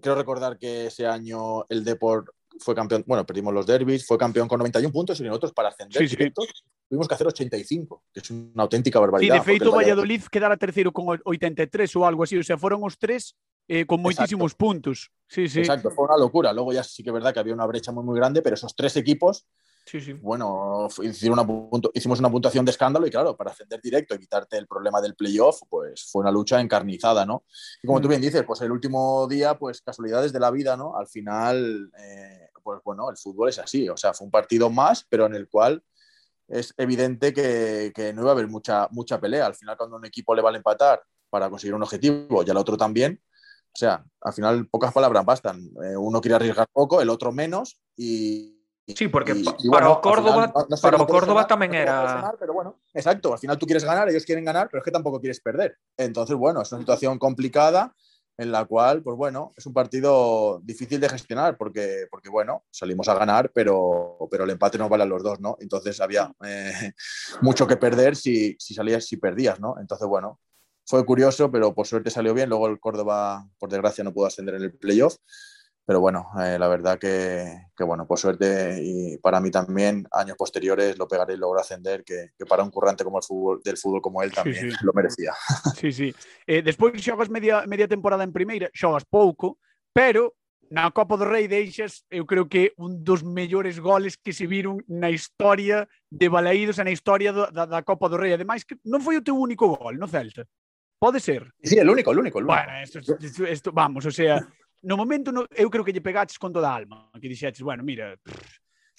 Creo 0.00 0.14
recordar 0.14 0.56
que 0.56 0.86
ese 0.86 1.06
año 1.06 1.64
el 1.68 1.84
Deport 1.84 2.28
fue 2.60 2.76
campeón, 2.76 3.02
bueno, 3.06 3.26
perdimos 3.26 3.52
los 3.52 3.66
derbis, 3.66 4.06
fue 4.06 4.18
campeón 4.18 4.46
con 4.46 4.58
91 4.58 4.92
puntos 4.92 5.18
y 5.18 5.24
nosotros 5.24 5.52
para 5.52 5.70
ascender 5.70 6.08
sí, 6.08 6.16
sí. 6.16 6.32
Tuvimos 6.90 7.06
que 7.06 7.14
hacer 7.14 7.26
85, 7.28 8.02
que 8.12 8.18
es 8.18 8.30
una 8.30 8.64
auténtica 8.64 8.98
barbaridad. 8.98 9.34
Sí, 9.34 9.38
de 9.38 9.44
feito 9.44 9.70
Valladolid 9.70 10.22
quedara 10.24 10.56
terceiro 10.56 10.90
con 10.90 11.06
83 11.24 11.94
ou 11.94 12.02
algo 12.02 12.26
así, 12.26 12.34
o 12.34 12.42
sea, 12.42 12.58
foron 12.58 12.82
os 12.82 12.98
tres 12.98 13.38
eh, 13.70 13.86
con 13.86 14.02
moitísimos 14.02 14.50
Exacto. 14.50 14.66
puntos. 14.66 15.14
Sí, 15.30 15.46
sí. 15.46 15.60
Exacto, 15.60 15.94
fue 15.94 16.10
una 16.10 16.18
locura. 16.18 16.52
Luego 16.52 16.72
ya 16.72 16.82
sí 16.82 17.04
que 17.04 17.10
es 17.10 17.14
verdad 17.14 17.32
que 17.32 17.38
había 17.38 17.54
una 17.54 17.64
brecha 17.70 17.92
muy, 17.92 18.02
muy 18.02 18.18
grande, 18.18 18.42
pero 18.42 18.54
esos 18.54 18.74
tres 18.74 18.96
equipos, 18.96 19.46
sí, 19.86 20.00
sí. 20.00 20.14
bueno, 20.14 20.88
una 20.98 21.46
hicimos 21.94 22.18
una 22.18 22.28
puntuación 22.28 22.64
de 22.64 22.72
escándalo 22.72 23.06
y 23.06 23.10
claro, 23.10 23.36
para 23.36 23.52
ascender 23.52 23.80
directo, 23.80 24.16
evitarte 24.16 24.58
el 24.58 24.66
problema 24.66 25.00
del 25.00 25.14
playoff, 25.14 25.62
pues 25.68 26.10
fue 26.10 26.22
una 26.22 26.32
lucha 26.32 26.60
encarnizada, 26.60 27.24
¿no? 27.24 27.44
Y 27.84 27.86
como 27.86 28.00
mm. 28.00 28.02
tú 28.02 28.08
bien 28.08 28.20
dices, 28.20 28.42
pues 28.44 28.60
el 28.62 28.72
último 28.72 29.28
día, 29.28 29.56
pues 29.56 29.80
casualidades 29.80 30.32
de 30.32 30.40
la 30.40 30.50
vida, 30.50 30.76
¿no? 30.76 30.96
Al 30.96 31.06
final... 31.06 31.92
Eh, 31.96 32.48
pues 32.62 32.80
bueno, 32.84 33.10
el 33.10 33.16
fútbol 33.16 33.48
es 33.48 33.58
así, 33.58 33.88
o 33.88 33.96
sea, 33.96 34.12
fue 34.12 34.26
un 34.26 34.30
partido 34.30 34.68
más, 34.68 35.06
pero 35.08 35.24
en 35.24 35.34
el 35.34 35.48
cual 35.48 35.82
es 36.50 36.74
evidente 36.76 37.32
que, 37.32 37.92
que, 37.94 38.12
no 38.12 38.22
iba 38.22 38.30
a 38.30 38.34
haber 38.34 38.48
mucha, 38.48 38.88
mucha 38.90 39.20
pelea. 39.20 39.46
Al 39.46 39.54
final, 39.54 39.76
cuando 39.76 39.96
un 39.96 40.04
equipo 40.04 40.34
le 40.34 40.42
vale 40.42 40.58
empatar 40.58 41.02
para 41.30 41.48
conseguir 41.48 41.74
un 41.74 41.82
objetivo 41.82 42.42
y 42.44 42.50
al 42.50 42.56
otro 42.56 42.76
también, 42.76 43.20
o 43.72 43.76
sea, 43.78 44.04
al 44.20 44.32
final 44.32 44.66
pocas 44.68 44.92
palabras 44.92 45.24
bastan. 45.24 45.60
Eh, 45.84 45.96
uno 45.96 46.20
quiere 46.20 46.34
arriesgar 46.34 46.66
poco, 46.72 47.00
el 47.00 47.08
otro 47.08 47.32
menos, 47.32 47.80
y, 47.96 48.56
Sí, 48.96 49.06
porque 49.06 49.32
y- 49.32 49.40
y 49.42 49.44
para 49.44 49.86
bueno, 49.86 49.94
al 49.94 50.00
Córdoba, 50.00 50.32
final 50.48 50.66
no- 50.68 50.76
sé 50.76 50.82
para 50.82 50.98
Córdoba 51.06 51.46
sonar, 51.48 51.48
no 51.50 51.68
puede 51.68 51.82
era 51.82 52.12
sonar, 52.20 52.36
pero 52.40 52.52
bueno, 52.52 52.80
exacto, 52.92 53.32
al 53.32 53.38
final 53.38 53.56
tú 53.56 53.66
quieres 53.66 53.84
ganar, 53.84 54.08
ellos 54.08 54.24
quieren 54.24 54.44
ganar, 54.44 54.68
pero 54.68 54.80
es 54.80 54.84
que 54.84 54.90
tampoco 54.90 55.20
quieres 55.20 55.40
perder. 55.40 55.78
Entonces, 55.96 56.34
bueno, 56.36 56.62
es 56.62 56.72
una 56.72 56.80
situación 56.80 57.16
complicada 57.16 57.94
en 58.40 58.50
la 58.50 58.64
cual, 58.64 59.02
pues 59.02 59.18
bueno, 59.18 59.52
es 59.54 59.66
un 59.66 59.74
partido 59.74 60.62
difícil 60.64 60.98
de 60.98 61.10
gestionar 61.10 61.58
porque, 61.58 62.06
porque 62.10 62.30
bueno, 62.30 62.64
salimos 62.70 63.06
a 63.08 63.14
ganar, 63.14 63.52
pero, 63.54 64.16
pero 64.30 64.44
el 64.44 64.50
empate 64.50 64.78
nos 64.78 64.88
vale 64.88 65.02
a 65.02 65.06
los 65.06 65.22
dos, 65.22 65.40
¿no? 65.40 65.58
Entonces 65.60 66.00
había 66.00 66.32
eh, 66.46 66.92
mucho 67.42 67.66
que 67.66 67.76
perder 67.76 68.16
si, 68.16 68.56
si 68.58 68.72
salías, 68.72 69.04
si 69.04 69.18
perdías, 69.18 69.60
¿no? 69.60 69.74
Entonces, 69.78 70.08
bueno, 70.08 70.40
fue 70.86 71.04
curioso, 71.04 71.50
pero 71.50 71.74
por 71.74 71.86
suerte 71.86 72.08
salió 72.08 72.32
bien. 72.32 72.48
Luego 72.48 72.66
el 72.68 72.80
Córdoba, 72.80 73.46
por 73.58 73.68
desgracia, 73.68 74.02
no 74.04 74.14
pudo 74.14 74.26
ascender 74.26 74.54
en 74.54 74.62
el 74.62 74.72
playoff. 74.72 75.16
Pero 75.90 75.98
bueno, 75.98 76.28
eh, 76.40 76.56
la 76.56 76.68
verdad 76.68 77.00
que, 77.00 77.66
que, 77.76 77.82
bueno, 77.82 78.06
por 78.06 78.16
suerte 78.16 78.78
y 78.80 79.18
para 79.18 79.40
mí 79.40 79.50
también, 79.50 80.06
años 80.12 80.36
posteriores 80.36 80.96
lo 80.96 81.08
pegaré 81.08 81.34
y 81.34 81.36
logró 81.36 81.58
ascender, 81.58 82.04
que, 82.04 82.28
que 82.38 82.46
para 82.46 82.62
un 82.62 82.70
currante 82.70 83.02
como 83.02 83.18
el 83.18 83.24
fútbol, 83.24 83.60
del 83.64 83.76
fútbol 83.76 84.00
como 84.00 84.22
él 84.22 84.30
también 84.30 84.70
sí. 84.70 84.76
lo 84.82 84.92
merecía. 84.92 85.32
Sí, 85.74 85.90
sí. 85.90 86.14
Eh, 86.46 86.62
despois 86.62 86.94
xogas 87.02 87.28
media, 87.28 87.64
media 87.66 87.88
temporada 87.88 88.22
en 88.22 88.30
primeira, 88.30 88.70
xogas 88.72 89.04
pouco, 89.04 89.58
pero 89.92 90.36
na 90.70 90.92
Copa 90.92 91.18
do 91.18 91.26
Rei 91.26 91.48
deixas, 91.48 92.06
eu 92.06 92.22
creo 92.22 92.46
que 92.46 92.70
un 92.78 93.02
dos 93.02 93.26
mellores 93.26 93.82
goles 93.82 94.14
que 94.14 94.30
se 94.32 94.46
viron 94.46 94.78
na 94.86 95.10
historia 95.10 95.90
de 96.06 96.30
Balaídos 96.30 96.78
e 96.78 96.86
na 96.86 96.94
historia 96.94 97.34
do, 97.34 97.50
da, 97.50 97.66
da 97.66 97.82
Copa 97.82 98.06
do 98.06 98.14
Rei. 98.14 98.30
Ademais, 98.30 98.62
que 98.62 98.78
non 98.86 99.02
foi 99.02 99.18
o 99.18 99.26
teu 99.26 99.34
único 99.34 99.66
gol 99.74 99.98
no 99.98 100.06
Celta. 100.06 100.46
Pode 101.00 101.18
ser. 101.18 101.50
Sí, 101.64 101.78
el 101.78 101.90
único, 101.90 102.12
el 102.12 102.18
único. 102.18 102.38
El 102.38 102.44
único. 102.44 102.62
Bueno, 102.62 102.78
esto, 102.78 103.00
esto, 103.00 103.46
esto, 103.46 103.72
vamos, 103.72 104.06
o 104.06 104.12
sea, 104.12 104.46
no 104.82 104.96
momento 104.96 105.32
no, 105.32 105.46
eu 105.54 105.68
creo 105.70 105.84
que 105.84 105.92
lle 105.92 106.00
pegaches 106.00 106.38
con 106.38 106.52
toda 106.52 106.70
a 106.72 106.76
alma, 106.76 107.10
que 107.20 107.28
dixeches, 107.28 107.62
bueno, 107.62 107.82
mira, 107.82 108.16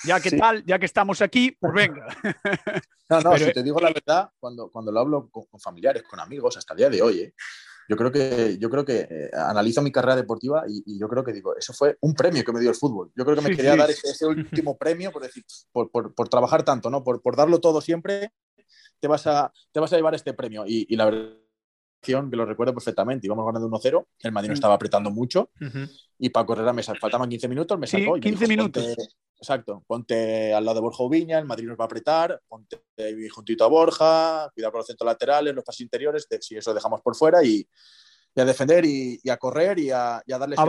ya 0.05 0.19
que 0.19 0.29
Sí. 0.29 0.37
tal, 0.37 0.63
ya 0.65 0.77
que 0.79 0.85
estamos 0.85 1.21
aquí, 1.21 1.51
pues 1.59 1.73
venga. 1.73 2.05
No, 3.11 3.19
no, 3.19 3.31
Pero- 3.31 3.45
si 3.47 3.51
te 3.51 3.61
digo 3.63 3.77
la 3.81 3.91
verdad, 3.91 4.31
cuando, 4.39 4.71
cuando 4.71 4.89
lo 4.89 4.99
hablo 5.01 5.29
con, 5.29 5.43
con 5.45 5.59
familiares, 5.59 6.03
con 6.03 6.21
amigos, 6.21 6.55
hasta 6.55 6.73
el 6.73 6.77
día 6.77 6.89
de 6.89 7.01
hoy, 7.01 7.19
¿eh? 7.19 7.33
yo 7.89 7.97
creo 7.97 8.09
que, 8.09 8.57
yo 8.57 8.69
creo 8.69 8.85
que 8.85 9.05
eh, 9.09 9.29
analizo 9.33 9.81
mi 9.81 9.91
carrera 9.91 10.15
deportiva 10.15 10.63
y, 10.65 10.81
y 10.85 10.97
yo 10.97 11.09
creo 11.09 11.21
que 11.21 11.33
digo, 11.33 11.53
eso 11.57 11.73
fue 11.73 11.97
un 11.99 12.13
premio 12.13 12.41
que 12.45 12.53
me 12.53 12.61
dio 12.61 12.69
el 12.69 12.75
fútbol. 12.77 13.11
Yo 13.13 13.25
creo 13.25 13.35
que 13.35 13.41
me 13.41 13.49
Sí, 13.49 13.55
quería 13.57 13.73
sí. 13.73 13.77
dar 13.79 13.89
ese, 13.89 14.09
ese 14.09 14.25
último 14.25 14.77
premio 14.77 15.11
por, 15.11 15.23
decir, 15.23 15.43
por, 15.73 15.91
por, 15.91 16.15
por 16.15 16.29
trabajar 16.29 16.63
tanto, 16.63 16.89
¿no? 16.89 17.03
Por, 17.03 17.21
por 17.21 17.35
darlo 17.35 17.59
todo 17.59 17.81
siempre, 17.81 18.31
te 19.01 19.09
vas 19.09 19.27
a, 19.27 19.51
te 19.73 19.81
vas 19.81 19.91
a 19.91 19.97
llevar 19.97 20.15
este 20.15 20.33
premio. 20.33 20.63
Y, 20.65 20.85
y 20.87 20.95
la 20.95 21.03
verdad 21.03 21.35
que 22.01 22.35
lo 22.35 22.45
recuerdo 22.45 22.73
perfectamente, 22.73 23.27
íbamos 23.27 23.45
ganando 23.45 23.67
1-0, 23.67 24.07
el 24.23 24.31
Madrid 24.31 24.49
no 24.49 24.53
Mm. 24.53 24.55
estaba 24.55 24.73
apretando 24.73 25.11
mucho 25.11 25.51
Ujú. 25.61 25.79
y 26.17 26.29
para 26.29 26.45
correr 26.45 26.67
a 26.67 26.73
mesa 26.73 26.93
faltaban 26.99 27.29
15 27.29 27.47
minutos, 27.47 27.77
me 27.77 27.85
Sí, 27.87 27.99
sacó. 28.03 28.17
y 28.17 28.19
me 28.19 28.23
15 28.25 28.45
dijo, 28.47 28.49
minutos. 28.49 28.83
"Ponte- 28.83 29.13
exacto, 29.37 29.83
ponte 29.85 30.53
al 30.53 30.65
lado 30.65 30.75
de 30.75 30.81
Borja 30.81 31.03
Ubiña, 31.03 31.37
el 31.37 31.45
Madrid 31.45 31.67
nos 31.67 31.77
va 31.79 31.83
a 31.83 31.85
apretar, 31.85 32.41
ponte 32.47 32.81
ahí 32.97 33.27
juntito 33.29 33.63
a 33.63 33.67
Borja, 33.67 34.49
cuidado 34.53 34.71
con 34.71 34.79
los 34.79 34.87
centros 34.87 35.05
laterales, 35.05 35.53
los 35.53 35.63
pasos 35.63 35.81
interiores, 35.81 36.27
de- 36.27 36.41
si 36.41 36.57
eso 36.57 36.73
dejamos 36.73 37.01
por 37.01 37.15
fuera 37.15 37.43
y, 37.43 37.67
y 38.35 38.41
a 38.41 38.45
defender 38.45 38.83
y, 38.85 39.19
y 39.23 39.29
a 39.29 39.37
correr 39.37 39.77
y 39.77 39.91
a, 39.91 40.21
y 40.25 40.33
a 40.33 40.37
darle 40.39 40.55
A 40.57 40.65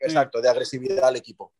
Exacto, 0.00 0.40
de 0.40 0.48
agresividad 0.48 1.04
al 1.08 1.16
equipo. 1.16 1.52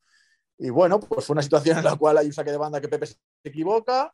Y 0.58 0.70
bueno, 0.70 0.98
pues 1.00 1.24
fue 1.24 1.34
una 1.34 1.42
situación 1.42 1.78
en 1.78 1.84
la 1.84 1.94
cual 1.96 2.18
hay 2.18 2.26
un 2.26 2.32
saque 2.32 2.50
de 2.50 2.56
banda 2.56 2.80
que 2.80 2.88
Pepe 2.88 3.06
se 3.06 3.16
equivoca 3.44 4.12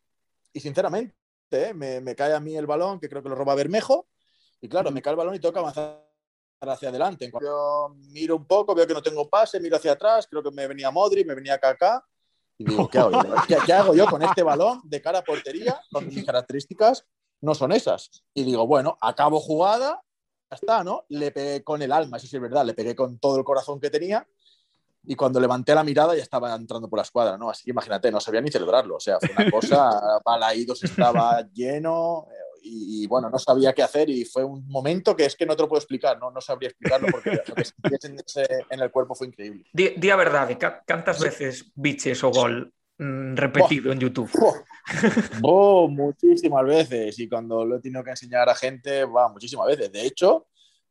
y 0.52 0.60
sinceramente 0.60 1.14
¿eh? 1.50 1.72
me, 1.74 2.00
me 2.00 2.14
cae 2.14 2.32
a 2.34 2.40
mí 2.40 2.56
el 2.56 2.66
balón, 2.66 2.98
que 3.00 3.08
creo 3.08 3.22
que 3.22 3.28
lo 3.28 3.34
roba 3.34 3.54
Bermejo, 3.54 4.06
y 4.64 4.68
claro, 4.68 4.90
me 4.90 5.02
cae 5.02 5.10
el 5.10 5.18
balón 5.18 5.34
y 5.34 5.40
toca 5.40 5.60
avanzar 5.60 6.02
hacia 6.58 6.88
adelante. 6.88 7.30
Yo 7.38 7.94
miro 8.08 8.34
un 8.34 8.46
poco, 8.46 8.74
veo 8.74 8.86
que 8.86 8.94
no 8.94 9.02
tengo 9.02 9.28
pase, 9.28 9.60
miro 9.60 9.76
hacia 9.76 9.92
atrás, 9.92 10.26
creo 10.26 10.42
que 10.42 10.50
me 10.50 10.66
venía 10.66 10.90
Modri, 10.90 11.22
me 11.22 11.34
venía 11.34 11.58
Kaká, 11.58 12.02
y 12.56 12.64
digo, 12.64 12.88
¿qué 12.88 12.96
hago 12.98 13.10
yo? 13.10 13.34
¿Qué, 13.46 13.58
qué 13.66 13.72
hago 13.74 13.94
yo 13.94 14.06
con 14.06 14.22
este 14.22 14.42
balón 14.42 14.80
de 14.84 15.02
cara 15.02 15.18
a 15.18 15.22
portería? 15.22 15.78
Donde 15.90 16.14
mis 16.14 16.24
características 16.24 17.04
no 17.42 17.54
son 17.54 17.72
esas. 17.72 18.10
Y 18.32 18.42
digo, 18.44 18.66
bueno, 18.66 18.96
acabo 19.02 19.38
jugada, 19.38 20.00
ya 20.50 20.54
está, 20.54 20.82
¿no? 20.82 21.04
Le 21.10 21.30
pegué 21.30 21.62
con 21.62 21.82
el 21.82 21.92
alma, 21.92 22.16
eso 22.16 22.26
sí 22.26 22.36
es 22.36 22.42
verdad, 22.42 22.64
le 22.64 22.72
pegué 22.72 22.96
con 22.96 23.18
todo 23.18 23.36
el 23.36 23.44
corazón 23.44 23.78
que 23.78 23.90
tenía. 23.90 24.26
Y 25.06 25.14
cuando 25.14 25.40
levanté 25.40 25.74
la 25.74 25.84
mirada 25.84 26.16
ya 26.16 26.22
estaba 26.22 26.54
entrando 26.54 26.88
por 26.88 26.98
la 26.98 27.02
escuadra, 27.02 27.36
¿no? 27.36 27.50
Así 27.50 27.64
que 27.64 27.72
imagínate, 27.72 28.10
no 28.10 28.18
sabía 28.18 28.40
ni 28.40 28.50
celebrarlo. 28.50 28.96
O 28.96 29.00
sea, 29.00 29.18
fue 29.20 29.28
una 29.36 29.50
cosa, 29.50 29.90
Balaídos 30.24 30.82
estaba 30.84 31.42
lleno 31.52 32.28
y, 32.64 33.04
y, 33.04 33.06
bueno, 33.06 33.28
no 33.30 33.38
sabía 33.38 33.72
qué 33.72 33.82
hacer 33.82 34.08
y 34.10 34.24
fue 34.24 34.42
un 34.44 34.66
momento 34.68 35.14
que 35.14 35.26
es 35.26 35.36
que 35.36 35.44
no 35.46 35.54
te 35.54 35.62
lo 35.62 35.68
puedo 35.68 35.78
explicar, 35.80 36.18
no, 36.18 36.30
no 36.30 36.40
sabría 36.40 36.70
explicarlo 36.70 37.08
porque 37.10 37.40
lo 37.46 37.54
que 37.54 37.64
sentías 37.64 38.04
en, 38.04 38.18
ese- 38.18 38.66
en 38.70 38.80
el 38.80 38.90
cuerpo 38.90 39.14
fue 39.14 39.26
increíble. 39.26 39.64
Di, 39.72 39.90
di 39.96 40.08
ca- 40.58 40.82
cantas 40.86 41.20
veces 41.20 41.70
biches 41.74 42.24
o 42.24 42.30
gol 42.30 42.72
mm, 42.98 43.34
repetido 43.36 43.92
en 43.92 44.00
YouTube? 44.00 44.30
Oh, 45.42 45.88
muchísimas 45.88 46.64
veces 46.64 47.18
y 47.18 47.28
cuando 47.28 47.64
lo 47.64 47.76
he 47.76 47.80
tenido 47.80 48.02
que 48.04 48.10
enseñar 48.10 48.48
a 48.48 48.54
gente, 48.54 49.04
va, 49.04 49.28
muchísimas 49.28 49.66
veces. 49.66 49.92
De 49.92 50.06
hecho, 50.06 50.46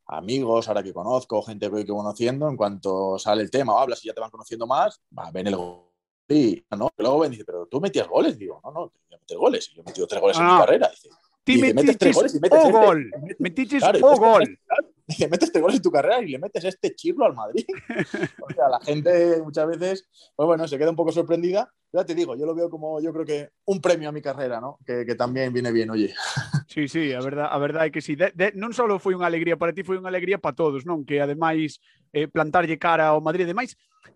amigos, 0.07 0.67
ahora 0.67 0.83
que 0.83 0.93
conozco, 0.93 1.41
gente 1.41 1.65
que 1.67 1.71
voy 1.71 1.85
conociendo, 1.85 2.47
en 2.49 2.57
cuanto 2.57 3.17
sale 3.17 3.41
el 3.41 3.51
tema 3.51 3.73
o 3.73 3.79
hablas 3.79 4.03
y 4.03 4.07
ya 4.07 4.13
te 4.13 4.21
van 4.21 4.29
conociendo 4.31 4.67
más, 4.67 5.01
va, 5.17 5.31
ven 5.31 5.47
el 5.47 5.55
gol. 5.55 5.83
Y 6.29 6.65
no, 6.77 6.89
luego 6.97 7.19
ven 7.19 7.33
y 7.33 7.35
dice, 7.35 7.45
pero 7.45 7.65
tú 7.67 7.81
metías 7.81 8.07
goles, 8.07 8.37
digo, 8.37 8.59
no, 8.63 8.71
no, 8.71 8.91
yo 9.09 9.17
meter 9.19 9.37
goles, 9.37 9.69
yo 9.73 9.81
he 9.81 9.85
metido 9.85 10.07
tres 10.07 10.21
goles 10.21 10.37
en 10.37 10.43
Ah. 10.45 10.53
mi 10.53 10.59
carrera. 10.59 10.89
Dice, 10.89 11.09
Ti 11.43 11.55
Dice, 11.55 11.73
metes 11.73 11.97
tres 11.97 12.15
goles 12.15 12.35
y 12.35 12.39
metes 12.39 12.59
o 12.59 12.67
este. 12.67 12.71
gol. 12.71 13.11
Metes- 13.21 13.35
Metiches 13.39 13.79
Claro, 13.83 13.99
y 13.99 14.01
o 14.01 14.07
metes- 14.11 14.19
gol. 14.19 14.59
Dice, 15.05 15.27
metes 15.27 15.51
tres 15.51 15.61
goles 15.61 15.75
en 15.77 15.81
tu 15.83 15.91
carrera 15.91 16.21
y 16.21 16.27
le 16.29 16.39
metes 16.39 16.63
este 16.63 16.95
chirlo 16.95 17.25
al 17.25 17.33
Madrid. 17.33 17.65
o 18.41 18.49
sea, 18.53 18.69
la 18.69 18.79
gente 18.79 19.41
muchas 19.43 19.67
veces, 19.67 20.07
pues 20.35 20.47
bueno, 20.47 20.65
se 20.67 20.77
queda 20.77 20.89
un 20.89 20.95
poco 20.95 21.11
sorprendida. 21.11 21.69
Ya 21.91 22.03
te 22.05 22.15
digo, 22.15 22.35
yo 22.35 22.45
lo 22.47 22.55
veo 22.55 22.69
como, 22.71 22.99
yo 23.01 23.13
creo 23.13 23.25
que 23.25 23.49
un 23.65 23.79
premio 23.79 24.09
a 24.09 24.11
mi 24.11 24.21
carrera, 24.21 24.59
¿no? 24.59 24.79
Que, 24.85 25.05
que 25.05 25.13
también 25.15 25.51
viene 25.53 25.71
bien, 25.71 25.89
oye. 25.91 26.13
Sí, 26.67 26.87
sí, 26.87 27.13
a 27.13 27.19
verdad, 27.19 27.49
a 27.51 27.57
verdade 27.59 27.91
que 27.91 28.01
sí. 28.01 28.15
De, 28.15 28.31
de, 28.33 28.51
non 28.57 28.73
só 28.73 28.87
foi 28.97 29.13
unha 29.13 29.27
alegría 29.29 29.59
para 29.59 29.75
ti, 29.75 29.83
foi 29.85 29.99
unha 30.01 30.09
alegría 30.09 30.39
para 30.41 30.55
todos, 30.57 30.87
non? 30.89 31.03
Que 31.05 31.21
ademais 31.21 31.77
eh, 32.15 32.25
plantarlle 32.31 32.79
cara 32.81 33.13
ao 33.13 33.21
Madrid. 33.21 33.45
Ademais, 33.45 33.75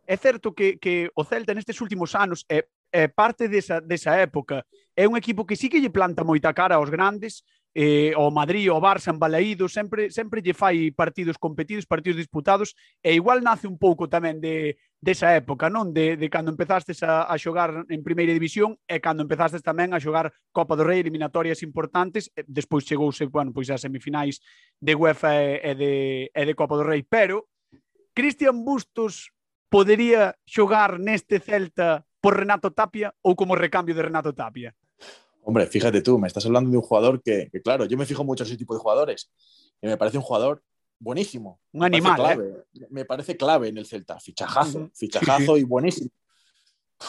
é 0.10 0.16
certo 0.18 0.56
que, 0.58 0.80
que 0.82 1.12
o 1.14 1.22
Celta 1.22 1.54
nestes 1.54 1.78
últimos 1.84 2.18
anos 2.18 2.48
é, 2.50 2.66
é 2.92 3.08
parte 3.08 3.48
desa, 3.48 3.82
desa 3.82 4.16
época. 4.18 4.66
É 4.96 5.08
un 5.08 5.18
equipo 5.18 5.46
que 5.46 5.56
sí 5.56 5.70
que 5.70 5.80
lle 5.80 5.94
planta 5.94 6.24
moita 6.24 6.54
cara 6.54 6.76
aos 6.76 6.90
grandes, 6.90 7.44
eh, 7.78 8.14
o 8.18 8.32
Madrid, 8.32 8.72
o 8.72 8.82
Barça, 8.82 9.12
en 9.12 9.20
Balaído, 9.20 9.70
sempre, 9.70 10.10
sempre 10.10 10.42
lle 10.42 10.58
fai 10.58 10.90
partidos 10.90 11.38
competidos, 11.38 11.86
partidos 11.86 12.18
disputados, 12.18 12.74
e 13.06 13.14
igual 13.14 13.46
nace 13.46 13.70
un 13.70 13.78
pouco 13.78 14.10
tamén 14.10 14.42
de, 14.42 14.82
desa 14.98 15.30
época, 15.38 15.70
non? 15.70 15.94
De, 15.94 16.18
de 16.18 16.26
cando 16.26 16.50
empezastes 16.50 17.06
a, 17.06 17.30
a 17.30 17.38
xogar 17.38 17.86
en 17.86 18.02
primeira 18.02 18.34
división 18.34 18.82
e 18.90 18.98
cando 18.98 19.22
empezastes 19.22 19.62
tamén 19.62 19.94
a 19.94 20.02
xogar 20.02 20.34
Copa 20.50 20.74
do 20.74 20.90
Rei, 20.90 21.06
eliminatorias 21.06 21.62
importantes, 21.62 22.34
e 22.34 22.42
despois 22.50 22.82
chegouse, 22.82 23.30
bueno, 23.30 23.54
pois 23.54 23.70
as 23.70 23.86
semifinais 23.86 24.42
de 24.82 24.98
UEFA 24.98 25.38
e, 25.38 25.62
e, 25.62 25.72
de, 25.78 25.94
e 26.34 26.42
de 26.50 26.54
Copa 26.58 26.82
do 26.82 26.88
Rei, 26.88 27.06
pero 27.06 27.46
Cristian 28.18 28.66
Bustos 28.66 29.30
podería 29.70 30.34
xogar 30.50 30.98
neste 30.98 31.38
Celta 31.38 32.07
por 32.22 32.38
Renato 32.38 32.72
Tapia 32.72 33.14
ou 33.22 33.36
como 33.36 33.56
recambio 33.56 33.96
de 33.96 34.02
Renato 34.02 34.34
Tapia? 34.34 34.76
Hombre, 35.44 35.68
fíjate 35.68 36.02
tú, 36.02 36.20
me 36.20 36.28
estás 36.28 36.46
hablando 36.46 36.70
de 36.70 36.78
un 36.78 36.84
jugador 36.84 37.22
que, 37.24 37.50
que, 37.52 37.62
claro, 37.62 37.86
yo 37.86 37.98
me 37.98 38.06
fijo 38.06 38.24
mucho 38.24 38.44
en 38.44 38.50
ese 38.50 38.58
tipo 38.58 38.74
de 38.74 38.82
jugadores 38.82 39.32
y 39.82 39.88
me 39.88 39.96
parece 39.96 40.18
un 40.18 40.24
jugador 40.24 40.62
buenísimo. 41.00 41.62
Un 41.72 41.82
Me 41.82 41.90
parece 41.90 42.08
animal, 42.08 42.20
¿eh? 42.20 42.36
clave, 42.36 42.88
Me 42.90 43.06
parece 43.06 43.38
clave 43.38 43.68
en 43.70 43.78
el 43.78 43.86
Celta. 43.86 44.20
Fichajazo, 44.20 44.90
fichajazo 44.94 45.58
y 45.58 45.64
buenísimo. 45.64 46.10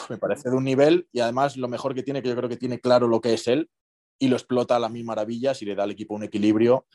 Me 0.08 0.18
parece 0.18 0.50
de 0.50 0.56
un 0.56 0.64
nivel 0.64 1.08
y 1.12 1.20
además 1.20 1.56
lo 1.56 1.66
mejor 1.68 1.94
que 1.94 2.02
tiene, 2.02 2.22
que 2.22 2.28
yo 2.28 2.36
creo 2.36 2.48
que 2.48 2.56
tiene 2.56 2.78
claro 2.78 3.08
lo 3.08 3.20
que 3.20 3.34
es 3.34 3.48
él 3.48 3.70
y 4.18 4.28
lo 4.28 4.36
explota 4.36 4.76
a 4.76 4.78
las 4.78 4.90
mil 4.90 5.04
maravillas 5.04 5.62
y 5.62 5.64
le 5.64 5.74
da 5.74 5.84
al 5.84 5.90
equipo 5.90 6.14
un 6.14 6.24
equilibrio 6.24 6.86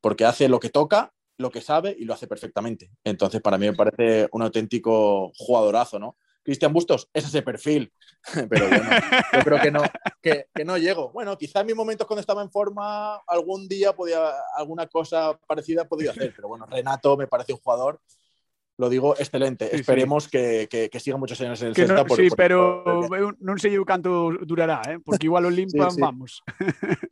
porque 0.00 0.24
hace 0.24 0.48
lo 0.48 0.58
que 0.58 0.70
toca, 0.70 1.12
lo 1.36 1.50
que 1.50 1.60
sabe 1.60 1.94
y 1.98 2.04
lo 2.04 2.14
hace 2.14 2.26
perfectamente. 2.26 2.90
Entonces, 3.04 3.40
para 3.40 3.58
mí 3.58 3.66
me 3.66 3.76
parece 3.76 4.28
un 4.32 4.42
auténtico 4.42 5.30
jugadorazo, 5.36 5.98
¿no? 5.98 6.16
Cristian 6.48 6.72
Bustos 6.72 7.10
es 7.12 7.26
ese 7.26 7.42
perfil, 7.42 7.92
pero 8.48 8.70
yo 8.70 9.40
creo 9.44 9.60
que 9.60 9.70
no, 9.70 9.82
que, 10.22 10.46
que 10.54 10.64
no 10.64 10.78
llego. 10.78 11.10
Bueno, 11.12 11.36
quizá 11.36 11.60
en 11.60 11.66
mis 11.66 11.76
momentos 11.76 12.06
cuando 12.06 12.22
estaba 12.22 12.40
en 12.40 12.50
forma, 12.50 13.16
algún 13.26 13.68
día 13.68 13.92
podía, 13.92 14.30
alguna 14.56 14.86
cosa 14.86 15.38
parecida 15.46 15.86
podía 15.86 16.12
hacer, 16.12 16.32
pero 16.34 16.48
bueno, 16.48 16.64
Renato 16.64 17.18
me 17.18 17.26
parece 17.26 17.52
un 17.52 17.58
jugador, 17.58 18.00
lo 18.78 18.88
digo, 18.88 19.14
excelente. 19.18 19.66
Sí, 19.66 19.70
sí. 19.74 19.80
Esperemos 19.80 20.28
Que, 20.28 20.68
que, 20.70 20.88
que 20.88 21.00
siga 21.00 21.16
muchos 21.16 21.40
años 21.40 21.60
en 21.62 21.68
el 21.68 21.74
Que 21.74 21.86
Celta. 21.86 22.04
por- 22.04 22.16
sí, 22.16 22.28
por- 22.28 22.36
pero 22.38 22.82
por- 22.84 23.18
eu 23.18 23.34
non 23.42 23.58
sei 23.58 23.74
eu 23.74 23.82
canto 23.84 24.30
durará, 24.46 24.80
eh? 24.86 25.02
porque 25.04 25.26
igual 25.26 25.44
o 25.46 25.50
limpan, 25.50 25.90
Sí, 25.90 25.96
sí. 25.96 26.00
vamos. 26.00 26.30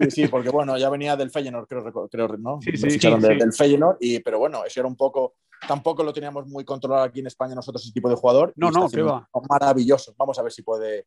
Sí, 0.01 0.11
sí, 0.11 0.23
porque 0.31 0.49
bueno, 0.51 0.79
ya 0.79 0.89
venía 0.89 1.17
del 1.19 1.31
Feyenoord, 1.35 1.67
creo, 1.67 2.09
creo 2.09 2.29
¿no? 2.39 2.63
Sí, 2.63 2.71
sí, 2.79 2.89
ficharon 2.97 3.21
sí, 3.21 3.27
de- 3.29 3.35
sí. 3.35 3.41
del 3.41 3.53
Feyenoord, 3.53 3.97
y, 4.01 4.21
pero 4.23 4.39
bueno, 4.39 4.65
ese 4.65 4.79
era 4.81 4.87
un 4.89 4.95
poco, 4.97 5.35
tampoco 5.67 6.05
lo 6.05 6.13
teníamos 6.13 6.47
muy 6.47 6.65
controlado 6.65 7.03
aquí 7.03 7.19
en 7.21 7.27
España 7.27 7.55
nosotros, 7.55 7.83
ese 7.83 7.93
tipo 7.93 8.09
de 8.09 8.15
jugador. 8.15 8.53
No, 8.55 8.71
no, 8.71 8.89
qué 8.89 9.03
va. 9.03 9.29
Maravilloso. 9.51 10.15
Vamos 10.17 10.39
a 10.39 10.43
ver 10.43 10.53
si 10.53 10.63
puede 10.63 11.07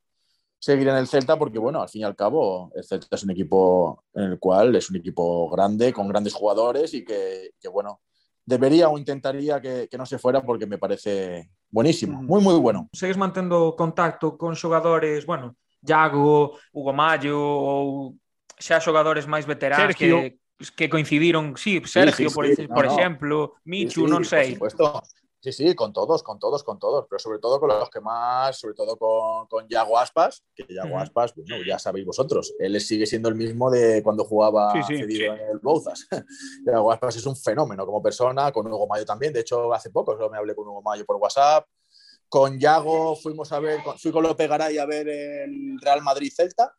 seguir 0.60 0.90
en 0.90 0.98
el 0.98 1.08
Celta, 1.08 1.40
porque 1.40 1.58
bueno, 1.58 1.82
al 1.82 1.88
fin 1.88 2.02
y 2.02 2.04
al 2.04 2.18
cabo, 2.18 2.70
el 2.76 2.84
Celta 2.84 3.16
es 3.16 3.24
un 3.24 3.32
equipo 3.32 4.04
en 4.14 4.24
el 4.24 4.40
cual 4.40 4.76
es 4.76 4.90
un 4.90 4.98
equipo 4.98 5.50
grande, 5.50 5.94
con 5.94 6.10
grandes 6.10 6.34
jugadores 6.34 6.94
y 6.94 7.06
que, 7.06 7.52
que, 7.62 7.70
bueno, 7.70 8.02
debería 8.50 8.90
o 8.90 8.98
intentaría 8.98 9.62
que, 9.62 9.86
que 9.86 9.98
no 9.98 10.10
se 10.10 10.18
fuera 10.18 10.42
porque 10.42 10.66
me 10.66 10.82
parece 10.82 11.54
buenísimo, 11.70 12.22
muy, 12.24 12.42
muy 12.42 12.58
bueno. 12.58 12.90
Segues 12.92 13.18
mantendo 13.18 13.78
contacto 13.78 14.34
con 14.38 14.58
xogadores, 14.58 15.26
bueno, 15.30 15.56
Iago, 15.86 16.58
Hugo 16.74 16.94
Mayo 16.94 17.38
ou 17.38 18.18
xa 18.58 18.82
xogadores 18.82 19.30
máis 19.30 19.46
veteranos 19.46 19.94
Sergio. 19.94 20.18
que 20.18 20.42
que 20.76 20.92
coincidiron, 20.92 21.56
sí, 21.56 21.80
Sergio, 21.88 22.28
sí, 22.28 22.36
por, 22.36 22.44
sí, 22.52 22.68
no, 22.68 22.76
por 22.76 22.86
no. 22.86 22.92
exemplo, 22.92 23.38
Michu, 23.64 24.04
Sí, 24.04 24.08
sí, 24.08 24.12
non 24.12 24.24
sei. 24.28 24.60
Por 24.60 24.68
supuesto. 24.68 25.08
Sí, 25.42 25.54
sí, 25.54 25.74
con 25.74 25.94
todos, 25.94 26.22
con 26.22 26.38
todos, 26.38 26.64
con 26.66 26.80
todos, 26.80 27.06
pero 27.10 27.18
sobre 27.18 27.40
todo 27.40 27.62
con 27.62 27.70
los 27.70 27.90
que 27.90 28.02
más, 28.02 28.60
sobre 28.60 28.74
todo 28.74 28.98
con, 28.98 29.48
con 29.48 29.66
Yago 29.70 29.98
Aspas, 29.98 30.44
que 30.54 30.66
Yago. 30.70 31.00
Aspas, 31.00 31.34
bueno, 31.34 31.64
ya 31.66 31.80
sabéis 31.80 32.06
vosotros, 32.06 32.54
él 32.60 32.80
sigue 32.82 33.06
siendo 33.06 33.30
el 33.30 33.36
mismo 33.36 33.72
de 33.72 34.04
cuando 34.04 34.26
jugaba 34.26 34.74
Sí, 34.74 34.84
sí. 34.84 34.98
cedido 35.00 35.34
en 35.34 35.40
el 35.40 35.60
Bouzas. 35.60 36.08
Yago 36.66 36.92
Aspas 36.92 37.16
es 37.16 37.26
un 37.26 37.38
fenómeno 37.38 37.86
como 37.86 38.04
persona, 38.04 38.52
con 38.52 38.68
Hugo 38.68 38.86
Mayo 38.88 39.06
también, 39.06 39.32
de 39.32 39.40
hecho 39.40 39.74
hace 39.74 39.90
poco 39.92 40.12
solo 40.14 40.30
me 40.30 40.38
hablé 40.38 40.54
con 40.56 40.68
Hugo 40.68 40.82
Mayo 40.82 41.06
por 41.06 41.16
WhatsApp, 41.16 41.66
con 42.28 42.60
Yago 42.60 43.16
fuimos 43.16 43.50
a 43.54 43.60
ver, 43.62 43.82
con- 43.82 43.98
fui 43.98 44.12
con 44.12 44.24
López 44.24 44.50
Garay 44.50 44.78
a 44.78 44.86
ver 44.86 45.08
el 45.08 45.80
Real 45.82 46.02
Madrid-Celta 46.02 46.76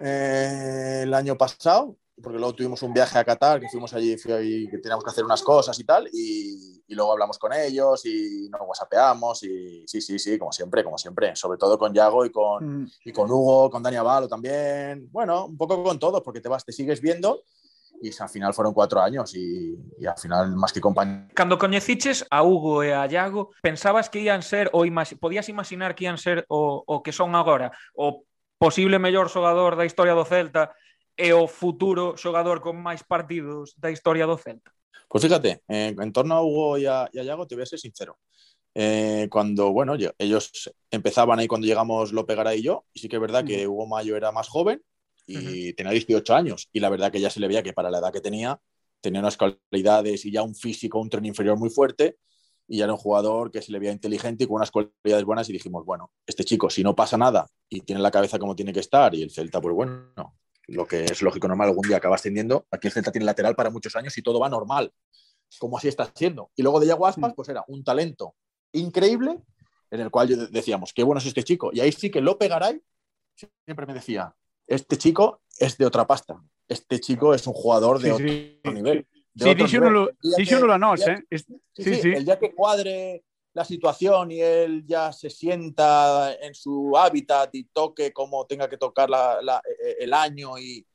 eh, 0.00 1.00
el 1.02 1.12
año 1.14 1.36
pasado, 1.36 1.96
porque 2.22 2.38
luego 2.38 2.54
tuvimos 2.54 2.82
un 2.82 2.92
viaje 2.92 3.18
a 3.18 3.24
Qatar, 3.24 3.60
que 3.60 3.68
fuimos 3.68 3.92
allí, 3.94 4.16
ahí, 4.32 4.68
que 4.68 4.78
teníamos 4.78 5.04
que 5.04 5.10
hacer 5.10 5.24
unas 5.24 5.42
cosas 5.42 5.78
y 5.78 5.84
tal, 5.84 6.08
y, 6.12 6.82
y 6.86 6.94
luego 6.94 7.12
hablamos 7.12 7.38
con 7.38 7.52
ellos 7.52 8.04
y 8.06 8.48
nos 8.50 8.60
whatsappeamos 8.66 9.42
y 9.44 9.84
sí, 9.86 10.00
sí, 10.00 10.18
sí, 10.18 10.38
como 10.38 10.52
siempre, 10.52 10.82
como 10.82 10.98
siempre, 10.98 11.34
sobre 11.36 11.58
todo 11.58 11.78
con 11.78 11.92
Yago 11.92 12.24
y 12.24 12.30
con, 12.30 12.82
Mm. 12.82 12.90
y 13.04 13.12
con 13.12 13.30
Hugo, 13.30 13.70
con 13.70 13.82
Dani 13.82 13.96
Avalo 13.96 14.28
también, 14.28 15.08
bueno, 15.12 15.46
un 15.46 15.56
poco 15.56 15.82
con 15.82 15.98
todos, 15.98 16.22
porque 16.22 16.40
te 16.40 16.48
vas, 16.48 16.64
te 16.64 16.72
sigues 16.72 17.00
viendo 17.00 17.42
y 18.00 18.10
al 18.20 18.28
final 18.28 18.54
fueron 18.54 18.72
cuatro 18.72 19.00
años 19.00 19.34
y, 19.34 19.76
y 19.98 20.06
al 20.06 20.16
final 20.16 20.54
más 20.54 20.72
que 20.72 20.80
compañeros. 20.80 21.30
Cando 21.34 21.58
coñeciches 21.58 22.26
a 22.30 22.42
Hugo 22.42 22.82
e 22.82 22.94
a 22.94 23.06
Iago, 23.06 23.50
pensabas 23.60 24.08
que 24.08 24.22
ian 24.22 24.42
ser, 24.42 24.70
ou 24.72 24.86
imagi 24.86 25.16
podías 25.16 25.48
imaginar 25.48 25.94
que 25.94 26.04
ian 26.04 26.18
ser 26.18 26.46
o, 26.48 26.82
o 26.86 27.02
que 27.02 27.10
son 27.12 27.34
agora, 27.34 27.72
o 27.94 28.22
posible 28.58 28.98
mellor 28.98 29.30
xogador 29.30 29.74
da 29.74 29.86
historia 29.86 30.14
do 30.14 30.24
Celta 30.26 30.74
e 31.18 31.34
o 31.34 31.50
futuro 31.50 32.14
xogador 32.14 32.62
con 32.62 32.78
máis 32.78 33.02
partidos 33.02 33.74
da 33.74 33.90
historia 33.90 34.24
do 34.24 34.38
Celta? 34.38 34.70
Pues 35.08 35.24
fíjate, 35.24 35.62
eh, 35.66 35.94
en 35.98 36.12
torno 36.12 36.34
a 36.36 36.42
Hugo 36.42 36.78
y 36.78 36.86
a, 36.86 37.10
y 37.12 37.18
a 37.18 37.36
te 37.46 37.54
voy 37.54 37.62
a 37.62 37.66
ser 37.66 37.80
sincero. 37.80 38.18
Eh, 38.74 39.26
cuando, 39.30 39.72
bueno, 39.72 39.96
yo- 39.96 40.12
ellos 40.18 40.70
empezaban 40.90 41.38
ahí 41.40 41.48
cuando 41.48 41.66
llegamos 41.66 42.12
López 42.12 42.36
Garay 42.36 42.60
y 42.60 42.62
yo, 42.62 42.84
y 42.92 43.00
sí 43.00 43.08
que 43.08 43.16
es 43.16 43.22
verdad 43.22 43.44
que 43.44 43.66
Hugo 43.66 43.86
Mayo 43.86 44.16
era 44.16 44.30
más 44.30 44.48
joven 44.48 44.80
y 45.26 45.72
tenía 45.74 45.92
18 45.92 46.34
años, 46.34 46.68
y 46.72 46.80
la 46.80 46.88
verdad 46.88 47.10
que 47.10 47.20
ya 47.20 47.28
se 47.28 47.40
le 47.40 47.48
veía 47.48 47.62
que 47.62 47.72
para 47.72 47.90
la 47.90 47.98
edad 47.98 48.12
que 48.12 48.20
tenía, 48.20 48.60
tenía 49.00 49.20
unas 49.20 49.36
cualidades 49.36 50.24
y 50.24 50.30
ya 50.30 50.42
un 50.42 50.54
físico, 50.54 51.00
un 51.00 51.10
tren 51.10 51.26
inferior 51.26 51.58
muy 51.58 51.68
fuerte, 51.70 52.18
y 52.66 52.78
ya 52.78 52.84
era 52.84 52.92
un 52.92 52.98
jugador 52.98 53.50
que 53.50 53.60
se 53.60 53.72
le 53.72 53.78
veía 53.78 53.92
inteligente 53.92 54.44
y 54.44 54.46
con 54.46 54.56
unas 54.56 54.70
cualidades 54.70 55.24
buenas, 55.24 55.48
y 55.48 55.52
dijimos, 55.52 55.84
bueno, 55.84 56.12
este 56.26 56.44
chico, 56.44 56.70
si 56.70 56.82
no 56.82 56.94
pasa 56.94 57.16
nada 57.18 57.46
y 57.68 57.80
tiene 57.80 58.00
la 58.00 58.10
cabeza 58.10 58.38
como 58.38 58.54
tiene 58.54 58.72
que 58.72 58.80
estar, 58.80 59.14
y 59.14 59.22
el 59.22 59.30
Celta, 59.30 59.60
pues 59.60 59.74
bueno, 59.74 60.36
lo 60.68 60.86
que 60.86 61.04
es 61.04 61.22
lógico 61.22 61.48
normal, 61.48 61.68
algún 61.68 61.86
día 61.88 61.96
acaba 61.96 62.14
ascendiendo. 62.16 62.66
Aquí 62.70 62.86
el 62.88 62.92
Celta 62.92 63.10
tiene 63.10 63.24
lateral 63.24 63.54
para 63.56 63.70
muchos 63.70 63.94
años 63.96 64.16
y 64.18 64.22
todo 64.22 64.38
va 64.40 64.48
normal, 64.48 64.92
como 65.58 65.78
así 65.78 65.88
está 65.88 66.10
siendo. 66.14 66.50
Y 66.56 66.62
luego 66.62 66.78
de 66.80 66.86
Yago 66.86 67.06
Aspas, 67.06 67.32
pues 67.34 67.48
era 67.48 67.64
un 67.68 67.82
talento 67.82 68.34
increíble, 68.72 69.38
en 69.90 70.00
el 70.00 70.10
cual 70.10 70.50
decíamos, 70.52 70.92
qué 70.92 71.02
bueno 71.02 71.18
es 71.20 71.26
este 71.26 71.42
chico. 71.42 71.70
Y 71.72 71.80
ahí 71.80 71.90
sí 71.92 72.10
que 72.10 72.20
López 72.20 72.48
Garay 72.48 72.80
siempre 73.64 73.86
me 73.86 73.94
decía, 73.94 74.34
este 74.66 74.98
chico 74.98 75.40
es 75.58 75.78
de 75.78 75.86
otra 75.86 76.06
pasta. 76.06 76.40
Este 76.68 77.00
chico 77.00 77.32
es 77.32 77.46
un 77.46 77.54
jugador 77.54 77.98
de 77.98 78.08
Sí, 78.08 78.10
otro 78.10 78.28
sí. 78.28 78.60
nivel. 78.74 79.06
de 79.32 79.44
Sí, 79.44 79.50
otro. 79.50 79.64
El 79.64 79.70
día 79.70 79.80
que- 79.80 80.04
el 80.22 80.96
día 80.96 81.14
eh? 81.14 81.24
Sí, 81.38 81.84
sí, 81.84 81.94
sí. 81.94 82.08
El 82.10 82.24
día 82.26 82.38
que 82.38 82.54
cuadre 82.54 83.24
la 83.54 83.64
situación 83.64 84.30
y 84.30 84.40
él 84.40 84.84
ya 84.86 85.12
se 85.12 85.30
sienta 85.30 86.34
en 86.34 86.54
su 86.54 86.96
hábitat 86.96 87.54
y 87.54 87.64
toque 87.64 88.12
como 88.12 88.46
tenga 88.46 88.68
que 88.68 88.76
tocar 88.76 89.10
la- 89.10 89.40
la- 89.42 89.62
eh, 89.84 89.96
el 90.00 90.12
año 90.12 90.58
y, 90.58 90.86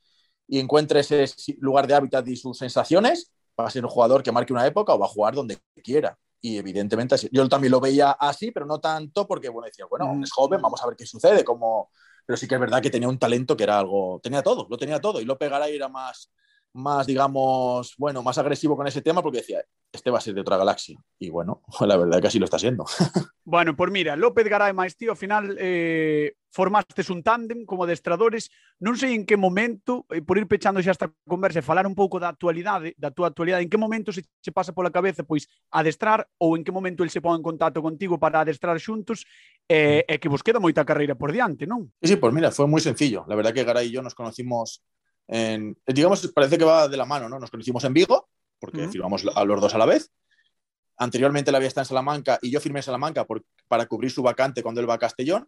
y 0.47 0.59
encuentre 0.59 1.01
ese 1.01 1.25
lugar 1.59 1.87
de 1.87 1.95
hábitat 1.95 2.27
y 2.27 2.35
sus 2.35 2.57
sensaciones, 2.57 3.31
va 3.59 3.65
a 3.65 3.69
ser 3.69 3.83
un 3.83 3.89
jugador 3.91 4.23
que 4.23 4.31
marque 4.31 4.53
una 4.53 4.65
época 4.65 4.93
o 4.93 4.99
va 4.99 5.05
a 5.05 5.09
jugar 5.09 5.33
donde 5.35 5.57
quiera. 5.83 6.17
Y 6.41 6.57
evidentemente 6.57 7.15
yo 7.31 7.47
también 7.47 7.71
lo 7.71 7.79
veía 7.79 8.11
así, 8.11 8.51
pero 8.51 8.65
no 8.65 8.79
tanto 8.79 9.25
porque, 9.27 9.49
bueno, 9.49 9.65
decía, 9.67 9.85
bueno, 9.89 10.13
Mm. 10.13 10.23
es 10.23 10.31
joven, 10.31 10.61
vamos 10.61 10.81
a 10.83 10.87
ver 10.87 10.95
qué 10.97 11.05
sucede. 11.05 11.43
Como... 11.43 11.89
Pero 12.25 12.37
sí 12.37 12.47
que 12.47 12.55
es 12.55 12.61
verdad 12.61 12.81
que 12.81 12.89
tenía 12.89 13.07
un 13.09 13.19
talento 13.19 13.55
que 13.57 13.63
era 13.63 13.79
algo, 13.79 14.19
tenía 14.23 14.41
todo, 14.43 14.67
lo 14.69 14.77
tenía 14.77 14.99
todo. 15.01 15.19
Y 15.21 15.25
López 15.25 15.49
Garay 15.49 15.75
era 15.75 15.87
más, 15.89 16.31
más, 16.73 17.05
digamos, 17.05 17.93
bueno, 17.97 18.23
más 18.23 18.37
agresivo 18.37 18.75
con 18.75 18.87
ese 18.87 19.01
tema 19.01 19.21
porque 19.21 19.39
decía, 19.39 19.63
este 19.91 20.09
va 20.09 20.17
a 20.17 20.21
ser 20.21 20.33
de 20.33 20.41
otra 20.41 20.57
galaxia. 20.57 20.99
Y 21.19 21.29
bueno, 21.29 21.61
la 21.81 21.97
verdad 21.97 22.19
que 22.19 22.27
así 22.27 22.39
lo 22.39 22.45
está 22.45 22.59
siendo. 22.59 22.85
Bueno, 23.45 23.75
pues 23.75 23.91
mira, 23.91 24.15
López 24.15 24.47
Garay 24.47 24.71
máis 24.71 24.95
tío, 24.95 25.11
ao 25.11 25.19
final 25.19 25.59
eh, 25.59 26.39
formastes 26.47 27.11
un 27.11 27.19
tándem 27.27 27.67
como 27.67 27.83
adestradores. 27.83 28.47
Non 28.79 28.95
sei 28.95 29.19
en 29.19 29.27
que 29.27 29.35
momento, 29.35 30.07
eh, 30.15 30.23
por 30.23 30.39
ir 30.39 30.47
pechando 30.47 30.79
xa 30.79 30.95
esta 30.95 31.11
conversa 31.27 31.59
e 31.59 31.67
falar 31.67 31.83
un 31.83 31.91
pouco 31.91 32.23
da 32.23 32.31
actualidade, 32.31 32.95
da 32.95 33.11
túa 33.11 33.27
actualidade, 33.27 33.67
en 33.67 33.67
que 33.67 33.75
momento 33.75 34.15
se 34.15 34.23
che 34.39 34.55
pasa 34.55 34.71
pola 34.71 34.95
cabeza 34.95 35.27
pois 35.27 35.51
adestrar 35.75 36.23
ou 36.39 36.55
en 36.55 36.63
que 36.63 36.71
momento 36.71 37.03
el 37.03 37.11
se 37.11 37.19
pon 37.19 37.35
en 37.35 37.43
contacto 37.43 37.83
contigo 37.83 38.15
para 38.15 38.39
adestrar 38.39 38.79
xuntos 38.79 39.27
eh, 39.67 40.07
e 40.07 40.15
que 40.23 40.31
vos 40.31 40.39
queda 40.39 40.63
moita 40.63 40.87
carreira 40.87 41.19
por 41.19 41.35
diante, 41.35 41.67
non? 41.67 41.91
Sí, 41.99 42.15
sí, 42.15 42.15
pues 42.15 42.31
mira, 42.31 42.47
fue 42.55 42.63
muy 42.63 42.79
sencillo. 42.79 43.27
La 43.27 43.35
verdad 43.35 43.51
que 43.51 43.67
Garay 43.67 43.91
y 43.91 43.91
yo 43.91 43.99
nos 43.99 44.15
conocimos 44.15 44.79
en, 45.27 45.77
digamos, 45.87 46.27
parece 46.33 46.57
que 46.57 46.65
va 46.65 46.87
de 46.87 46.97
la 46.97 47.05
mano, 47.05 47.29
¿no? 47.29 47.39
Nos 47.39 47.49
conocimos 47.51 47.83
en 47.83 47.93
Vigo, 47.93 48.29
porque 48.59 48.83
Ujú. 48.83 48.91
firmamos 48.91 49.25
a 49.35 49.43
los 49.45 49.61
dos 49.61 49.73
a 49.73 49.77
la 49.77 49.85
vez. 49.85 50.11
Anteriormente 50.97 51.49
él 51.49 51.55
había 51.55 51.67
estado 51.67 51.83
en 51.83 51.87
Salamanca 51.89 52.39
y 52.41 52.51
yo 52.51 52.59
firmé 52.59 52.79
en 52.79 52.83
Salamanca 52.83 53.25
por- 53.25 53.43
para 53.67 53.85
cubrir 53.87 54.11
su 54.11 54.21
vacante 54.21 54.61
cuando 54.61 54.79
él 54.81 54.89
va 54.89 54.95
a 54.95 54.99
Castellón. 54.99 55.47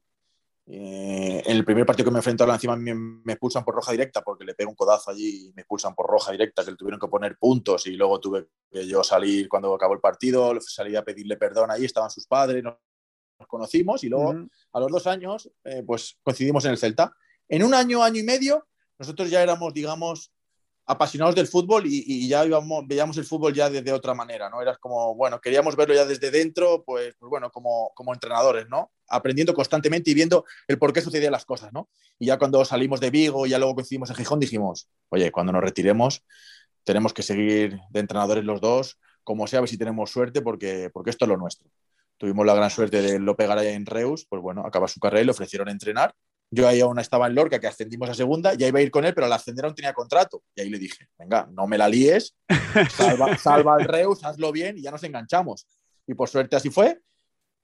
Eh, 0.67 1.43
en 1.45 1.57
el 1.57 1.63
primer 1.63 1.85
partido 1.85 2.05
que 2.05 2.11
me 2.11 2.17
enfrentó, 2.17 2.51
encima 2.51 2.75
me, 2.75 2.95
me 2.95 3.33
expulsan 3.33 3.63
por 3.63 3.75
roja 3.75 3.91
directa 3.91 4.23
porque 4.23 4.43
le 4.43 4.55
pego 4.55 4.71
un 4.71 4.75
codazo 4.75 5.11
allí 5.11 5.49
y 5.49 5.53
me 5.53 5.61
expulsan 5.61 5.93
por 5.93 6.07
roja 6.09 6.31
directa, 6.31 6.65
que 6.65 6.71
le 6.71 6.77
tuvieron 6.77 6.99
que 6.99 7.07
poner 7.07 7.37
puntos 7.37 7.85
y 7.85 7.91
luego 7.91 8.19
tuve 8.19 8.47
que 8.71 8.87
yo 8.87 9.03
salir 9.03 9.47
cuando 9.47 9.75
acabó 9.75 9.93
el 9.93 9.99
partido, 9.99 10.59
salí 10.61 10.95
a 10.95 11.03
pedirle 11.03 11.37
perdón 11.37 11.69
ahí, 11.69 11.85
estaban 11.85 12.09
sus 12.09 12.25
padres, 12.25 12.63
nos 12.63 12.77
conocimos 13.47 14.03
y 14.03 14.09
luego 14.09 14.31
Ujú. 14.31 14.49
a 14.73 14.79
los 14.79 14.91
dos 14.91 15.05
años, 15.05 15.51
eh, 15.63 15.83
pues 15.85 16.17
coincidimos 16.23 16.65
en 16.65 16.71
el 16.71 16.77
Celta. 16.79 17.13
En 17.47 17.63
un 17.63 17.75
año, 17.75 18.01
año 18.01 18.19
y 18.19 18.23
medio, 18.23 18.67
nosotros 18.99 19.29
ya 19.29 19.41
éramos, 19.41 19.73
digamos, 19.73 20.31
apasionados 20.85 21.35
del 21.35 21.47
fútbol 21.47 21.87
y, 21.87 22.03
y 22.05 22.27
ya 22.27 22.45
íbamos, 22.45 22.85
veíamos 22.87 23.17
el 23.17 23.25
fútbol 23.25 23.53
ya 23.53 23.69
de, 23.69 23.81
de 23.81 23.91
otra 23.91 24.13
manera, 24.13 24.49
¿no? 24.49 24.61
Era 24.61 24.75
como, 24.77 25.15
bueno, 25.15 25.41
queríamos 25.41 25.75
verlo 25.75 25.95
ya 25.95 26.05
desde 26.05 26.29
dentro, 26.29 26.83
pues, 26.83 27.15
pues 27.19 27.29
bueno, 27.29 27.51
como, 27.51 27.91
como 27.95 28.13
entrenadores, 28.13 28.67
¿no? 28.69 28.91
Aprendiendo 29.07 29.53
constantemente 29.53 30.11
y 30.11 30.13
viendo 30.13 30.45
el 30.67 30.77
por 30.77 30.93
qué 30.93 31.01
sucedían 31.01 31.31
las 31.31 31.45
cosas, 31.45 31.73
¿no? 31.73 31.89
Y 32.19 32.27
ya 32.27 32.37
cuando 32.37 32.63
salimos 32.65 32.99
de 32.99 33.09
Vigo 33.09 33.45
y 33.45 33.49
ya 33.49 33.57
luego 33.57 33.75
coincidimos 33.75 34.09
en 34.11 34.15
Gijón, 34.15 34.39
dijimos, 34.39 34.87
oye, 35.09 35.31
cuando 35.31 35.51
nos 35.51 35.63
retiremos, 35.63 36.23
tenemos 36.83 37.13
que 37.13 37.23
seguir 37.23 37.79
de 37.89 37.99
entrenadores 37.99 38.43
los 38.43 38.61
dos, 38.61 38.99
como 39.23 39.47
sea, 39.47 39.59
a 39.59 39.61
ver 39.61 39.69
si 39.69 39.77
tenemos 39.77 40.11
suerte, 40.11 40.41
porque, 40.41 40.91
porque 40.93 41.09
esto 41.09 41.25
es 41.25 41.29
lo 41.29 41.37
nuestro 41.37 41.69
tuvimos 42.17 42.45
la 42.45 42.53
gran 42.55 42.69
suerte 42.69 43.01
de 43.01 43.19
López 43.19 43.47
Garay 43.47 43.73
en 43.73 43.85
Reus, 43.85 44.25
pues 44.29 44.41
bueno, 44.41 44.65
acaba 44.65 44.87
su 44.87 44.99
carrera 44.99 45.21
y 45.21 45.25
le 45.25 45.31
ofrecieron 45.31 45.69
entrenar. 45.69 46.13
Yo 46.55 46.67
ahí 46.67 46.79
aún 46.79 46.97
estaba 46.99 47.27
en 47.27 47.35
Lorca, 47.35 47.59
que 47.59 47.67
ascendimos 47.67 48.09
a 48.09 48.13
segunda, 48.13 48.53
ya 48.53 48.67
iba 48.67 48.79
a 48.79 48.81
ir 48.81 48.89
con 48.89 49.03
él, 49.03 49.13
pero 49.13 49.27
al 49.27 49.33
ascender 49.33 49.65
aún 49.65 49.75
tenía 49.75 49.93
contrato. 49.93 50.41
Y 50.55 50.61
ahí 50.61 50.69
le 50.69 50.79
dije, 50.79 51.09
venga, 51.19 51.47
no 51.51 51.67
me 51.67 51.77
la 51.77 51.89
líes, 51.89 52.35
salva, 52.89 53.37
salva 53.37 53.75
al 53.75 53.83
Reus, 53.83 54.23
hazlo 54.23 54.51
bien 54.53 54.77
y 54.77 54.81
ya 54.81 54.91
nos 54.91 55.03
enganchamos. 55.03 55.67
Y 56.07 56.13
por 56.13 56.29
suerte 56.29 56.55
así 56.55 56.69
fue. 56.69 57.01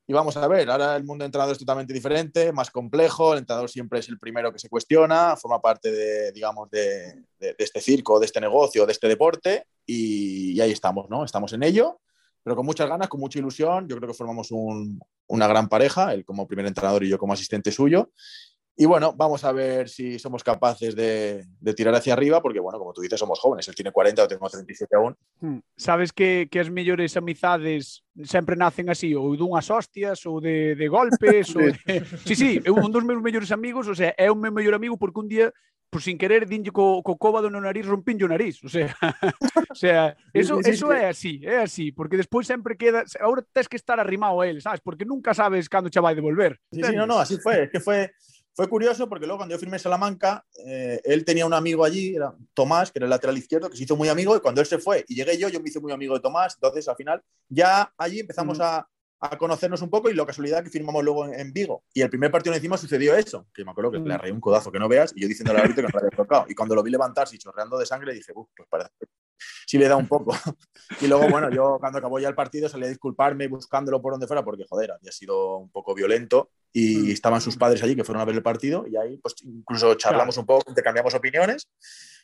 Y 0.07 0.13
vamos 0.13 0.35
a 0.35 0.45
ver, 0.47 0.69
ahora 0.69 0.97
el 0.97 1.05
mundo 1.05 1.23
de 1.23 1.27
entrenador 1.27 1.53
es 1.53 1.59
totalmente 1.59 1.93
diferente, 1.93 2.51
más 2.51 2.69
complejo, 2.69 3.31
el 3.31 3.39
entrenador 3.39 3.69
siempre 3.69 3.99
es 3.99 4.09
el 4.09 4.19
primero 4.19 4.51
que 4.51 4.59
se 4.59 4.67
cuestiona, 4.67 5.37
forma 5.37 5.61
parte 5.61 5.89
de, 5.89 6.33
digamos, 6.33 6.69
de, 6.69 7.13
de, 7.39 7.53
de 7.53 7.55
este 7.57 7.79
circo, 7.79 8.19
de 8.19 8.25
este 8.25 8.41
negocio, 8.41 8.85
de 8.85 8.91
este 8.91 9.07
deporte, 9.07 9.67
y, 9.85 10.51
y 10.51 10.59
ahí 10.59 10.71
estamos, 10.71 11.09
¿no? 11.09 11.23
Estamos 11.23 11.53
en 11.53 11.63
ello 11.63 12.01
pero 12.43 12.55
con 12.55 12.65
muchas 12.65 12.89
ganas, 12.89 13.07
con 13.07 13.19
mucha 13.19 13.39
ilusión. 13.39 13.87
Yo 13.87 13.97
creo 13.97 14.09
que 14.09 14.15
formamos 14.15 14.51
un, 14.51 14.99
una 15.27 15.47
gran 15.47 15.69
pareja, 15.69 16.13
él 16.13 16.25
como 16.25 16.47
primer 16.47 16.65
entrenador 16.65 17.03
y 17.03 17.09
yo 17.09 17.17
como 17.17 17.33
asistente 17.33 17.71
suyo. 17.71 18.11
Y 18.75 18.85
bueno, 18.85 19.13
vamos 19.15 19.43
a 19.43 19.51
ver 19.51 19.89
si 19.89 20.17
somos 20.17 20.43
capaces 20.43 20.95
de, 20.95 21.45
de, 21.59 21.73
tirar 21.73 21.93
hacia 21.93 22.13
arriba, 22.13 22.41
porque 22.41 22.59
bueno, 22.59 22.79
como 22.79 22.93
tú 22.93 23.01
dices, 23.01 23.19
somos 23.19 23.39
jóvenes. 23.39 23.67
Él 23.67 23.75
tiene 23.75 23.91
40, 23.91 24.23
yo 24.23 24.27
tengo 24.27 24.49
37 24.49 24.95
aún. 24.95 25.15
Hmm. 25.39 25.59
Sabes 25.75 26.13
que, 26.13 26.47
que 26.49 26.59
as 26.59 26.71
mellores 26.71 27.17
amizades 27.17 28.03
sempre 28.23 28.55
nacen 28.55 28.89
así, 28.89 29.13
ou 29.13 29.35
dunhas 29.35 29.69
hostias, 29.69 30.25
ou 30.25 30.39
de, 30.39 30.75
de 30.75 30.87
golpes, 30.87 31.51
ou 31.55 31.67
de... 31.67 31.75
Sí, 32.25 32.35
sí, 32.35 32.61
eu, 32.63 32.79
un 32.79 32.91
dos 32.91 33.03
meus 33.03 33.21
mellores 33.21 33.51
amigos, 33.51 33.87
o 33.87 33.95
sea, 33.95 34.15
é 34.17 34.31
o 34.31 34.35
meu 34.35 34.51
mellor 34.51 34.73
amigo 34.73 34.97
porque 34.97 35.19
un 35.19 35.27
día 35.27 35.51
por 35.91 36.01
sin 36.01 36.17
querer 36.17 36.47
dinlle 36.47 36.71
co, 36.71 37.03
co 37.03 37.19
cóbado 37.19 37.51
no 37.51 37.59
nariz 37.59 37.85
rompinlle 37.85 38.23
o 38.23 38.31
nariz, 38.31 38.63
o 38.63 38.71
sea, 38.71 38.95
o 39.69 39.75
sea, 39.75 40.15
eso 40.33 40.63
eso 40.63 40.87
é 40.95 41.11
así, 41.11 41.43
é 41.43 41.59
así, 41.59 41.91
porque 41.91 42.15
despois 42.15 42.47
sempre 42.47 42.79
queda, 42.79 43.03
Ahora 43.19 43.43
tes 43.43 43.67
que 43.67 43.75
estar 43.75 43.99
arrimado 43.99 44.39
a 44.39 44.47
él, 44.47 44.63
sabes? 44.63 44.79
Porque 44.79 45.03
nunca 45.03 45.35
sabes 45.35 45.67
cando 45.67 45.91
che 45.91 45.99
vai 45.99 46.15
devolver. 46.15 46.57
Sí, 46.71 46.81
sí, 46.81 46.95
no, 46.95 47.05
no, 47.05 47.19
así 47.19 47.37
foi, 47.43 47.67
que 47.67 47.83
foi 47.83 48.07
fue 48.53 48.67
curioso 48.67 49.07
porque 49.07 49.25
luego 49.25 49.39
cuando 49.39 49.55
yo 49.55 49.59
firmé 49.59 49.77
en 49.77 49.83
Salamanca, 49.83 50.45
eh, 50.65 50.99
él 51.03 51.23
tenía 51.23 51.45
un 51.45 51.53
amigo 51.53 51.83
allí, 51.83 52.15
era 52.15 52.33
Tomás, 52.53 52.91
que 52.91 52.99
era 52.99 53.05
el 53.05 53.09
lateral 53.09 53.37
izquierdo, 53.37 53.69
que 53.69 53.77
se 53.77 53.83
hizo 53.83 53.95
muy 53.95 54.09
amigo, 54.09 54.35
y 54.35 54.39
cuando 54.39 54.61
él 54.61 54.67
se 54.67 54.77
fue 54.77 55.05
y 55.07 55.15
llegué 55.15 55.37
yo, 55.37 55.49
yo 55.49 55.61
me 55.61 55.69
hice 55.69 55.79
muy 55.79 55.91
amigo 55.91 56.13
de 56.13 56.19
Tomás, 56.19 56.55
entonces 56.55 56.87
al 56.87 56.95
final 56.95 57.21
ya 57.47 57.93
allí 57.97 58.19
empezamos 58.19 58.59
a, 58.59 58.87
a 59.21 59.37
conocernos 59.37 59.81
un 59.81 59.89
poco 59.89 60.09
y 60.09 60.13
lo 60.13 60.25
casualidad 60.25 60.63
que 60.63 60.69
firmamos 60.69 61.03
luego 61.03 61.25
en, 61.25 61.39
en 61.39 61.53
Vigo. 61.53 61.83
Y 61.93 62.01
el 62.01 62.09
primer 62.09 62.31
partido 62.31 62.55
encima 62.55 62.77
sucedió 62.77 63.15
eso, 63.15 63.47
que 63.53 63.63
me 63.63 63.71
acuerdo 63.71 63.91
que 63.91 63.99
le 63.99 64.17
reí 64.17 64.31
un 64.31 64.41
codazo 64.41 64.71
que 64.71 64.79
no 64.79 64.89
veas 64.89 65.13
y 65.15 65.21
yo 65.21 65.27
diciendo 65.27 65.51
al 65.51 65.57
árbitro 65.57 65.87
que 65.87 65.93
no 65.93 65.99
había 65.99 66.17
tocado. 66.17 66.45
Y 66.49 66.55
cuando 66.55 66.75
lo 66.75 66.83
vi 66.83 66.91
levantarse 66.91 67.35
y 67.35 67.39
chorreando 67.39 67.77
de 67.77 67.85
sangre 67.85 68.13
dije, 68.13 68.33
pues 68.33 68.47
parece 68.69 68.89
sí 69.65 69.77
le 69.77 69.87
da 69.87 69.95
un 69.95 70.07
poco. 70.07 70.35
y 71.01 71.07
luego, 71.07 71.29
bueno, 71.29 71.49
yo 71.49 71.77
cuando 71.79 71.99
acabó 71.99 72.19
ya 72.19 72.27
el 72.27 72.35
partido 72.35 72.67
salí 72.69 72.85
a 72.85 72.89
disculparme 72.89 73.47
buscándolo 73.47 74.01
por 74.01 74.13
donde 74.13 74.27
fuera 74.27 74.43
porque, 74.43 74.65
joder, 74.69 74.91
había 74.91 75.11
sido 75.11 75.57
un 75.57 75.69
poco 75.69 75.93
violento 75.93 76.49
y 76.73 76.97
Mm. 76.97 77.11
estaban 77.11 77.41
sus 77.41 77.57
padres 77.57 77.83
allí 77.83 77.95
que 77.95 78.03
fueron 78.03 78.21
a 78.21 78.25
ver 78.25 78.35
el 78.35 78.43
partido 78.43 78.85
y 78.87 78.95
ahí 78.95 79.17
pues 79.17 79.35
incluso 79.43 79.93
charlamos 79.95 80.37
un 80.37 80.45
poco, 80.45 80.69
intercambiamos 80.69 81.13
opiniones 81.13 81.67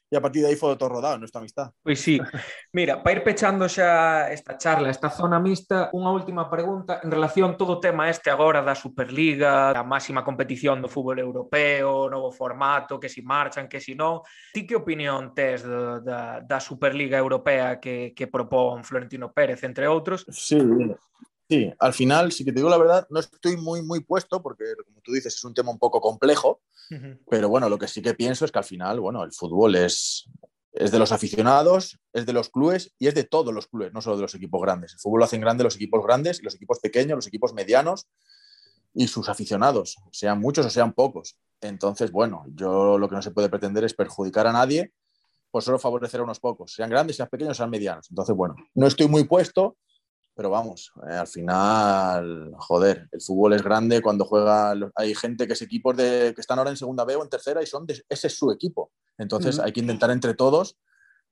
e 0.09 0.15
a 0.15 0.21
partir 0.21 0.41
de 0.41 0.47
aí 0.47 0.55
foi 0.55 0.75
todo 0.79 0.95
rodado 0.95 1.19
nesta 1.19 1.39
amistad. 1.39 1.71
Pois 1.83 1.99
sí. 1.99 2.19
Mira, 2.73 3.03
para 3.03 3.19
ir 3.19 3.23
pechando 3.23 3.67
xa 3.67 4.31
esta 4.31 4.57
charla, 4.57 4.89
esta 4.89 5.11
zona 5.11 5.39
mixta, 5.39 5.91
unha 5.91 6.11
última 6.15 6.47
pregunta 6.47 7.03
en 7.03 7.11
relación 7.11 7.59
todo 7.59 7.77
o 7.77 7.81
tema 7.83 8.07
este 8.07 8.31
agora 8.31 8.63
da 8.63 8.71
Superliga, 8.71 9.75
da 9.75 9.83
máxima 9.83 10.23
competición 10.23 10.79
do 10.79 10.87
fútbol 10.87 11.19
europeo, 11.19 12.07
novo 12.07 12.31
formato, 12.31 12.95
que 12.95 13.11
si 13.11 13.19
marchan, 13.19 13.67
que 13.67 13.83
si 13.83 13.99
non. 13.99 14.23
Ti 14.55 14.63
que 14.63 14.79
opinión 14.79 15.35
tes 15.35 15.67
da, 15.67 15.99
da, 15.99 16.19
da 16.39 16.59
Superliga 16.63 17.19
Europea 17.19 17.75
que, 17.83 18.15
que 18.15 18.31
propón 18.31 18.87
Florentino 18.87 19.35
Pérez, 19.35 19.59
entre 19.67 19.91
outros? 19.91 20.23
Sí, 20.31 20.55
sí, 21.49 21.71
al 21.79 21.93
final, 21.93 22.31
si 22.31 22.45
que 22.45 22.51
te 22.51 22.59
digo 22.59 22.69
la 22.69 22.77
verdad, 22.77 23.07
no 23.09 23.19
estoy 23.19 23.57
muy, 23.57 23.81
muy 23.81 24.01
puesto 24.01 24.41
porque, 24.41 24.65
como 24.85 25.01
tú 25.01 25.13
dices, 25.13 25.35
es 25.35 25.43
un 25.43 25.53
tema 25.53 25.71
un 25.71 25.79
poco 25.79 26.01
complejo, 26.01 26.61
pero 27.29 27.49
bueno, 27.49 27.67
lo 27.67 27.77
que 27.77 27.87
sí 27.87 28.01
que 28.01 28.13
pienso 28.13 28.45
es 28.45 28.51
que 28.51 28.59
al 28.59 28.65
final, 28.65 28.99
bueno, 28.99 29.23
el 29.23 29.33
fútbol 29.33 29.75
es, 29.75 30.29
es 30.71 30.91
de 30.91 30.99
los 30.99 31.11
aficionados, 31.11 31.99
es 32.13 32.25
de 32.25 32.33
los 32.33 32.49
clubes 32.49 32.93
y 32.99 33.07
es 33.07 33.15
de 33.15 33.23
todos 33.23 33.53
los 33.53 33.67
clubes, 33.67 33.93
no 33.93 34.01
solo 34.01 34.15
de 34.15 34.21
los 34.21 34.35
equipos 34.35 34.61
grandes. 34.61 34.93
El 34.93 34.99
fútbol 34.99 35.19
lo 35.19 35.25
hacen 35.25 35.41
grande 35.41 35.63
los 35.63 35.75
equipos 35.75 36.03
grandes 36.03 36.39
y 36.39 36.43
los 36.43 36.55
equipos 36.55 36.79
pequeños, 36.79 37.15
los 37.15 37.27
equipos 37.27 37.53
medianos 37.53 38.07
y 38.93 39.07
sus 39.07 39.29
aficionados, 39.29 39.97
sean 40.11 40.39
muchos 40.39 40.65
o 40.65 40.69
sean 40.69 40.93
pocos. 40.93 41.37
Entonces, 41.61 42.11
bueno, 42.11 42.45
yo 42.53 42.97
lo 42.97 43.09
que 43.09 43.15
no 43.15 43.21
se 43.21 43.31
puede 43.31 43.49
pretender 43.49 43.83
es 43.83 43.93
perjudicar 43.93 44.47
a 44.47 44.53
nadie 44.53 44.91
por 45.51 45.63
solo 45.63 45.79
favorecer 45.79 46.19
a 46.19 46.23
unos 46.23 46.39
pocos, 46.39 46.73
sean 46.73 46.89
grandes, 46.89 47.15
sean 47.15 47.29
pequeños, 47.29 47.57
sean 47.57 47.69
medianos. 47.69 48.07
Entonces, 48.09 48.35
bueno, 48.35 48.55
no 48.75 48.87
estoy 48.87 49.07
muy 49.07 49.23
puesto, 49.23 49.77
pero 50.37 50.51
vamos, 50.51 50.93
eh, 51.09 51.15
al 51.15 51.25
final, 51.25 52.53
joder, 52.59 53.09
el 53.11 53.19
fútbol 53.19 53.53
es 53.53 53.63
grande 53.63 54.03
cuando 54.03 54.23
juega, 54.23 54.75
hay 54.93 55.15
gente 55.15 55.47
que 55.47 55.53
es 55.53 55.61
equipos 55.63 55.97
de, 55.97 56.31
que 56.35 56.41
están 56.41 56.59
ahora 56.59 56.69
en 56.69 56.77
segunda 56.77 57.05
B 57.05 57.15
o 57.15 57.23
en 57.23 57.29
tercera 57.29 57.63
y 57.63 57.65
son 57.65 57.87
de, 57.87 57.99
ese 58.07 58.27
es 58.27 58.37
su 58.37 58.51
equipo. 58.51 58.91
Entonces 59.17 59.57
hay 59.57 59.71
que 59.71 59.79
intentar 59.79 60.11
entre 60.11 60.35
todos, 60.35 60.77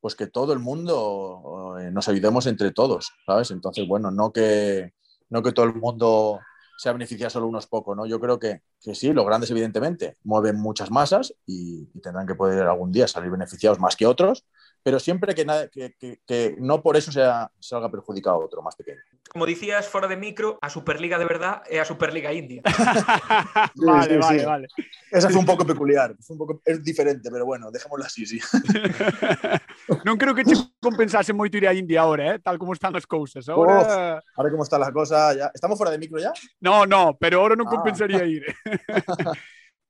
pues 0.02 0.16
que 0.16 0.26
todo 0.26 0.54
el 0.54 0.60
mundo 0.60 1.76
eh, 1.80 1.92
nos 1.92 2.10
ayudemos 2.10 2.48
entre 2.48 2.72
todos, 2.72 3.12
¿sabes? 3.28 3.52
Entonces, 3.52 3.88
bueno, 3.88 4.10
no 4.10 4.34
que, 4.34 4.94
no 5.30 5.44
que 5.44 5.52
todo 5.52 5.68
el 5.68 5.76
mundo 5.76 6.40
sea 6.76 6.94
beneficiado 6.94 7.30
solo 7.30 7.46
unos 7.46 7.68
pocos, 7.68 7.96
¿no? 7.96 8.08
Yo 8.08 8.20
creo 8.20 8.40
que, 8.40 8.64
que 8.82 8.96
sí, 8.96 9.14
los 9.14 9.26
grandes 9.28 9.52
evidentemente 9.52 10.18
mueven 10.24 10.60
muchas 10.60 10.90
masas 10.90 11.32
y, 11.46 11.88
y 11.94 12.02
tendrán 12.02 12.26
que 12.26 12.34
poder 12.34 12.64
algún 12.64 12.92
día 12.92 13.08
salir 13.08 13.30
beneficiados 13.30 13.80
más 13.80 13.96
que 13.96 14.08
otros, 14.08 14.48
pero 14.86 15.00
siempre 15.02 15.34
que, 15.34 15.46
nada- 15.50 15.68
que, 15.68 15.96
que- 15.98 16.22
que 16.28 16.56
no 16.62 16.78
por 16.86 16.94
eso 16.96 17.10
sea, 17.12 17.50
salga 17.60 17.90
perjudicado 17.90 18.38
otro 18.38 18.62
más 18.62 18.76
pequeño. 18.78 19.02
Como 19.34 19.48
dicías 19.50 19.90
fora 19.90 20.08
de 20.08 20.16
micro, 20.16 20.60
a 20.62 20.70
Superliga 20.70 21.18
de 21.18 21.26
verdad 21.26 21.64
é 21.66 21.82
a 21.82 21.86
Superliga 21.90 22.30
India. 22.30 22.62
vale, 23.82 24.14
sí, 24.14 24.18
vale, 24.22 24.40
sí. 24.40 24.46
vale. 24.46 24.68
Esa 25.10 25.30
fue 25.34 25.40
un 25.42 25.46
poco 25.50 25.66
peculiar, 25.66 26.14
fue 26.22 26.36
un 26.36 26.38
poco, 26.38 26.62
es 26.64 26.84
diferente, 26.86 27.32
pero 27.34 27.46
bueno, 27.50 27.72
dejémoslo 27.74 28.06
así, 28.06 28.30
sí. 28.30 28.38
non 30.06 30.22
creo 30.22 30.38
que 30.38 30.46
che 30.46 30.54
compensase 30.78 31.34
moito 31.34 31.58
ir 31.58 31.66
a 31.66 31.74
India 31.74 32.06
ahora, 32.06 32.36
eh? 32.36 32.40
tal 32.40 32.62
como 32.62 32.78
están 32.78 32.94
as 32.94 33.10
cousas. 33.10 33.50
Ahora... 33.50 34.22
Ahora 34.38 34.50
cómo 34.54 34.62
está 34.62 34.78
la 34.78 34.94
cosa, 34.94 35.34
ya. 35.34 35.50
¿Estamos 35.50 35.82
fuera 35.82 35.90
de 35.90 35.98
micro 35.98 36.22
ya? 36.22 36.30
No, 36.62 36.86
no, 36.86 37.18
pero 37.18 37.42
ahora 37.42 37.58
non 37.58 37.66
Ah. 37.66 37.74
compensaría 37.74 38.22
ir. 38.24 38.46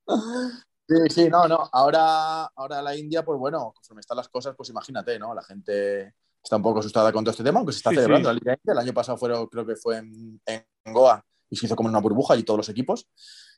Sí, 0.87 0.95
sí, 1.09 1.29
no, 1.29 1.47
no. 1.47 1.67
Ahora, 1.71 2.45
ahora 2.55 2.81
la 2.81 2.95
India, 2.95 3.23
pues 3.25 3.39
bueno, 3.39 3.71
conforme 3.73 4.01
están 4.01 4.17
las 4.17 4.29
cosas, 4.29 4.53
pues 4.55 4.69
imagínate, 4.69 5.17
¿no? 5.17 5.33
La 5.33 5.41
gente 5.43 6.13
está 6.43 6.57
un 6.57 6.61
poco 6.61 6.79
asustada 6.79 7.11
con 7.11 7.23
todo 7.23 7.31
este 7.31 7.43
tema, 7.43 7.59
aunque 7.59 7.73
se 7.73 7.77
está 7.77 7.89
Sí, 7.89 7.95
celebrando 7.95 8.29
sí. 8.29 8.35
la 8.35 8.39
Liga 8.39 8.53
India. 8.53 8.73
El 8.73 8.77
año 8.79 8.93
pasado 8.93 9.17
fueron, 9.17 9.47
creo 9.47 9.65
que 9.65 9.75
fue 9.75 9.97
en, 9.97 10.39
en 10.45 10.63
Goa 10.93 11.25
y 11.49 11.55
se 11.55 11.65
hizo 11.65 11.75
como 11.75 11.89
una 11.89 11.99
burbuja 11.99 12.35
y 12.35 12.43
todos 12.43 12.57
los 12.57 12.69
equipos. 12.69 13.07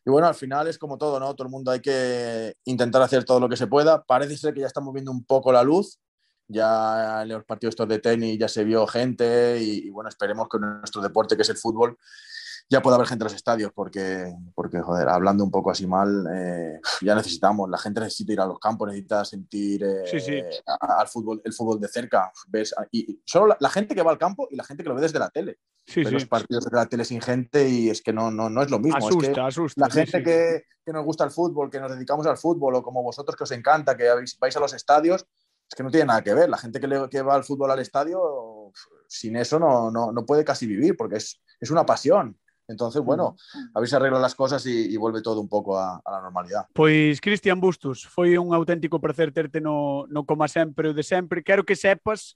Y 0.06 0.10
bueno, 0.10 0.28
al 0.28 0.36
final 0.36 0.68
es 0.70 0.78
como 0.78 0.98
todo, 0.98 1.20
¿no? 1.20 1.36
Todo 1.36 1.48
el 1.48 1.52
mundo 1.52 1.72
hay 1.72 1.82
que 1.82 2.54
intentar 2.64 3.02
hacer 3.02 3.26
todo 3.26 3.42
lo 3.42 3.50
que 3.50 3.58
se 3.58 3.68
pueda. 3.68 4.04
Parece 4.06 4.38
ser 4.38 4.54
que 4.54 4.62
ya 4.62 4.68
estamos 4.68 4.94
viendo 4.94 5.12
un 5.12 5.26
poco 5.26 5.52
la 5.52 5.64
luz. 5.64 6.00
Ya 6.48 7.24
en 7.24 7.28
los 7.30 7.44
partidos 7.44 7.74
estos 7.74 7.90
de 7.90 8.00
tenis 8.00 8.40
ya 8.40 8.48
se 8.48 8.64
vio 8.64 8.88
gente 8.88 9.62
y, 9.62 9.88
y 9.88 9.90
bueno, 9.90 10.08
esperemos 10.08 10.48
que 10.50 10.58
nuestro 10.60 11.02
deporte, 11.02 11.36
que 11.36 11.42
es 11.42 11.50
el 11.50 11.58
fútbol, 11.58 11.98
ya 12.70 12.82
pueda 12.82 12.96
haber 12.96 13.08
gente 13.08 13.24
en 13.24 13.28
los 13.28 13.34
estadios, 13.36 13.72
porque, 13.74 14.34
porque 14.54 14.82
joder, 14.82 15.08
hablando 15.08 15.44
un 15.44 15.52
poco 15.52 15.72
así 15.72 15.88
mal, 15.88 16.26
eh, 16.34 16.80
ya 17.02 17.16
necesitamos, 17.16 17.70
la 17.70 17.78
gente 17.78 18.02
necesita 18.02 18.34
ir 18.34 18.42
a 18.42 18.46
los 18.46 18.60
campos, 18.60 18.88
necesita 18.90 19.24
sentir 19.24 19.84
eh, 19.84 20.04
Sí, 20.06 20.20
sí. 20.20 20.42
a- 20.66 21.00
al 21.00 21.08
fútbol, 21.08 21.42
el 21.46 21.54
fútbol 21.54 21.80
de 21.80 21.88
cerca. 21.88 22.32
¿ves? 22.48 22.76
Y, 22.92 23.12
y 23.14 23.22
solo 23.26 23.48
la, 23.48 23.58
la 23.60 23.70
gente 23.70 23.96
que 23.96 24.02
va 24.04 24.12
al 24.12 24.18
campo 24.18 24.48
y 24.52 24.56
la 24.58 24.64
gente 24.66 24.84
que 24.84 24.90
lo 24.90 24.96
ve 24.96 25.02
desde 25.02 25.20
la 25.20 25.30
tele. 25.30 25.60
Sí, 25.86 26.04
los 26.04 26.26
partidos 26.26 26.66
desde 26.66 26.76
la 26.76 26.86
tele 26.88 27.06
sin 27.06 27.22
gente 27.22 27.70
y 27.70 27.90
es 27.90 28.02
que 28.02 28.12
no, 28.12 28.30
no, 28.32 28.50
no 28.50 28.62
es 28.62 28.70
lo 28.70 28.80
mismo. 28.80 28.98
es 29.00 29.16
que 29.16 29.26
Asusta, 29.32 29.48
asusta. 29.48 29.82
la 29.82 29.90
gente. 29.90 30.22
Que, 30.24 30.64
que 30.86 30.92
nos 30.94 31.06
gusta 31.06 31.24
el 31.24 31.32
fútbol, 31.32 31.70
que 31.70 31.80
nos 31.80 31.92
dedicamos 31.92 32.28
al 32.28 32.38
fútbol, 32.38 32.76
o 32.76 32.84
como 32.84 33.02
vosotros 33.04 33.36
que 33.38 33.44
os 33.46 33.52
encanta, 33.52 33.96
que 33.96 34.10
habéis- 34.10 34.38
vais 34.40 34.56
a 34.58 34.60
los 34.60 34.74
estadios, 34.74 35.26
es 35.70 35.76
que 35.76 35.84
no 35.84 35.90
tiene 35.92 36.08
nada 36.08 36.22
que 36.22 36.34
ver. 36.34 36.50
La 36.50 36.58
gente 36.58 36.82
que, 36.82 36.88
le- 36.88 37.10
que 37.10 37.22
va 37.22 37.36
al 37.36 37.46
fútbol 37.46 37.72
al 37.72 37.80
estadio, 37.80 38.74
sin 39.08 39.38
eso 39.38 39.58
no, 39.60 39.90
no, 39.90 40.12
no 40.12 40.26
puede 40.26 40.44
casi 40.44 40.68
vivir, 40.68 40.98
porque 40.98 41.16
es, 41.18 41.42
es 41.62 41.72
una 41.72 41.86
pasión. 41.86 42.38
Entonces, 42.68 43.02
bueno, 43.02 43.36
a 43.74 43.80
ver 43.80 43.88
si 43.88 43.96
arreglan 43.96 44.22
las 44.22 44.36
cosas 44.36 44.66
y, 44.66 44.94
y 44.94 44.98
vuelve 44.98 45.22
todo 45.22 45.40
un 45.40 45.48
poco 45.48 45.78
a, 45.80 46.02
a 46.04 46.12
la 46.12 46.22
normalidad. 46.22 46.68
Pois, 46.74 47.22
Cristian 47.22 47.60
Bustos, 47.60 48.06
foi 48.06 48.38
un 48.38 48.54
auténtico 48.54 49.00
placer 49.00 49.32
terte 49.32 49.62
no, 49.62 50.06
no 50.10 50.26
Coma 50.26 50.48
Sempre 50.48 50.90
o 50.90 50.94
de 50.94 51.04
sempre. 51.04 51.44
Quero 51.44 51.64
que 51.64 51.76
sepas 51.76 52.36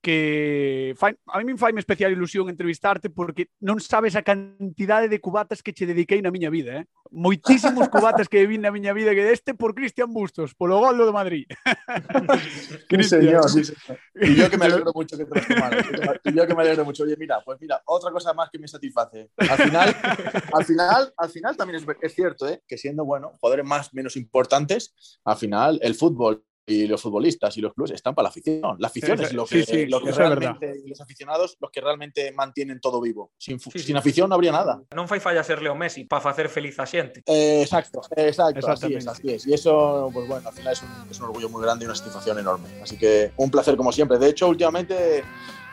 que 0.00 0.94
fai, 0.96 1.16
a 1.26 1.38
mí 1.38 1.44
me 1.44 1.58
fai 1.58 1.72
especial 1.76 2.12
ilusión 2.12 2.48
entrevistarte 2.48 3.10
porque 3.10 3.50
non 3.58 3.82
sabes 3.82 4.14
a 4.14 4.22
cantidade 4.22 5.10
de 5.10 5.18
cubatas 5.18 5.58
que 5.58 5.74
che 5.74 5.90
dediquei 5.90 6.22
na 6.22 6.30
miña 6.30 6.50
vida, 6.50 6.82
eh? 6.82 6.84
Moitísimos 7.10 7.88
cubatas 7.94 8.30
que 8.30 8.46
vi 8.46 8.62
na 8.62 8.70
miña 8.70 8.94
vida 8.94 9.10
que 9.10 9.26
deste 9.26 9.58
por 9.58 9.74
Cristian 9.74 10.14
Bustos, 10.14 10.54
polo 10.54 10.78
gol 10.78 10.94
do 10.98 11.10
Madrid. 11.10 11.50
Cristian. 12.88 13.42
sí, 13.50 13.64
señor. 13.64 13.98
Y 14.14 14.34
yo 14.34 14.50
que 14.50 14.58
me 14.58 14.66
alegro 14.66 14.92
mucho 14.94 15.18
que 15.18 15.24
te 15.24 15.34
lo 15.34 15.46
tomaras. 15.46 15.86
Y 16.24 16.32
yo 16.32 16.46
que 16.46 16.54
me 16.54 16.62
alegro 16.62 16.84
mucho. 16.84 17.02
Oye, 17.02 17.16
mira, 17.18 17.42
pues 17.44 17.58
mira, 17.60 17.82
otra 17.86 18.10
cosa 18.10 18.34
más 18.34 18.50
que 18.50 18.58
me 18.58 18.68
satisface. 18.68 19.30
Al 19.36 19.58
final, 19.58 19.96
al 20.52 20.64
final, 20.64 21.14
al 21.16 21.30
final 21.30 21.56
también 21.56 21.82
es, 21.82 21.86
es 22.00 22.14
cierto, 22.14 22.48
¿eh? 22.48 22.62
que 22.66 22.78
siendo, 22.78 23.04
bueno, 23.04 23.36
jugadores 23.40 23.66
más 23.66 23.94
menos 23.94 24.16
importantes, 24.16 24.94
al 25.24 25.36
final 25.36 25.78
el 25.82 25.94
fútbol 25.94 26.44
y 26.68 26.86
los 26.86 27.00
futbolistas 27.02 27.56
y 27.56 27.60
los 27.60 27.72
clubes 27.74 27.92
están 27.92 28.14
para 28.14 28.24
la 28.24 28.28
afición. 28.30 28.76
La 28.78 28.88
afición 28.88 29.18
Sí, 29.18 29.24
es 29.24 29.32
lo 29.32 29.46
sí, 29.46 29.56
que, 29.56 29.64
sí, 29.64 29.86
lo 29.86 30.00
que 30.00 30.12
realmente, 30.12 30.74
y 30.84 30.88
los 30.88 31.00
aficionados, 31.00 31.56
los 31.60 31.70
que 31.70 31.80
realmente 31.80 32.30
mantienen 32.32 32.78
todo 32.80 33.00
vivo. 33.00 33.32
Sin, 33.38 33.58
Sí, 33.58 33.70
sí. 33.72 33.78
sin 33.80 33.96
afición 33.96 34.28
no 34.28 34.34
habría 34.36 34.52
nada. 34.52 34.80
Non 34.94 35.08
fai 35.08 35.18
falla 35.18 35.42
ser 35.42 35.62
Leo 35.62 35.74
Messi 35.74 36.04
para 36.04 36.20
facer 36.22 36.48
feliz 36.48 36.78
a 36.78 36.86
xente. 36.86 37.22
Eh, 37.26 37.62
exacto, 37.62 38.02
exacto, 38.14 38.58
así 38.70 38.92
Exactamente. 38.92 38.98
es, 38.98 39.06
así 39.08 39.26
es. 39.32 39.46
Y 39.46 39.54
eso, 39.54 40.10
pues 40.12 40.28
bueno, 40.28 40.46
al 40.48 40.54
final 40.54 40.72
es 40.72 40.82
un, 40.82 40.88
es 41.10 41.18
un 41.18 41.24
orgullo 41.26 41.48
muy 41.48 41.62
grande 41.62 41.84
y 41.84 41.86
una 41.86 41.94
satisfacción 41.96 42.38
enorme. 42.38 42.68
Así 42.82 42.96
que 42.96 43.32
un 43.36 43.50
placer 43.50 43.76
como 43.76 43.90
siempre. 43.92 44.18
De 44.18 44.28
hecho, 44.28 44.48
últimamente, 44.48 45.24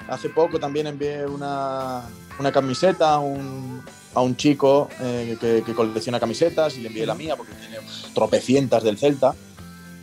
hace 0.07 0.29
poco 0.29 0.59
también 0.59 0.87
envié 0.87 1.25
una, 1.25 2.03
una 2.39 2.51
camiseta 2.51 3.13
a 3.15 3.19
un, 3.19 3.83
a 4.13 4.21
un 4.21 4.35
chico 4.35 4.89
eh, 5.01 5.37
que, 5.39 5.63
que 5.65 5.73
colecciona 5.73 6.19
camisetas 6.19 6.77
y 6.77 6.81
le 6.81 6.87
envié 6.87 7.05
la 7.05 7.15
mía 7.15 7.35
porque 7.35 7.53
tiene 7.53 7.77
tropecientas 8.13 8.83
del 8.83 8.97
Celta. 8.97 9.35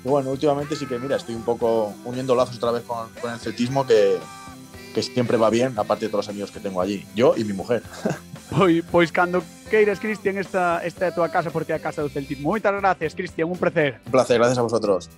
Y 0.05 0.09
bueno, 0.09 0.31
últimamente 0.31 0.77
sí 0.77 0.87
que, 0.87 0.99
mira, 0.99 1.17
estoy 1.17 1.35
un 1.35 1.43
poco 1.43 1.95
uniendo 2.05 2.35
lazos 2.35 2.57
otra 2.57 2.73
vez 2.73 2.83
con, 2.83 3.09
con 3.21 3.33
el 3.33 3.39
celtismo 3.39 3.87
que, 3.87 4.19
que 4.95 5.03
siempre 5.03 5.37
va 5.37 5.51
bien, 5.51 5.75
aparte 5.77 6.07
de 6.07 6.11
todos 6.11 6.27
los 6.27 6.31
amigos 6.31 6.51
que 6.51 6.61
tengo 6.61 6.81
allí. 6.81 7.07
Yo 7.15 7.35
y 7.37 7.45
mi 7.45 7.53
mujer. 7.53 7.83
Pois, 8.53 8.85
pois 8.91 9.11
cando 9.11 9.43
queiras, 9.71 9.99
Cristian, 9.99 10.37
esta, 10.37 10.85
esta 10.85 11.07
é 11.07 11.09
a 11.09 11.13
tua 11.13 11.29
casa 11.31 11.51
porque 11.51 11.73
é 11.73 11.77
a 11.77 11.79
casa 11.79 12.03
do 12.03 12.11
celtismo. 12.11 12.51
Moitas 12.51 12.75
gracias, 12.77 13.15
Cristian, 13.15 13.49
un 13.49 13.57
placer. 13.57 13.99
Un 14.05 14.13
placer, 14.13 14.37
gracias 14.37 14.59
a 14.59 14.63
vosotros. 14.63 15.09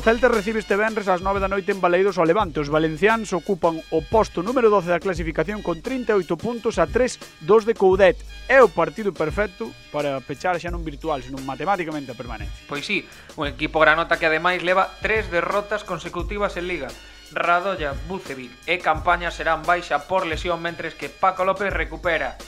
O 0.00 0.02
Celta 0.02 0.28
recibe 0.32 0.64
este 0.64 0.80
venres 0.80 1.12
ás 1.12 1.20
9 1.20 1.44
da 1.44 1.52
noite 1.52 1.76
en 1.76 1.80
Baleiros 1.84 2.16
ao 2.16 2.24
Levante. 2.24 2.56
Os 2.56 2.72
valencians 2.72 3.36
ocupan 3.36 3.84
o 3.92 4.00
posto 4.00 4.40
número 4.40 4.72
12 4.72 4.88
da 4.88 4.96
clasificación 4.96 5.60
con 5.60 5.84
38 5.84 6.24
puntos 6.40 6.80
a 6.80 6.88
3 6.88 7.44
dos 7.44 7.68
de 7.68 7.76
Coudet. 7.76 8.16
É 8.48 8.64
o 8.64 8.72
partido 8.72 9.12
perfecto 9.12 9.68
para 9.92 10.16
pechar 10.24 10.56
xa 10.56 10.72
non 10.72 10.80
virtual, 10.88 11.20
senón 11.20 11.44
matemáticamente 11.44 12.08
a 12.08 12.16
permanencia. 12.16 12.64
Pois 12.64 12.88
sí, 12.88 13.04
un 13.36 13.44
equipo 13.44 13.76
granota 13.76 14.16
que 14.16 14.24
ademais 14.24 14.64
leva 14.64 14.88
3 15.04 15.28
derrotas 15.28 15.84
consecutivas 15.84 16.56
en 16.56 16.64
Liga. 16.64 16.88
Radoya, 17.36 17.92
Bucevic 18.08 18.56
e 18.64 18.80
Campaña 18.80 19.28
serán 19.28 19.68
baixa 19.68 20.08
por 20.08 20.24
lesión 20.24 20.64
mentres 20.64 20.96
que 20.96 21.12
Paco 21.12 21.44
López 21.44 21.76
recupera 21.76 22.40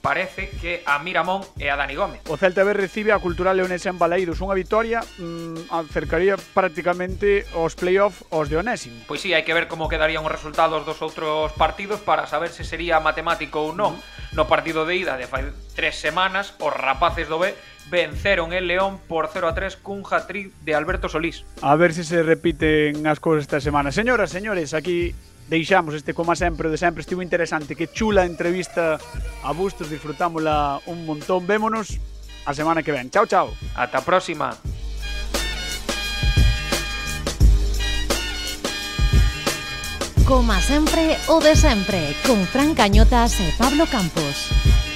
parece 0.00 0.50
que 0.60 0.82
a 0.86 0.98
Miramón 0.98 1.44
e 1.60 1.68
a 1.68 1.76
Dani 1.76 1.94
Gómez. 1.94 2.20
O 2.28 2.40
Celta 2.40 2.64
B 2.64 2.72
recibe 2.72 3.12
a 3.12 3.20
Cultural 3.20 3.56
Leonesa 3.56 3.92
en 3.92 4.00
Baleiros 4.00 4.40
unha 4.40 4.56
victoria 4.56 5.04
mmm, 5.20 5.68
acercaría 5.70 6.40
prácticamente 6.56 7.44
os 7.52 7.76
playoff 7.76 8.24
os 8.32 8.48
de 8.48 8.56
Onésimo. 8.56 9.04
Pois 9.04 9.20
sí, 9.20 9.36
hai 9.36 9.44
que 9.44 9.52
ver 9.52 9.68
como 9.68 9.92
quedarían 9.92 10.24
os 10.24 10.32
resultados 10.32 10.88
dos 10.88 11.04
outros 11.04 11.52
partidos 11.54 12.00
para 12.00 12.24
saber 12.24 12.48
se 12.48 12.64
sería 12.64 12.98
matemático 12.98 13.60
ou 13.60 13.76
non. 13.76 14.00
Mm. 14.00 14.38
No 14.40 14.46
partido 14.46 14.86
de 14.86 14.94
ida 14.94 15.18
de 15.18 15.26
fai 15.26 15.50
tres 15.74 15.98
semanas, 15.98 16.54
os 16.62 16.72
rapaces 16.72 17.28
do 17.28 17.42
B 17.42 17.52
venceron 17.90 18.52
el 18.52 18.66
León 18.66 19.00
por 19.08 19.28
0 19.32 19.48
a 19.48 19.54
3 19.54 19.76
cun 19.82 20.06
hat-trick 20.06 20.54
de 20.62 20.74
Alberto 20.74 21.08
Solís. 21.08 21.44
A 21.60 21.74
ver 21.74 21.92
se 21.92 22.04
se 22.04 22.22
repiten 22.22 23.04
as 23.10 23.18
cousas 23.18 23.44
esta 23.44 23.60
semana. 23.60 23.90
Señoras, 23.90 24.30
señores, 24.30 24.72
aquí 24.72 25.12
deixamos 25.50 25.94
este 25.94 26.14
como 26.14 26.34
sempre 26.38 26.70
de 26.70 26.78
sempre. 26.78 27.02
Estivo 27.02 27.20
interesante 27.20 27.74
que 27.74 27.90
chula 27.90 28.24
entrevista. 28.24 28.98
A 29.42 29.52
Bustos 29.52 29.90
disfrutámola 29.90 30.80
un 30.86 31.04
montón. 31.04 31.46
Vémonos 31.46 31.98
a 32.46 32.54
semana 32.54 32.82
que 32.82 32.92
ven. 32.92 33.10
Chao 33.10 33.26
chao. 33.26 33.50
Ata 33.74 33.98
a 33.98 34.06
próxima. 34.06 34.54
Coma 40.24 40.62
sempre 40.62 41.18
o 41.26 41.42
de 41.42 41.58
sempre 41.58 42.14
con 42.22 42.46
Fran 42.46 42.78
Cañotas 42.78 43.34
e 43.42 43.50
Pablo 43.58 43.82
Campos. 43.90 44.89